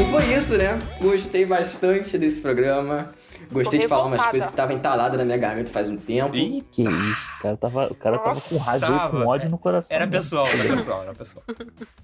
Enfim, 0.00 0.10
foi 0.10 0.34
isso, 0.34 0.56
né? 0.56 0.78
Gostei 1.00 1.44
bastante 1.44 2.16
desse 2.16 2.40
programa. 2.40 3.08
Gostei 3.52 3.80
Tô 3.80 3.84
de 3.84 3.88
falar 3.88 4.02
umas 4.02 4.12
revoltada. 4.12 4.30
coisas 4.30 4.46
que 4.46 4.52
estavam 4.52 4.76
entaladas 4.76 5.18
na 5.18 5.24
minha 5.24 5.36
garganta 5.36 5.70
faz 5.70 5.88
um 5.88 5.96
tempo. 5.96 6.34
Ih, 6.36 6.62
Que 6.70 6.82
isso, 6.82 7.34
o 7.38 7.42
cara 7.42 7.56
tava, 7.56 7.86
o 7.88 7.94
cara 7.94 8.18
tava 8.18 8.40
com 8.40 8.56
raiva 8.56 8.86
e 8.86 8.88
Tava. 8.88 9.20
com 9.22 9.26
ódio 9.28 9.50
no 9.50 9.58
coração. 9.58 9.94
Era 9.96 10.06
né? 10.06 10.12
pessoal, 10.12 10.46
era 10.46 10.76
pessoal, 10.76 11.02
era 11.02 11.12
pessoal. 11.14 11.44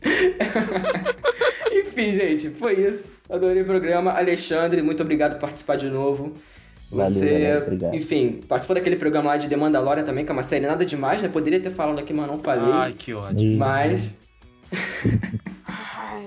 Enfim, 1.73 2.13
gente, 2.13 2.51
foi 2.51 2.87
isso. 2.87 3.13
Adorei 3.31 3.63
o 3.63 3.67
programa. 3.67 4.13
Alexandre, 4.13 4.83
muito 4.83 5.03
obrigado 5.03 5.33
por 5.35 5.41
participar 5.43 5.77
de 5.77 5.89
novo. 5.89 6.33
Valeu, 6.91 7.07
Você, 7.07 7.57
obrigado. 7.65 7.95
enfim, 7.97 8.41
participou 8.49 8.75
daquele 8.77 8.95
programa 8.97 9.31
lá 9.31 9.37
de 9.37 9.49
The 9.49 9.57
Mandalorian 9.57 10.05
também, 10.05 10.25
que 10.25 10.31
é 10.31 10.33
uma 10.33 10.45
série 10.45 10.67
nada 10.67 10.85
demais, 10.87 11.21
né? 11.21 11.29
Poderia 11.29 11.59
ter 11.59 11.71
falado 11.71 11.99
aqui, 11.99 12.13
mas 12.13 12.27
não 12.29 12.39
falei. 12.39 12.73
Ai, 12.73 12.93
que 12.93 13.13
ódio. 13.13 13.53
E- 13.53 13.57
Mas, 13.57 14.11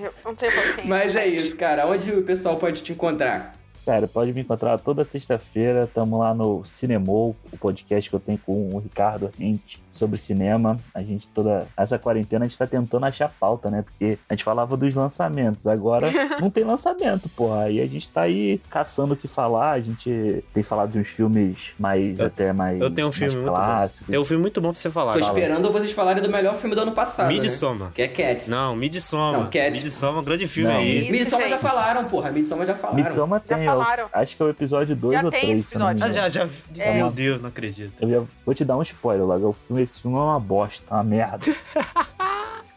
eu 0.02 0.14
não 0.24 0.34
tenho 0.34 0.52
paciência. 0.52 0.84
mas 0.86 1.16
é 1.16 1.26
isso, 1.26 1.56
cara. 1.56 1.86
Onde 1.86 2.10
o 2.12 2.22
pessoal 2.22 2.56
pode 2.56 2.82
te 2.82 2.92
encontrar? 2.92 3.54
Cara, 3.84 4.06
pode 4.06 4.32
me 4.32 4.42
encontrar 4.42 4.78
toda 4.78 5.04
sexta-feira. 5.04 5.86
Tamo 5.86 6.18
lá 6.18 6.34
no 6.34 6.64
Cinemou, 6.64 7.34
o 7.52 7.56
podcast 7.56 8.08
que 8.08 8.14
eu 8.14 8.20
tenho 8.20 8.38
com 8.38 8.74
o 8.74 8.78
Ricardo 8.78 9.30
Rente 9.38 9.82
sobre 9.90 10.18
cinema. 10.18 10.76
A 10.94 11.02
gente 11.02 11.26
toda 11.28 11.66
essa 11.76 11.98
quarentena 11.98 12.44
a 12.44 12.48
gente 12.48 12.56
tá 12.58 12.66
tentando 12.66 13.04
achar 13.06 13.28
pauta, 13.28 13.70
né? 13.70 13.82
Porque 13.82 14.18
a 14.28 14.34
gente 14.34 14.44
falava 14.44 14.76
dos 14.76 14.94
lançamentos, 14.94 15.66
agora 15.66 16.06
não 16.40 16.48
tem 16.50 16.64
lançamento, 16.64 17.28
porra. 17.30 17.62
Aí 17.62 17.80
a 17.80 17.86
gente 17.86 18.08
tá 18.08 18.22
aí 18.22 18.60
caçando 18.70 19.14
o 19.14 19.16
que 19.16 19.26
falar. 19.28 19.72
A 19.72 19.80
gente 19.80 20.44
tem 20.52 20.62
falado 20.62 20.92
de 20.92 20.98
uns 20.98 21.08
filmes 21.08 21.72
mais 21.78 22.18
Eu- 22.18 22.26
até 22.26 22.52
mais 22.52 22.80
Eu 22.80 22.90
tenho 22.90 23.08
um 23.08 23.12
filme 23.12 23.34
muito 23.36 23.48
clássicos. 23.52 24.06
bom. 24.06 24.10
Tem 24.12 24.20
um 24.20 24.24
filme 24.24 24.40
muito 24.42 24.60
bom 24.60 24.70
pra 24.72 24.80
você 24.80 24.90
falar. 24.90 25.12
Tô 25.14 25.20
Fala. 25.20 25.32
esperando 25.38 25.72
vocês 25.72 25.92
falarem 25.92 26.22
do 26.22 26.30
melhor 26.30 26.56
filme 26.56 26.74
do 26.74 26.82
ano 26.82 26.92
passado, 26.92 27.26
né? 27.28 27.34
Midsommar. 27.34 27.90
Que 27.92 28.02
é 28.02 28.08
Cats. 28.08 28.48
Não, 28.48 28.76
Midsommar. 28.76 29.40
Não, 29.40 29.50
Cats. 29.50 29.82
Midsommar 29.82 30.16
é 30.16 30.20
um 30.20 30.24
grande 30.24 30.46
filme 30.46 30.70
Não. 30.72 30.78
aí. 30.78 31.02
Isso, 31.02 31.12
Midsommar 31.12 31.48
já 31.48 31.56
gente. 31.56 31.62
falaram, 31.66 32.04
porra. 32.04 32.30
Midsommar 32.30 32.66
já 32.66 32.74
falaram. 32.74 33.02
Midsommar 33.02 33.42
Já 33.48 33.56
tem, 33.56 33.64
eu- 33.66 33.70
falaram. 33.72 34.06
acho 34.12 34.36
que 34.36 34.42
é 34.42 34.46
o 34.46 34.50
episódio 34.50 34.94
2 34.96 35.18
Já 35.18 35.24
ou 35.24 35.30
tem 35.30 35.40
3, 35.40 35.58
esse 35.60 35.68
se 35.68 35.74
eu 35.74 35.78
não 35.80 35.86
me 35.88 35.92
episódio. 35.94 36.20
Ah, 36.22 36.28
já, 36.28 36.46
já. 36.46 36.48
É. 36.78 36.94
Meu 36.94 37.10
Deus, 37.10 37.40
não 37.40 37.48
acredito. 37.48 38.02
Eu 38.02 38.10
já- 38.10 38.22
vou 38.44 38.54
te 38.54 38.64
dar 38.64 38.76
um 38.76 38.82
spoiler 38.82 39.24
logo. 39.26 39.48
O 39.48 39.52
filme, 39.52 39.79
esse 39.82 40.00
filme 40.00 40.16
é 40.16 40.20
uma 40.20 40.40
bosta, 40.40 40.94
uma 40.94 41.04
merda. 41.04 41.46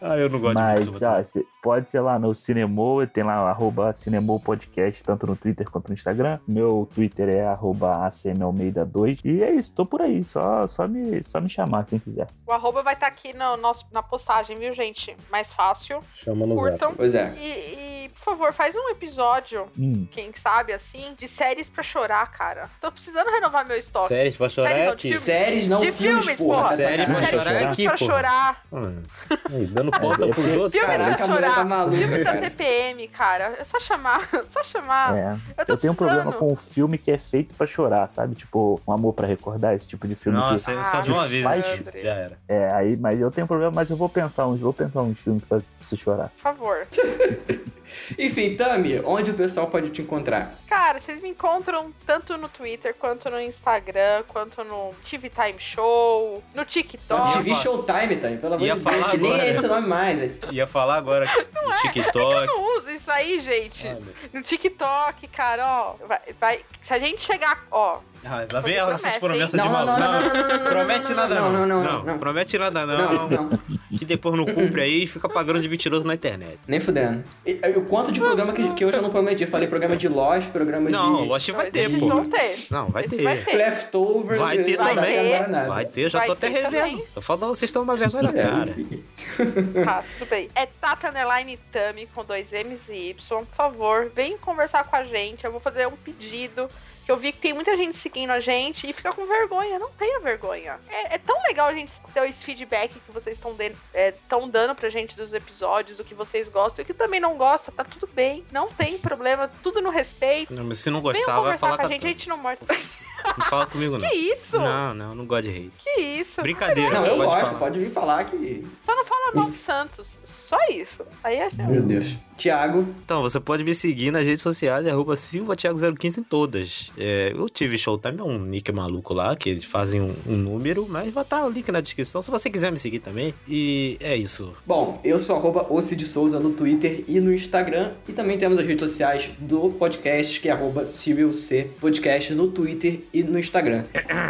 Ah, 0.05 0.17
eu 0.17 0.29
não 0.29 0.37
gosto 0.39 0.55
de 0.55 0.61
Mas, 0.61 1.01
ah, 1.03 1.23
pode 1.61 1.89
ser 1.89 2.01
lá 2.01 2.19
no 2.19 2.35
Cinemou, 2.35 3.07
tem 3.07 3.23
lá 3.23 3.35
arroba 3.49 3.93
Cinemou 3.93 4.37
Podcast, 4.37 5.01
tanto 5.01 5.25
no 5.25 5.35
Twitter 5.35 5.69
quanto 5.69 5.87
no 5.87 5.93
Instagram. 5.93 6.39
Meu 6.45 6.87
Twitter 6.93 7.29
é 7.29 7.45
arroba 7.45 8.05
ACMAlmeida2. 8.07 9.21
E 9.23 9.41
é 9.41 9.51
isso, 9.53 9.73
tô 9.73 9.85
por 9.85 10.01
aí. 10.01 10.21
Só, 10.23 10.67
só, 10.67 10.87
me, 10.87 11.23
só 11.23 11.39
me 11.39 11.49
chamar 11.49 11.85
quem 11.85 11.99
quiser. 11.99 12.27
O 12.45 12.51
arroba 12.51 12.83
vai 12.83 12.95
estar 12.95 13.07
aqui 13.07 13.31
no 13.33 13.55
nosso, 13.57 13.87
na 13.93 14.03
postagem, 14.03 14.59
viu, 14.59 14.73
gente? 14.73 15.15
Mais 15.31 15.53
fácil. 15.53 15.99
Chama 16.13 16.45
no 16.45 16.55
Curtam. 16.55 16.93
Pois 16.95 17.15
é. 17.15 17.33
E, 17.37 18.05
e 18.05 18.09
por 18.09 18.19
favor, 18.19 18.53
faz 18.53 18.75
um 18.75 18.89
episódio, 18.89 19.67
Hum, 19.79 20.05
quem 20.11 20.31
sabe 20.35 20.73
assim, 20.73 21.13
de 21.17 21.27
séries 21.27 21.69
pra 21.69 21.81
chorar, 21.83 22.29
cara. 22.31 22.69
Tô 22.81 22.91
precisando 22.91 23.29
renovar 23.29 23.65
meu 23.65 23.77
estoque. 23.77 24.09
Séries 24.09 24.35
pra 24.35 24.49
chorar 24.49 24.67
Séries 24.69 24.83
é 24.83 24.85
não, 24.87 24.93
aqui. 24.93 25.07
de 25.07 25.15
Séries, 25.15 25.67
não 25.67 25.79
De 25.79 25.91
filmes, 25.91 26.25
filmes, 26.25 26.37
porra. 26.41 26.69
tá 26.69 26.75
Série 26.75 27.05
pra 27.05 27.21
chorar 27.23 27.53
é 27.53 27.65
aqui, 27.65 27.83
pra 27.85 27.97
pô. 27.97 28.05
chorar. 28.05 28.61
Hum. 28.71 29.03
Aí, 29.51 29.65
dando 29.67 29.91
porta 29.99 30.27
pros 30.27 30.55
outros. 30.57 30.81
Filmes 30.81 30.97
Caraca, 30.97 31.15
pra 31.17 31.25
chorar. 31.25 31.55
tá 31.67 31.91
Filmes 31.91 32.19
da 32.19 32.23
cara. 32.23 32.41
TPM, 32.49 33.07
cara. 33.09 33.55
É 33.59 33.63
só 33.63 33.79
chamar. 33.79 34.29
Só 34.49 34.63
chamar. 34.63 35.17
é. 35.17 35.37
Eu 35.57 35.65
tô 35.65 35.73
Eu 35.73 35.77
tenho 35.77 35.93
um 35.93 35.95
problema 35.95 36.31
com 36.31 36.51
o 36.51 36.55
filme 36.55 36.97
que 36.97 37.11
é 37.11 37.17
feito 37.17 37.53
pra 37.55 37.65
chorar, 37.65 38.09
sabe? 38.09 38.35
Tipo, 38.35 38.79
Um 38.87 38.91
Amor 38.91 39.13
pra 39.13 39.25
Recordar, 39.27 39.73
esse 39.75 39.87
tipo 39.87 40.07
de 40.07 40.15
filme 40.15 40.37
Nossa, 40.37 40.71
que. 40.71 40.77
eu 40.77 40.83
só 40.85 41.01
vi 41.01 41.11
uma 41.11 41.27
vez 41.27 41.43
Faz- 41.43 41.65
filme, 41.65 41.91
já 42.03 42.13
era. 42.13 42.37
É, 42.47 42.71
aí, 42.71 42.95
mas 42.97 43.19
eu 43.19 43.31
tenho 43.31 43.47
problema, 43.47 43.71
mas 43.73 43.89
eu 43.89 43.97
vou 43.97 44.09
pensar 44.09 44.47
uns, 44.47 44.59
vou 44.59 44.73
pensar 44.73 45.01
uns 45.01 45.19
filmes 45.19 45.43
pra 45.43 45.59
você 45.81 45.95
chorar. 45.97 46.29
Por 46.29 46.41
favor. 46.41 46.87
Enfim, 48.17 48.55
Tami, 48.55 49.01
onde 49.05 49.31
o 49.31 49.33
pessoal 49.33 49.67
pode 49.67 49.89
te 49.89 50.01
encontrar? 50.01 50.55
Cara, 50.67 50.99
vocês 50.99 51.21
me 51.21 51.29
encontram 51.29 51.91
tanto 52.05 52.37
no 52.37 52.49
Twitter, 52.49 52.95
quanto 52.97 53.29
no 53.29 53.39
Instagram, 53.39 54.23
quanto 54.27 54.63
no 54.63 54.91
TV 55.09 55.29
Time 55.29 55.59
Show, 55.59 56.43
no 56.53 56.65
TikTok. 56.65 57.33
TV 57.33 57.55
Showtime, 57.55 58.15
Tami, 58.17 58.37
pelo 58.37 58.55
amor 58.55 58.59
de 58.59 58.65
Deus, 58.73 58.81
falar 58.83 59.11
que 59.11 59.17
nem 59.17 59.31
agora. 59.33 59.47
é 59.47 59.51
esse 59.51 59.67
nome 59.67 59.87
mais. 59.87 60.31
Ia 60.51 60.67
falar 60.67 60.95
agora 60.95 61.25
do 61.25 61.59
Eu 61.71 61.77
TikTok. 61.81 62.47
não 62.47 62.77
uso 62.77 62.89
isso 62.91 63.11
aí, 63.11 63.39
gente. 63.39 63.87
Olha. 63.87 63.99
No 64.33 64.41
TikTok, 64.41 65.27
cara, 65.27 65.65
ó. 65.67 65.95
Vai, 66.07 66.19
vai- 66.39 66.59
se 66.81 66.93
a 66.93 66.99
gente 66.99 67.21
chegar, 67.21 67.65
ó. 67.71 67.99
Ah, 68.25 68.45
lá 68.53 68.59
vem 68.61 68.75
ela 68.75 68.91
com 68.91 68.95
essas 68.95 69.17
Promessa, 69.17 69.57
promessas 69.57 69.61
de 69.61 69.69
maluco. 69.69 69.99
Não, 69.99 70.11
não, 70.13 70.21
não, 70.21 70.33
não, 70.33 70.47
não, 70.47 70.57
não, 70.63 70.71
promete 70.71 71.09
não, 71.09 71.15
nada 71.17 71.35
não, 71.35 71.51
não. 71.51 71.65
não, 71.67 71.83
não, 71.83 72.03
não. 72.03 72.17
Promete 72.19 72.57
nada 72.57 72.85
Não, 72.85 73.27
não. 73.27 73.29
não, 73.29 73.59
Que 73.97 74.05
depois 74.05 74.35
não 74.35 74.45
cumpre 74.45 74.81
aí 74.81 75.03
e 75.03 75.07
fica 75.07 75.27
pagando 75.29 75.59
de 75.61 75.69
mentiroso 75.69 76.05
na 76.05 76.13
internet. 76.15 76.57
nem 76.67 76.79
fudendo. 76.79 77.23
E- 77.45 77.59
e 77.63 77.69
O 77.77 77.85
quanto 77.85 78.11
de 78.11 78.19
programa 78.19 78.51
que, 78.53 78.73
que 78.73 78.83
eu 78.83 78.91
já 78.91 79.01
não 79.01 79.09
prometi? 79.09 79.45
Falei 79.45 79.67
programa 79.67 79.95
de 79.95 80.07
Lost, 80.07 80.49
programa 80.51 80.89
Não, 80.89 81.21
de 81.23 81.27
Lost 81.29 81.49
vai 81.51 81.69
ter, 81.71 81.89
Não 81.89 81.99
pô. 81.99 82.07
vão 82.07 82.25
ter. 82.29 82.57
Não, 82.69 82.87
vai 82.89 83.03
ter. 83.03 83.21
Vai 83.23 83.37
ter. 83.37 83.55
Leftovers. 83.55 84.39
Vai 84.39 84.57
ter 84.63 84.77
não 84.77 84.95
também. 84.95 85.39
nada. 85.47 85.67
Vai 85.69 85.85
ter, 85.85 86.01
eu 86.05 86.09
já 86.09 86.19
Vai 86.19 86.27
tô 86.27 86.33
até 86.33 86.49
ter 86.49 86.61
revendo. 86.63 87.03
Tô 87.13 87.21
falando, 87.21 87.55
vocês 87.55 87.69
estão 87.69 87.83
uma 87.83 87.95
vergonha 87.95 88.23
na 88.23 88.29
É, 88.29 88.43
cara. 88.43 88.69
enfim. 88.71 89.03
Tá, 89.83 90.03
tudo 90.17 90.29
bem. 90.29 90.49
É 90.55 90.65
Tata 90.65 91.09
Underline 91.09 91.57
Tami 91.71 92.07
com 92.13 92.23
dois 92.23 92.47
M's 92.51 92.81
e 92.89 93.09
Y. 93.09 93.45
Por 93.45 93.55
favor, 93.55 94.11
vem 94.15 94.37
conversar 94.37 94.83
com 94.85 94.95
a 94.95 95.03
gente. 95.03 95.43
Eu 95.45 95.51
vou 95.51 95.59
fazer 95.59 95.87
um 95.87 95.91
pedido. 95.91 96.69
Que 97.05 97.11
eu 97.11 97.17
vi 97.17 97.31
que 97.31 97.39
tem 97.39 97.53
muita 97.53 97.75
gente 97.75 97.97
seguindo 97.97 98.31
a 98.31 98.39
gente 98.39 98.89
e 98.89 98.93
fica 98.93 99.11
com 99.13 99.25
vergonha. 99.25 99.77
Não 99.77 99.91
tenha 99.91 100.19
vergonha. 100.19 100.79
É, 100.87 101.15
é 101.15 101.17
tão 101.17 101.41
legal 101.43 101.67
a 101.67 101.73
gente 101.73 101.91
ter 102.13 102.29
esse 102.29 102.43
feedback 102.43 102.93
que 102.99 103.11
vocês 103.11 103.35
estão 103.35 103.55
é, 103.93 104.11
tão 104.27 104.47
dando 104.49 104.73
pra 104.73 104.89
gente 104.89 105.15
dos 105.15 105.33
episódios, 105.33 105.97
do 105.97 106.03
que 106.03 106.13
vocês 106.13 106.47
gostam 106.49 106.81
e 106.81 106.83
o 106.83 106.85
que 106.85 106.93
também 106.93 107.19
não 107.19 107.35
gosta. 107.35 107.71
Tá 107.71 107.83
tudo 107.83 108.07
bem. 108.07 108.45
Não 108.51 108.69
tem 108.69 108.97
problema. 108.97 109.49
Tudo 109.61 109.81
no 109.81 109.89
respeito. 109.89 110.53
Não, 110.53 110.63
mas 110.63 110.79
se 110.79 110.89
não 110.89 111.01
gostar, 111.01 111.39
vai 111.41 111.57
falar 111.57 111.77
com 111.77 111.85
a 111.85 111.89
gente. 111.89 112.05
A 112.05 112.09
gente 112.09 112.29
não 112.29 112.37
morta. 112.37 112.65
Não 113.37 113.45
fala 113.47 113.65
comigo, 113.65 113.97
não. 113.97 114.07
Que 114.07 114.15
isso? 114.15 114.57
Não, 114.57 114.93
não, 114.93 115.15
não 115.15 115.25
gosto 115.25 115.43
de 115.43 115.49
hate. 115.49 115.71
Que 115.83 116.01
isso? 116.01 116.41
Brincadeira, 116.41 116.91
Não, 116.93 117.05
eu 117.05 117.17
pode 117.17 117.29
gosto, 117.29 117.45
falar. 117.45 117.59
pode 117.59 117.79
vir 117.79 117.89
falar 117.89 118.23
que. 118.25 118.63
Só 118.83 118.95
não 118.95 119.05
fala 119.05 119.31
mal 119.33 119.49
de 119.49 119.57
Santos. 119.57 120.17
Só 120.23 120.57
isso. 120.69 121.03
Aí 121.23 121.37
é. 121.37 121.49
Meu 121.67 121.81
Deus. 121.81 122.15
Tiago, 122.37 122.85
Então, 123.05 123.21
você 123.21 123.39
pode 123.39 123.63
me 123.63 123.75
seguir 123.75 124.11
nas 124.11 124.25
redes 124.25 124.41
sociais, 124.41 124.87
arroba 124.87 125.13
SilvaTiago015 125.13 126.17
em 126.17 126.23
todas. 126.23 126.91
É, 126.97 127.31
eu 127.35 127.47
tive 127.47 127.77
Showtime, 127.77 128.19
é 128.19 128.23
um 128.23 128.39
nick 128.39 128.71
maluco 128.71 129.13
lá, 129.13 129.35
que 129.35 129.49
eles 129.49 129.65
fazem 129.65 130.01
um, 130.01 130.15
um 130.27 130.35
número, 130.35 130.87
mas 130.89 131.13
vai 131.13 131.23
estar 131.23 131.45
o 131.45 131.49
link 131.49 131.71
na 131.71 131.79
descrição 131.79 132.21
se 132.21 132.31
você 132.31 132.49
quiser 132.49 132.71
me 132.71 132.77
seguir 132.79 132.99
também. 132.99 133.33
E 133.47 133.97
é 134.01 134.15
isso. 134.15 134.51
Bom, 134.65 134.99
eu 135.03 135.19
sou 135.19 135.35
arroba 135.35 135.67
de 135.95 136.07
Souza 136.07 136.39
no 136.39 136.51
Twitter 136.51 137.03
e 137.07 137.19
no 137.19 137.33
Instagram. 137.33 137.91
E 138.07 138.13
também 138.13 138.37
temos 138.37 138.57
as 138.57 138.65
redes 138.65 138.89
sociais 138.89 139.29
do 139.37 139.69
podcast, 139.69 140.39
que 140.39 140.49
é 140.49 140.51
arroba 140.51 140.85
C 140.85 141.69
Podcast 141.79 142.33
no 142.33 142.47
Twitter 142.49 143.01
e 143.13 143.23
no 143.23 143.37
Instagram. 143.37 143.83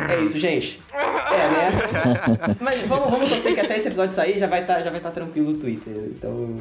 É 0.09 0.21
isso, 0.21 0.37
gente. 0.37 0.81
É, 0.91 0.97
né? 0.97 2.55
Mas 2.59 2.81
vamos, 2.81 3.09
vamos 3.09 3.29
torcer 3.29 3.53
que 3.53 3.59
até 3.61 3.77
esse 3.77 3.87
episódio 3.87 4.13
sair 4.13 4.37
já 4.37 4.47
vai 4.47 4.61
estar 4.61 4.81
já 4.81 4.91
vai 4.91 4.99
tá 4.99 5.09
tranquilo 5.09 5.51
no 5.51 5.57
Twitter. 5.57 5.93
Então, 6.07 6.55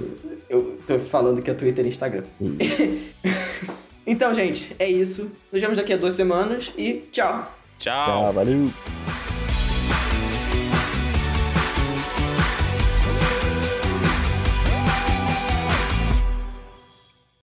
eu 0.49 0.79
tô 0.87 0.99
falando 0.99 1.43
que 1.43 1.51
é 1.51 1.55
Twitter 1.55 1.85
e 1.85 1.89
Instagram. 1.89 2.25
então, 4.07 4.33
gente, 4.33 4.75
é 4.79 4.89
isso. 4.89 5.33
Nos 5.51 5.61
vemos 5.61 5.77
daqui 5.77 5.93
a 5.93 5.97
duas 5.97 6.15
semanas 6.15 6.73
e 6.79 6.95
tchau. 7.11 7.53
Tchau. 7.79 8.25
Tá, 8.25 8.31
valeu. 8.31 8.71